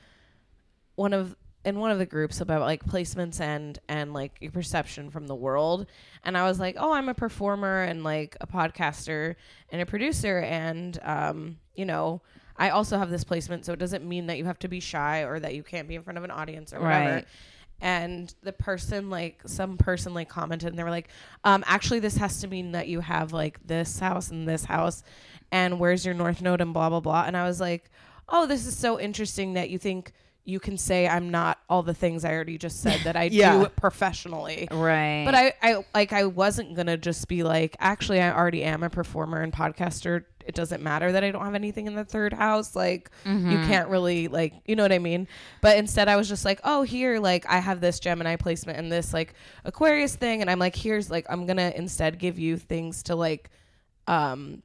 one 0.95 1.13
of 1.13 1.35
in 1.63 1.79
one 1.79 1.89
of 1.89 1.97
the 1.97 2.05
groups 2.05 2.41
about 2.41 2.61
like 2.61 2.85
placements 2.85 3.39
and 3.39 3.79
and 3.89 4.13
like 4.13 4.37
your 4.39 4.51
perception 4.51 5.09
from 5.09 5.27
the 5.27 5.35
world. 5.35 5.87
And 6.23 6.37
i 6.37 6.47
was 6.47 6.59
like 6.59 6.75
oh 6.79 6.93
i'm 6.93 7.09
a 7.09 7.13
performer 7.13 7.83
and 7.83 8.03
like 8.03 8.35
a 8.41 8.47
podcaster 8.47 9.35
and 9.69 9.81
a 9.81 9.85
producer 9.85 10.39
and 10.39 10.99
um 11.03 11.57
you 11.75 11.85
know 11.85 12.21
i 12.57 12.69
also 12.69 12.97
have 12.97 13.09
this 13.09 13.23
placement 13.23 13.65
so 13.65 13.73
it 13.73 13.79
doesn't 13.79 14.03
mean 14.07 14.27
that 14.27 14.37
you 14.37 14.45
have 14.45 14.59
to 14.59 14.67
be 14.67 14.79
shy 14.79 15.21
or 15.23 15.39
that 15.39 15.53
you 15.55 15.63
can't 15.63 15.87
be 15.87 15.95
in 15.95 16.01
front 16.01 16.17
of 16.17 16.23
an 16.23 16.31
audience 16.31 16.73
or 16.73 16.79
whatever 16.79 17.15
Right. 17.15 17.27
and 17.81 18.33
the 18.43 18.53
person 18.53 19.09
like 19.09 19.41
some 19.45 19.77
person 19.77 20.13
like 20.13 20.29
commented 20.29 20.69
and 20.69 20.77
they 20.79 20.83
were 20.83 20.89
like 20.89 21.09
um 21.43 21.63
actually 21.67 21.99
this 21.99 22.17
has 22.17 22.39
to 22.41 22.47
mean 22.47 22.71
that 22.71 22.87
you 22.87 23.01
have 23.01 23.33
like 23.33 23.59
this 23.65 23.99
house 23.99 24.29
and 24.31 24.47
this 24.47 24.65
house 24.65 25.03
and 25.51 25.79
where's 25.79 26.05
your 26.05 26.15
north 26.15 26.41
node 26.41 26.61
and 26.61 26.73
blah 26.73 26.89
blah 26.89 26.99
blah 27.01 27.23
and 27.25 27.35
i 27.35 27.43
was 27.45 27.59
like 27.59 27.89
oh 28.29 28.45
this 28.45 28.65
is 28.65 28.75
so 28.77 28.99
interesting 28.99 29.53
that 29.53 29.69
you 29.69 29.77
think 29.77 30.13
you 30.47 30.59
can 30.59 30.77
say 30.77 31.07
i'm 31.07 31.29
not 31.31 31.59
all 31.69 31.83
the 31.83 31.93
things 31.93 32.23
i 32.23 32.31
already 32.31 32.57
just 32.57 32.81
said 32.81 32.99
that 33.03 33.15
i 33.17 33.23
Yeah. 33.31 33.57
do 33.63 33.69
professionally 33.69 34.67
right 34.71 35.23
but 35.25 35.35
I, 35.35 35.53
I 35.61 35.83
like 35.93 36.13
I 36.13 36.25
wasn't 36.25 36.75
gonna 36.75 36.97
just 36.97 37.27
be 37.27 37.41
like, 37.43 37.75
actually 37.79 38.21
I 38.21 38.31
already 38.31 38.63
am 38.63 38.83
a 38.83 38.89
performer 38.89 39.41
and 39.41 39.51
podcaster. 39.51 40.25
It 40.45 40.55
doesn't 40.55 40.81
matter 40.83 41.11
that 41.11 41.23
I 41.23 41.31
don't 41.31 41.43
have 41.43 41.55
anything 41.55 41.87
in 41.87 41.95
the 41.95 42.05
third 42.05 42.33
house. 42.33 42.75
Like 42.75 43.09
you 43.51 43.57
can't 43.67 43.89
really 43.89 44.27
like 44.27 44.53
you 44.65 44.75
know 44.75 44.83
what 44.83 44.91
I 44.91 44.99
mean? 44.99 45.27
But 45.61 45.77
instead 45.77 46.07
I 46.07 46.15
was 46.15 46.29
just 46.29 46.45
like, 46.45 46.59
oh 46.63 46.83
here, 46.83 47.19
like 47.19 47.45
I 47.47 47.59
have 47.59 47.81
this 47.81 47.99
Gemini 47.99 48.35
placement 48.35 48.77
and 48.77 48.91
this 48.91 49.13
like 49.13 49.33
Aquarius 49.63 50.15
thing 50.15 50.41
and 50.41 50.49
I'm 50.49 50.59
like, 50.59 50.75
here's 50.75 51.09
like 51.09 51.25
I'm 51.29 51.45
gonna 51.45 51.73
instead 51.75 52.19
give 52.19 52.37
you 52.39 52.57
things 52.57 53.03
to 53.03 53.15
like 53.15 53.49
um 54.07 54.61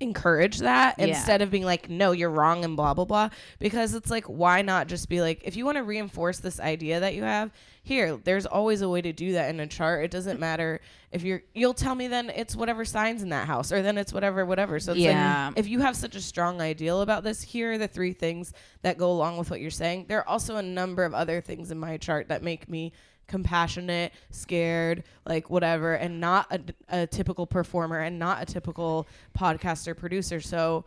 encourage 0.00 0.58
that 0.58 0.94
Yeah. 0.98 1.06
instead 1.06 1.42
of 1.42 1.50
being 1.50 1.64
like 1.64 1.90
no 1.90 2.12
you're 2.12 2.30
wrong 2.30 2.64
and 2.64 2.76
blah 2.76 2.94
blah 2.94 3.04
blah 3.04 3.30
because 3.58 3.94
it's 3.94 4.10
like 4.10 4.24
why 4.26 4.62
not 4.62 4.86
just 4.86 5.08
be 5.08 5.20
like 5.20 5.40
if 5.44 5.56
you 5.56 5.64
want 5.64 5.76
to 5.76 5.82
reinforce 5.82 6.38
this 6.38 6.60
idea 6.60 7.00
that 7.00 7.14
you 7.16 7.24
have 7.24 7.50
here 7.82 8.16
there's 8.22 8.46
always 8.46 8.80
a 8.80 8.88
way 8.88 9.02
to 9.02 9.12
do 9.12 9.32
that 9.32 9.50
in 9.50 9.58
a 9.58 9.66
chart 9.66 10.04
it 10.04 10.10
doesn't 10.12 10.38
matter 10.38 10.80
if 11.10 11.22
you're 11.24 11.42
you'll 11.52 11.74
tell 11.74 11.96
me 11.96 12.06
then 12.06 12.30
it's 12.30 12.54
whatever 12.54 12.84
signs 12.84 13.22
in 13.24 13.30
that 13.30 13.48
house 13.48 13.72
or 13.72 13.82
then 13.82 13.98
it's 13.98 14.12
whatever 14.12 14.46
whatever 14.46 14.78
so 14.78 14.92
it's 14.92 15.00
Yeah. 15.00 15.46
like 15.48 15.58
if 15.58 15.66
you 15.66 15.80
have 15.80 15.96
such 15.96 16.14
a 16.14 16.20
strong 16.20 16.60
ideal 16.60 17.00
about 17.00 17.24
this 17.24 17.42
here 17.42 17.72
are 17.72 17.78
the 17.78 17.88
three 17.88 18.12
things 18.12 18.52
that 18.82 18.98
go 18.98 19.10
along 19.10 19.36
with 19.36 19.50
what 19.50 19.60
you're 19.60 19.70
saying 19.70 20.04
there 20.08 20.18
are 20.18 20.28
also 20.28 20.56
a 20.56 20.62
number 20.62 21.04
of 21.04 21.12
other 21.12 21.40
things 21.40 21.72
in 21.72 21.78
my 21.78 21.96
chart 21.96 22.28
that 22.28 22.42
make 22.44 22.68
me 22.68 22.92
compassionate, 23.28 24.12
scared, 24.30 25.04
like 25.24 25.50
whatever, 25.50 25.94
and 25.94 26.20
not 26.20 26.46
a, 26.50 26.60
a 27.02 27.06
typical 27.06 27.46
performer 27.46 28.00
and 28.00 28.18
not 28.18 28.42
a 28.42 28.46
typical 28.46 29.06
podcaster 29.38 29.96
producer. 29.96 30.40
So 30.40 30.84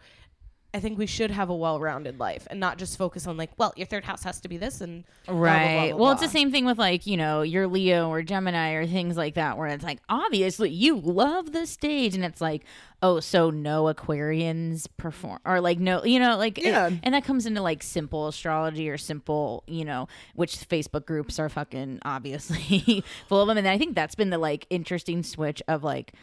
I 0.73 0.79
think 0.79 0.97
we 0.97 1.05
should 1.05 1.31
have 1.31 1.49
a 1.49 1.55
well-rounded 1.55 2.17
life 2.19 2.47
and 2.49 2.59
not 2.59 2.77
just 2.77 2.97
focus 2.97 3.27
on 3.27 3.35
like, 3.35 3.49
well, 3.57 3.73
your 3.75 3.85
third 3.87 4.05
house 4.05 4.23
has 4.23 4.39
to 4.41 4.47
be 4.47 4.55
this 4.57 4.79
and 4.79 5.03
blah, 5.25 5.33
blah, 5.33 5.39
blah, 5.41 5.43
Right. 5.51 5.89
blah, 5.91 5.97
well, 5.99 6.11
it's 6.13 6.21
the 6.21 6.29
same 6.29 6.49
thing 6.49 6.63
with 6.65 6.77
like, 6.79 7.05
you 7.05 7.17
know, 7.17 7.41
your 7.41 7.67
Leo 7.67 8.09
or 8.09 8.21
Gemini 8.21 8.71
or 8.71 8.87
things 8.87 9.17
like 9.17 9.33
that, 9.35 9.57
where 9.57 9.67
it's 9.67 9.83
like, 9.83 9.99
obviously 10.07 10.69
you 10.69 10.95
love 10.97 11.51
the 11.51 11.65
stage. 11.65 12.15
And 12.15 12.23
it's 12.23 12.39
like, 12.39 12.63
oh, 13.03 13.19
so 13.19 13.49
no 13.49 13.93
Aquarians 13.93 14.87
perform 14.95 15.39
or 15.45 15.59
like, 15.59 15.79
no, 15.79 16.03
you 16.05 16.19
know, 16.19 16.37
like, 16.37 16.57
it- 16.57 16.65
Yeah. 16.67 16.89
and 17.03 17.13
that 17.13 17.25
comes 17.25 17.45
into 17.45 17.61
like 17.61 17.83
simple 17.83 18.27
astrology 18.29 18.89
or 18.89 18.97
simple, 18.97 19.63
you 19.67 19.83
know, 19.83 20.07
which 20.35 20.55
Facebook 20.55 21.05
groups 21.05 21.37
are 21.39 21.49
fucking 21.49 21.99
obviously 22.05 23.03
full 23.27 23.41
of 23.41 23.47
them. 23.47 23.57
And 23.57 23.67
I 23.67 23.77
think 23.77 23.95
that's 23.95 24.15
been 24.15 24.29
the 24.29 24.37
like 24.37 24.67
interesting 24.69 25.23
switch 25.23 25.61
of 25.67 25.83
like, 25.83 26.13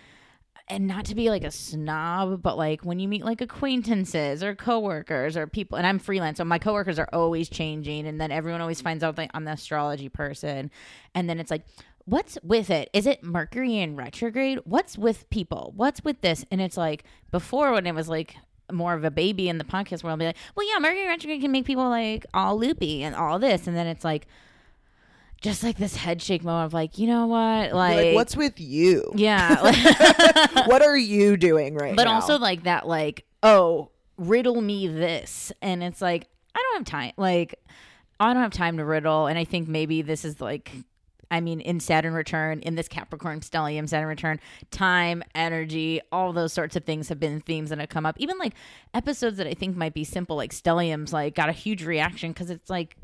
and 0.68 0.86
not 0.86 1.06
to 1.06 1.14
be 1.14 1.30
like 1.30 1.44
a 1.44 1.50
snob, 1.50 2.42
but 2.42 2.56
like 2.56 2.84
when 2.84 2.98
you 2.98 3.08
meet 3.08 3.24
like 3.24 3.40
acquaintances 3.40 4.42
or 4.42 4.54
coworkers 4.54 5.36
or 5.36 5.46
people, 5.46 5.78
and 5.78 5.86
I'm 5.86 5.98
freelance, 5.98 6.38
so 6.38 6.44
my 6.44 6.58
coworkers 6.58 6.98
are 6.98 7.08
always 7.12 7.48
changing, 7.48 8.06
and 8.06 8.20
then 8.20 8.30
everyone 8.30 8.60
always 8.60 8.80
finds 8.80 9.02
out 9.02 9.16
that 9.16 9.30
I'm 9.34 9.44
the 9.44 9.52
astrology 9.52 10.08
person, 10.08 10.70
and 11.14 11.28
then 11.28 11.40
it's 11.40 11.50
like, 11.50 11.62
what's 12.04 12.38
with 12.42 12.70
it? 12.70 12.88
Is 12.92 13.06
it 13.06 13.22
Mercury 13.22 13.78
in 13.78 13.96
retrograde? 13.96 14.60
What's 14.64 14.96
with 14.96 15.28
people? 15.30 15.72
What's 15.76 16.02
with 16.04 16.20
this? 16.20 16.44
And 16.50 16.60
it's 16.60 16.76
like 16.76 17.04
before 17.30 17.72
when 17.72 17.86
it 17.86 17.94
was 17.94 18.08
like 18.08 18.36
more 18.72 18.94
of 18.94 19.04
a 19.04 19.10
baby 19.10 19.48
in 19.48 19.58
the 19.58 19.64
podcast 19.64 20.02
world, 20.02 20.14
I'd 20.14 20.18
be 20.18 20.26
like, 20.26 20.36
well, 20.54 20.66
yeah, 20.70 20.78
Mercury 20.78 21.06
retrograde 21.06 21.40
can 21.40 21.52
make 21.52 21.64
people 21.64 21.88
like 21.88 22.24
all 22.34 22.58
loopy 22.58 23.02
and 23.02 23.14
all 23.14 23.38
this, 23.38 23.66
and 23.66 23.76
then 23.76 23.86
it's 23.86 24.04
like. 24.04 24.26
Just 25.40 25.62
like 25.62 25.76
this 25.76 25.94
head 25.94 26.20
shake 26.20 26.42
moment 26.42 26.66
of 26.66 26.74
like, 26.74 26.98
you 26.98 27.06
know 27.06 27.26
what, 27.26 27.72
like, 27.72 27.96
like 27.96 28.14
what's 28.14 28.36
with 28.36 28.58
you? 28.58 29.12
Yeah, 29.14 29.60
like, 29.62 29.76
what 30.66 30.82
are 30.82 30.96
you 30.96 31.36
doing 31.36 31.74
right 31.74 31.90
now? 31.92 31.96
but 31.96 32.04
now? 32.04 32.14
also 32.14 32.38
like 32.38 32.64
that 32.64 32.88
like 32.88 33.24
oh 33.42 33.90
riddle 34.16 34.60
me 34.60 34.88
this. 34.88 35.52
And 35.62 35.82
it's 35.82 36.02
like 36.02 36.26
i 36.54 36.58
don't 36.60 36.78
have 36.78 36.86
time 36.86 37.12
like 37.16 37.54
i 38.18 38.32
don't 38.32 38.42
have 38.42 38.52
time 38.52 38.78
to 38.78 38.84
riddle. 38.84 39.26
And 39.28 39.38
i 39.38 39.44
think 39.44 39.68
maybe 39.68 40.02
this 40.02 40.24
is 40.24 40.40
like 40.40 40.72
i 41.30 41.40
mean 41.40 41.60
in 41.60 41.78
saturn 41.78 42.14
return 42.14 42.58
in 42.60 42.74
this 42.74 42.88
capricorn 42.88 43.40
stellium 43.40 43.88
saturn 43.88 44.08
return 44.08 44.40
time 44.70 45.22
energy 45.34 46.00
all 46.10 46.32
those 46.32 46.52
sorts 46.52 46.74
of 46.74 46.84
things 46.84 47.10
have 47.10 47.20
been 47.20 47.40
themes 47.42 47.68
that 47.70 47.78
have 47.78 47.90
come 47.90 48.06
up. 48.06 48.16
Even 48.18 48.38
like 48.38 48.54
episodes 48.92 49.36
that 49.36 49.46
i 49.46 49.54
think 49.54 49.76
might 49.76 49.94
be 49.94 50.02
simple 50.04 50.34
like 50.36 50.52
stellium's 50.52 51.12
like 51.12 51.34
got 51.36 51.48
a 51.48 51.52
huge 51.52 51.84
reaction 51.84 52.32
because 52.32 52.50
it's 52.50 52.68
like 52.70 52.96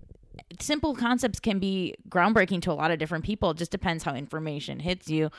simple 0.60 0.94
concepts 0.94 1.40
can 1.40 1.58
be 1.58 1.94
groundbreaking 2.08 2.62
to 2.62 2.70
a 2.70 2.74
lot 2.74 2.90
of 2.90 2.98
different 2.98 3.24
people 3.24 3.50
it 3.50 3.56
just 3.56 3.70
depends 3.70 4.04
how 4.04 4.14
information 4.14 4.78
hits 4.80 5.08
you 5.08 5.30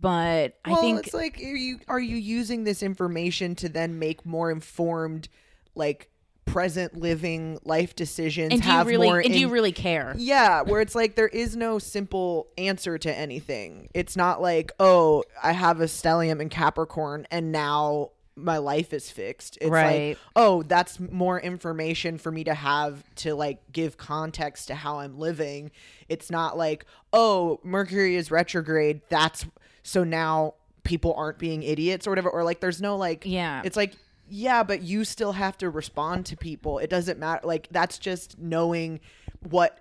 but 0.00 0.58
I 0.64 0.74
think 0.76 1.06
it's 1.06 1.14
like 1.14 1.38
are 1.38 1.56
you 1.56 1.80
are 1.88 2.00
you 2.00 2.16
using 2.16 2.64
this 2.64 2.82
information 2.82 3.54
to 3.56 3.68
then 3.68 3.98
make 3.98 4.24
more 4.24 4.50
informed, 4.50 5.28
like 5.74 6.10
present 6.44 6.96
living 6.96 7.58
life 7.64 7.94
decisions? 7.94 8.52
and 8.52 8.62
do 8.62 8.68
you 8.70 8.84
really 8.84 9.08
more 9.08 9.18
and 9.18 9.32
do 9.32 9.38
you 9.38 9.48
really 9.48 9.72
care? 9.72 10.14
Yeah, 10.16 10.62
where 10.62 10.80
it's 10.80 10.94
like 10.94 11.16
there 11.16 11.28
is 11.28 11.56
no 11.56 11.78
simple 11.78 12.48
answer 12.56 12.98
to 12.98 13.12
anything. 13.12 13.88
It's 13.94 14.16
not 14.16 14.40
like, 14.40 14.72
oh, 14.78 15.24
I 15.42 15.52
have 15.52 15.80
a 15.80 15.86
stellium 15.86 16.40
in 16.40 16.48
Capricorn 16.48 17.26
and 17.30 17.50
now 17.50 18.10
my 18.38 18.58
life 18.58 18.92
is 18.92 19.10
fixed. 19.10 19.58
It's 19.60 19.70
Right. 19.70 20.10
like, 20.10 20.18
oh, 20.36 20.62
that's 20.62 20.98
more 21.00 21.40
information 21.40 22.18
for 22.18 22.30
me 22.32 22.44
to 22.44 22.54
have 22.54 23.02
to 23.16 23.34
like 23.34 23.60
give 23.72 23.96
context 23.96 24.68
to 24.68 24.74
how 24.74 25.00
I'm 25.00 25.18
living. 25.18 25.70
It's 26.08 26.30
not 26.30 26.56
like, 26.56 26.84
oh, 27.12 27.60
Mercury 27.62 28.16
is 28.16 28.30
retrograde. 28.30 29.00
That's 29.08 29.44
so 29.82 30.04
now 30.04 30.54
people 30.84 31.12
aren't 31.14 31.38
being 31.38 31.62
idiots 31.62 32.06
or 32.06 32.10
whatever. 32.10 32.30
Or 32.30 32.44
like 32.44 32.60
there's 32.60 32.80
no 32.80 32.96
like 32.96 33.24
Yeah. 33.26 33.62
It's 33.64 33.76
like 33.76 33.94
yeah, 34.30 34.62
but 34.62 34.82
you 34.82 35.04
still 35.04 35.32
have 35.32 35.56
to 35.58 35.70
respond 35.70 36.26
to 36.26 36.36
people. 36.36 36.78
It 36.78 36.90
doesn't 36.90 37.18
matter. 37.18 37.46
Like 37.46 37.68
that's 37.70 37.98
just 37.98 38.38
knowing 38.38 39.00
what 39.48 39.78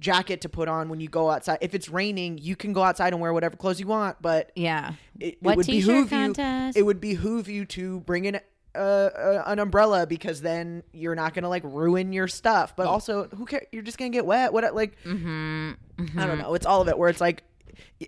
jacket 0.00 0.40
to 0.40 0.48
put 0.48 0.66
on 0.68 0.88
when 0.88 0.98
you 1.00 1.08
go 1.08 1.30
outside. 1.30 1.58
If 1.60 1.74
it's 1.74 1.88
raining, 1.88 2.38
you 2.38 2.56
can 2.56 2.72
go 2.72 2.82
outside 2.82 3.12
and 3.12 3.20
wear 3.22 3.32
whatever 3.32 3.56
clothes 3.56 3.78
you 3.78 3.86
want, 3.86 4.20
but 4.20 4.50
Yeah. 4.56 4.94
it, 5.20 5.34
it 5.34 5.42
would 5.42 5.64
t-shirt 5.66 5.86
behoove 5.86 6.10
contest? 6.10 6.76
you. 6.76 6.80
It 6.82 6.84
would 6.86 7.00
behoove 7.00 7.48
you 7.48 7.66
to 7.66 8.00
bring 8.00 8.24
in 8.24 8.40
uh, 8.74 8.78
uh, 8.78 9.42
an 9.46 9.58
umbrella 9.58 10.06
because 10.06 10.40
then 10.40 10.82
you're 10.92 11.14
not 11.14 11.34
gonna 11.34 11.48
like 11.48 11.62
ruin 11.64 12.12
your 12.12 12.28
stuff. 12.28 12.74
But 12.76 12.86
also, 12.86 13.28
who 13.36 13.44
cares? 13.44 13.66
You're 13.72 13.82
just 13.82 13.98
gonna 13.98 14.10
get 14.10 14.24
wet. 14.24 14.52
What 14.52 14.74
like? 14.74 14.96
Mm-hmm. 15.04 15.72
I 16.18 16.26
don't 16.26 16.38
know. 16.38 16.54
It's 16.54 16.66
all 16.66 16.80
of 16.80 16.88
it. 16.88 16.96
Where 16.98 17.08
it's 17.10 17.20
like. 17.20 17.42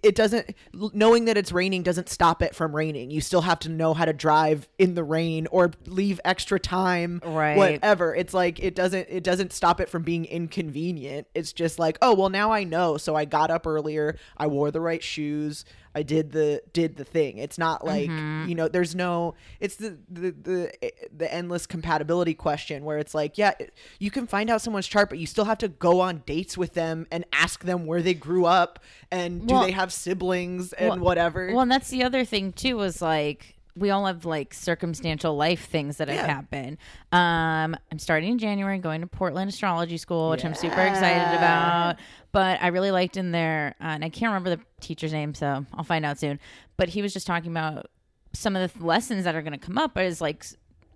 It 0.03 0.14
doesn't 0.14 0.55
knowing 0.72 1.26
that 1.26 1.36
it's 1.36 1.53
raining 1.53 1.82
doesn't 1.82 2.09
stop 2.09 2.40
it 2.43 2.55
from 2.55 2.74
raining. 2.74 3.11
You 3.11 3.20
still 3.20 3.43
have 3.43 3.59
to 3.61 3.68
know 3.68 3.93
how 3.93 4.07
to 4.07 4.12
drive 4.14 4.66
in 4.78 4.95
the 4.95 5.05
rain 5.05 5.47
or 5.51 5.70
leave 5.86 6.18
extra 6.24 6.59
time 6.59 7.20
Right. 7.24 7.57
whatever. 7.59 8.14
It's 8.14 8.32
like 8.32 8.59
it 8.59 8.74
doesn't 8.74 9.09
it 9.11 9.22
doesn't 9.22 9.53
stop 9.53 9.80
it 9.80 9.88
from 9.90 10.03
being 10.03 10.24
inconvenient. 10.24 11.26
It's 11.34 11.53
just 11.53 11.78
like, 11.78 11.99
oh 12.01 12.14
well 12.14 12.30
now 12.30 12.53
I 12.53 12.64
know. 12.64 12.97
So 12.97 13.14
I 13.14 13.24
got 13.24 13.51
up 13.51 13.66
earlier, 13.66 14.16
I 14.36 14.47
wore 14.47 14.70
the 14.70 14.80
right 14.80 15.03
shoes, 15.03 15.64
I 15.95 16.03
did 16.03 16.32
the 16.32 16.62
did 16.72 16.97
the 16.97 17.05
thing. 17.05 17.36
It's 17.38 17.59
not 17.59 17.84
like, 17.84 18.09
Mm-hmm. 18.09 18.49
you 18.49 18.55
know, 18.55 18.68
there's 18.68 18.95
no 18.95 19.34
it's 19.61 19.76
the 19.76 19.99
the 20.09 20.30
the 20.30 20.72
the 21.14 21.32
endless 21.34 21.66
compatibility 21.66 22.32
question 22.34 22.84
where 22.84 22.97
it's 22.99 23.14
like, 23.14 23.36
yeah, 23.36 23.53
you 23.99 24.11
can 24.11 24.26
find 24.26 24.49
out 24.49 24.62
someone's 24.62 24.86
chart, 24.88 25.09
but 25.11 25.18
you 25.18 25.26
still 25.26 25.45
have 25.45 25.59
to 25.59 25.68
go 25.68 26.01
on 26.01 26.22
dates 26.24 26.57
with 26.57 26.72
them 26.74 27.07
and 27.11 27.24
ask 27.32 27.64
them 27.64 27.84
where 27.86 28.01
they 28.01 28.14
grew 28.14 28.47
up 28.47 28.78
and 29.11 29.47
do 29.47 29.61
they 29.61 29.72
have 29.72 29.81
siblings 29.90 30.72
and 30.74 30.90
Well- 30.90 30.98
whatever. 30.98 31.48
Well, 31.48 31.60
and 31.60 31.70
that's 31.72 31.88
the 31.88 32.04
other 32.04 32.24
thing 32.26 32.52
too. 32.52 32.76
Was 32.76 33.00
like 33.00 33.56
we 33.74 33.88
all 33.88 34.04
have 34.04 34.26
like 34.26 34.52
circumstantial 34.52 35.34
life 35.34 35.64
things 35.66 35.96
that 35.96 36.08
have 36.08 36.18
Yeah. 36.18 36.26
happened. 36.26 36.76
Um, 37.10 37.74
I'm 37.90 37.98
starting 37.98 38.30
in 38.32 38.38
January, 38.38 38.78
going 38.78 39.00
to 39.00 39.06
Portland 39.06 39.48
Astrology 39.48 39.96
School, 39.96 40.28
which 40.28 40.44
I'm 40.44 40.52
super 40.54 40.82
excited 40.82 41.34
about. 41.38 41.96
But 42.32 42.62
I 42.62 42.66
really 42.68 42.90
liked 42.90 43.16
in 43.16 43.32
there, 43.32 43.74
uh, 43.80 43.84
and 43.84 44.04
I 44.04 44.10
can't 44.10 44.28
remember 44.30 44.50
the 44.56 44.60
teacher's 44.80 45.12
name, 45.12 45.32
so 45.34 45.64
I'll 45.72 45.84
find 45.84 46.04
out 46.04 46.18
soon. 46.18 46.38
But 46.76 46.90
he 46.90 47.00
was 47.00 47.14
just 47.14 47.26
talking 47.26 47.50
about 47.50 47.86
some 48.34 48.56
of 48.56 48.72
the 48.78 48.84
lessons 48.84 49.24
that 49.24 49.34
are 49.34 49.42
going 49.42 49.52
to 49.52 49.58
come 49.58 49.78
up. 49.78 49.94
But 49.94 50.04
is 50.04 50.20
like 50.20 50.44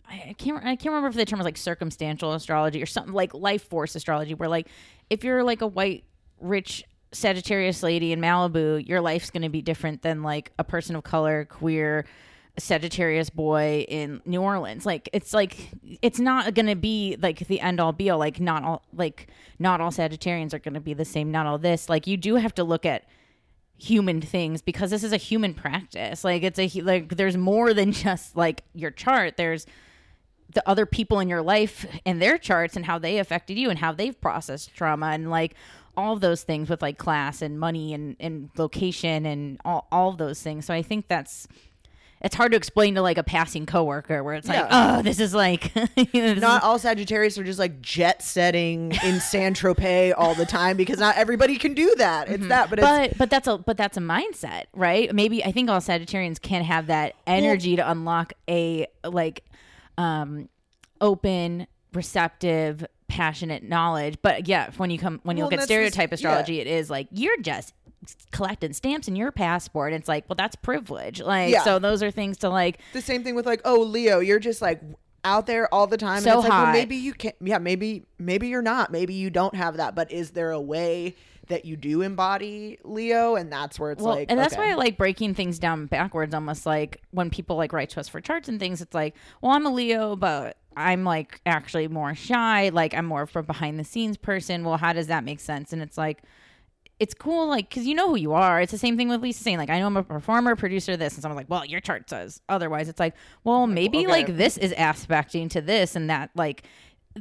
I 0.08 0.26
I 0.28 0.32
can't 0.34 0.58
I 0.58 0.76
can't 0.76 0.86
remember 0.86 1.08
if 1.08 1.14
the 1.14 1.24
term 1.24 1.38
was 1.38 1.44
like 1.46 1.56
circumstantial 1.56 2.34
astrology 2.34 2.82
or 2.82 2.86
something 2.86 3.14
like 3.14 3.32
life 3.32 3.66
force 3.68 3.94
astrology, 3.94 4.34
where 4.34 4.50
like 4.50 4.68
if 5.08 5.24
you're 5.24 5.42
like 5.42 5.62
a 5.62 5.66
white 5.66 6.04
rich 6.40 6.84
Sagittarius 7.16 7.82
lady 7.82 8.12
in 8.12 8.20
Malibu, 8.20 8.86
your 8.86 9.00
life's 9.00 9.30
going 9.30 9.42
to 9.42 9.48
be 9.48 9.62
different 9.62 10.02
than 10.02 10.22
like 10.22 10.52
a 10.58 10.64
person 10.64 10.96
of 10.96 11.04
color, 11.04 11.44
queer, 11.46 12.04
Sagittarius 12.58 13.30
boy 13.30 13.84
in 13.88 14.22
New 14.24 14.40
Orleans. 14.40 14.86
Like 14.86 15.08
it's 15.12 15.34
like 15.34 15.70
it's 16.00 16.18
not 16.18 16.54
going 16.54 16.66
to 16.66 16.74
be 16.74 17.16
like 17.20 17.38
the 17.40 17.60
end 17.60 17.80
all 17.80 17.92
be 17.92 18.08
all. 18.10 18.18
Like 18.18 18.40
not 18.40 18.64
all 18.64 18.82
like 18.94 19.28
not 19.58 19.80
all 19.80 19.90
Sagittarians 19.90 20.54
are 20.54 20.58
going 20.58 20.74
to 20.74 20.80
be 20.80 20.94
the 20.94 21.04
same. 21.04 21.30
Not 21.30 21.46
all 21.46 21.58
this. 21.58 21.88
Like 21.88 22.06
you 22.06 22.16
do 22.16 22.36
have 22.36 22.54
to 22.54 22.64
look 22.64 22.86
at 22.86 23.04
human 23.78 24.22
things 24.22 24.62
because 24.62 24.90
this 24.90 25.04
is 25.04 25.12
a 25.12 25.18
human 25.18 25.52
practice. 25.52 26.24
Like 26.24 26.42
it's 26.42 26.58
a 26.58 26.80
like 26.80 27.16
there's 27.16 27.36
more 27.36 27.74
than 27.74 27.92
just 27.92 28.36
like 28.36 28.62
your 28.74 28.90
chart. 28.90 29.36
There's 29.36 29.66
the 30.54 30.66
other 30.66 30.86
people 30.86 31.20
in 31.20 31.28
your 31.28 31.42
life 31.42 31.84
and 32.06 32.22
their 32.22 32.38
charts 32.38 32.76
and 32.76 32.86
how 32.86 32.98
they 32.98 33.18
affected 33.18 33.58
you 33.58 33.68
and 33.68 33.78
how 33.78 33.92
they've 33.92 34.18
processed 34.20 34.74
trauma 34.74 35.08
and 35.08 35.28
like 35.28 35.54
all 35.96 36.16
those 36.16 36.42
things 36.42 36.68
with 36.68 36.82
like 36.82 36.98
class 36.98 37.42
and 37.42 37.58
money 37.58 37.94
and, 37.94 38.16
and 38.20 38.50
location 38.56 39.24
and 39.26 39.60
all, 39.64 39.86
all 39.90 40.12
those 40.12 40.42
things. 40.42 40.66
So 40.66 40.74
I 40.74 40.82
think 40.82 41.08
that's 41.08 41.46
it's 42.22 42.34
hard 42.34 42.50
to 42.52 42.56
explain 42.56 42.94
to 42.94 43.02
like 43.02 43.18
a 43.18 43.22
passing 43.22 43.66
coworker 43.66 44.24
where 44.24 44.34
it's 44.34 44.48
like, 44.48 44.56
Yeah. 44.58 44.96
oh, 44.98 45.02
this 45.02 45.20
is 45.20 45.34
like 45.34 45.72
this 46.12 46.40
not 46.40 46.62
all 46.62 46.78
Sagittarius 46.78 47.36
are 47.38 47.44
just 47.44 47.58
like 47.58 47.82
jet 47.82 48.22
setting 48.22 48.92
in 49.04 49.20
Saint-Tropez 49.20 50.14
all 50.16 50.34
the 50.34 50.46
time 50.46 50.78
because 50.78 50.98
not 50.98 51.16
everybody 51.18 51.56
can 51.56 51.74
do 51.74 51.94
that. 51.96 52.28
It's 52.30 52.48
that, 52.48 52.70
but, 52.70 52.78
it's 52.78 52.88
Mm-hmm. 52.88 53.08
but 53.10 53.18
but 53.18 53.30
that's 53.30 53.46
a 53.46 53.58
but 53.58 53.76
that's 53.76 53.96
a 53.98 54.00
mindset, 54.00 54.64
right? 54.74 55.14
Maybe 55.14 55.44
I 55.44 55.52
think 55.52 55.68
all 55.68 55.80
Sagittarians 55.80 56.40
can 56.40 56.64
have 56.64 56.86
that 56.86 57.16
energy 57.26 57.76
to 57.76 57.88
unlock 57.90 58.32
a 58.48 58.86
like 59.04 59.44
um 59.98 60.48
open, 61.00 61.66
receptive, 61.92 62.84
passionate 63.16 63.62
knowledge. 63.62 64.18
But 64.22 64.46
yeah, 64.46 64.70
when 64.76 64.90
you 64.90 64.98
come 64.98 65.20
when 65.22 65.36
you 65.36 65.44
Well, 65.44 65.50
look 65.50 65.60
at 65.60 65.64
stereotype 65.64 66.10
yeah. 66.10 66.14
astrology, 66.14 66.60
it 66.60 66.66
is 66.66 66.90
like 66.90 67.08
you're 67.10 67.38
just 67.40 67.72
collecting 68.30 68.72
stamps 68.72 69.08
in 69.08 69.16
your 69.16 69.32
passport. 69.32 69.92
And 69.92 70.00
It's 70.00 70.08
like, 70.08 70.28
well, 70.28 70.36
that's 70.36 70.54
privilege. 70.56 71.20
Like 71.20 71.50
Yeah. 71.52 71.62
so 71.64 71.78
those 71.78 72.02
are 72.02 72.10
things 72.10 72.36
to 72.38 72.48
like 72.50 72.78
the 72.92 73.00
same 73.00 73.24
thing 73.24 73.34
with 73.34 73.46
like, 73.46 73.62
oh, 73.64 73.80
Leo, 73.80 74.20
you're 74.20 74.38
just 74.38 74.60
like 74.62 74.80
out 75.24 75.46
there 75.46 75.72
all 75.74 75.86
the 75.86 75.96
time. 75.96 76.20
So 76.20 76.30
and 76.30 76.38
it's 76.38 76.44
like, 76.44 76.52
hot. 76.52 76.62
well, 76.64 76.72
maybe 76.72 76.96
you 76.96 77.14
can't. 77.14 77.34
yeah, 77.40 77.58
maybe 77.58 78.04
maybe 78.18 78.48
you're 78.48 78.62
not. 78.62 78.92
Maybe 78.92 79.14
you 79.14 79.30
don't 79.30 79.54
have 79.54 79.78
that. 79.78 79.94
But 79.94 80.12
is 80.12 80.32
there 80.32 80.50
a 80.52 80.60
way 80.60 81.16
that 81.48 81.64
you 81.64 81.76
do 81.76 82.02
embody 82.02 82.78
Leo? 82.84 83.34
And 83.34 83.50
that's 83.50 83.80
where 83.80 83.92
it's 83.92 84.02
well, 84.02 84.14
like 84.14 84.30
and 84.30 84.38
that's 84.38 84.52
okay. 84.52 84.62
why 84.62 84.70
I 84.72 84.74
like 84.74 84.98
breaking 84.98 85.34
things 85.34 85.58
down 85.58 85.86
backwards. 85.86 86.34
Almost 86.34 86.66
like 86.66 87.00
when 87.12 87.30
people 87.30 87.56
like 87.56 87.72
write 87.72 87.90
to 87.90 88.00
us 88.00 88.08
for 88.08 88.20
charts 88.20 88.48
and 88.48 88.60
things, 88.60 88.80
it's 88.80 88.94
like, 88.94 89.14
well, 89.40 89.52
I'm 89.52 89.64
a 89.66 89.70
Leo, 89.72 90.14
but 90.16 90.58
I'm 90.76 91.04
like 91.04 91.40
actually 91.46 91.88
more 91.88 92.14
shy. 92.14 92.68
Like 92.68 92.94
I'm 92.94 93.06
more 93.06 93.22
of 93.22 93.34
a 93.34 93.42
behind 93.42 93.78
the 93.80 93.84
scenes 93.84 94.16
person. 94.16 94.64
Well, 94.64 94.76
how 94.76 94.92
does 94.92 95.06
that 95.08 95.24
make 95.24 95.40
sense? 95.40 95.72
And 95.72 95.80
it's 95.82 95.96
like, 95.98 96.22
it's 96.98 97.14
cool, 97.14 97.48
like 97.48 97.68
because 97.68 97.86
you 97.86 97.94
know 97.94 98.08
who 98.08 98.16
you 98.16 98.32
are. 98.32 98.60
It's 98.60 98.72
the 98.72 98.78
same 98.78 98.96
thing 98.96 99.08
with 99.08 99.20
Lisa 99.22 99.42
saying, 99.42 99.58
like, 99.58 99.70
I 99.70 99.78
know 99.80 99.86
I'm 99.86 99.96
a 99.96 100.02
performer, 100.02 100.56
producer, 100.56 100.96
this, 100.96 101.14
and 101.14 101.22
someone's 101.22 101.36
like, 101.38 101.50
well, 101.50 101.64
your 101.64 101.80
chart 101.80 102.08
says 102.08 102.40
otherwise. 102.48 102.88
It's 102.88 103.00
like, 103.00 103.14
well, 103.44 103.66
maybe 103.66 103.98
okay. 103.98 104.06
like 104.06 104.36
this 104.36 104.56
is 104.56 104.72
aspecting 104.76 105.48
to 105.50 105.60
this 105.60 105.96
and 105.96 106.08
that, 106.10 106.30
like. 106.34 106.62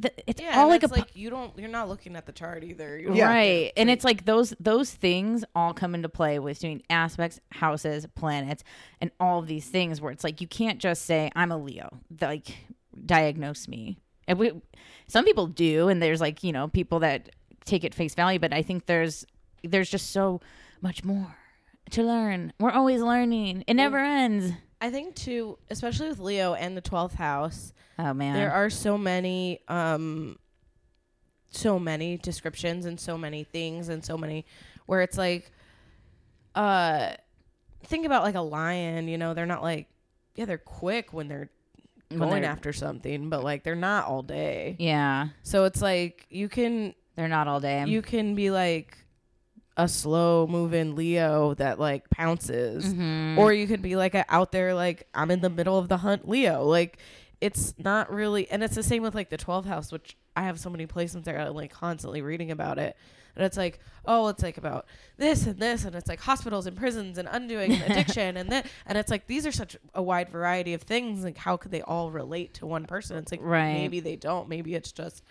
th- 0.02 0.14
It's 0.28 0.42
Yeah, 0.42 0.62
all 0.62 0.70
like 0.70 0.84
a 0.84 0.86
it's 0.86 0.94
like 0.96 1.16
you 1.16 1.30
don't. 1.30 1.58
You're 1.58 1.70
not 1.70 1.90
looking 1.90 2.16
at 2.16 2.26
the 2.26 2.32
chart 2.32 2.64
either. 2.64 2.98
Yeah. 2.98 3.28
Right. 3.28 3.72
And 3.76 3.90
it's 3.90 4.06
like 4.06 4.24
those 4.26 4.54
those 4.62 4.92
things 4.94 5.44
all 5.56 5.74
come 5.74 5.94
into 5.96 6.08
play 6.10 6.40
with 6.40 6.60
doing 6.60 6.82
aspects, 6.90 7.40
houses, 7.52 8.06
planets, 8.16 8.64
and 9.02 9.12
all 9.20 9.40
of 9.40 9.48
these 9.48 9.68
things 9.68 10.00
where 10.00 10.12
it's 10.12 10.24
like 10.24 10.40
you 10.40 10.48
can't 10.48 10.80
just 10.80 11.04
say 11.06 11.32
I'm 11.36 11.52
a 11.52 11.58
Leo. 11.58 12.00
Like 12.22 12.48
diagnose 13.06 13.68
me. 13.68 13.98
And 14.28 14.40
we 14.40 14.52
some 15.08 15.26
people 15.26 15.48
do 15.48 15.88
and 15.88 16.02
there's 16.02 16.22
like, 16.22 16.44
you 16.44 16.52
know, 16.52 16.68
people 16.68 17.00
that 17.00 17.30
take 17.66 17.84
it 17.84 17.94
face 17.96 18.16
value, 18.16 18.40
but 18.40 18.54
I 18.54 18.62
think 18.62 18.86
there's 18.86 19.26
there's 19.64 19.90
just 19.90 20.12
so 20.12 20.42
much 20.82 21.04
more 21.04 21.36
to 21.92 22.04
learn. 22.04 22.54
We're 22.60 22.72
always 22.72 23.02
learning. 23.02 23.64
It 23.68 23.74
never 23.76 23.98
ends. 23.98 24.52
I 24.82 24.90
think 24.92 25.16
too, 25.16 25.58
especially 25.70 26.10
with 26.10 26.20
Leo 26.20 26.54
and 26.54 26.76
the 26.76 26.82
twelfth 26.82 27.16
house, 27.16 27.74
Oh 27.98 28.14
man. 28.14 28.36
there 28.36 28.52
are 28.52 28.70
so 28.70 28.98
many, 28.98 29.62
um, 29.68 30.38
so 31.52 31.80
many 31.80 32.18
descriptions 32.18 32.86
and 32.86 33.00
so 33.00 33.18
many 33.18 33.44
things 33.46 33.90
and 33.90 34.04
so 34.04 34.18
many 34.18 34.46
where 34.86 35.02
it's 35.02 35.18
like, 35.18 35.52
uh, 36.54 37.12
think 37.86 38.06
about 38.06 38.24
like 38.24 38.36
a 38.36 38.42
lion. 38.42 39.08
You 39.08 39.18
know, 39.18 39.34
they're 39.34 39.46
not 39.46 39.64
like, 39.64 39.88
yeah, 40.36 40.46
they're 40.46 40.58
quick 40.58 41.14
when 41.14 41.28
they're 41.28 41.50
going 42.10 42.44
after 42.44 42.72
something, 42.74 43.30
but 43.30 43.44
like 43.44 43.64
they're 43.64 43.76
not 43.76 44.06
all 44.06 44.22
day. 44.24 44.76
yeah. 44.80 45.30
So 45.44 45.66
it's 45.66 45.82
like 45.82 46.26
you 46.30 46.48
can 46.50 46.94
They're 47.16 47.28
not 47.28 47.48
all 47.48 47.60
day. 47.60 47.84
you 47.86 48.02
can 48.02 48.36
be 48.36 48.52
like 48.52 48.98
a 49.78 49.88
slow 49.90 50.48
moving 50.48 50.96
Leo 50.96 51.54
that 51.56 51.80
like 51.80 52.10
pounces, 52.10 52.94
Mhm. 52.94 53.38
or 53.38 53.52
you 53.52 53.68
could 53.68 53.82
be 53.82 53.96
like 53.96 54.16
a 54.16 54.24
out 54.30 54.52
there 54.52 54.74
like 54.74 55.08
I'm 55.14 55.32
in 55.32 55.42
the 55.42 55.50
middle 55.50 55.78
of 55.78 55.90
the 55.90 55.98
hunt 55.98 56.28
Leo. 56.30 56.64
Like 56.64 56.98
it's 57.42 57.74
not 57.78 58.12
really, 58.12 58.50
and 58.50 58.64
it's 58.64 58.76
the 58.76 58.84
same 58.84 59.04
with 59.04 59.14
like 59.14 59.30
the 59.30 59.38
12th 59.38 59.66
house, 59.66 59.92
which 59.92 60.16
I 60.38 60.44
have 60.44 60.60
so 60.60 60.70
many 60.70 60.88
placements 60.88 61.26
there. 61.26 61.38
I'm 61.40 61.54
like 61.54 61.72
constantly 61.72 62.22
reading 62.22 62.52
about 62.52 62.78
it. 62.80 62.96
And 63.36 63.46
it's 63.46 63.58
like, 63.58 63.80
oh, 64.06 64.28
it's 64.30 64.42
like 64.44 64.58
about 64.58 64.86
this 65.18 65.46
and 65.46 65.60
this, 65.60 65.84
and 65.86 65.96
it's 65.96 66.08
like 66.08 66.20
hospitals 66.22 66.68
and 66.68 66.78
prisons 66.78 67.18
and 67.18 67.28
undoing 67.32 67.74
and 67.74 67.84
addiction 67.92 68.38
and 68.38 68.50
that, 68.52 68.66
and 68.86 68.98
it's 68.98 69.12
like 69.12 69.28
these 69.28 69.46
are 69.46 69.52
such 69.52 69.76
a 69.94 70.02
wide 70.02 70.30
variety 70.30 70.74
of 70.74 70.82
things. 70.84 71.24
Like, 71.24 71.38
how 71.38 71.58
could 71.58 71.72
they 71.72 71.82
all 71.82 72.12
relate 72.12 72.54
to 72.56 72.66
one 72.66 72.86
person? 72.86 73.18
It's 73.18 73.32
like 73.32 73.42
Right. 73.44 73.74
maybe 73.74 74.00
they 74.00 74.16
don't. 74.16 74.48
Maybe 74.48 74.74
it's 74.76 74.92
just 74.92 75.24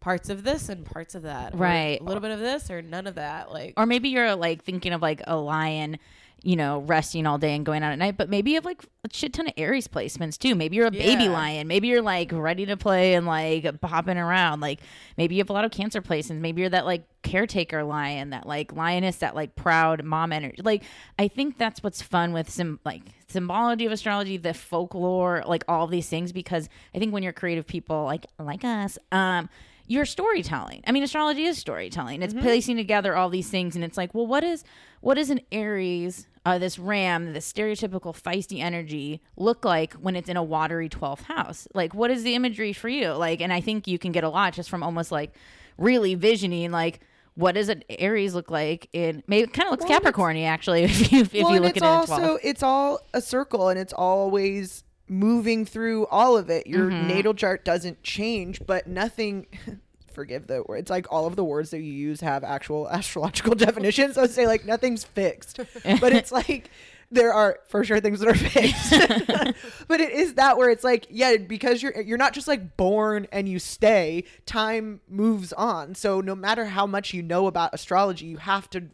parts 0.00 0.30
of 0.30 0.44
this 0.44 0.70
and 0.70 0.86
parts 0.86 1.14
of 1.14 1.22
that, 1.22 1.54
Right. 1.54 2.00
A 2.00 2.04
little 2.04 2.22
bit 2.22 2.30
of 2.30 2.38
this 2.40 2.70
or 2.70 2.80
none 2.80 3.06
of 3.06 3.16
that. 3.16 3.52
Like, 3.52 3.74
or 3.76 3.84
maybe 3.84 4.08
you're 4.08 4.34
like 4.34 4.64
thinking 4.64 4.92
of 4.94 5.02
like 5.02 5.20
a 5.26 5.36
lion 5.36 5.98
you 6.42 6.56
know, 6.56 6.78
resting 6.80 7.26
all 7.26 7.36
day 7.38 7.54
and 7.54 7.66
going 7.66 7.82
out 7.82 7.92
at 7.92 7.98
night, 7.98 8.16
but 8.16 8.28
maybe 8.30 8.50
you 8.52 8.56
have 8.56 8.64
like 8.64 8.82
a 9.04 9.08
shit 9.12 9.32
ton 9.32 9.46
of 9.46 9.52
Aries 9.56 9.86
placements 9.88 10.38
too. 10.38 10.54
Maybe 10.54 10.76
you're 10.76 10.86
a 10.86 10.90
baby 10.90 11.24
Yeah. 11.24 11.30
lion. 11.32 11.68
Maybe 11.68 11.88
you're 11.88 12.00
like 12.02 12.30
ready 12.32 12.64
to 12.66 12.76
play 12.76 13.14
and 13.14 13.26
like 13.26 13.80
popping 13.80 14.16
around. 14.16 14.60
Like 14.60 14.80
maybe 15.18 15.34
you 15.34 15.40
have 15.40 15.50
a 15.50 15.52
lot 15.52 15.64
of 15.64 15.70
Cancer 15.70 16.00
placements. 16.00 16.40
Maybe 16.40 16.62
you're 16.62 16.70
that 16.70 16.86
like 16.86 17.04
caretaker 17.22 17.84
lion, 17.84 18.30
that 18.30 18.46
like 18.46 18.72
lioness, 18.72 19.16
that 19.16 19.34
like 19.34 19.54
proud 19.54 20.02
mom 20.04 20.32
energy. 20.32 20.62
Like 20.62 20.82
I 21.18 21.28
think 21.28 21.58
that's 21.58 21.82
what's 21.82 22.00
fun 22.00 22.32
with 22.32 22.48
some 22.50 22.80
like 22.84 23.02
symbology 23.28 23.84
of 23.86 23.92
astrology, 23.92 24.36
the 24.38 24.54
folklore, 24.54 25.44
like 25.46 25.64
all 25.68 25.86
these 25.86 26.08
things, 26.08 26.32
because 26.32 26.68
I 26.94 26.98
think 26.98 27.12
when 27.12 27.22
you're 27.22 27.32
creative 27.32 27.66
people 27.66 28.04
like 28.04 28.26
like 28.38 28.64
us, 28.64 28.98
um, 29.12 29.48
you're 29.86 30.04
storytelling. 30.06 30.82
I 30.86 30.92
mean, 30.92 31.02
astrology 31.02 31.44
is 31.46 31.58
storytelling. 31.58 32.22
It's 32.22 32.32
placing 32.32 32.76
together 32.76 33.16
all 33.16 33.28
these 33.28 33.48
things, 33.50 33.74
and 33.74 33.84
it's 33.84 33.96
like, 33.96 34.14
well, 34.14 34.26
what 34.26 34.44
is 34.44 34.62
what 35.00 35.18
is 35.18 35.30
an 35.30 35.40
Aries, 35.52 36.26
uh, 36.46 36.58
this 36.58 36.78
Ram, 36.78 37.32
this 37.32 37.50
stereotypical 37.52 38.14
feisty 38.18 38.60
energy 38.60 39.20
look 39.36 39.64
like 39.64 39.94
when 39.94 40.16
it's 40.16 40.28
in 40.28 40.36
a 40.36 40.42
watery 40.42 40.88
twelfth 40.88 41.24
house? 41.24 41.66
Like, 41.74 41.94
what 41.94 42.10
is 42.10 42.22
the 42.22 42.34
imagery 42.34 42.72
for 42.72 42.88
you? 42.88 43.10
Like, 43.12 43.40
and 43.40 43.52
I 43.52 43.60
think 43.60 43.86
you 43.86 43.98
can 43.98 44.12
get 44.12 44.24
a 44.24 44.28
lot 44.28 44.52
just 44.54 44.70
from 44.70 44.82
almost 44.82 45.10
like 45.12 45.32
really 45.78 46.14
visioning, 46.14 46.70
like. 46.70 47.00
What 47.36 47.54
does 47.54 47.68
an 47.70 47.84
Aries 47.88 48.34
look 48.34 48.50
like? 48.50 48.88
In 48.92 49.22
maybe 49.28 49.44
it 49.44 49.52
kind 49.54 49.66
of 49.68 49.70
looks 49.70 49.88
Well, 49.88 50.00
Capricorny 50.00 50.44
actually. 50.44 50.82
If 50.90 51.12
you 51.12 51.20
if 51.20 51.32
well, 51.32 51.54
you 51.54 51.60
look 51.60 51.70
at 51.70 51.76
it 51.76 51.82
in 51.82 51.88
also 51.88 52.16
12. 52.16 52.40
it's 52.42 52.62
all 52.62 52.98
a 53.14 53.22
circle 53.22 53.68
and 53.68 53.78
it's 53.78 53.92
always 53.94 54.82
moving 55.08 55.64
through 55.64 56.06
all 56.08 56.36
of 56.36 56.50
it. 56.50 56.66
Your 56.66 56.90
Mm-hmm. 56.90 57.06
natal 57.06 57.32
chart 57.32 57.64
doesn't 57.64 58.02
change, 58.02 58.60
but 58.66 58.88
nothing. 58.88 59.46
Forgive 60.12 60.46
the 60.46 60.62
word. 60.66 60.78
It's 60.78 60.90
like 60.90 61.06
all 61.10 61.26
of 61.26 61.36
the 61.36 61.44
words 61.44 61.70
that 61.70 61.80
you 61.80 61.92
use 61.92 62.20
have 62.20 62.44
actual 62.44 62.88
astrological 62.90 63.54
definitions. 63.54 64.14
So 64.14 64.26
say 64.26 64.46
like 64.46 64.64
nothing's 64.64 65.04
fixed, 65.04 65.58
but 66.00 66.12
it's 66.12 66.32
like 66.40 66.70
there 67.12 67.32
are 67.32 67.58
for 67.68 67.82
sure 67.82 68.00
things 68.00 68.20
that 68.20 68.28
are 68.28 68.34
fixed. 68.34 68.90
but 69.88 70.00
it 70.00 70.10
is 70.12 70.34
that 70.34 70.56
where 70.56 70.70
it's 70.70 70.84
like 70.84 71.06
yeah, 71.10 71.36
because 71.36 71.82
you're 71.82 72.00
you're 72.00 72.18
not 72.18 72.32
just 72.32 72.46
like 72.48 72.76
born 72.76 73.26
and 73.32 73.48
you 73.48 73.58
stay. 73.58 74.24
Time 74.46 75.00
moves 75.08 75.52
on. 75.52 75.94
So 75.94 76.20
no 76.20 76.34
matter 76.34 76.66
how 76.66 76.86
much 76.86 77.12
you 77.12 77.22
know 77.22 77.46
about 77.46 77.74
astrology, 77.74 78.26
you 78.26 78.36
have 78.36 78.70
to 78.70 78.84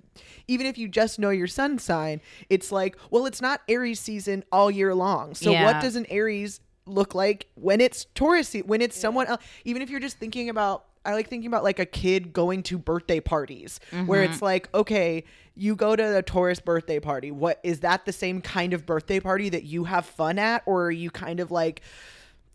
even 0.49 0.65
if 0.67 0.79
you 0.79 0.89
just 0.89 1.19
know 1.19 1.31
your 1.31 1.47
sun 1.49 1.79
sign, 1.79 2.21
it's 2.49 2.73
like, 2.73 2.97
well, 3.11 3.27
it's 3.27 3.43
not 3.43 3.61
Aries 3.69 4.01
season 4.01 4.45
all 4.51 4.71
year 4.71 4.95
long. 4.95 5.35
So 5.35 5.51
Yeah. 5.53 5.65
what 5.65 5.83
does 5.83 5.97
an 5.97 6.07
Aries 6.09 6.61
look 6.87 7.15
like 7.17 7.49
when 7.57 7.81
it's 7.81 8.07
Taurus 8.15 8.55
when 8.65 8.81
it's 8.81 8.99
someone 8.99 9.27
else? 9.27 9.43
Even 9.65 9.83
if 9.83 9.91
you're 9.91 10.01
just 10.01 10.19
thinking 10.19 10.49
about 10.49 10.85
I 11.07 11.15
like 11.15 11.29
thinking 11.29 11.47
about 11.49 11.65
like 11.65 11.79
a 11.79 11.87
kid 11.87 12.33
going 12.33 12.63
to 12.65 12.79
birthday 12.79 13.21
parties 13.21 13.81
where 14.07 14.23
Mm-hmm. 14.25 14.33
it's 14.33 14.43
like, 14.43 14.69
okay, 14.75 15.25
you 15.55 15.75
go 15.77 15.97
to 15.97 16.19
a 16.19 16.23
Taurus 16.23 16.61
birthday 16.61 17.01
party. 17.01 17.31
What 17.31 17.61
is 17.63 17.81
that 17.81 18.05
the 18.05 18.13
same 18.13 18.41
kind 18.43 18.75
of 18.75 18.85
birthday 18.85 19.21
party 19.21 19.49
that 19.51 19.65
you 19.65 19.85
have 19.85 20.05
fun 20.05 20.39
at 20.39 20.63
or 20.67 20.87
are 20.87 20.91
you 20.91 21.11
kind 21.11 21.41
of 21.41 21.51
like 21.51 21.81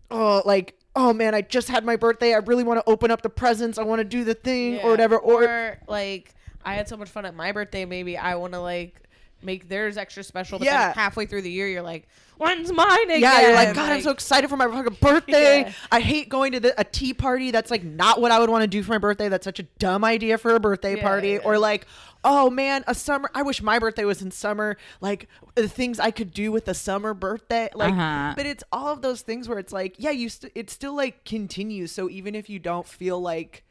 oh 0.10 0.41
like 0.45 0.78
oh 0.95 1.14
man, 1.14 1.34
I 1.34 1.41
just 1.41 1.70
had 1.70 1.86
my 1.86 1.95
birthday. 1.95 2.34
I 2.34 2.38
really 2.39 2.64
want 2.66 2.80
to 2.86 2.89
open 2.91 3.12
up 3.12 3.22
the 3.22 3.30
presents. 3.30 3.78
I 3.78 3.84
want 3.84 3.99
to 3.99 4.04
do 4.04 4.24
the 4.26 4.34
thing 4.34 4.74
Yeah. 4.76 4.84
or 4.84 4.91
whatever 4.91 5.18
or, 5.18 5.43
or 5.45 5.78
like 5.88 6.34
I 6.66 6.74
had 6.76 6.88
so 6.89 6.97
much 6.97 7.10
fun 7.10 7.26
at 7.26 7.34
my 7.34 7.52
birthday. 7.54 7.86
Maybe 7.86 8.18
I 8.18 8.36
want 8.36 8.54
to 8.54 8.60
like 8.60 8.95
make 9.43 9.67
theirs 9.69 9.97
extra 9.97 10.23
special. 10.23 10.59
But 10.59 10.65
Yeah. 10.65 10.87
then 10.87 10.95
halfway 10.95 11.25
through 11.25 11.41
the 11.43 11.51
year, 11.51 11.67
you're 11.67 11.81
like, 11.81 12.07
when's 12.37 12.71
mine 12.71 13.03
again? 13.09 13.21
Yeah, 13.21 13.41
you're 13.41 13.53
like, 13.55 13.75
God, 13.75 13.91
I'm 13.91 14.01
so 14.01 14.11
excited 14.11 14.49
for 14.49 14.57
my 14.57 14.67
fucking 14.67 14.97
birthday. 15.01 15.59
Yeah. 15.67 15.71
I 15.91 15.99
hate 15.99 16.29
going 16.29 16.51
to 16.53 16.59
the, 16.59 16.79
a 16.79 16.83
tea 16.83 17.13
party. 17.13 17.51
That's 17.51 17.69
like 17.71 17.83
not 17.83 18.19
what 18.21 18.31
I 18.31 18.39
would 18.39 18.49
want 18.49 18.63
to 18.63 18.67
do 18.67 18.81
for 18.83 18.91
my 18.91 18.97
birthday. 18.97 19.29
That's 19.29 19.43
such 19.43 19.59
a 19.59 19.63
dumb 19.79 20.03
idea 20.03 20.37
for 20.37 20.55
a 20.55 20.59
birthday 20.59 20.95
Yeah, 20.97 21.01
party. 21.03 21.29
yeah. 21.31 21.37
Or 21.43 21.57
like, 21.57 21.85
oh 22.23 22.49
man, 22.49 22.83
a 22.87 22.95
summer. 22.95 23.29
I 23.35 23.41
wish 23.43 23.61
my 23.61 23.79
birthday 23.79 24.05
was 24.05 24.21
in 24.21 24.31
summer. 24.31 24.77
Like 25.01 25.27
the 25.55 25.67
things 25.67 25.99
I 25.99 26.11
could 26.11 26.33
do 26.33 26.51
with 26.51 26.67
a 26.67 26.73
summer 26.73 27.13
birthday. 27.13 27.69
Like, 27.73 27.93
Uh-huh. 27.93 28.33
but 28.35 28.45
it's 28.45 28.63
all 28.71 28.87
of 28.93 29.01
those 29.01 29.21
things 29.21 29.47
where 29.49 29.59
it's 29.59 29.73
like, 29.73 29.95
yeah, 29.97 30.11
you. 30.11 30.29
St- 30.29 30.51
it 30.55 30.69
still 30.69 30.95
like 30.95 31.25
continues. 31.25 31.91
So 31.91 32.09
even 32.09 32.35
if 32.35 32.49
you 32.49 32.59
don't 32.59 32.87
feel 32.87 33.19
like 33.21 33.63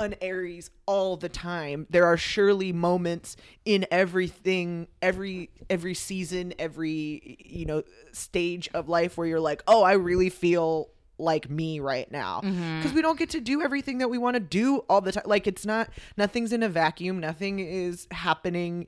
an 0.00 0.16
Aries 0.20 0.70
all 0.86 1.16
the 1.16 1.28
time. 1.28 1.86
There 1.90 2.06
are 2.06 2.16
surely 2.16 2.72
moments 2.72 3.36
in 3.64 3.86
everything, 3.90 4.88
every 5.00 5.50
every 5.68 5.94
season, 5.94 6.54
every 6.58 7.36
you 7.44 7.66
know 7.66 7.84
stage 8.12 8.68
of 8.74 8.88
life 8.88 9.16
where 9.16 9.26
you're 9.26 9.40
like, 9.40 9.62
"Oh, 9.68 9.82
I 9.82 9.92
really 9.92 10.30
feel 10.30 10.88
like 11.18 11.50
me 11.50 11.78
right 11.80 12.10
now." 12.10 12.40
Mm-hmm. 12.42 12.82
Cuz 12.82 12.92
we 12.92 13.02
don't 13.02 13.18
get 13.18 13.30
to 13.30 13.40
do 13.40 13.62
everything 13.62 13.98
that 13.98 14.08
we 14.08 14.18
want 14.18 14.34
to 14.34 14.40
do 14.40 14.78
all 14.88 15.02
the 15.02 15.12
time. 15.12 15.24
Like 15.26 15.46
it's 15.46 15.66
not 15.66 15.90
nothing's 16.16 16.52
in 16.52 16.62
a 16.62 16.68
vacuum. 16.68 17.20
Nothing 17.20 17.60
is 17.60 18.08
happening 18.10 18.86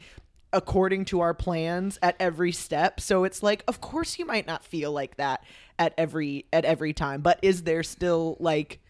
according 0.55 1.05
to 1.07 1.21
our 1.21 1.35
plans 1.35 1.99
at 2.03 2.15
every 2.21 2.53
step. 2.53 3.01
So 3.01 3.25
it's 3.25 3.43
like, 3.43 3.65
of 3.67 3.81
course 3.81 4.19
you 4.19 4.27
might 4.27 4.47
not 4.47 4.65
feel 4.65 4.93
like 4.93 5.17
that 5.17 5.45
at 5.79 5.95
every 5.97 6.47
at 6.53 6.65
every 6.65 6.93
time, 6.93 7.21
but 7.21 7.39
is 7.43 7.63
there 7.63 7.83
still 7.83 8.37
like 8.41 8.82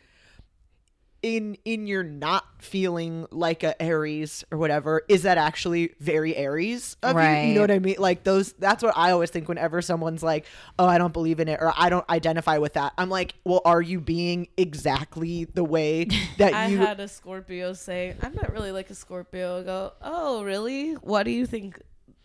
in 1.22 1.56
in 1.64 1.86
your 1.86 2.02
not 2.02 2.44
feeling 2.58 3.26
like 3.30 3.62
a 3.62 3.80
Aries 3.80 4.44
or 4.50 4.58
whatever, 4.58 5.02
is 5.08 5.22
that 5.22 5.38
actually 5.38 5.94
very 6.00 6.36
Aries 6.36 6.96
of 7.02 7.14
you? 7.16 7.48
You 7.48 7.54
know 7.54 7.60
what 7.62 7.70
I 7.70 7.78
mean? 7.78 7.96
Like 7.98 8.24
those 8.24 8.52
that's 8.54 8.82
what 8.82 8.96
I 8.96 9.10
always 9.10 9.30
think 9.30 9.48
whenever 9.48 9.82
someone's 9.82 10.22
like, 10.22 10.46
Oh, 10.78 10.86
I 10.86 10.98
don't 10.98 11.12
believe 11.12 11.40
in 11.40 11.48
it 11.48 11.60
or 11.60 11.72
I 11.76 11.88
don't 11.88 12.08
identify 12.10 12.58
with 12.58 12.74
that. 12.74 12.92
I'm 12.98 13.08
like, 13.08 13.34
Well, 13.44 13.62
are 13.64 13.82
you 13.82 14.00
being 14.00 14.48
exactly 14.56 15.44
the 15.44 15.64
way 15.64 16.04
that 16.38 16.54
I 16.54 16.66
you 16.68 16.80
I 16.80 16.84
had 16.84 17.00
a 17.00 17.08
Scorpio 17.08 17.72
say, 17.72 18.14
I'm 18.22 18.34
not 18.34 18.52
really 18.52 18.72
like 18.72 18.90
a 18.90 18.94
Scorpio. 18.94 19.60
I 19.60 19.62
go, 19.62 19.92
oh, 20.02 20.42
really? 20.42 20.92
What 20.94 21.24
do 21.24 21.30
you 21.30 21.46
think? 21.46 21.80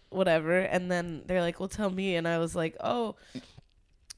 Whatever. 0.09 0.59
And 0.59 0.89
then 0.89 1.23
they're 1.25 1.41
like, 1.41 1.59
well, 1.59 1.69
tell 1.69 1.89
me. 1.89 2.15
And 2.15 2.27
I 2.27 2.37
was 2.37 2.55
like, 2.55 2.75
oh, 2.79 3.15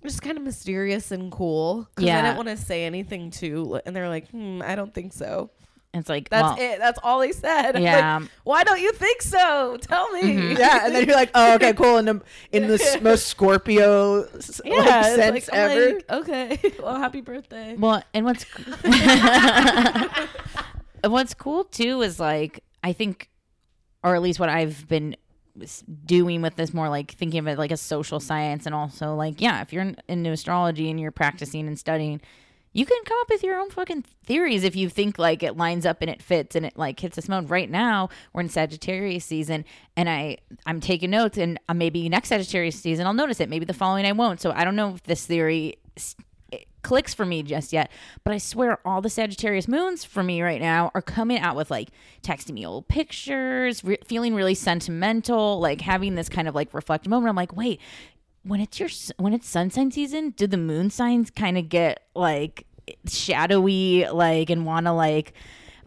just 0.04 0.22
kind 0.22 0.38
of 0.38 0.44
mysterious 0.44 1.12
and 1.12 1.32
cool. 1.32 1.88
Because 1.96 2.06
I 2.06 2.08
Yeah. 2.08 2.22
didn't 2.22 2.38
want 2.38 2.50
to 2.50 2.58
say 2.58 2.86
anything 2.86 3.32
too. 3.32 3.80
And 3.86 3.96
they're 3.96 4.10
like, 4.10 4.30
hmm, 4.30 4.62
I 4.64 4.76
don't 4.76 4.94
think 4.94 5.14
so. 5.14 5.52
it's 5.94 6.08
like 6.08 6.30
That's 6.30 6.44
well, 6.44 6.56
it. 6.60 6.78
That's 6.80 7.00
all 7.04 7.20
they 7.20 7.32
said. 7.32 7.78
Yeah. 7.82 8.20
like, 8.20 8.30
Why 8.44 8.64
don't 8.64 8.80
you 8.80 8.92
think 8.94 9.22
so? 9.24 9.78
Tell 9.82 10.10
me. 10.12 10.54
yeah, 10.60 10.86
and 10.86 10.94
then 10.96 11.06
you're 11.06 11.16
like, 11.16 11.32
oh, 11.34 11.56
okay, 11.56 11.74
cool. 11.74 11.98
In 11.98 12.06
the 12.06 12.22
in 12.52 12.68
the 12.68 13.00
most 13.02 13.26
Scorpio 13.28 14.24
s- 14.38 14.62
like, 14.64 14.72
Yeah, 14.74 15.02
sense 15.02 15.48
like, 15.48 15.58
ever. 15.58 15.94
like, 15.96 16.12
okay. 16.12 16.74
Well, 16.84 16.96
happy 16.96 17.22
birthday. 17.22 17.76
Well, 17.76 18.04
and 18.14 18.24
what's 18.26 18.46
what's 21.04 21.34
cool 21.34 21.64
too 21.66 22.02
is 22.02 22.20
like 22.20 22.64
I 22.84 22.94
think, 22.94 23.30
or 24.04 24.16
at 24.16 24.22
least 24.22 24.40
what 24.40 24.50
I've 24.50 24.88
been 24.88 25.14
s- 25.14 25.20
doing 26.06 26.42
with 26.42 26.56
this 26.56 26.74
more 26.74 26.90
like 26.90 27.12
thinking 27.12 27.40
of 27.40 27.48
it 27.48 27.58
like 27.58 27.72
a 27.72 27.78
social 27.78 28.20
science 28.20 28.66
and 28.66 28.76
also 28.76 29.16
like 29.16 29.42
yeah, 29.42 29.62
if 29.62 29.74
you're 29.74 29.84
in- 29.84 29.98
into 30.08 30.32
astrology 30.32 30.90
and 30.90 31.00
you're 31.00 31.12
practicing 31.12 31.68
and 31.68 31.78
studying. 31.78 32.22
You 32.72 32.86
can 32.86 33.04
come 33.04 33.18
up 33.22 33.30
with 33.30 33.42
your 33.44 33.60
own 33.60 33.72
fucking 33.72 34.06
theories 34.24 34.64
if 34.64 34.76
you 34.76 34.90
think 34.90 35.18
like 35.18 35.42
it 35.42 35.58
lines 35.58 35.88
up 35.88 36.02
and 36.02 36.10
it 36.10 36.22
fits 36.22 36.56
and 36.56 36.68
it 36.68 36.78
like 36.78 37.00
hits 37.00 37.16
this 37.16 37.28
mode. 37.28 37.50
Right 37.50 37.70
now, 37.70 38.10
we're 38.32 38.42
in 38.42 38.50
Sagittarius 38.50 39.26
season, 39.26 39.66
and 39.98 40.08
I 40.08 40.38
I'm 40.68 40.80
taking 40.80 41.10
notes, 41.10 41.40
and 41.40 41.60
uh, 41.68 41.74
maybe 41.74 42.08
next 42.10 42.30
Sagittarius 42.30 42.80
season 42.80 43.08
I'll 43.08 43.14
notice 43.14 43.40
it. 43.40 43.50
Maybe 43.50 43.66
the 43.66 43.74
following 43.74 44.06
I 44.06 44.12
won't. 44.12 44.40
So 44.40 44.52
I 44.52 44.66
don't 44.66 44.76
know 44.76 44.94
if 44.94 45.04
this 45.04 45.26
theory 45.26 45.80
clicks 46.82 47.14
for 47.14 47.26
me 47.26 47.44
just 47.44 47.74
yet. 47.74 47.92
But 48.24 48.34
I 48.34 48.38
swear 48.38 48.80
all 48.86 49.02
the 49.02 49.10
Sagittarius 49.10 49.68
moons 49.68 50.04
for 50.04 50.24
me 50.24 50.42
right 50.42 50.62
now 50.62 50.92
are 50.94 51.02
coming 51.02 51.40
out 51.40 51.56
with 51.56 51.72
like 51.72 51.90
texting 52.24 52.54
me 52.54 52.66
old 52.66 52.88
pictures, 52.88 53.84
re- 53.84 53.98
feeling 54.06 54.34
really 54.34 54.56
sentimental, 54.56 55.60
like 55.60 55.82
having 55.82 56.16
this 56.16 56.30
kind 56.30 56.48
of 56.48 56.56
like 56.56 56.74
reflective 56.74 57.10
moment. 57.10 57.30
I'm 57.30 57.36
like, 57.36 57.56
wait, 57.56 57.80
when 58.44 58.62
it's 58.62 58.80
your 58.80 58.90
when 59.18 59.34
it's 59.34 59.48
sun 59.48 59.70
sign 59.70 59.92
season, 59.92 60.32
do 60.32 60.48
the 60.48 60.58
moon 60.58 60.90
signs 60.90 61.30
kind 61.30 61.58
of 61.58 61.70
get 61.70 62.04
like 62.16 62.66
shadowy, 63.08 64.08
like 64.10 64.50
and 64.50 64.66
want 64.66 64.86
to 64.86 64.94
like 64.94 65.34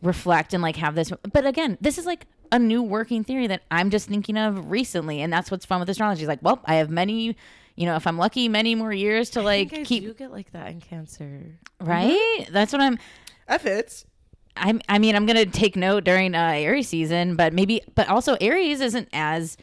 reflect 0.03 0.55
and 0.55 0.63
like 0.63 0.77
have 0.77 0.95
this? 0.95 1.13
But 1.33 1.47
again, 1.47 1.79
this 1.81 1.99
is 1.99 2.07
like 2.07 2.27
a 2.51 2.59
new 2.59 2.83
working 2.83 3.25
theory 3.25 3.47
that 3.47 3.63
I'm 3.71 3.91
just 3.91 4.09
thinking 4.09 4.37
of 4.37 4.71
recently, 4.71 5.23
and 5.23 5.33
that's 5.33 5.51
what's 5.51 5.65
fun 5.65 5.81
with 5.81 5.89
astrology. 5.89 6.23
Is 6.23 6.29
like, 6.29 6.43
well, 6.43 6.61
I 6.65 6.75
have 6.77 6.91
many. 6.91 7.37
You 7.75 7.87
know, 7.87 7.97
if 7.97 8.07
I'm 8.07 8.19
lucky, 8.19 8.49
many 8.49 8.75
more 8.75 8.93
years 8.93 9.31
to 9.31 9.41
I 9.41 9.45
like 9.45 9.71
think 9.71 9.83
I 9.83 9.85
keep 9.85 10.03
You 10.03 10.15
get 10.15 10.31
like 10.31 10.53
that 10.53 10.69
in 10.71 10.81
Cancer. 10.81 11.59
right. 11.81 12.47
That's 12.51 12.73
what 12.73 12.81
I'm. 12.83 12.99
That 13.49 13.61
fits. 13.61 14.05
I'm. 14.57 14.81
I 14.89 14.99
mean, 14.99 15.17
I'm 15.17 15.25
gonna 15.27 15.47
take 15.47 15.77
note 15.77 16.05
during 16.05 16.35
uh, 16.35 16.53
Aries 16.55 16.89
season, 16.89 17.37
but 17.37 17.53
maybe, 17.53 17.81
but 17.95 18.09
also 18.09 18.37
Aries 18.41 18.81
isn't 18.81 19.09
as, 19.13 19.57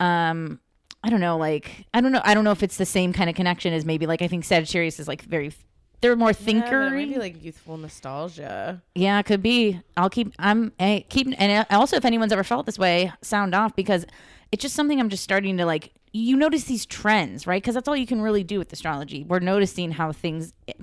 um, 0.00 0.58
I 1.04 1.10
don't 1.10 1.20
know, 1.20 1.36
like 1.36 1.86
I 1.94 2.00
don't 2.00 2.12
know, 2.12 2.20
I 2.24 2.34
don't 2.34 2.44
know 2.44 2.50
if 2.50 2.62
it's 2.62 2.76
the 2.76 2.86
same 2.86 3.12
kind 3.12 3.30
of 3.30 3.36
connection 3.36 3.72
as 3.72 3.84
maybe 3.84 4.06
like 4.06 4.22
I 4.22 4.28
think 4.28 4.44
Sagittarius 4.44 4.98
is 5.00 5.06
like 5.08 5.22
very, 5.22 5.52
they're 6.00 6.16
more 6.16 6.30
Yeah, 6.30 6.32
thinker. 6.34 6.90
maybe 6.90 7.16
like 7.16 7.42
youthful 7.44 7.76
nostalgia. 7.76 8.82
Yeah, 8.96 9.18
it 9.20 9.26
could 9.26 9.42
be. 9.42 9.80
I'll 9.96 10.10
keep. 10.10 10.32
I'm 10.38 10.72
I 10.80 11.04
keep, 11.08 11.28
and 11.38 11.64
also 11.70 11.96
if 11.96 12.04
anyone's 12.04 12.32
ever 12.32 12.44
felt 12.44 12.66
this 12.66 12.78
way, 12.78 13.12
sound 13.22 13.54
off 13.54 13.76
because 13.76 14.04
it's 14.52 14.62
just 14.62 14.74
something 14.74 15.00
I'm 15.00 15.08
just 15.08 15.24
starting 15.24 15.56
to 15.56 15.66
like. 15.66 15.92
You 16.12 16.36
notice 16.36 16.64
these 16.64 16.84
trends, 16.84 17.46
right? 17.46 17.62
Because 17.62 17.74
that's 17.74 17.88
all 17.88 17.96
you 17.96 18.06
can 18.06 18.20
really 18.20 18.44
do 18.44 18.58
with 18.58 18.70
astrology. 18.72 19.24
We're 19.24 19.38
noticing 19.40 19.92
how 19.92 20.12
things 20.12 20.52
eh, 20.68 20.74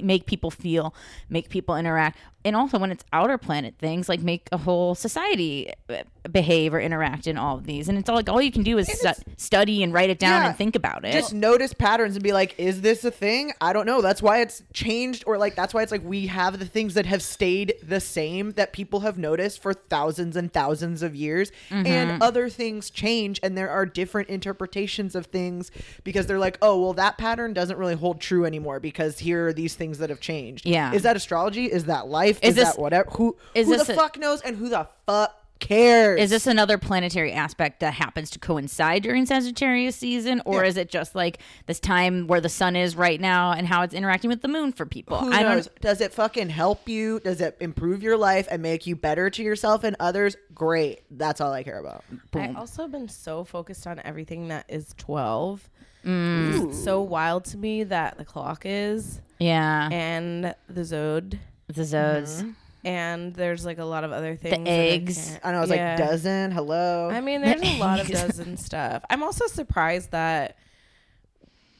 make 0.00 0.26
people 0.26 0.50
feel, 0.50 0.94
make 1.28 1.48
people 1.48 1.76
interact, 1.76 2.18
and 2.44 2.56
also 2.56 2.78
when 2.78 2.90
it's 2.90 3.04
outer 3.12 3.36
planet 3.38 3.74
things, 3.78 4.08
like 4.08 4.20
make 4.20 4.48
a 4.52 4.56
whole 4.56 4.94
society 4.94 5.70
eh, 5.88 6.02
behave 6.30 6.72
or 6.74 6.80
interact 6.80 7.26
in 7.26 7.36
all 7.36 7.56
of 7.58 7.64
these. 7.66 7.88
And 7.88 7.98
it's 7.98 8.08
all 8.08 8.16
like 8.16 8.28
all 8.28 8.40
you 8.40 8.52
can 8.52 8.62
do 8.62 8.78
is 8.78 8.88
stu- 8.90 9.22
study 9.36 9.82
and 9.82 9.92
write 9.92 10.10
it 10.10 10.18
down 10.18 10.42
Yeah. 10.42 10.48
and 10.48 10.56
think 10.56 10.74
about 10.76 11.04
it. 11.04 11.12
just 11.12 11.32
notice 11.34 11.72
patterns 11.74 12.14
and 12.16 12.22
be 12.22 12.32
like, 12.32 12.54
is 12.58 12.80
this 12.82 13.04
a 13.04 13.10
thing? 13.10 13.52
I 13.60 13.72
don't 13.72 13.86
know. 13.86 14.00
That's 14.02 14.22
why 14.22 14.40
it's 14.40 14.62
changed, 14.72 15.24
or 15.26 15.38
like 15.38 15.54
that's 15.56 15.72
why 15.74 15.82
it's 15.82 15.92
like 15.92 16.04
we 16.04 16.26
have 16.28 16.58
the 16.58 16.66
things 16.66 16.94
that 16.94 17.06
have 17.06 17.22
stayed 17.22 17.74
the 17.82 18.00
same 18.00 18.52
that 18.52 18.72
people 18.72 19.00
have 19.00 19.18
noticed 19.18 19.60
for 19.62 19.72
thousands 19.74 20.36
and 20.36 20.52
thousands 20.52 21.02
of 21.02 21.14
years, 21.14 21.50
Mm-hmm. 21.70 21.86
and 21.86 22.22
other 22.22 22.48
things 22.48 22.90
change, 22.90 23.38
and 23.42 23.56
there 23.56 23.70
are 23.70 23.84
different 23.86 24.28
interpretations 24.28 25.14
of 25.14 25.26
things 25.26 25.70
because 26.04 26.26
they're 26.26 26.38
like, 26.38 26.58
oh, 26.62 26.80
well, 26.80 26.92
that 26.94 27.16
pattern 27.18 27.52
doesn't 27.52 27.76
really 27.78 27.94
hold 27.94 28.20
true 28.20 28.44
anymore 28.44 28.80
because 28.80 29.18
here 29.20 29.48
are 29.48 29.52
these 29.52 29.74
things 29.74 29.98
that 29.98 30.10
have 30.10 30.20
changed. 30.20 30.66
Yeah. 30.66 30.92
is 30.92 31.02
that 31.02 31.16
astrology? 31.16 31.66
Is 31.70 31.84
that 31.84 32.08
life? 32.08 32.29
Is 32.30 32.50
Is, 32.50 32.54
this- 32.56 32.72
that 32.74 32.78
whatever? 32.80 33.10
Who 33.12 33.36
is 33.54 33.66
who 33.66 33.76
this 33.76 33.86
the 33.86 33.92
a- 33.94 33.96
fuck 33.96 34.18
knows, 34.18 34.40
and 34.42 34.56
who 34.56 34.68
the 34.68 34.88
fuck 35.06 35.36
cares? 35.58 36.18
is 36.20 36.30
this 36.30 36.46
another 36.46 36.78
planetary 36.78 37.32
aspect 37.32 37.80
that 37.80 37.92
happens 37.92 38.30
to 38.30 38.38
coincide 38.38 39.02
during 39.02 39.26
Sagittarius 39.26 39.94
season, 39.94 40.40
or 40.46 40.62
Yeah. 40.62 40.68
is 40.70 40.76
it 40.78 40.88
just 40.88 41.14
like 41.14 41.38
this 41.66 41.78
time 41.78 42.26
where 42.26 42.40
the 42.40 42.48
sun 42.48 42.76
is 42.76 42.96
right 42.96 43.20
now 43.20 43.52
and 43.52 43.66
how 43.66 43.82
it's 43.82 43.92
interacting 43.92 44.30
with 44.30 44.40
the 44.40 44.48
moon 44.48 44.72
for 44.72 44.86
people? 44.86 45.18
Who 45.18 45.30
I 45.32 45.42
knows? 45.42 45.66
don't. 45.66 45.80
Does 45.82 46.00
it 46.00 46.14
fucking 46.14 46.48
help 46.48 46.88
you? 46.88 47.20
Does 47.20 47.40
it 47.42 47.56
improve 47.60 48.02
your 48.02 48.16
life 48.16 48.48
and 48.50 48.62
make 48.62 48.86
you 48.86 48.96
better 48.96 49.28
to 49.28 49.42
yourself 49.42 49.84
and 49.84 49.96
others? 50.00 50.34
Great. 50.54 51.02
That's 51.10 51.40
all 51.42 51.52
I 51.52 51.62
care 51.62 51.78
about. 51.78 52.04
I've 52.34 52.56
also 52.56 52.88
been 52.88 53.08
so 53.08 53.44
focused 53.44 53.86
on 53.86 54.00
everything 54.02 54.48
that 54.48 54.64
is 54.68 54.94
12. 54.96 55.68
Mm. 56.06 56.70
It's 56.70 56.82
so 56.82 57.02
wild 57.02 57.44
to 57.46 57.58
me 57.58 57.84
that 57.84 58.16
the 58.16 58.24
clock 58.24 58.62
is 58.64 59.20
Yeah, 59.38 59.90
and 59.92 60.54
the 60.66 60.80
zode 60.80 61.38
the 61.74 61.82
zodes. 61.82 62.38
Mm-hmm. 62.42 62.50
and 62.86 63.34
there's 63.34 63.64
like 63.64 63.78
a 63.78 63.84
lot 63.84 64.04
of 64.04 64.12
other 64.12 64.36
things. 64.36 64.64
that 64.64 64.70
I 64.70 64.72
eggs. 64.72 65.30
can't- 65.30 65.40
I 65.46 65.52
know. 65.52 65.58
I 65.58 65.60
was 65.60 65.70
Yeah. 65.70 65.96
like, 65.98 66.08
dozen. 66.08 66.50
Hello. 66.52 67.10
I 67.10 67.20
mean, 67.20 67.42
there's 67.42 67.60
a 67.62 67.78
lot 67.78 68.00
of 68.00 68.08
dozen 68.20 68.56
stuff. 68.56 69.02
I'm 69.10 69.22
also 69.22 69.46
surprised 69.46 70.10
that 70.12 70.56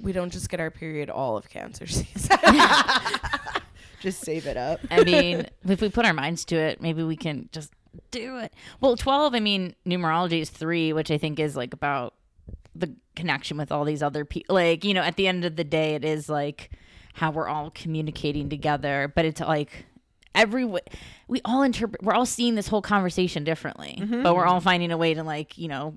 we 0.01 0.12
don't 0.12 0.31
just 0.33 0.49
get 0.49 0.61
our 0.61 0.71
period 0.71 1.11
all 1.11 1.37
of 1.37 1.49
cancer 1.51 1.87
season. 1.89 2.39
Just 4.01 4.23
save 4.25 4.47
it 4.47 4.57
up. 4.57 4.81
I 4.91 5.05
mean, 5.05 5.47
if 5.69 5.83
we 5.83 5.91
put 5.91 6.07
our 6.07 6.15
minds 6.15 6.47
to 6.47 6.57
it, 6.57 6.81
maybe 6.81 7.03
we 7.03 7.17
can 7.17 7.51
just 7.53 7.71
do 8.11 8.39
it. 8.39 8.51
Well, 8.81 8.97
12, 8.97 9.35
I 9.35 9.41
mean, 9.41 9.75
numerology 9.87 10.41
is 10.41 10.49
three, 10.49 10.95
which 10.95 11.11
I 11.11 11.19
think 11.19 11.39
is 11.39 11.55
like 11.55 11.75
about 11.75 12.15
the 12.75 12.95
connection 13.15 13.59
with 13.59 13.71
all 13.71 13.85
these 13.85 14.03
other 14.03 14.25
people. 14.25 14.55
Like, 14.55 14.85
you 14.87 14.95
know, 14.95 15.03
at 15.03 15.17
the 15.17 15.29
end 15.29 15.45
of 15.45 15.57
the 15.57 15.65
day, 15.65 15.97
it 15.97 16.05
is 16.07 16.31
like 16.31 16.71
how 17.15 17.31
we're 17.31 17.49
all 17.49 17.70
communicating 17.70 18.49
together, 18.49 19.12
but 19.15 19.24
it's 19.24 19.41
like 19.41 19.87
every 20.35 20.65
we 20.65 21.41
all 21.45 21.62
interpret 21.62 22.03
we're 22.03 22.15
all 22.15 22.27
seeing 22.27 22.55
this 22.55 22.69
whole 22.69 22.82
conversation 22.82 23.43
differently 23.43 23.99
mm-hmm. 24.01 24.23
but 24.23 24.37
we're 24.37 24.47
all 24.47 24.61
finding 24.61 24.93
a 24.93 24.97
way 24.97 25.12
to 25.12 25.24
like 25.24 25.59
you 25.59 25.66
know 25.66 25.93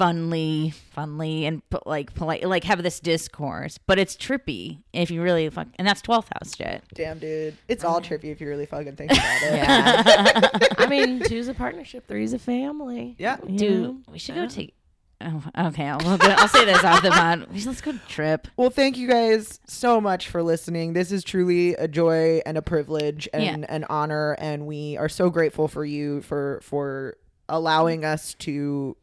funly 0.00 0.74
funly 0.96 1.42
and 1.42 1.62
like 1.84 2.14
polite 2.14 2.46
like 2.48 2.64
have 2.64 2.82
this 2.82 2.98
discourse 3.00 3.78
but 3.78 3.98
it's 3.98 4.16
trippy 4.16 4.78
if 4.92 5.10
you 5.10 5.22
really 5.22 5.48
fuck 5.50 5.66
and 5.76 5.86
that's 5.86 6.00
12th 6.02 6.28
house 6.32 6.56
shit 6.56 6.82
Damn, 6.94 7.18
dude. 7.18 7.56
It's 7.68 7.84
all 7.84 8.00
mm-hmm. 8.00 8.12
trippy 8.12 8.32
if 8.32 8.40
you 8.40 8.48
really 8.48 8.66
fucking 8.66 8.96
think 8.96 9.12
about 9.12 9.42
it. 9.42 9.54
yeah 9.54 10.50
I 10.78 10.86
mean, 10.86 11.20
two's 11.20 11.48
a 11.48 11.54
partnership, 11.54 12.08
three's 12.08 12.32
a 12.32 12.38
family. 12.38 13.14
Yeah. 13.18 13.36
Dude, 13.36 13.82
know? 13.82 13.98
we 14.10 14.18
should 14.18 14.34
go 14.34 14.46
take. 14.46 14.74
Oh, 15.20 15.42
okay. 15.68 15.86
I'll, 15.88 16.00
I'll 16.06 16.48
say 16.48 16.64
this 16.64 16.84
off 16.84 17.02
the 17.02 17.10
pod. 17.10 17.46
Should- 17.54 17.66
Let's 17.66 17.80
go 17.80 17.94
trip. 18.08 18.46
Well, 18.56 18.70
thank 18.70 18.96
you 18.96 19.08
guys 19.08 19.58
so 19.66 20.00
much 20.00 20.28
for 20.28 20.42
listening. 20.42 20.92
This 20.92 21.10
is 21.10 21.24
truly 21.24 21.74
a 21.74 21.88
joy 21.88 22.40
and 22.46 22.56
a 22.56 22.62
privilege 22.62 23.28
and 23.32 23.68
an 23.68 23.84
honor, 23.90 24.36
and 24.38 24.66
we 24.66 24.96
are 24.96 25.08
so 25.08 25.28
grateful 25.30 25.66
for 25.68 25.84
you 25.84 26.22
for 26.22 26.60
for 26.62 27.16
allowing 27.48 28.04
us 28.04 28.34
to 28.34 28.96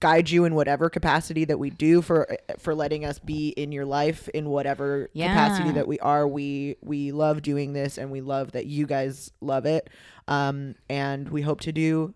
guide 0.00 0.30
you 0.30 0.44
in 0.44 0.54
whatever 0.54 0.88
capacity 0.88 1.44
that 1.44 1.58
we 1.58 1.70
do 1.70 2.00
for 2.02 2.28
for 2.58 2.72
letting 2.72 3.04
us 3.04 3.18
be 3.18 3.48
in 3.48 3.72
your 3.72 3.84
life 3.84 4.28
in 4.28 4.48
whatever 4.48 5.10
Yeah. 5.12 5.28
capacity 5.28 5.72
that 5.72 5.88
we 5.88 5.98
are 5.98 6.28
we 6.28 6.76
we 6.82 7.10
love 7.10 7.42
doing 7.42 7.72
this 7.72 7.98
and 7.98 8.12
we 8.12 8.20
love 8.20 8.52
that 8.52 8.66
you 8.66 8.86
guys 8.86 9.32
love 9.40 9.66
it 9.66 9.90
um 10.28 10.76
and 10.88 11.28
we 11.30 11.42
hope 11.42 11.62
to 11.62 11.72
do 11.72 12.14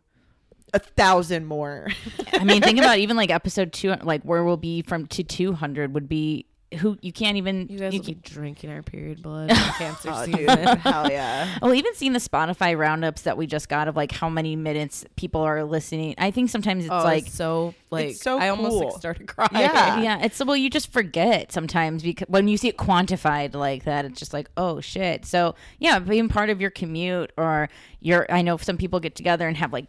a 0.74 0.78
thousand 0.78 1.46
more 1.46 1.88
I 2.32 2.44
mean, 2.44 2.62
think 2.62 2.78
about 2.78 2.98
even 2.98 3.16
like 3.16 3.30
episode 3.30 3.72
two, 3.72 3.94
like 4.02 4.22
where 4.22 4.44
we'll 4.44 4.56
be 4.56 4.82
from 4.82 5.06
to 5.08 5.22
200 5.22 5.94
would 5.94 6.08
be 6.08 6.46
who 6.78 6.96
you 7.02 7.12
can't 7.12 7.36
even. 7.36 7.68
You 7.68 7.78
guys 7.78 7.92
you 7.92 8.00
will 8.00 8.06
be 8.06 8.14
drinking 8.14 8.70
our 8.70 8.82
period 8.82 9.22
blood 9.22 9.50
cancer 9.78 10.08
oh, 10.10 10.24
season. 10.24 10.46
dude 10.46 10.78
hell 10.78 11.10
yeah 11.10 11.58
well, 11.62 11.74
even 11.74 11.94
seeing 11.94 12.14
the 12.14 12.18
Spotify 12.18 12.76
roundups 12.76 13.22
that 13.22 13.36
we 13.36 13.46
just 13.46 13.68
got 13.68 13.88
of 13.88 13.96
like 13.96 14.10
how 14.10 14.28
many 14.28 14.56
minutes 14.56 15.04
people 15.16 15.42
are 15.42 15.64
listening. 15.64 16.14
I 16.18 16.30
think 16.30 16.50
sometimes 16.50 16.84
it's 16.84 16.92
Oh, 16.92 17.04
like 17.04 17.26
it's 17.26 17.34
so 17.34 17.74
like 17.90 18.10
It's 18.10 18.22
so 18.22 18.38
I 18.38 18.48
almost 18.48 18.76
like 18.76 18.94
started 18.94 19.26
crying. 19.26 19.50
Yeah. 19.52 20.00
yeah, 20.00 20.24
it's 20.24 20.42
well, 20.42 20.56
you 20.56 20.70
just 20.70 20.90
forget 20.90 21.52
sometimes 21.52 22.02
because 22.02 22.28
when 22.28 22.48
you 22.48 22.56
see 22.56 22.68
it 22.68 22.78
quantified 22.78 23.54
like 23.54 23.84
that, 23.84 24.04
it's 24.04 24.18
just 24.18 24.32
like, 24.32 24.48
oh 24.56 24.80
shit. 24.80 25.26
So 25.26 25.54
yeah, 25.78 25.98
being 25.98 26.28
part 26.28 26.48
of 26.48 26.60
your 26.60 26.70
commute 26.70 27.32
or 27.36 27.68
your, 28.00 28.26
I 28.32 28.42
know 28.42 28.56
some 28.56 28.78
people 28.78 28.98
get 28.98 29.14
together 29.14 29.46
and 29.46 29.56
have 29.58 29.72
like 29.72 29.86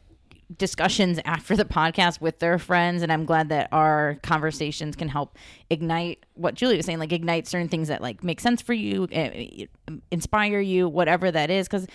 discussions 0.57 1.19
after 1.25 1.55
the 1.55 1.65
podcast 1.65 2.21
with 2.21 2.39
their 2.39 2.57
friends, 2.59 3.01
and 3.01 3.11
I'm 3.11 3.25
glad 3.25 3.49
that 3.49 3.69
our 3.71 4.17
conversations 4.23 4.95
can 4.95 5.09
help 5.09 5.37
ignite 5.69 6.25
what 6.35 6.55
Julie 6.55 6.77
was 6.77 6.85
saying, 6.85 6.99
like 6.99 7.11
ignite 7.11 7.47
certain 7.47 7.67
things 7.69 7.87
that 7.87 8.01
like 8.01 8.23
make 8.23 8.39
sense 8.39 8.61
for 8.61 8.73
you, 8.73 9.07
eh, 9.11 9.65
inspire 10.11 10.59
you, 10.59 10.87
whatever 10.87 11.31
that 11.31 11.49
is, 11.49 11.67
because. 11.67 11.87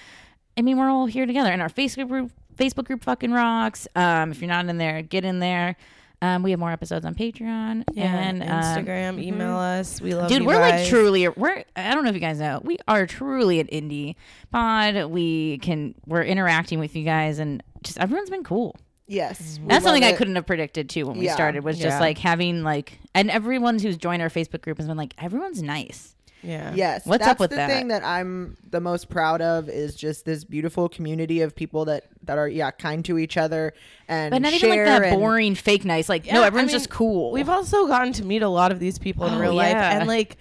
I 0.57 0.61
mean, 0.61 0.77
we're 0.77 0.91
all 0.91 1.07
here 1.07 1.25
together, 1.25 1.53
and 1.53 1.63
our 1.63 1.69
Facebook 1.69 2.09
group, 2.09 2.33
Facebook 2.57 2.87
group, 2.87 3.05
fucking 3.05 3.31
rocks. 3.31 3.87
Um, 3.95 4.33
if 4.33 4.41
you're 4.41 4.49
not 4.49 4.67
in 4.67 4.77
there, 4.77 5.03
get 5.03 5.25
in 5.25 5.39
there. 5.39 5.77
Um, 6.21 6.43
we 6.43 6.51
have 6.51 6.59
more 6.59 6.73
episodes 6.73 7.05
on 7.05 7.15
Patreon 7.15 7.85
Yeah, 7.93 8.13
and 8.13 8.43
um, 8.43 8.49
Instagram, 8.49 9.23
email 9.23 9.57
us. 9.57 10.01
We 10.01 10.15
love 10.15 10.29
dude, 10.29 10.45
we're 10.45 10.59
like 10.61 10.89
truly. 10.89 11.29
We're. 11.29 11.63
I 11.77 11.95
don't 11.95 12.03
know 12.03 12.11
if 12.11 12.17
you 12.17 12.21
guys 12.21 12.41
know. 12.41 12.61
We 12.65 12.79
are 12.89 13.07
truly 13.07 13.61
an 13.61 13.69
indie 13.69 14.17
pod. 14.51 15.11
We 15.11 15.59
can. 15.59 15.95
We're 16.07 16.25
interacting 16.25 16.81
with 16.81 16.97
you 16.97 17.05
guys, 17.05 17.39
and 17.39 17.63
just 17.83 17.99
everyone's 17.99 18.31
been 18.31 18.45
cool. 18.45 18.77
yes 19.07 19.41
mm-hmm. 19.59 19.69
That's 19.69 19.85
something 19.85 20.03
love 20.03 20.15
I 20.15 20.17
couldn't 20.17 20.35
have 20.37 20.47
predicted 20.47 20.89
too 20.91 21.07
when 21.07 21.19
we 21.19 21.27
Yeah. 21.27 21.35
started. 21.35 21.65
Was 21.65 21.79
just 21.79 21.97
Yeah. 21.97 22.01
like 22.01 22.19
having 22.19 22.63
like, 22.63 22.99
and 23.15 23.31
everyone 23.31 23.79
who's 23.79 23.97
joined 23.97 24.23
our 24.23 24.29
Facebook 24.31 24.61
group 24.63 24.77
has 24.79 24.87
been 24.87 24.97
like, 24.97 25.15
everyone's 25.19 25.63
nice. 25.63 26.15
Yeah. 26.43 26.73
Yes. 26.73 27.05
What's 27.05 27.25
that's 27.25 27.33
up 27.33 27.41
with 27.41 27.51
the 27.51 27.57
that? 27.57 27.69
thing 27.69 27.89
that 27.89 28.05
I'm 28.05 28.57
the 28.71 28.81
most 28.81 29.09
proud 29.09 29.41
of 29.43 29.69
is 29.69 29.97
just 29.97 30.25
this 30.25 30.45
beautiful 30.45 30.89
community 30.89 31.41
of 31.41 31.57
people 31.57 31.85
that 31.87 32.05
that 32.25 32.39
are 32.39 32.47
yeah 32.47 32.71
kind 32.71 33.05
to 33.07 33.19
each 33.19 33.37
other 33.37 33.73
and 34.07 34.31
But 34.31 34.43
not 34.43 34.53
even 34.53 34.71
like 34.71 34.85
that 34.85 35.03
and- 35.03 35.19
boring 35.19 35.55
fake 35.57 35.85
nice. 35.85 36.09
Like, 36.09 36.27
no, 36.27 36.35
Yeah, 36.35 36.41
I 36.43 36.47
everyone's 36.47 36.71
mean, 36.71 36.79
just 36.79 36.91
cool. 36.91 37.33
We've 37.33 37.49
also 37.49 37.89
gotten 37.89 38.13
to 38.15 38.25
meet 38.25 38.43
a 38.43 38.49
lot 38.49 38.71
of 38.71 38.79
these 38.79 38.99
people 39.01 39.27
in 39.27 39.35
Oh, 39.35 39.41
real 39.41 39.55
life, 39.55 39.75
and 39.75 40.07
like, 40.07 40.37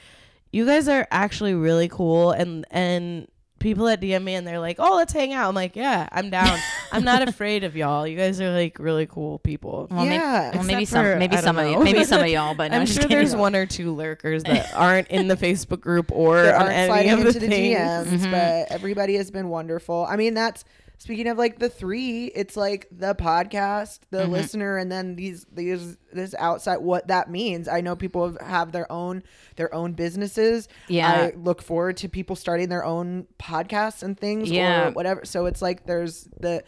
you 0.51 0.65
guys 0.67 0.87
are 0.87 1.07
actually 1.09 1.55
really 1.55 1.87
cool. 1.87 2.31
And 2.31 2.63
and 2.69 3.27
people 3.59 3.85
that 3.85 3.99
DM 4.01 4.23
me 4.23 4.35
and 4.35 4.45
they're 4.45 4.59
like, 4.59 4.77
"Oh, 4.79 4.95
let's 4.95 5.13
hang 5.13 5.33
out." 5.33 5.49
I'm 5.49 5.55
like, 5.55 5.75
"Yeah, 5.75 6.07
I'm 6.11 6.29
down. 6.29 6.57
I'm 6.91 7.03
not 7.03 7.27
afraid 7.27 7.63
of 7.63 7.75
y'all. 7.75 8.07
You 8.07 8.17
guys 8.17 8.39
are 8.41 8.51
like 8.51 8.77
really 8.79 9.05
cool 9.07 9.39
people." 9.39 9.87
well, 9.89 10.05
may- 10.05 10.15
Yeah. 10.15 10.51
well, 10.55 10.63
maybe 10.63 10.83
Except 10.83 10.91
some, 10.93 11.05
for- 11.05 11.15
maybe 11.17 11.37
some 11.37 11.55
don't 11.55 11.65
of 11.65 11.71
you, 11.71 11.77
know. 11.77 11.83
maybe 11.83 12.03
some 12.03 12.21
of 12.21 12.27
y'all, 12.29 12.55
but 12.55 12.71
no, 12.71 12.77
I'm 12.79 12.85
just 12.85 12.99
sure 12.99 13.09
there's 13.09 13.35
one 13.35 13.55
or 13.55 13.65
two 13.65 13.93
lurkers 13.95 14.43
that 14.43 14.71
aren't 14.75 15.07
in 15.09 15.27
the 15.27 15.35
Facebook 15.35 15.81
group 15.81 16.11
or 16.11 16.39
on 16.39 16.61
aren't 16.63 16.71
any 16.73 16.87
sliding 16.87 17.11
of 17.13 17.19
the 17.21 17.27
into 17.27 17.39
the 17.39 17.47
things. 17.47 17.77
DMs, 17.77 18.05
Mm-hmm. 18.07 18.31
but 18.31 18.71
everybody 18.71 19.15
has 19.15 19.31
been 19.31 19.49
wonderful. 19.49 20.05
I 20.09 20.15
mean, 20.17 20.33
that's 20.33 20.63
speaking 20.97 21.27
of 21.27 21.37
like 21.37 21.59
the 21.59 21.69
three. 21.69 22.25
It's 22.27 22.55
like 22.57 22.87
the 22.91 23.13
podcast, 23.15 23.99
the 24.09 24.19
Mm-hmm. 24.19 24.31
listener, 24.31 24.77
and 24.77 24.91
then 24.91 25.15
these 25.15 25.45
these 25.51 25.97
this 26.13 26.33
outside. 26.37 26.77
What 26.77 27.07
that 27.07 27.29
means, 27.29 27.67
I 27.67 27.81
know 27.81 27.95
people 27.95 28.27
have, 28.27 28.41
have 28.41 28.71
their 28.71 28.91
own 28.91 29.23
their 29.55 29.73
own 29.73 29.93
businesses. 29.93 30.67
Yeah. 30.87 31.11
I 31.33 31.35
look 31.37 31.61
forward 31.61 31.97
to 31.97 32.09
people 32.09 32.35
starting 32.35 32.69
their 32.69 32.85
own 32.85 33.27
podcasts 33.39 34.03
and 34.03 34.17
things, 34.17 34.49
Yeah. 34.49 34.87
or 34.87 34.91
whatever. 34.91 35.25
So 35.25 35.45
it's 35.45 35.61
like 35.61 35.85
there's 35.85 36.27
the. 36.39 36.63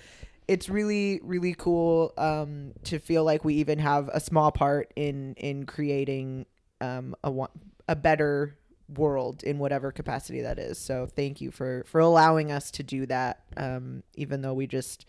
It's 0.47 0.67
really 0.67 1.19
really 1.23 1.53
cool 1.53 2.11
um, 2.17 2.73
to 2.85 2.97
feel 2.97 3.23
like 3.23 3.45
we 3.45 3.53
even 3.55 3.77
have 3.77 4.09
a 4.11 4.19
small 4.19 4.51
part 4.51 4.91
in 4.95 5.35
in 5.35 5.67
creating 5.67 6.47
um, 6.81 7.15
a 7.23 7.29
one- 7.29 7.49
a 7.87 7.95
better 7.95 8.57
world 8.95 9.43
in 9.43 9.59
whatever 9.59 9.91
capacity 9.91 10.41
that 10.41 10.57
is. 10.59 10.77
So 10.77 11.05
thank 11.05 11.41
you 11.41 11.51
for 11.51 11.83
for 11.87 11.99
allowing 11.99 12.51
us 12.51 12.71
to 12.71 12.83
do 12.83 13.05
that. 13.07 13.41
Um, 13.57 14.03
even 14.15 14.41
though 14.41 14.53
we 14.53 14.67
just 14.67 15.05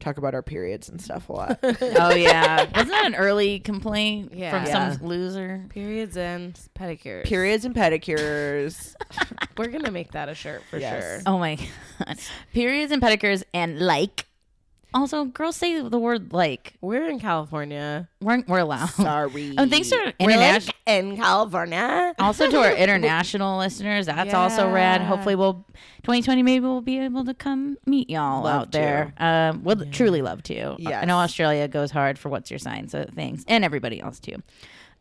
talk 0.00 0.18
about 0.18 0.34
our 0.34 0.42
periods 0.42 0.88
and 0.88 1.00
stuff 1.00 1.28
a 1.28 1.32
lot. 1.32 1.58
oh 1.62 2.14
yeah, 2.14 2.64
wasn't 2.74 2.88
that 2.90 3.06
an 3.06 3.14
early 3.14 3.60
complaint 3.60 4.32
Yeah. 4.34 4.50
from 4.50 4.66
Yeah. 4.68 4.92
some 4.96 5.06
loser? 5.06 5.64
Periods 5.70 6.16
and 6.16 6.58
pedicures. 6.78 7.24
periods 7.24 7.64
and 7.64 7.74
pedicures. 7.74 8.94
We're 9.56 9.68
gonna 9.68 9.92
make 9.92 10.12
that 10.12 10.28
a 10.28 10.34
shirt 10.34 10.62
for 10.70 10.78
Yes. 10.78 11.02
sure. 11.02 11.20
Oh 11.26 11.38
my 11.38 11.56
god, 12.06 12.18
periods 12.52 12.92
and 12.92 13.00
pedicures 13.02 13.44
and 13.54 13.78
like 13.80 14.26
Also, 14.94 15.24
girls 15.24 15.56
say 15.56 15.80
the 15.80 15.98
word 15.98 16.32
like. 16.32 16.74
We're 16.80 17.08
in 17.10 17.18
California. 17.18 18.08
We're, 18.20 18.44
we're 18.46 18.60
allowed. 18.60 18.90
Sorry. 18.90 19.54
Oh, 19.58 19.68
thanks 19.68 19.90
to 19.90 19.96
our 19.96 20.12
international. 20.20 20.66
like 20.66 20.74
in 20.86 21.16
California. 21.16 22.14
also 22.18 22.48
to 22.48 22.58
our 22.58 22.72
international 22.76 23.58
listeners, 23.58 24.06
that's 24.06 24.32
also 24.32 24.70
rad. 24.70 25.00
Hopefully, 25.02 25.34
we'll 25.34 25.64
2020 26.04 26.42
maybe 26.42 26.62
we'll 26.64 26.80
be 26.80 27.00
able 27.00 27.24
to 27.24 27.34
come 27.34 27.76
meet 27.86 28.08
y'all 28.08 28.44
Love 28.44 28.62
out 28.62 28.72
there. 28.72 29.12
Um, 29.18 29.64
would 29.64 29.92
truly 29.92 30.22
love 30.22 30.42
to. 30.44 30.76
Yeah. 30.78 31.00
I 31.00 31.04
know 31.06 31.16
Australia 31.16 31.66
goes 31.68 31.90
hard 31.90 32.18
for 32.18 32.28
what's 32.28 32.50
your 32.50 32.58
sign, 32.58 32.88
so 32.88 33.04
thanks, 33.14 33.44
and 33.48 33.64
everybody 33.64 34.00
else 34.00 34.20
too. 34.20 34.36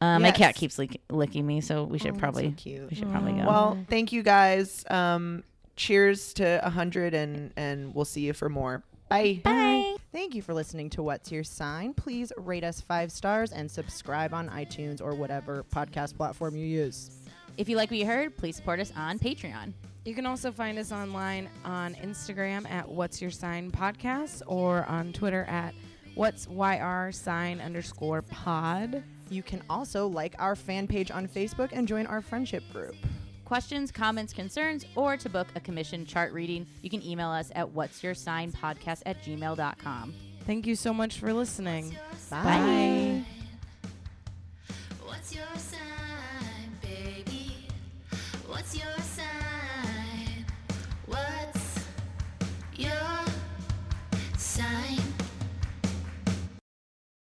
Uh, 0.02 0.20
My 0.20 0.32
cat 0.32 0.56
keeps 0.56 0.78
lick- 0.80 1.02
licking 1.10 1.46
me, 1.46 1.62
so 1.62 1.84
we 1.84 1.98
should 2.00 2.14
that's 2.14 2.20
probably 2.20 2.56
so 2.58 2.88
we 2.90 2.96
should 2.96 3.10
probably 3.12 3.34
go. 3.34 3.46
Well, 3.46 3.86
thank 3.90 4.12
you 4.12 4.24
guys. 4.24 4.84
Um, 4.90 5.44
cheers 5.76 6.34
to 6.34 6.66
a 6.66 6.70
hundred, 6.70 7.14
and 7.14 7.52
and 7.56 7.94
we'll 7.96 8.06
see 8.06 8.22
you 8.22 8.34
for 8.34 8.50
more. 8.50 8.84
Bye. 9.14 9.42
Bye. 9.44 9.96
Thank 10.12 10.34
you 10.34 10.42
for 10.42 10.56
listening 10.56 10.90
to 10.92 11.04
What's 11.04 11.32
Your 11.32 11.44
Sign. 11.44 11.94
Please 11.94 12.32
rate 12.36 12.64
us 12.64 12.82
five 12.82 13.12
stars 13.12 13.52
and 13.52 13.70
subscribe 13.70 14.34
on 14.34 14.50
iTunes 14.50 15.02
or 15.02 15.14
whatever 15.14 15.64
podcast 15.72 16.18
platform 16.18 16.56
you 16.56 16.66
use. 16.66 17.12
If 17.58 17.70
you 17.70 17.78
like 17.78 17.92
what 17.92 18.00
you 18.00 18.08
heard, 18.08 18.36
please 18.38 18.56
support 18.56 18.80
us 18.80 18.92
on 18.96 19.20
Patreon. 19.20 19.74
You 20.06 20.16
can 20.16 20.26
also 20.26 20.52
find 20.52 20.80
us 20.80 20.92
online 20.92 21.48
on 21.64 21.94
Instagram 21.96 22.68
at 22.70 22.90
What's 22.90 23.22
Your 23.22 23.30
Sign 23.30 23.70
Podcast 23.70 24.42
or 24.48 24.84
on 24.86 25.14
Twitter 25.14 25.44
at 25.44 25.76
What's 26.16 26.48
YR 26.48 27.12
sign 27.12 27.62
underscore 27.62 28.24
pod. 28.24 29.04
You 29.30 29.44
can 29.44 29.62
also 29.70 30.08
like 30.08 30.34
our 30.40 30.56
fan 30.56 30.88
page 30.88 31.12
on 31.12 31.28
Facebook 31.28 31.70
and 31.72 31.88
join 31.88 32.08
our 32.08 32.22
friendship 32.22 32.64
group 32.74 32.96
questions, 33.46 33.92
comments, 33.92 34.34
concerns, 34.34 34.86
or 34.96 35.18
to 35.18 35.30
book 35.30 35.48
a 35.56 35.60
commission 35.60 36.06
chart 36.06 36.34
reading, 36.34 36.66
you 36.82 36.90
can 36.90 37.06
email 37.06 37.30
us 37.30 37.52
at 37.56 37.70
what's 37.72 38.04
your 38.04 38.14
sign 38.14 38.52
podcast 38.52 39.02
at 39.06 39.22
gmail.com. 39.24 40.14
Thank 40.46 40.68
you 40.68 40.76
so 40.76 40.94
much 40.94 41.20
for 41.20 41.34
listening. 41.34 41.96
Bye. 42.30 42.44
Bye. 42.44 43.24